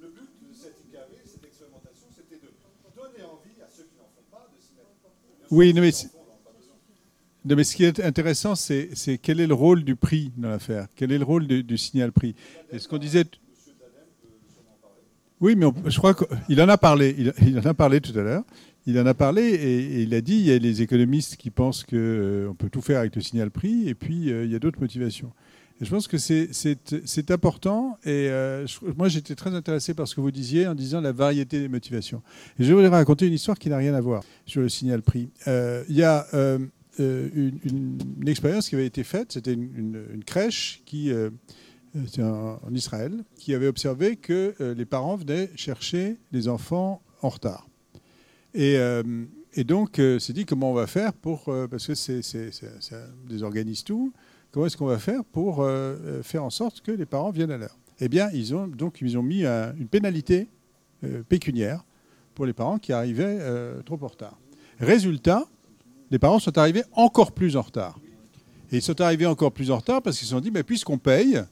Le 0.00 0.08
but 0.08 0.20
de 0.48 0.54
cette 0.54 0.76
IKV, 0.88 1.16
cette 1.24 1.44
expérimentation, 1.44 2.06
c'était 2.16 2.40
de 2.40 2.50
donner 2.96 3.24
envie 3.24 3.60
à 3.62 3.68
ceux 3.74 3.84
qui 3.84 3.96
n'en 3.98 4.04
font 4.04 4.24
pas 4.30 4.48
de. 4.52 5.54
Oui, 5.54 5.72
mais, 5.74 5.90
non, 7.44 7.56
mais 7.56 7.64
ce 7.64 7.74
qui 7.74 7.84
est 7.84 8.00
intéressant, 8.00 8.54
c'est 8.54 9.18
quel 9.20 9.40
est 9.40 9.46
le 9.46 9.54
rôle 9.54 9.82
du 9.84 9.96
prix 9.96 10.32
dans 10.36 10.48
l'affaire? 10.48 10.86
Quel 10.94 11.10
est 11.10 11.18
le 11.18 11.24
rôle 11.24 11.46
du, 11.46 11.78
signal 11.78 12.12
prix? 12.12 12.34
Et 12.70 12.78
ce 12.78 12.86
qu'on 12.86 12.98
disait 12.98 13.24
oui, 15.42 15.56
mais 15.56 15.66
on- 15.66 15.74
je 15.86 15.98
crois 15.98 16.14
qu'il 16.14 16.62
en 16.62 16.68
a 16.68 16.78
parlé. 16.78 17.14
Il, 17.44 17.58
en 17.58 17.66
a 17.66 17.74
parlé 17.74 18.00
tout 18.00 18.16
à 18.18 18.22
l'heure. 18.22 18.44
Il 18.86 18.98
en 18.98 19.06
a 19.06 19.12
parlé 19.12 19.42
et, 19.42 20.02
il 20.02 20.14
a 20.14 20.20
dit 20.20 20.36
il 20.36 20.46
y 20.46 20.52
a 20.52 20.58
les 20.58 20.82
économistes 20.82 21.36
qui 21.36 21.50
pensent 21.50 21.82
qu'on 21.82 22.54
peut 22.56 22.70
tout 22.70 22.80
faire 22.80 23.00
avec 23.00 23.14
le 23.16 23.22
signal 23.22 23.50
prix 23.50 23.88
et 23.88 23.94
puis 23.94 24.30
euh, 24.30 24.44
il 24.44 24.52
y 24.52 24.54
a 24.54 24.58
d'autres 24.60 24.80
motivations. 24.80 25.32
Et 25.80 25.84
je 25.84 25.90
pense 25.90 26.06
que 26.06 26.16
c'est- 26.16 27.30
important 27.30 27.98
et 28.04 28.28
euh, 28.30 28.66
moi 28.96 29.08
j'étais 29.08 29.34
très 29.34 29.54
intéressé 29.54 29.94
par 29.94 30.06
ce 30.06 30.14
que 30.14 30.20
vous 30.20 30.30
disiez 30.30 30.66
en 30.68 30.74
disant 30.74 31.00
la 31.00 31.12
variété 31.12 31.60
des 31.60 31.68
motivations. 31.68 32.22
Et 32.58 32.64
je 32.64 32.72
voudrais 32.72 32.88
raconter 32.88 33.26
une 33.26 33.34
histoire 33.34 33.58
qui 33.58 33.68
n'a 33.68 33.76
rien 33.76 33.94
à 33.94 34.00
voir 34.00 34.22
sur 34.46 34.60
le 34.60 34.68
signal 34.68 35.02
prix. 35.02 35.30
Euh, 35.48 35.82
Il 35.88 35.96
y 35.96 36.04
a 36.04 36.26
euh, 36.34 36.58
euh, 37.00 37.28
une, 37.64 38.28
expérience 38.28 38.68
qui 38.68 38.74
avait 38.74 38.86
été 38.86 39.02
faite, 39.02 39.32
c'était 39.32 39.54
une, 39.54 40.22
crèche 40.26 40.82
qui, 40.84 41.10
euh, 41.10 41.14
euh, 41.14 41.30
en, 42.18 42.58
en 42.62 42.74
Israël, 42.74 43.24
qui 43.36 43.54
avait 43.54 43.66
observé 43.68 44.16
que 44.16 44.54
euh, 44.60 44.74
les 44.74 44.84
parents 44.86 45.16
venaient 45.16 45.50
chercher 45.56 46.16
les 46.32 46.48
enfants 46.48 47.02
en 47.22 47.28
retard. 47.28 47.68
Et, 48.54 48.76
euh, 48.76 49.02
donc, 49.64 49.98
euh, 49.98 50.18
s'est 50.18 50.32
dit 50.32 50.44
comment 50.46 50.70
on 50.70 50.74
va 50.74 50.86
faire 50.86 51.12
pour. 51.12 51.48
euh, 51.48 51.66
parce 51.68 51.86
que 51.86 51.94
ça 51.94 52.96
désorganise 53.28 53.84
tout. 53.84 54.12
Comment 54.50 54.66
est-ce 54.66 54.76
qu'on 54.76 54.86
va 54.86 54.98
faire 54.98 55.24
pour 55.24 55.60
euh, 55.62 55.96
euh, 56.04 56.22
faire 56.22 56.44
en 56.44 56.50
sorte 56.50 56.80
que 56.82 56.92
les 56.92 57.06
parents 57.06 57.30
viennent 57.30 57.50
à 57.50 57.56
l'heure? 57.58 57.78
Eh 58.00 58.08
bien, 58.08 58.28
ils 58.32 58.54
ont, 58.54 58.66
donc, 58.66 58.98
ils 59.00 59.16
ont 59.16 59.22
mis 59.22 59.44
un- 59.46 59.74
une 59.76 59.88
pénalité 59.88 60.48
euh, 61.04 61.22
pécuniaire 61.28 61.84
pour 62.34 62.46
les 62.46 62.52
parents 62.52 62.78
qui 62.78 62.92
arrivaient 62.92 63.38
euh, 63.40 63.82
trop 63.82 63.98
en 64.02 64.06
retard. 64.08 64.38
Résultat, 64.78 65.46
les 66.10 66.18
parents 66.18 66.38
sont 66.38 66.56
arrivés 66.58 66.82
encore 66.92 67.32
plus 67.32 67.56
en 67.56 67.62
retard. 67.62 67.98
Et 68.70 68.76
ils 68.76 68.82
sont 68.82 69.00
arrivés 69.00 69.26
encore 69.26 69.52
plus 69.52 69.70
en 69.70 69.76
retard 69.76 70.02
parce 70.02 70.18
qu'ils 70.18 70.26
se 70.26 70.32
sont 70.34 70.40
dit, 70.40 70.50
mais 70.50 70.62
puisqu'on 70.62 70.98
paye, 70.98 71.42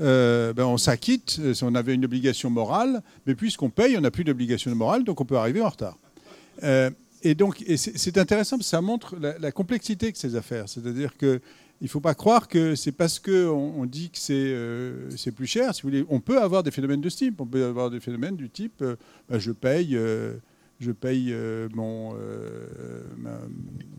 euh, 0.00 0.52
ben, 0.52 0.64
on 0.64 0.76
s'acquitte, 0.76 1.38
euh, 1.40 1.54
on 1.62 1.74
avait 1.74 1.94
une 1.94 2.04
obligation 2.04 2.50
morale, 2.50 3.02
mais 3.26 3.34
puisqu'on 3.34 3.70
paye, 3.70 3.96
on 3.96 4.02
n'a 4.02 4.10
plus 4.10 4.24
d'obligation 4.24 4.74
morale, 4.74 5.04
donc 5.04 5.20
on 5.20 5.24
peut 5.24 5.38
arriver 5.38 5.62
en 5.62 5.70
retard. 5.70 5.96
Euh, 6.62 6.90
et 7.22 7.34
donc, 7.34 7.64
c'est 7.76 8.18
intéressant 8.18 8.56
parce 8.56 8.66
que 8.66 8.70
ça 8.70 8.80
montre 8.80 9.16
la, 9.16 9.50
complexité 9.50 10.12
de 10.12 10.16
ces 10.16 10.36
affaires. 10.36 10.68
C'est-à-dire 10.68 11.16
que 11.16 11.40
il 11.80 11.84
ne 11.84 11.88
faut 11.88 12.00
pas 12.00 12.14
croire 12.14 12.48
que 12.48 12.74
c'est 12.74 12.92
parce 12.92 13.18
qu'on 13.18 13.74
on 13.76 13.84
dit 13.84 14.10
que 14.10 14.18
c'est 15.16 15.32
plus 15.32 15.46
cher. 15.46 15.72
On 16.08 16.20
peut 16.20 16.40
avoir 16.40 16.62
des 16.62 16.70
phénomènes 16.70 17.00
de 17.00 17.08
ce 17.08 17.16
type. 17.16 17.40
On 17.40 17.46
peut 17.46 17.64
avoir 17.64 17.90
des 17.90 18.00
phénomènes 18.00 18.36
du 18.36 18.48
type 18.48 18.84
bah, 19.28 19.38
je 19.38 19.50
paye, 19.50 19.98
je 20.80 20.92
paye 20.92 21.28
euh, 21.32 21.68
mon, 21.74 22.14
euh, 22.16 23.02
ma, 23.16 23.38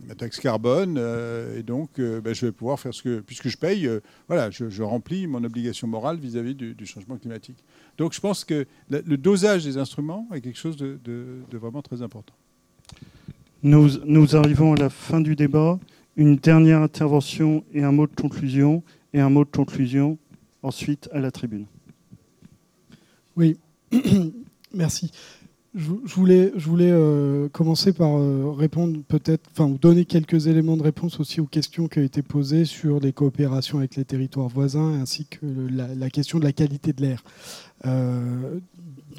ma 0.07 0.15
taxe 0.15 0.39
carbone 0.39 0.95
euh, 0.97 1.57
et 1.59 1.63
donc 1.63 1.99
euh, 1.99 2.21
bah, 2.21 2.33
je 2.33 2.45
vais 2.45 2.51
pouvoir 2.51 2.79
faire 2.79 2.93
ce 2.93 3.01
que. 3.01 3.19
Puisque 3.19 3.47
je 3.49 3.57
paye, 3.57 3.87
euh, 3.87 3.99
voilà, 4.27 4.51
je, 4.51 4.69
je 4.69 4.83
remplis 4.83 5.25
mon 5.27 5.43
obligation 5.43 5.87
morale 5.87 6.17
vis-à-vis 6.17 6.55
du, 6.55 6.75
du 6.75 6.85
changement 6.85 7.17
climatique. 7.17 7.57
Donc 7.97 8.13
je 8.13 8.19
pense 8.19 8.45
que 8.45 8.65
la- 8.89 9.01
le 9.01 9.17
dosage 9.17 9.63
des 9.63 9.77
instruments 9.77 10.27
est 10.33 10.41
quelque 10.41 10.59
chose 10.59 10.77
de- 10.77 10.99
de- 11.03 11.39
de 11.49 11.57
vraiment 11.57 11.81
très 11.81 12.01
important. 12.01 12.33
Nous, 13.63 13.97
nous 14.05 14.35
arrivons 14.35 14.73
à 14.73 14.77
la 14.77 14.89
fin 14.89 15.19
du 15.19 15.35
débat. 15.35 15.79
Une 16.15 16.35
dernière 16.35 16.81
intervention 16.81 17.63
et 17.73 17.83
un 17.83 17.91
mot 17.91 18.07
de 18.07 18.13
conclusion. 18.15 18.83
Et 19.13 19.19
un 19.19 19.29
mot 19.29 19.45
de 19.45 19.49
conclusion 19.49 20.17
ensuite 20.61 21.09
à 21.11 21.19
la 21.19 21.31
tribune. 21.31 21.65
Oui, 23.35 23.57
merci. 24.73 25.11
Je, 25.77 26.15
voulais, 26.15 26.51
euh, 26.91 27.49
commencer 27.49 27.93
par 27.93 28.17
euh, 28.17 28.51
répondre 28.51 28.99
peut-être, 29.07 29.47
enfin, 29.51 29.69
donner 29.69 30.05
quelques 30.05 30.47
éléments 30.47 30.75
de 30.75 30.81
réponse 30.81 31.19
aussi 31.19 31.39
aux 31.39 31.45
questions 31.45 31.87
qui 31.87 31.99
ont 31.99 32.03
été 32.03 32.23
posées 32.23 32.65
sur 32.65 32.99
les 32.99 33.13
coopérations 33.13 33.77
avec 33.77 33.95
les 33.95 34.03
territoires 34.03 34.47
voisins, 34.47 34.99
ainsi 34.99 35.27
que 35.27 35.45
la, 35.69 36.09
question 36.09 36.39
de 36.39 36.45
la 36.45 36.51
qualité 36.51 36.93
de 36.93 37.01
l'air. 37.03 37.23
Euh, 37.85 38.59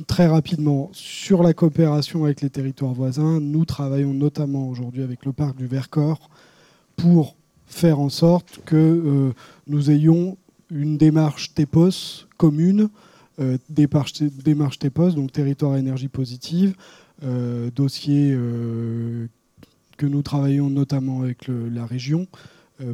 très 0.09 0.27
rapidement, 0.27 0.91
sur 0.93 1.45
la 1.45 1.55
coopération 1.55 2.25
avec 2.25 2.41
les 2.41 2.51
territoires 2.51 2.93
voisins, 2.93 3.39
nous 3.39 3.65
travaillons 3.65 4.13
notamment 4.13 4.69
aujourd'hui 4.69 5.05
avec 5.05 5.25
le 5.25 5.33
parc 5.33 5.57
du 5.57 5.69
Vercors 5.69 6.29
pour 6.97 7.37
faire 7.67 8.01
en 8.01 8.09
sorte 8.09 8.61
que 8.65 9.33
nous 9.69 9.91
ayons 9.93 10.37
une 10.71 10.99
démarche 10.99 11.55
TEPOS 11.55 12.27
commune, 12.37 12.89
euh, 13.41 13.57
démarche, 13.69 14.15
démarche 14.23 14.79
donc 14.81 15.31
territoire 15.31 15.77
énergie 15.77 16.09
positive, 16.09 16.75
euh, 17.23 17.71
dossier 17.71 18.33
euh, 18.33 19.29
que 19.97 20.07
nous 20.07 20.23
travaillons 20.23 20.71
notamment 20.71 21.23
avec 21.23 21.49
la 21.49 21.87
région 21.87 22.27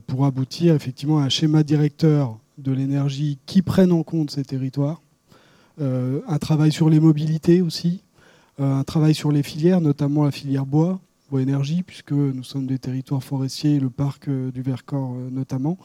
pour 0.07 0.25
aboutir 0.25 0.75
effectivement 0.75 1.19
à 1.19 1.25
un 1.25 1.29
schéma 1.29 1.63
directeur 1.63 2.39
de 2.57 2.73
l'énergie 2.73 3.39
qui 3.45 3.61
prenne 3.61 3.93
en 3.93 4.03
compte 4.03 4.31
ces 4.31 4.43
territoires. 4.43 5.03
Un 5.79 6.39
travail 6.41 6.73
sur 6.73 6.89
les 6.89 7.01
mobilités 7.01 7.61
aussi, 7.61 8.01
un 8.59 8.83
travail 8.85 9.15
sur 9.15 9.31
les 9.31 9.43
filières, 9.43 9.83
notamment 9.83 10.25
la 10.25 10.31
filière 10.31 10.65
bois, 10.65 10.99
bois 11.31 11.43
énergie, 11.43 11.83
puisque 11.83 12.13
nous 12.13 12.45
sommes 12.45 12.67
des 12.67 12.79
territoires 12.79 13.23
forestiers, 13.23 13.79
le 13.79 13.91
parc 13.91 14.31
du 14.31 14.63
Vercors 14.63 15.15
notamment. 15.31 15.77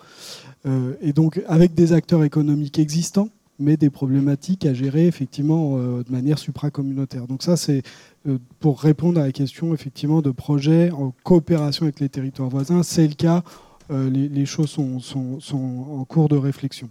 Et 1.01 1.11
donc 1.11 1.41
avec 1.49 1.73
des 1.73 1.91
acteurs 1.91 2.23
économiques 2.23 2.79
existants, 2.79 3.27
mais 3.59 3.77
des 3.77 3.89
problématiques 3.89 4.65
à 4.65 4.73
gérer 4.73 5.05
effectivement 5.05 5.77
euh, 5.77 6.03
de 6.03 6.11
manière 6.11 6.39
supracommunautaire. 6.39 7.27
Donc 7.27 7.43
ça, 7.43 7.57
c'est 7.57 7.83
euh, 8.27 8.38
pour 8.59 8.79
répondre 8.81 9.19
à 9.19 9.25
la 9.25 9.31
question 9.31 9.73
effectivement 9.73 10.21
de 10.21 10.31
projets 10.31 10.91
en 10.91 11.13
coopération 11.23 11.83
avec 11.83 11.99
les 11.99 12.09
territoires 12.09 12.49
voisins. 12.49 12.83
C'est 12.83 13.07
le 13.07 13.13
cas, 13.13 13.43
euh, 13.91 14.09
les, 14.09 14.45
choses 14.45 14.69
sont, 14.69 14.99
sont- 14.99 15.39
sont 15.39 15.85
en 15.91 16.05
cours 16.05 16.29
de 16.29 16.38
réflexion. 16.38 16.89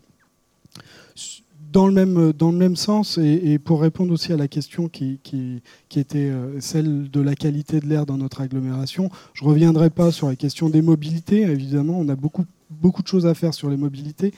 Dans 1.73 1.87
le 1.87 1.93
même, 1.93 2.33
dans 2.33 2.51
le 2.51 2.57
même 2.57 2.77
sens, 2.77 3.19
et, 3.19 3.59
pour 3.59 3.83
répondre 3.83 4.11
aussi 4.13 4.33
à 4.33 4.39
la 4.39 4.49
question 4.49 4.89
qui, 4.89 5.21
qui, 5.23 5.61
était 5.97 6.33
celle 6.61 7.11
de 7.11 7.21
la 7.21 7.35
qualité 7.35 7.81
de 7.81 7.87
l'air 7.87 8.07
dans 8.07 8.17
notre 8.17 8.41
agglomération, 8.41 9.11
je 9.35 9.45
ne 9.45 9.51
reviendrai 9.51 9.91
pas 9.91 10.11
sur 10.11 10.29
la 10.29 10.37
question 10.37 10.71
des 10.71 10.81
mobilités. 10.81 11.43
Évidemment, 11.43 11.99
on 11.99 12.09
a 12.09 12.17
beaucoup, 12.17 12.47
beaucoup 12.71 13.03
de 13.03 13.07
choses 13.09 13.27
à 13.27 13.35
faire 13.35 13.53
sur 13.53 13.69
les 13.69 13.77
mobilités. 13.77 14.33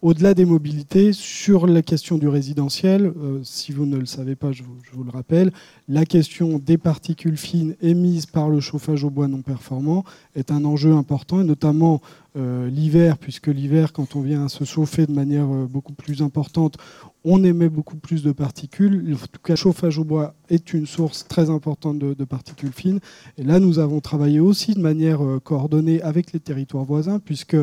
Au-delà 0.00 0.34
des 0.34 0.44
mobilités, 0.44 1.12
sur 1.12 1.66
la 1.66 1.82
question 1.82 2.18
du 2.18 2.28
résidentiel, 2.28 3.06
euh, 3.06 3.40
si 3.42 3.72
vous 3.72 3.84
ne 3.84 3.96
le 3.96 4.06
savez 4.06 4.36
pas, 4.36 4.52
je 4.52 4.62
vous, 4.62 5.04
le 5.04 5.10
rappelle, 5.10 5.52
la 5.88 6.04
question 6.04 6.58
des 6.58 6.78
particules 6.78 7.36
fines 7.36 7.74
émises 7.82 8.26
par 8.26 8.48
le 8.48 8.60
chauffage 8.60 9.02
au 9.02 9.10
bois 9.10 9.26
non 9.28 9.42
performant 9.42 10.04
est 10.36 10.52
un 10.52 10.64
enjeu 10.64 10.92
important, 10.92 11.40
et 11.40 11.44
notamment 11.44 12.00
euh, 12.36 12.68
l'hiver, 12.68 13.18
puisque 13.18 13.48
l'hiver, 13.48 13.92
quand 13.92 14.14
on 14.14 14.20
vient 14.20 14.44
à 14.44 14.48
se 14.48 14.64
chauffer 14.64 15.06
de 15.06 15.12
manière 15.12 15.52
euh, 15.52 15.66
beaucoup 15.66 15.94
plus 15.94 16.22
importante, 16.22 16.76
on 17.24 17.42
émet 17.42 17.68
beaucoup 17.68 17.96
plus 17.96 18.22
de 18.22 18.30
particules. 18.30 19.14
En 19.14 19.26
tout 19.26 19.40
cas, 19.42 19.54
le 19.54 19.56
chauffage 19.56 19.98
au 19.98 20.04
bois 20.04 20.34
est 20.48 20.72
une 20.72 20.86
source 20.86 21.26
très 21.26 21.50
importante 21.50 21.98
de, 21.98 22.14
de 22.14 22.24
particules 22.24 22.72
fines. 22.72 23.00
Et 23.36 23.42
là, 23.42 23.58
nous 23.58 23.80
avons 23.80 24.00
travaillé 24.00 24.38
aussi 24.38 24.74
de 24.74 24.80
manière 24.80 25.20
coordonnée 25.42 26.00
avec 26.02 26.32
les 26.32 26.40
territoires 26.40 26.84
voisins, 26.84 27.18
puisque 27.18 27.56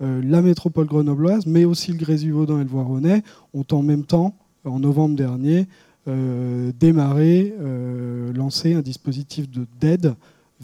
la 0.00 0.42
métropole 0.42 0.86
grenobloise, 0.86 1.46
mais 1.46 1.64
aussi 1.64 1.92
le 1.92 1.98
Grésivaudan 1.98 2.60
et 2.60 2.64
le 2.64 2.68
Voironnais, 2.68 3.22
ont 3.54 3.64
en 3.70 3.82
même 3.82 4.04
temps, 4.04 4.34
en 4.64 4.80
novembre 4.80 5.16
dernier, 5.16 5.66
euh, 6.08 6.72
démarré, 6.78 7.54
euh, 7.60 8.32
lancé 8.34 8.74
un 8.74 8.82
dispositif 8.82 9.50
de- 9.50 9.66
d'aide 9.80 10.14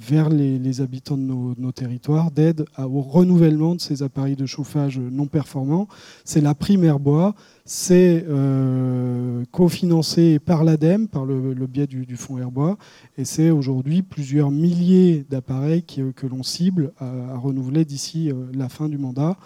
vers 0.00 0.28
les, 0.28 0.80
habitants 0.80 1.16
de 1.16 1.22
nos, 1.22 1.72
territoires, 1.72 2.30
d'aide 2.30 2.64
au 2.78 3.00
renouvellement 3.00 3.74
de 3.74 3.80
ces 3.80 4.02
appareils 4.02 4.36
de 4.36 4.46
chauffage 4.46 4.98
non 4.98 5.26
performants. 5.26 5.88
C'est 6.24 6.40
la 6.40 6.54
primaire 6.54 6.98
bois, 6.98 7.34
c'est 7.64 8.24
euh, 8.28 9.44
cofinancé 9.52 10.38
par 10.38 10.64
l'ADEME, 10.64 11.08
par 11.08 11.24
le, 11.24 11.66
biais 11.66 11.86
du, 11.86 12.16
fonds 12.16 12.38
Airbois, 12.38 12.78
et 13.18 13.24
c'est 13.24 13.50
aujourd'hui 13.50 14.02
plusieurs 14.02 14.50
milliers 14.50 15.24
d'appareils 15.28 15.82
que 15.82 16.26
l'on 16.26 16.42
cible 16.42 16.92
à, 16.98 17.36
renouveler 17.36 17.84
d'ici 17.84 18.30
euh, 18.30 18.46
la 18.54 18.68
fin 18.68 18.88
du 18.88 18.98
mandat. 18.98 19.36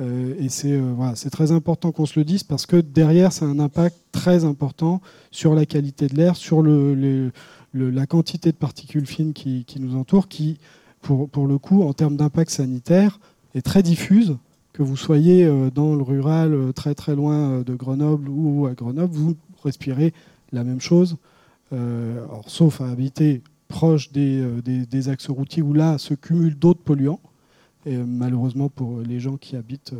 Euh, 0.00 0.34
et 0.38 0.48
c'est 0.48 1.30
très 1.30 1.52
important 1.52 1.92
qu'on 1.92 2.06
se 2.06 2.18
le 2.18 2.24
dise 2.24 2.44
parce 2.44 2.64
que 2.66 2.76
derrière, 2.76 3.32
ça 3.32 3.44
a 3.44 3.48
un 3.48 3.58
impact 3.58 3.96
très 4.10 4.44
important 4.44 5.00
sur 5.30 5.54
la 5.54 5.66
qualité 5.66 6.06
de 6.06 6.16
l'air, 6.16 6.36
sur 6.36 6.62
le, 6.62 7.30
la 7.74 8.06
quantité 8.06 8.52
de 8.52 8.56
particules 8.56 9.06
fines 9.06 9.32
qui, 9.32 9.64
nous 9.78 9.96
entourent, 9.96 10.28
qui, 10.28 10.58
pour, 11.00 11.46
le 11.46 11.58
coup, 11.58 11.82
en 11.82 11.92
termes 11.92 12.16
d'impact 12.16 12.50
sanitaire, 12.50 13.18
est 13.54 13.62
très 13.62 13.82
diffuse. 13.82 14.36
Que 14.72 14.82
vous 14.82 14.96
soyez 14.96 15.44
euh, 15.44 15.70
dans 15.70 15.94
le 15.94 16.02
rural, 16.02 16.54
euh, 16.54 16.72
très 16.72 16.94
très 16.94 17.14
loin 17.14 17.50
euh, 17.50 17.64
de 17.64 17.74
Grenoble 17.74 18.30
ou 18.30 18.66
à 18.66 18.72
Grenoble, 18.72 19.14
vous 19.14 19.36
respirez 19.62 20.14
la 20.50 20.64
même 20.64 20.80
chose. 20.80 21.16
Sauf 22.46 22.82
à 22.82 22.88
habiter 22.90 23.40
proche 23.68 24.12
des, 24.12 25.08
axes 25.08 25.28
routiers 25.28 25.62
où 25.62 25.72
là 25.72 25.96
se 25.96 26.12
cumulent 26.12 26.58
d'autres 26.58 26.82
polluants. 26.82 27.20
Et 27.86 27.96
malheureusement 27.96 28.68
pour 28.68 29.00
les 29.00 29.20
gens 29.20 29.38
qui 29.38 29.56
habitent 29.56 29.94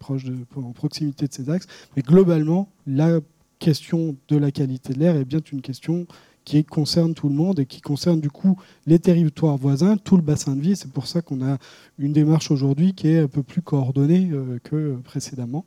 proche 0.00 0.24
en 0.56 0.72
proximité 0.72 1.28
de 1.28 1.32
ces 1.32 1.48
axes. 1.48 1.68
Mais 1.94 2.02
globalement, 2.02 2.68
la 2.88 3.20
question 3.60 4.16
de 4.26 4.36
la 4.36 4.50
qualité 4.50 4.94
de 4.94 4.98
l'air 4.98 5.14
est 5.14 5.24
bien 5.24 5.38
une 5.52 5.62
question 5.62 6.08
qui 6.44 6.64
concerne 6.64 7.14
tout 7.14 7.28
le 7.28 7.34
monde 7.34 7.60
et 7.60 7.66
qui 7.66 7.80
concerne 7.80 8.20
du 8.20 8.30
coup 8.30 8.58
les 8.86 8.98
territoires 8.98 9.56
voisins, 9.56 9.96
tout 9.96 10.16
le 10.16 10.22
bassin 10.22 10.56
de 10.56 10.60
vie. 10.60 10.76
C'est 10.76 10.90
pour 10.90 11.06
ça 11.06 11.22
qu'on 11.22 11.44
a 11.44 11.58
une 11.98 12.12
démarche 12.12 12.50
aujourd'hui 12.50 12.94
qui 12.94 13.08
est 13.08 13.20
un 13.20 13.28
peu 13.28 13.42
plus 13.42 13.62
coordonnée 13.62 14.30
euh, 14.32 14.58
que 14.62 14.96
précédemment. 15.04 15.64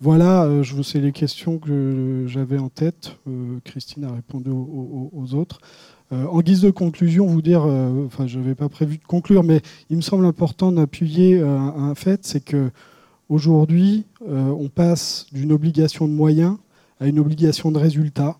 Voilà, 0.00 0.44
euh, 0.44 0.62
je 0.62 0.74
vous 0.74 0.82
les 0.94 1.12
questions 1.12 1.58
que 1.58 2.24
j'avais 2.26 2.58
en 2.58 2.70
tête. 2.70 3.16
Euh, 3.28 3.58
Christine 3.64 4.04
a 4.04 4.12
répondu 4.12 4.50
aux, 4.50 5.34
autres. 5.34 5.60
en 6.10 6.40
guise 6.40 6.62
de 6.62 6.70
conclusion, 6.70 7.26
vous 7.26 7.42
dire, 7.42 7.62
enfin, 8.06 8.26
je 8.26 8.38
n'avais 8.38 8.54
pas 8.54 8.68
prévu 8.68 8.96
de 8.98 9.04
conclure, 9.04 9.44
mais 9.44 9.60
il 9.90 9.96
me 9.96 10.02
semble 10.02 10.24
important 10.24 10.72
d'appuyer 10.72 11.40
un, 11.40 11.94
fait, 11.94 12.26
c'est 12.26 12.44
que 12.44 12.70
aujourd'hui, 13.28 14.06
on 14.26 14.68
passe 14.68 15.26
d'une 15.32 15.52
obligation 15.52 16.08
de 16.08 16.12
moyens 16.12 16.56
à 16.98 17.06
une 17.06 17.20
obligation 17.20 17.70
de 17.70 17.78
résultat. 17.78 18.38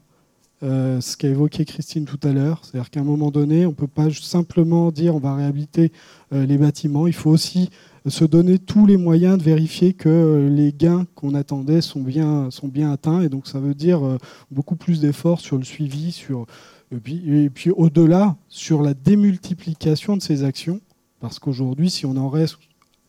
Euh, 0.63 1.01
ce 1.01 1.17
qu'a 1.17 1.29
évoqué 1.29 1.65
Christine 1.65 2.05
tout 2.05 2.21
à 2.23 2.33
l'heure. 2.33 2.61
C'est-à-dire 2.63 2.91
qu'à 2.91 3.01
un 3.01 3.05
moment 3.05 3.31
donné, 3.31 3.65
on 3.65 3.71
ne 3.71 3.75
peut 3.75 3.87
pas 3.87 4.11
simplement 4.11 4.91
dire 4.91 5.15
on 5.15 5.19
va 5.19 5.35
réhabiliter 5.35 5.91
euh, 6.35 6.45
les 6.45 6.59
bâtiments. 6.59 7.07
Il 7.07 7.15
faut 7.15 7.31
aussi 7.31 7.71
se 8.07 8.27
donner 8.27 8.59
tous 8.59 8.85
les 8.85 8.99
moyens 8.99 9.39
de 9.39 9.43
vérifier 9.43 9.95
que 9.95 10.11
euh, 10.11 10.51
les 10.51 10.75
gains 10.75 11.07
qu'on 11.15 11.35
attendait 11.35 11.81
sont 11.81 12.03
bien, 12.03 12.51
sont 12.51 12.69
bien 12.69 12.93
atteints. 12.93 13.23
Et 13.23 13.31
donc 13.31 13.47
ça 13.47 13.59
veut 13.59 13.73
dire 13.73 14.03
beaucoup 14.51 14.77
plus 14.77 15.01
d'efforts 15.01 15.41
sur 15.41 15.57
le 15.57 15.65
suivi, 15.65 16.13
sur, 16.13 16.45
et 16.93 17.49
puis, 17.49 17.71
au-delà, 17.71 18.37
sur 18.49 18.83
la 18.83 18.93
démultiplication 18.93 20.19
de 20.19 20.23
ces 20.23 20.45
actions. 20.45 20.81
Parce 21.21 21.39
qu'aujourd'hui, 21.39 21.89
si 21.89 22.05
on 22.05 22.17
en 22.17 22.29
reste 22.29 22.59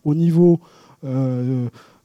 au 0.04 0.14
niveau 0.14 0.60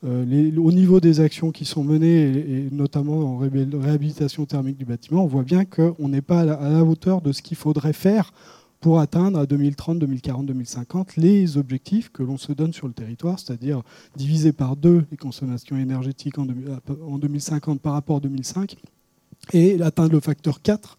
au 0.04 0.72
niveau 0.72 1.00
des 1.00 1.20
actions 1.22 1.52
qui 1.52 1.66
sont 1.66 1.84
menées, 1.84 2.22
et, 2.22 2.70
notamment 2.72 3.36
en 3.36 3.38
réhabilitation 3.38 4.46
thermique 4.46 4.78
du 4.78 4.86
bâtiment, 4.86 5.24
on 5.24 5.28
voit 5.28 5.44
bien 5.44 5.66
qu'on 5.66 6.08
n'est 6.08 6.22
pas 6.22 6.42
à 6.42 6.70
la, 6.70 6.84
hauteur 6.84 7.22
de 7.22 7.32
ce 7.32 7.42
qu'il 7.42 7.58
faudrait 7.58 7.94
faire 7.94 8.32
pour 8.80 9.00
atteindre 9.00 9.40
à 9.40 9.48
2030, 9.48 9.98
2040, 9.98 10.46
2050 10.46 11.16
les 11.18 11.58
objectifs 11.58 12.12
que 12.12 12.22
l'on 12.22 12.38
se 12.38 12.52
donne 12.52 12.74
sur 12.74 12.88
le 12.88 12.94
territoire, 12.94 13.40
c'est-à-dire 13.40 13.82
diviser 14.16 14.52
par 14.52 14.76
deux 14.76 15.04
les 15.10 15.18
consommations 15.18 15.78
énergétiques 15.78 16.38
en, 16.38 16.46
2050 16.46 17.82
par 17.82 17.94
rapport 17.94 18.18
à 18.18 18.20
2005 18.20 18.76
et 19.54 19.82
atteindre 19.82 20.12
le 20.12 20.20
facteur 20.20 20.62
4 20.62 20.98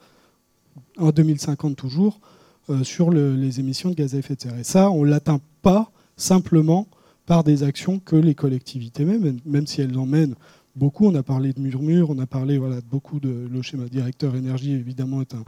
en 0.98 1.10
2050 1.10 1.76
toujours 1.76 2.20
euh, 2.68 2.82
sur 2.82 3.10
les 3.10 3.60
émissions 3.60 3.90
de 3.90 3.94
gaz 3.94 4.16
à 4.16 4.18
effet 4.18 4.34
de 4.34 4.40
serre. 4.40 4.58
Et 4.58 4.64
ça, 4.64 4.90
on 4.90 5.04
ne 5.04 5.10
l'atteint 5.10 5.40
pas 5.62 5.92
simplement 6.16 6.88
par 7.28 7.44
des 7.44 7.62
actions 7.62 7.98
que 7.98 8.16
les 8.16 8.34
collectivités 8.34 9.05
même, 9.05 9.39
même 9.44 9.66
si 9.66 9.82
elles 9.82 9.98
en 9.98 10.07
mènent 10.07 10.34
beaucoup. 10.74 11.07
On 11.07 11.15
a 11.15 11.23
parlé 11.23 11.52
de 11.52 11.60
murmure, 11.60 12.08
on 12.08 12.18
a 12.18 12.26
parlé 12.26 12.57
voilà, 12.57 12.81
beaucoup 12.90 13.20
de. 13.20 13.47
Le 13.52 13.60
schéma 13.60 13.84
directeur 13.84 14.34
énergie, 14.34 14.73
évidemment, 14.73 15.20
est 15.20 15.34
un, 15.34 15.44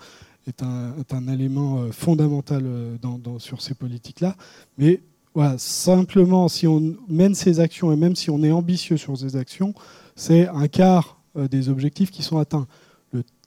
est 0.47 0.63
un, 0.63 0.95
est 1.01 1.15
un 1.15 1.27
élément 1.27 1.79
euh, 1.79 1.91
fondamental 1.91 2.65
euh, 2.67 2.99
sur 3.39 3.63
ces 3.63 3.73
politiques-là. 3.73 4.37
Mais 4.77 5.01
voilà, 5.33 5.57
simplement, 5.57 6.49
si 6.49 6.67
on 6.67 6.97
mène 7.09 7.35
ces 7.35 7.61
actions 7.61 7.91
et 7.93 7.97
même 7.97 8.15
si 8.15 8.29
on 8.29 8.43
est 8.43 8.53
ambitieux 8.53 8.99
sur 8.99 9.17
ces 9.17 9.37
actions, 9.37 9.73
c'est 10.17 10.49
un 10.49 10.69
quart 10.69 11.19
euh, 11.39 11.49
des 11.49 11.71
objectifs 11.71 12.11
qui 12.11 12.23
sont 12.23 12.37
atteints. 12.37 12.67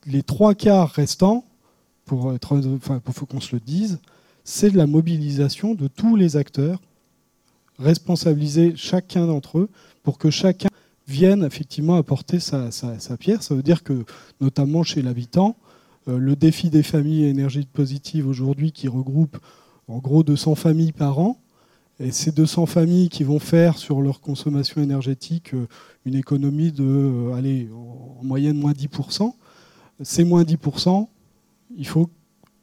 les 0.08 0.24
trois 0.24 0.56
quarts 0.56 0.90
restants, 0.90 1.45
pour 2.06 2.34
faut 2.42 3.26
qu'on 3.28 3.42
se 3.42 3.56
le 3.56 3.60
dise, 3.60 4.00
c'est 4.44 4.72
de 4.72 4.78
la 4.78 4.88
mobilisation 4.88 5.76
de 5.76 5.88
tous 5.88 6.16
les 6.16 6.36
acteurs 6.36 6.82
responsabiliser 7.84 8.74
chacun 8.76 9.28
d'entre 9.28 9.60
eux 9.60 9.70
pour 10.02 10.18
que 10.18 10.30
chacun 10.30 10.70
vienne 11.08 11.44
effectivement 11.44 11.95
apporter 11.95 12.40
sa, 12.40 12.70
pierre. 13.20 13.44
Ça 13.44 13.56
veut 13.56 13.64
dire 13.64 13.84
que, 13.84 14.06
notamment 14.42 14.84
chez 14.84 15.02
l'habitant, 15.02 15.58
euh, 16.08 16.18
le 16.18 16.36
défi 16.36 16.70
des 16.70 16.84
familles 16.84 17.26
énergie 17.26 17.68
positive 17.72 18.28
aujourd'hui, 18.28 18.72
qui 18.72 18.88
regroupe 18.88 19.38
en 19.88 20.00
gros 20.00 20.24
200 20.24 20.56
familles 20.56 20.94
par 20.94 21.20
an, 21.20 21.40
et 22.00 22.12
ces 22.12 22.32
200 22.32 22.66
familles 22.66 23.10
qui 23.10 23.24
vont 23.24 23.40
faire 23.40 23.78
sur 23.78 24.02
leur 24.02 24.20
consommation 24.20 24.82
énergétique 24.82 25.53
euh, 25.53 25.68
une 26.06 26.16
économie 26.16 26.72
de, 26.72 26.84
euh, 26.84 27.34
allez, 27.34 27.70
en 27.74 28.24
moyenne 28.24 28.58
moins 28.58 28.72
10%, 28.72 29.34
ces 30.02 30.24
moins 30.24 30.44
10%, 30.44 31.08
il 31.78 31.88
faut 31.88 32.10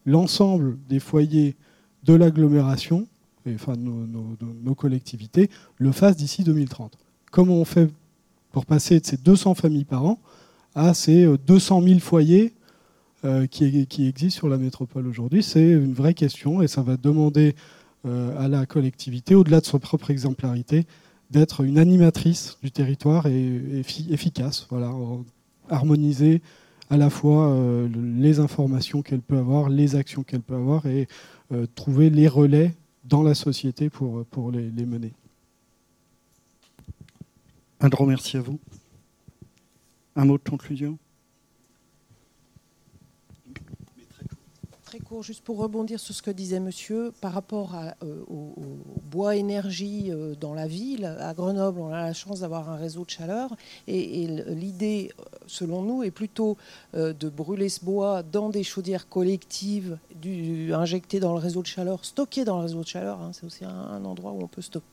l'ensemble 0.04 0.78
des 0.88 0.98
foyers 0.98 1.56
de 2.04 2.14
l'agglomération 2.14 3.06
enfin 3.48 3.74
nos, 3.76 4.74
collectivités, 4.74 5.50
le 5.78 5.92
fassent 5.92 6.16
d'ici 6.16 6.44
2030. 6.44 6.96
Comment 7.30 7.54
on 7.54 7.64
fait 7.64 7.90
pour 8.52 8.66
passer 8.66 9.00
de 9.00 9.06
ces 9.06 9.16
200 9.16 9.54
familles 9.54 9.84
par 9.84 10.04
an 10.04 10.18
à 10.74 10.94
ces 10.94 11.26
200 11.46 11.82
euh, 11.82 11.88
000 11.88 12.00
foyers 12.00 12.52
euh, 13.24 13.46
qui, 13.46 13.86
qui, 13.86 14.06
existent 14.06 14.38
sur 14.38 14.48
la 14.48 14.58
métropole 14.58 15.06
aujourd'hui? 15.06 15.42
C'est 15.42 15.70
une 15.70 15.94
vraie 15.94 16.14
question 16.14 16.62
et 16.62 16.68
ça 16.68 16.82
va 16.82 16.96
demander 16.96 17.54
euh, 18.06 18.38
à 18.38 18.48
la 18.48 18.66
collectivité, 18.66 19.34
au-delà 19.34 19.60
de 19.60 19.66
sa 19.66 19.78
propre 19.78 20.10
exemplarité, 20.10 20.86
d'être 21.30 21.62
une 21.62 21.78
animatrice 21.78 22.58
du 22.62 22.70
territoire 22.70 23.26
et, 23.26 23.82
efficace, 24.10 24.66
voilà, 24.70 24.92
harmoniser 25.68 26.42
à 26.88 26.96
la 26.96 27.08
fois 27.08 27.56
les 27.94 28.40
informations 28.40 29.00
qu'elle 29.02 29.20
peut 29.20 29.36
avoir, 29.36 29.68
les 29.68 29.94
actions 29.94 30.24
qu'elle 30.24 30.40
peut 30.40 30.56
avoir 30.56 30.86
et 30.86 31.06
trouver 31.76 32.10
les 32.10 32.26
relais 32.26 32.74
dans 33.04 33.22
la 33.22 33.34
société 33.34 33.90
pour, 33.90 34.24
pour 34.26 34.50
les, 34.50 34.70
les 34.70 34.86
mener. 34.86 35.12
Un 37.80 37.88
grand 37.88 38.06
merci 38.06 38.36
à 38.36 38.40
vous. 38.40 38.58
Un 40.16 40.24
mot 40.26 40.36
de 40.38 40.48
conclusion? 40.48 40.98
Juste 45.22 45.42
pour 45.42 45.58
rebondir 45.58 45.98
sur 45.98 46.14
ce 46.14 46.22
que 46.22 46.30
disait 46.30 46.60
monsieur, 46.60 47.12
par 47.20 47.32
rapport 47.32 47.74
euh, 47.74 48.22
au, 48.28 48.54
bois 49.10 49.34
énergie 49.34 50.06
euh, 50.08 50.36
dans 50.36 50.54
la 50.54 50.68
ville, 50.68 51.04
à 51.04 51.34
Grenoble, 51.34 51.80
on 51.80 51.92
a 51.92 52.00
la 52.00 52.12
chance 52.12 52.40
d'avoir 52.40 52.70
un 52.70 52.76
réseau 52.76 53.04
de 53.04 53.10
chaleur. 53.10 53.54
Et, 53.88 54.28
l'idée, 54.46 55.10
euh, 55.18 55.24
selon 55.48 55.82
nous, 55.82 56.04
est 56.04 56.12
plutôt 56.12 56.56
de 56.94 57.28
brûler 57.28 57.68
ce 57.68 57.84
bois 57.84 58.22
dans 58.22 58.50
des 58.50 58.62
chaudières 58.62 59.08
collectives, 59.08 59.98
du, 60.14 60.68
dans 60.68 61.34
le 61.34 61.40
réseau 61.40 61.62
de 61.62 61.66
chaleur, 61.66 62.04
stocké 62.04 62.44
dans 62.44 62.58
le 62.58 62.62
réseau 62.62 62.80
de 62.80 62.86
chaleur. 62.86 63.20
Hein. 63.20 63.32
C'est 63.32 63.44
aussi 63.44 63.64
un 63.64 64.04
endroit 64.04 64.30
où 64.30 64.42
on 64.42 64.48
peut 64.48 64.62
stocker 64.62 64.86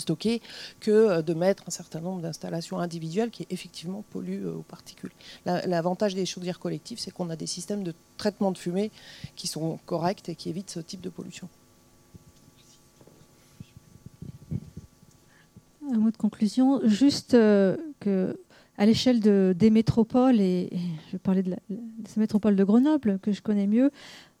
stocker 0.00 0.40
que 0.80 0.90
euh, 0.90 1.22
de 1.22 1.34
mettre 1.34 1.64
un 1.66 1.70
certain 1.70 2.00
nombre 2.00 2.22
d'installations 2.22 2.78
individuelles 2.78 3.30
qui 3.30 3.46
effectivement 3.50 4.04
polluent 4.10 4.46
euh, 4.46 4.56
aux 4.56 4.62
particules. 4.62 5.12
L'avantage 5.44 6.14
des 6.14 6.26
chaudières 6.26 6.58
collectives, 6.58 6.98
c'est 6.98 7.10
qu'on 7.10 7.30
a 7.30 7.36
des 7.36 7.46
systèmes 7.46 7.82
de 7.82 7.94
traitement 8.16 8.52
de 8.52 8.58
fumée 8.58 8.90
qui 9.36 9.46
sont 9.46 9.78
corrects 9.86 10.28
et 10.28 10.34
qui 10.34 10.48
évitent 10.48 10.70
ce 10.70 10.80
type 10.80 11.00
de 11.00 11.10
pollution. 11.10 11.48
Un 15.90 15.98
mot 15.98 16.10
de 16.10 16.16
conclusion, 16.16 16.80
juste 16.84 17.34
euh, 17.34 17.76
que 18.00 18.38
à 18.78 18.86
l'échelle 18.86 19.20
de, 19.20 19.54
des 19.56 19.70
métropoles, 19.70 20.40
et, 20.40 20.70
je 21.12 21.18
parler 21.18 21.42
de, 21.42 21.50
la, 21.50 21.56
de 21.68 22.08
ces 22.08 22.18
métropoles 22.18 22.56
de 22.56 22.64
Grenoble 22.64 23.18
que 23.20 23.30
je 23.30 23.42
connais 23.42 23.66
mieux, 23.66 23.90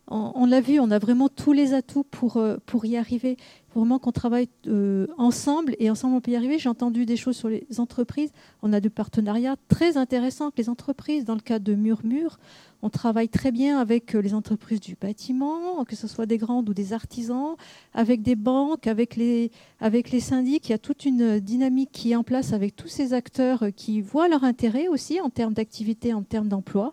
on, 0.08 0.46
l'a 0.46 0.60
vu, 0.60 0.80
on 0.80 0.90
a 0.90 0.98
vraiment 0.98 1.28
tous 1.28 1.52
les 1.52 1.74
atouts 1.74 2.04
pour, 2.04 2.36
euh, 2.36 2.56
pour 2.66 2.84
y 2.84 2.96
arriver. 2.96 3.36
Vraiment 3.74 3.98
qu'on 3.98 4.12
travaille 4.12 4.48
euh, 4.66 5.06
ensemble 5.16 5.74
et 5.78 5.88
ensemble 5.88 6.16
on 6.16 6.20
peut 6.20 6.32
y 6.32 6.36
arriver. 6.36 6.58
J'ai 6.58 6.68
entendu 6.68 7.06
des 7.06 7.16
choses 7.16 7.36
sur 7.36 7.48
les 7.48 7.64
entreprises. 7.78 8.30
On 8.62 8.72
a 8.72 8.80
des 8.80 8.90
partenariats 8.90 9.56
très 9.68 9.96
intéressants 9.96 10.46
avec 10.46 10.58
les 10.58 10.68
entreprises. 10.68 11.24
Dans 11.24 11.34
le 11.34 11.40
cas 11.40 11.58
de 11.58 11.74
Murmure, 11.74 12.38
on 12.82 12.90
travaille 12.90 13.28
très 13.28 13.52
bien 13.52 13.78
avec 13.78 14.14
euh, 14.14 14.20
les 14.20 14.34
entreprises 14.34 14.80
du 14.80 14.96
bâtiment, 15.00 15.84
que 15.84 15.96
ce 15.96 16.08
soit 16.08 16.26
des 16.26 16.36
grandes 16.36 16.68
ou 16.68 16.74
des 16.74 16.92
artisans, 16.92 17.54
avec 17.94 18.22
des 18.22 18.36
banques, 18.36 18.88
avec 18.88 19.16
les, 19.16 19.52
avec 19.80 20.10
les 20.10 20.20
syndics. 20.20 20.68
Il 20.68 20.72
y 20.72 20.74
a 20.74 20.78
toute 20.78 21.06
une 21.06 21.38
dynamique 21.38 21.90
qui 21.92 22.10
est 22.10 22.16
en 22.16 22.24
place 22.24 22.52
avec 22.52 22.74
tous 22.74 22.88
ces 22.88 23.14
acteurs 23.14 23.66
qui 23.76 24.02
voient 24.02 24.28
leur 24.28 24.42
intérêt 24.42 24.88
aussi 24.88 25.20
en 25.20 25.30
termes 25.30 25.54
d'activité, 25.54 26.12
en 26.12 26.22
termes 26.22 26.48
d'emploi 26.48 26.92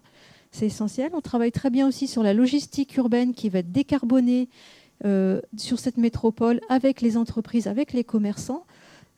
c'est 0.52 0.66
essentiel. 0.66 1.12
On 1.14 1.22
travaille 1.22 1.52
très 1.52 1.70
bien 1.70 1.88
aussi 1.88 2.08
sur 2.08 2.24
la 2.24 2.34
logistique 2.34 2.96
urbaine 2.98 3.34
qui 3.34 3.50
va 3.50 3.60
être 3.60 3.72
décarbonée 3.72 4.50
euh, 5.06 5.40
sur 5.58 5.80
cette 5.80 5.98
métropole 5.98 6.60
avec 6.70 7.02
les 7.02 7.18
entreprises, 7.18 7.68
avec 7.68 7.94
les 7.94 8.04
commerçants. 8.04 8.66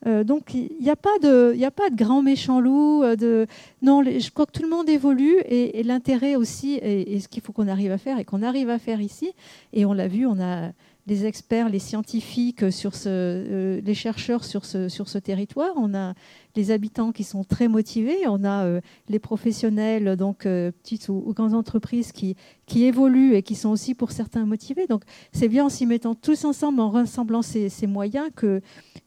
Euh, 0.07 0.23
donc 0.23 0.53
il 0.55 0.69
n'y 0.81 0.89
a, 0.89 0.95
pas 0.95 1.17
de, 1.21 1.55
a 1.63 1.71
pas 1.71 1.89
de 1.89 1.95
grand 1.95 2.21
méchant 2.21 2.59
loup. 2.59 3.03
Euh. 3.03 3.45
Non, 3.81 4.03
je 4.03 4.29
crois 4.31 4.45
que 4.45 4.51
tout 4.51 4.63
le 4.63 4.69
monde 4.69 4.89
évolue 4.89 5.37
et, 5.45 5.79
et 5.79 5.83
l'intérêt 5.83 6.35
aussi, 6.35 6.75
et, 6.81 7.19
ce 7.19 7.27
qu'il 7.27 7.41
faut 7.41 7.53
qu'on 7.53 7.67
arrive 7.67 7.91
à 7.91 7.97
faire 7.97 8.19
et 8.19 8.25
qu'on 8.25 8.41
arrive 8.41 8.69
à 8.69 8.79
faire 8.79 9.01
ici, 9.01 9.31
et 9.73 9.85
on 9.85 9.93
l'a 9.93 10.07
vu, 10.07 10.25
on 10.25 10.39
a 10.39 10.71
les 11.07 11.25
experts, 11.25 11.69
les 11.69 11.79
scientifiques, 11.79 12.71
ce, 12.71 13.79
les 13.79 13.93
chercheurs 13.93 14.43
sur 14.43 14.65
ce, 14.65 15.17
territoire. 15.17 15.71
On 15.75 15.93
a 15.93 16.13
les 16.55 16.71
habitants 16.71 17.11
qui 17.11 17.23
sont 17.23 17.43
très 17.43 17.67
motivés. 17.67 18.27
On 18.27 18.43
a 18.43 18.79
les 19.09 19.19
professionnels, 19.19 20.15
donc 20.15 20.43
petites 20.43 21.09
ou, 21.09 21.33
grandes 21.35 21.53
entreprises 21.53 22.11
qui, 22.11 22.35
évoluent 22.73 23.35
et 23.35 23.43
qui 23.43 23.55
sont 23.55 23.69
aussi 23.69 23.95
pour 23.95 24.11
certains 24.11 24.45
motivés. 24.45 24.87
Donc 24.87 25.03
c'est 25.31 25.47
bien 25.47 25.65
en 25.65 25.69
s'y 25.69 25.85
mettant 25.85 26.15
tous 26.15 26.45
ensemble, 26.45 26.79
en 26.79 26.89
rassemblant 26.89 27.41
ces, 27.41 27.69
moyens 27.87 28.29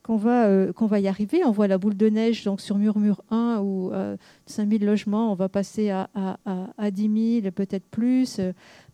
qu'on 0.02 0.16
va, 0.16 1.00
y 1.00 1.08
arriver. 1.08 1.44
On 1.44 1.52
voit 1.52 1.68
la 1.68 1.78
boule 1.78 1.96
de 1.96 2.08
neige 2.08 2.44
donc 2.44 2.60
sur 2.60 2.76
Murmure 2.76 3.22
1 3.30 3.60
où 3.62 3.92
5000 4.46 4.84
logements, 4.84 5.30
on 5.30 5.34
va 5.34 5.48
passer 5.48 5.90
à 5.90 6.90
10 6.90 7.40
000, 7.42 7.52
peut-être 7.52 7.86
plus. 7.86 8.40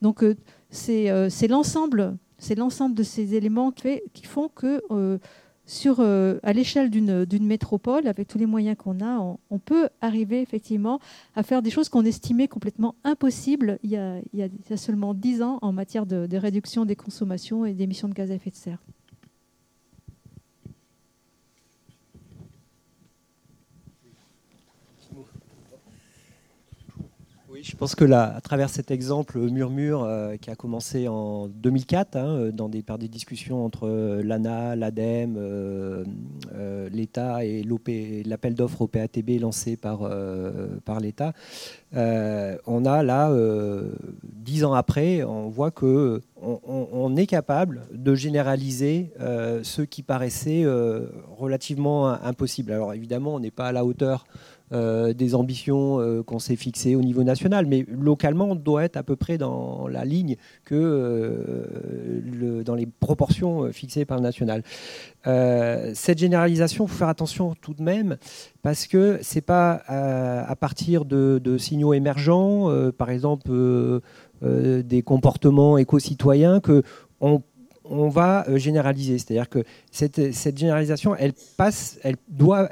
Donc 0.03 0.25
c'est 0.71 1.49
l'ensemble 1.49 2.19
c'est 2.41 2.57
l'ensemble 2.57 2.97
de 2.97 3.03
ces 3.05 3.35
éléments 3.35 3.71
qui, 3.71 4.25
font 4.25 4.49
que, 4.49 4.83
euh, 4.91 5.19
euh, 6.01 6.41
l'échelle 6.53 6.91
d'une 6.91 7.47
métropole, 7.47 8.09
avec 8.09 8.27
tous 8.27 8.39
les 8.39 8.47
moyens 8.47 8.77
qu'on 8.77 9.01
a, 9.01 9.37
on, 9.51 9.59
peut 9.59 9.89
arriver 10.01 10.41
effectivement 10.41 10.99
à 11.37 11.45
faire 11.45 11.63
des 11.63 11.71
choses 11.71 11.89
qu'on 11.89 12.05
estimait 12.05 12.49
complètement 12.49 12.97
impossibles 13.05 13.79
il 13.85 13.91
y, 13.91 13.97
a, 13.97 14.77
seulement 14.77 15.15
10 15.15 15.43
ans 15.43 15.59
en 15.63 15.73
matière 15.73 16.07
de 16.07 16.37
réduction 16.37 16.85
des 16.85 16.97
consommations 16.97 17.65
et 17.65 17.75
d'émissions 17.75 18.09
de 18.09 18.15
gaz 18.15 18.31
à 18.33 18.35
effet 18.35 18.51
de 18.51 18.57
serre. 18.57 18.83
Je 27.63 27.77
pense 27.77 27.95
que 27.95 28.05
là, 28.05 28.35
à 28.37 28.41
travers 28.41 28.71
cet 28.71 28.91
exemple 28.91 29.39
Murmure 29.39 30.03
euh, 30.05 30.37
qui 30.37 30.51
a 30.51 30.55
commencé 30.55 31.09
en 31.09 31.49
2004, 31.49 32.17
hein, 32.17 32.27
euh, 32.27 32.53
dans 32.53 32.69
des, 32.69 32.83
par 32.83 32.99
des 32.99 33.09
discussions 33.09 33.65
entre 33.65 33.87
euh, 33.87 34.23
l'ANA, 34.23 34.77
l'ADEME, 34.77 35.39
l'État 36.93 37.45
et 37.45 37.65
l'appel 38.25 38.55
d'offres 38.55 38.83
au 38.83 38.87
PATB 38.87 39.41
lancé 39.41 39.77
par, 39.77 40.11
par 40.85 41.01
l'État, 41.01 41.33
on 41.93 42.85
a 42.85 43.03
là, 43.03 43.33
dix 44.23 44.65
ans 44.65 44.73
après, 44.73 45.23
on 45.23 45.49
voit 45.49 45.71
que 45.71 46.21
on, 46.43 47.17
est 47.17 47.27
capable 47.27 47.83
de 47.93 48.15
généraliser 48.15 49.13
ce 49.19 49.83
qui 49.83 50.03
paraissait 50.03 50.65
relativement 51.37 52.09
impossible. 52.09 52.73
Alors 52.73 52.95
évidemment, 52.95 53.35
on 53.35 53.41
n'est 53.41 53.51
pas 53.51 53.69
à 53.69 53.73
la 53.73 53.85
hauteur 53.85 54.25
euh, 54.73 55.13
des 55.13 55.35
ambitions 55.35 55.99
euh, 55.99 56.23
qu'on 56.23 56.39
s'est 56.39 56.55
fixées 56.55 56.95
au 56.95 57.01
niveau 57.01 57.25
national, 57.25 57.67
mais 57.67 57.85
localement, 57.91 58.51
on 58.51 58.55
doit 58.55 58.85
être 58.85 58.97
à 58.97 59.03
peu 59.03 59.17
près 59.17 59.37
dans 59.37 59.89
la 59.89 60.05
ligne 60.05 60.37
que 60.65 60.77
euh, 60.77 62.63
dans 62.63 62.77
les 62.77 62.87
proportions 62.87 63.73
fixées 63.73 64.05
par 64.05 64.19
le 64.19 64.23
national. 64.23 64.63
cette 65.25 66.19
généralisation, 66.19 66.85
il 66.85 66.89
faut 66.89 66.99
faire 66.99 67.09
attention 67.09 67.57
tout 67.61 67.75
de 67.75 67.83
même, 67.83 68.17
parce 68.63 68.87
que 68.87 69.19
ce 69.23 69.35
n'est 69.35 69.43
pas 69.43 69.83
à, 69.89 70.55
partir 70.55 71.05
de, 71.05 71.59
signaux 71.59 71.93
émergents, 71.93 72.69
par 72.97 73.11
exemple 73.11 73.51
des 74.41 75.03
comportements 75.03 75.79
éco-citoyens, 75.79 76.61
que 76.61 76.85
on, 77.21 77.43
va 78.09 78.47
généraliser. 78.57 79.19
C'est-à-dire 79.19 79.49
que 79.49 79.65
cette, 79.91 80.57
généralisation, 80.57 81.17
elle 81.17 81.33
passe, 81.57 81.99
elle 82.05 82.17
doit, 82.29 82.69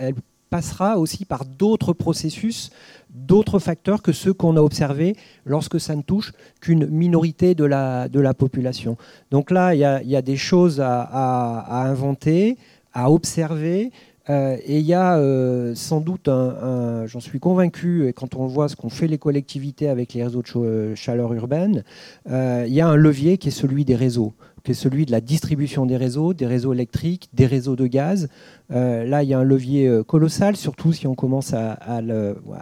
passera 0.49 0.99
aussi 0.99 1.25
par 1.25 1.45
d'autres 1.45 1.93
processus, 1.93 2.71
d'autres 3.11 3.59
facteurs 3.59 4.03
que 4.03 4.13
ceux 4.13 4.33
qu'on 4.33 4.57
a 4.57 4.61
observés 4.61 5.17
lorsque 5.45 5.81
ça 5.81 5.97
ne 5.97 6.03
touche 6.03 6.33
qu'une 6.61 6.87
minorité 6.87 7.55
de 7.55 7.65
la, 7.65 8.09
de 8.09 8.21
la 8.21 8.35
population. 8.35 8.97
Donc 9.31 9.51
là, 9.51 9.75
il 9.75 9.81
y 9.81 10.17
a, 10.17 10.23
des 10.23 10.37
choses 10.37 10.81
à, 10.81 11.85
inventer, 11.89 12.57
à 12.93 13.11
observer. 13.11 13.91
Euh, 14.31 14.59
et 14.67 14.79
il 14.79 14.85
y 14.85 14.93
a 14.93 15.17
euh, 15.17 15.75
sans 15.75 16.01
doute, 16.03 16.29
un, 16.29 17.07
j'en 17.07 17.21
suis 17.21 17.41
convaincu, 17.41 18.07
et 18.07 18.13
quand 18.13 18.35
on 18.35 18.47
voit 18.47 18.69
ce 18.69 18.77
qu'ont 18.77 18.91
fait 18.91 19.07
les 19.07 19.17
collectivités 19.17 19.89
avec 19.89 20.13
les 20.13 20.23
réseaux 20.23 20.43
de 20.43 20.95
chaleur 20.95 21.33
urbaine, 21.33 21.83
euh, 22.31 22.65
il 22.67 22.75
y 22.75 22.83
a 22.83 22.89
un 22.89 22.97
levier 22.97 23.39
qui 23.39 23.49
est 23.49 23.53
celui 23.53 23.87
des 23.87 23.97
réseaux 23.97 24.35
qui 24.65 24.73
est 24.73 24.75
celui 24.75 25.07
de 25.07 25.13
la 25.13 25.21
distribution 25.21 25.87
des 25.87 25.97
réseaux, 25.97 26.35
des 26.35 26.47
réseaux 26.47 26.73
électriques, 26.73 27.29
des 27.33 27.47
réseaux 27.47 27.77
de 27.77 27.87
gaz. 27.87 28.29
Euh, 28.71 29.05
là, 29.05 29.23
il 29.23 29.29
y 29.29 29.35
a 29.35 29.39
un 29.39 29.45
levier 29.45 29.87
euh, 29.87 30.03
colossal, 30.03 30.57
surtout 30.57 30.93
si 30.93 31.07
on 31.07 31.15
commence 31.15 31.53
à, 31.53 32.01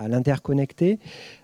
l'interconnecter. 0.08 0.98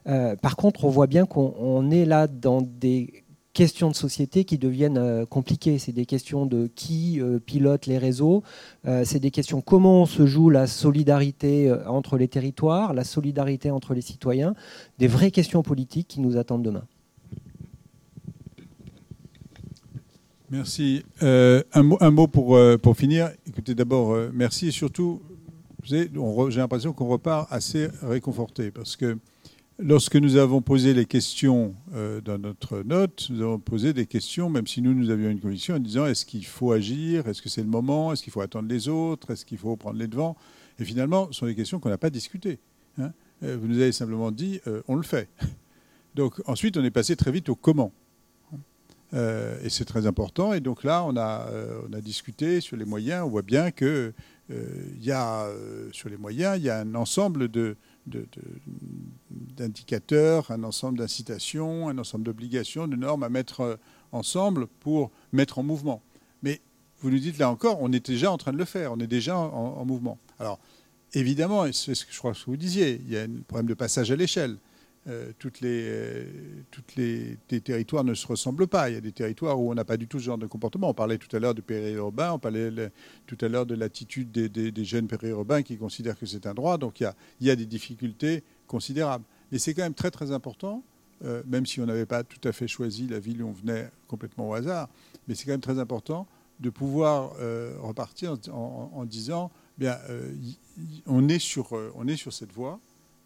Euh, 0.06 0.36
par 0.36 0.56
contre, 0.56 0.84
on 0.84 0.88
voit 0.88 1.06
bien 1.06 1.26
qu'on 1.26 1.90
est 1.90 2.04
là 2.04 2.26
dans 2.26 2.62
des 2.62 3.24
questions 3.52 3.90
de 3.90 3.94
société 3.94 4.44
qui 4.44 4.56
deviennent 4.56 5.26
compliquées. 5.26 5.78
C'est 5.78 5.92
des 5.92 6.06
questions 6.06 6.46
de 6.46 6.70
qui 6.74 7.20
pilote 7.44 7.84
les 7.84 7.98
réseaux, 7.98 8.42
c'est 9.04 9.18
des 9.18 9.30
questions 9.30 9.60
comment 9.60 10.06
se 10.06 10.24
joue 10.24 10.48
la 10.48 10.66
solidarité 10.66 11.70
entre 11.86 12.16
les 12.16 12.28
territoires, 12.28 12.94
la 12.94 13.04
solidarité 13.04 13.70
entre 13.70 13.92
les 13.92 14.00
citoyens, 14.00 14.54
des 14.98 15.06
vraies 15.06 15.30
questions 15.30 15.62
politiques 15.62 16.08
qui 16.08 16.22
nous 16.22 16.38
attendent 16.38 16.62
demain. 16.62 16.84
Merci. 20.52 21.02
Euh, 21.22 21.62
un, 21.72 21.82
mot, 21.82 21.96
euh, 22.02 22.76
pour 22.76 22.94
finir. 22.94 23.30
Écoutez, 23.46 23.74
d'abord, 23.74 24.12
euh, 24.12 24.30
merci 24.34 24.68
et 24.68 24.70
surtout, 24.70 25.22
j'ai 25.82 26.10
l'impression 26.10 26.92
qu'on 26.92 27.06
repart 27.06 27.50
assez 27.50 27.88
réconforté 28.02 28.70
parce 28.70 28.94
que 28.94 29.16
lorsque 29.78 30.16
nous 30.16 30.36
avons 30.36 30.60
posé 30.60 30.92
les 30.92 31.06
questions 31.06 31.74
dans 32.22 32.36
notre 32.38 32.82
note, 32.82 33.28
nous 33.30 33.40
avons 33.40 33.58
posé 33.58 33.94
des 33.94 34.04
questions, 34.04 34.50
même 34.50 34.66
si 34.66 34.82
nous, 34.82 34.92
nous 34.92 35.08
avions 35.08 35.30
une 35.30 35.40
conviction 35.40 35.76
en 35.76 35.78
disant 35.78 36.04
est-ce 36.04 36.26
qu'il 36.26 36.44
faut 36.44 36.72
agir? 36.72 37.26
Est-ce 37.28 37.40
que 37.40 37.48
c'est 37.48 37.62
le 37.62 37.68
moment? 37.68 38.12
Est-ce 38.12 38.22
qu'il 38.22 38.32
faut 38.32 38.42
attendre 38.42 38.68
les 38.68 38.88
autres? 38.90 39.30
Est-ce 39.30 39.46
qu'il 39.46 39.56
faut 39.58 39.74
prendre 39.76 39.98
les 39.98 40.06
devants? 40.06 40.36
Et 40.78 40.84
finalement, 40.84 41.28
ce 41.32 41.38
sont 41.38 41.46
des 41.46 41.54
questions 41.54 41.80
qu'on 41.80 41.88
n'a 41.88 41.98
pas 41.98 42.10
discutées. 42.10 42.58
Hein. 42.98 43.12
vous 43.40 43.66
nous 43.66 43.80
avez 43.80 43.92
simplement 43.92 44.30
dit 44.30 44.60
on 44.86 44.96
le 44.96 45.02
fait. 45.02 45.30
Donc 46.14 46.42
ensuite, 46.46 46.76
on 46.76 46.84
est 46.84 46.90
passé 46.90 47.16
très 47.16 47.32
vite 47.32 47.48
au 47.48 47.56
comment. 47.56 47.90
Euh, 49.14 49.58
et 49.62 49.68
c'est 49.68 49.84
très 49.84 50.06
important. 50.06 50.52
Et 50.52 50.60
donc 50.60 50.84
là, 50.84 51.04
on 51.04 51.16
a, 51.16 51.48
euh, 51.50 51.82
on 51.88 51.92
a 51.92 52.00
discuté 52.00 52.60
sur 52.60 52.76
les 52.76 52.84
moyens. 52.84 53.24
On 53.24 53.28
voit 53.28 53.42
bien 53.42 53.70
que 53.70 54.12
euh, 54.50 54.64
il 54.96 55.04
y 55.04 55.12
a, 55.12 55.48
sur 55.92 56.08
les 56.08 56.16
moyens, 56.16 56.56
il 56.58 56.64
y 56.64 56.70
a 56.70 56.80
un 56.80 56.94
ensemble 56.94 57.48
de, 57.48 57.76
d'indicateurs, 59.56 60.50
un 60.50 60.62
ensemble 60.64 60.98
d'incitations, 60.98 61.88
un 61.88 61.98
ensemble 61.98 62.24
d'obligations, 62.24 62.88
de 62.88 62.96
normes 62.96 63.22
à 63.22 63.28
mettre 63.28 63.78
ensemble 64.12 64.66
pour 64.80 65.10
mettre 65.32 65.58
en 65.58 65.62
mouvement. 65.62 66.02
Mais 66.42 66.60
vous 67.00 67.10
nous 67.10 67.18
dites 67.18 67.38
là 67.38 67.50
encore, 67.50 67.78
on 67.80 67.92
est 67.92 68.04
déjà 68.04 68.30
en 68.30 68.38
train 68.38 68.52
de 68.52 68.58
le 68.58 68.64
faire, 68.64 68.92
on 68.92 68.98
est 68.98 69.06
déjà 69.06 69.36
en, 69.36 69.78
en 69.78 69.84
mouvement. 69.84 70.18
Alors, 70.38 70.58
évidemment, 71.14 71.66
et 71.66 71.72
c'est 71.72 71.94
ce 71.94 72.06
que 72.06 72.12
je 72.12 72.18
crois 72.18 72.32
que 72.32 72.38
vous 72.46 72.56
disiez, 72.56 73.00
il 73.04 73.12
y 73.12 73.16
a 73.16 73.22
un 73.22 73.42
problème 73.46 73.68
de 73.68 73.74
passage 73.74 74.10
à 74.10 74.16
l'échelle. 74.16 74.56
Euh, 75.08 75.32
toutes 75.40 75.60
les, 75.60 75.82
euh, 75.82 76.24
toutes 76.70 76.94
les, 76.94 77.36
territoires 77.60 78.04
ne 78.04 78.14
se 78.14 78.24
ressemblent 78.24 78.68
pas. 78.68 78.88
Il 78.88 78.94
y 78.94 78.96
a 78.96 79.00
des 79.00 79.10
territoires 79.10 79.60
où 79.60 79.68
on 79.68 79.74
n'a 79.74 79.84
pas 79.84 79.96
du 79.96 80.06
tout 80.06 80.20
ce 80.20 80.24
genre 80.26 80.38
de 80.38 80.46
comportement. 80.46 80.90
On 80.90 80.94
parlait 80.94 81.18
tout 81.18 81.34
à 81.34 81.40
l'heure 81.40 81.54
du 81.54 81.62
périurbain, 81.62 82.32
on 82.32 82.38
parlait 82.38 82.70
tout 83.26 83.38
à 83.40 83.48
l'heure 83.48 83.66
de 83.66 83.74
l'attitude 83.74 84.30
des, 84.30 84.84
jeunes 84.84 85.08
périurbains 85.08 85.62
qui 85.62 85.76
considèrent 85.76 86.16
que 86.16 86.26
c'est 86.26 86.46
un 86.46 86.54
droit. 86.54 86.78
Donc 86.78 87.00
il 87.00 87.02
y, 87.02 87.06
a, 87.06 87.16
il 87.40 87.48
y 87.48 87.50
a 87.50 87.56
des 87.56 87.66
difficultés 87.66 88.44
considérables. 88.68 89.24
Mais 89.50 89.58
c'est 89.58 89.74
quand 89.74 89.82
même 89.82 89.94
très 89.94 90.12
très 90.12 90.30
important, 90.30 90.84
euh, 91.24 91.42
même 91.46 91.66
si 91.66 91.80
on 91.80 91.86
n'avait 91.86 92.06
pas 92.06 92.22
tout 92.22 92.46
à 92.48 92.52
fait 92.52 92.68
choisi 92.68 93.08
la 93.08 93.18
ville 93.18 93.42
où 93.42 93.48
on 93.48 93.52
venait 93.52 93.90
complètement 94.06 94.50
au 94.50 94.54
hasard, 94.54 94.88
mais 95.26 95.34
c'est 95.34 95.46
quand 95.46 95.50
même 95.52 95.60
très 95.60 95.80
important 95.80 96.28
de 96.60 96.70
pouvoir 96.70 97.32
repartir 97.80 98.36
en, 98.52 99.04
disant, 99.04 99.50
bien, 99.78 99.98
on, 101.06 101.28
est 101.28 101.40
sur, 101.40 101.72
on 101.96 102.06
est 102.06 102.14
sur 102.14 102.32
cette 102.32 102.52
voie. 102.52 102.78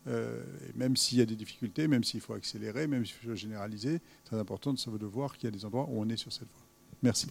Euh, 0.09 0.41
même 0.77 0.97
s'il 0.97 1.19
y 1.19 1.21
a 1.21 1.27
des 1.27 1.35
difficultés, 1.35 1.89
même 1.89 2.05
s'il 2.05 2.21
faut 2.21 2.35
accélérer, 2.35 2.87
même 2.87 3.05
s'il 3.05 3.17
faut 3.17 3.35
généraliser, 3.35 4.01
c'est 4.29 4.37
important 4.37 4.73
de, 4.73 4.99
de 4.99 5.07
voir 5.07 5.37
qu'il 5.37 5.49
y 5.49 5.53
a 5.53 5.57
des 5.57 5.65
endroits 5.65 5.87
où 5.89 6.01
on 6.01 6.09
est 6.09 6.17
sur 6.17 6.33
cette 6.33 6.49
voie. 6.49 6.67
Merci. 7.03 7.29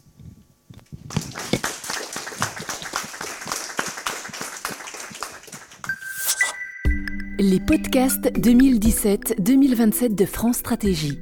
Les 7.39 7.59
podcasts 7.59 8.27
2017-2027 8.39 10.15
de 10.15 10.25
France 10.25 10.57
Stratégie. 10.57 11.19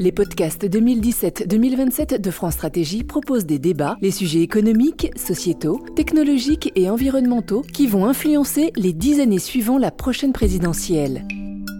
Les 0.00 0.10
podcasts 0.12 0.64
2017-2027 0.64 2.20
de 2.22 2.30
France 2.30 2.54
Stratégie 2.54 3.04
proposent 3.04 3.44
des 3.44 3.58
débats, 3.58 3.98
les 4.00 4.10
sujets 4.10 4.40
économiques, 4.40 5.10
sociétaux, 5.14 5.84
technologiques 5.94 6.72
et 6.74 6.88
environnementaux 6.88 7.60
qui 7.60 7.86
vont 7.86 8.06
influencer 8.06 8.72
les 8.76 8.94
dix 8.94 9.20
années 9.20 9.38
suivant 9.38 9.76
la 9.76 9.90
prochaine 9.90 10.32
présidentielle. 10.32 11.28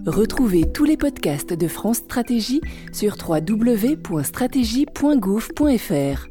Retrouvez 0.05 0.71
tous 0.71 0.85
les 0.85 0.99
podcasts 0.99 1.55
de 1.55 1.67
France 1.67 1.97
Stratégie 1.97 2.61
sur 2.93 3.17
www.stratégie.gouv.fr. 3.27 6.27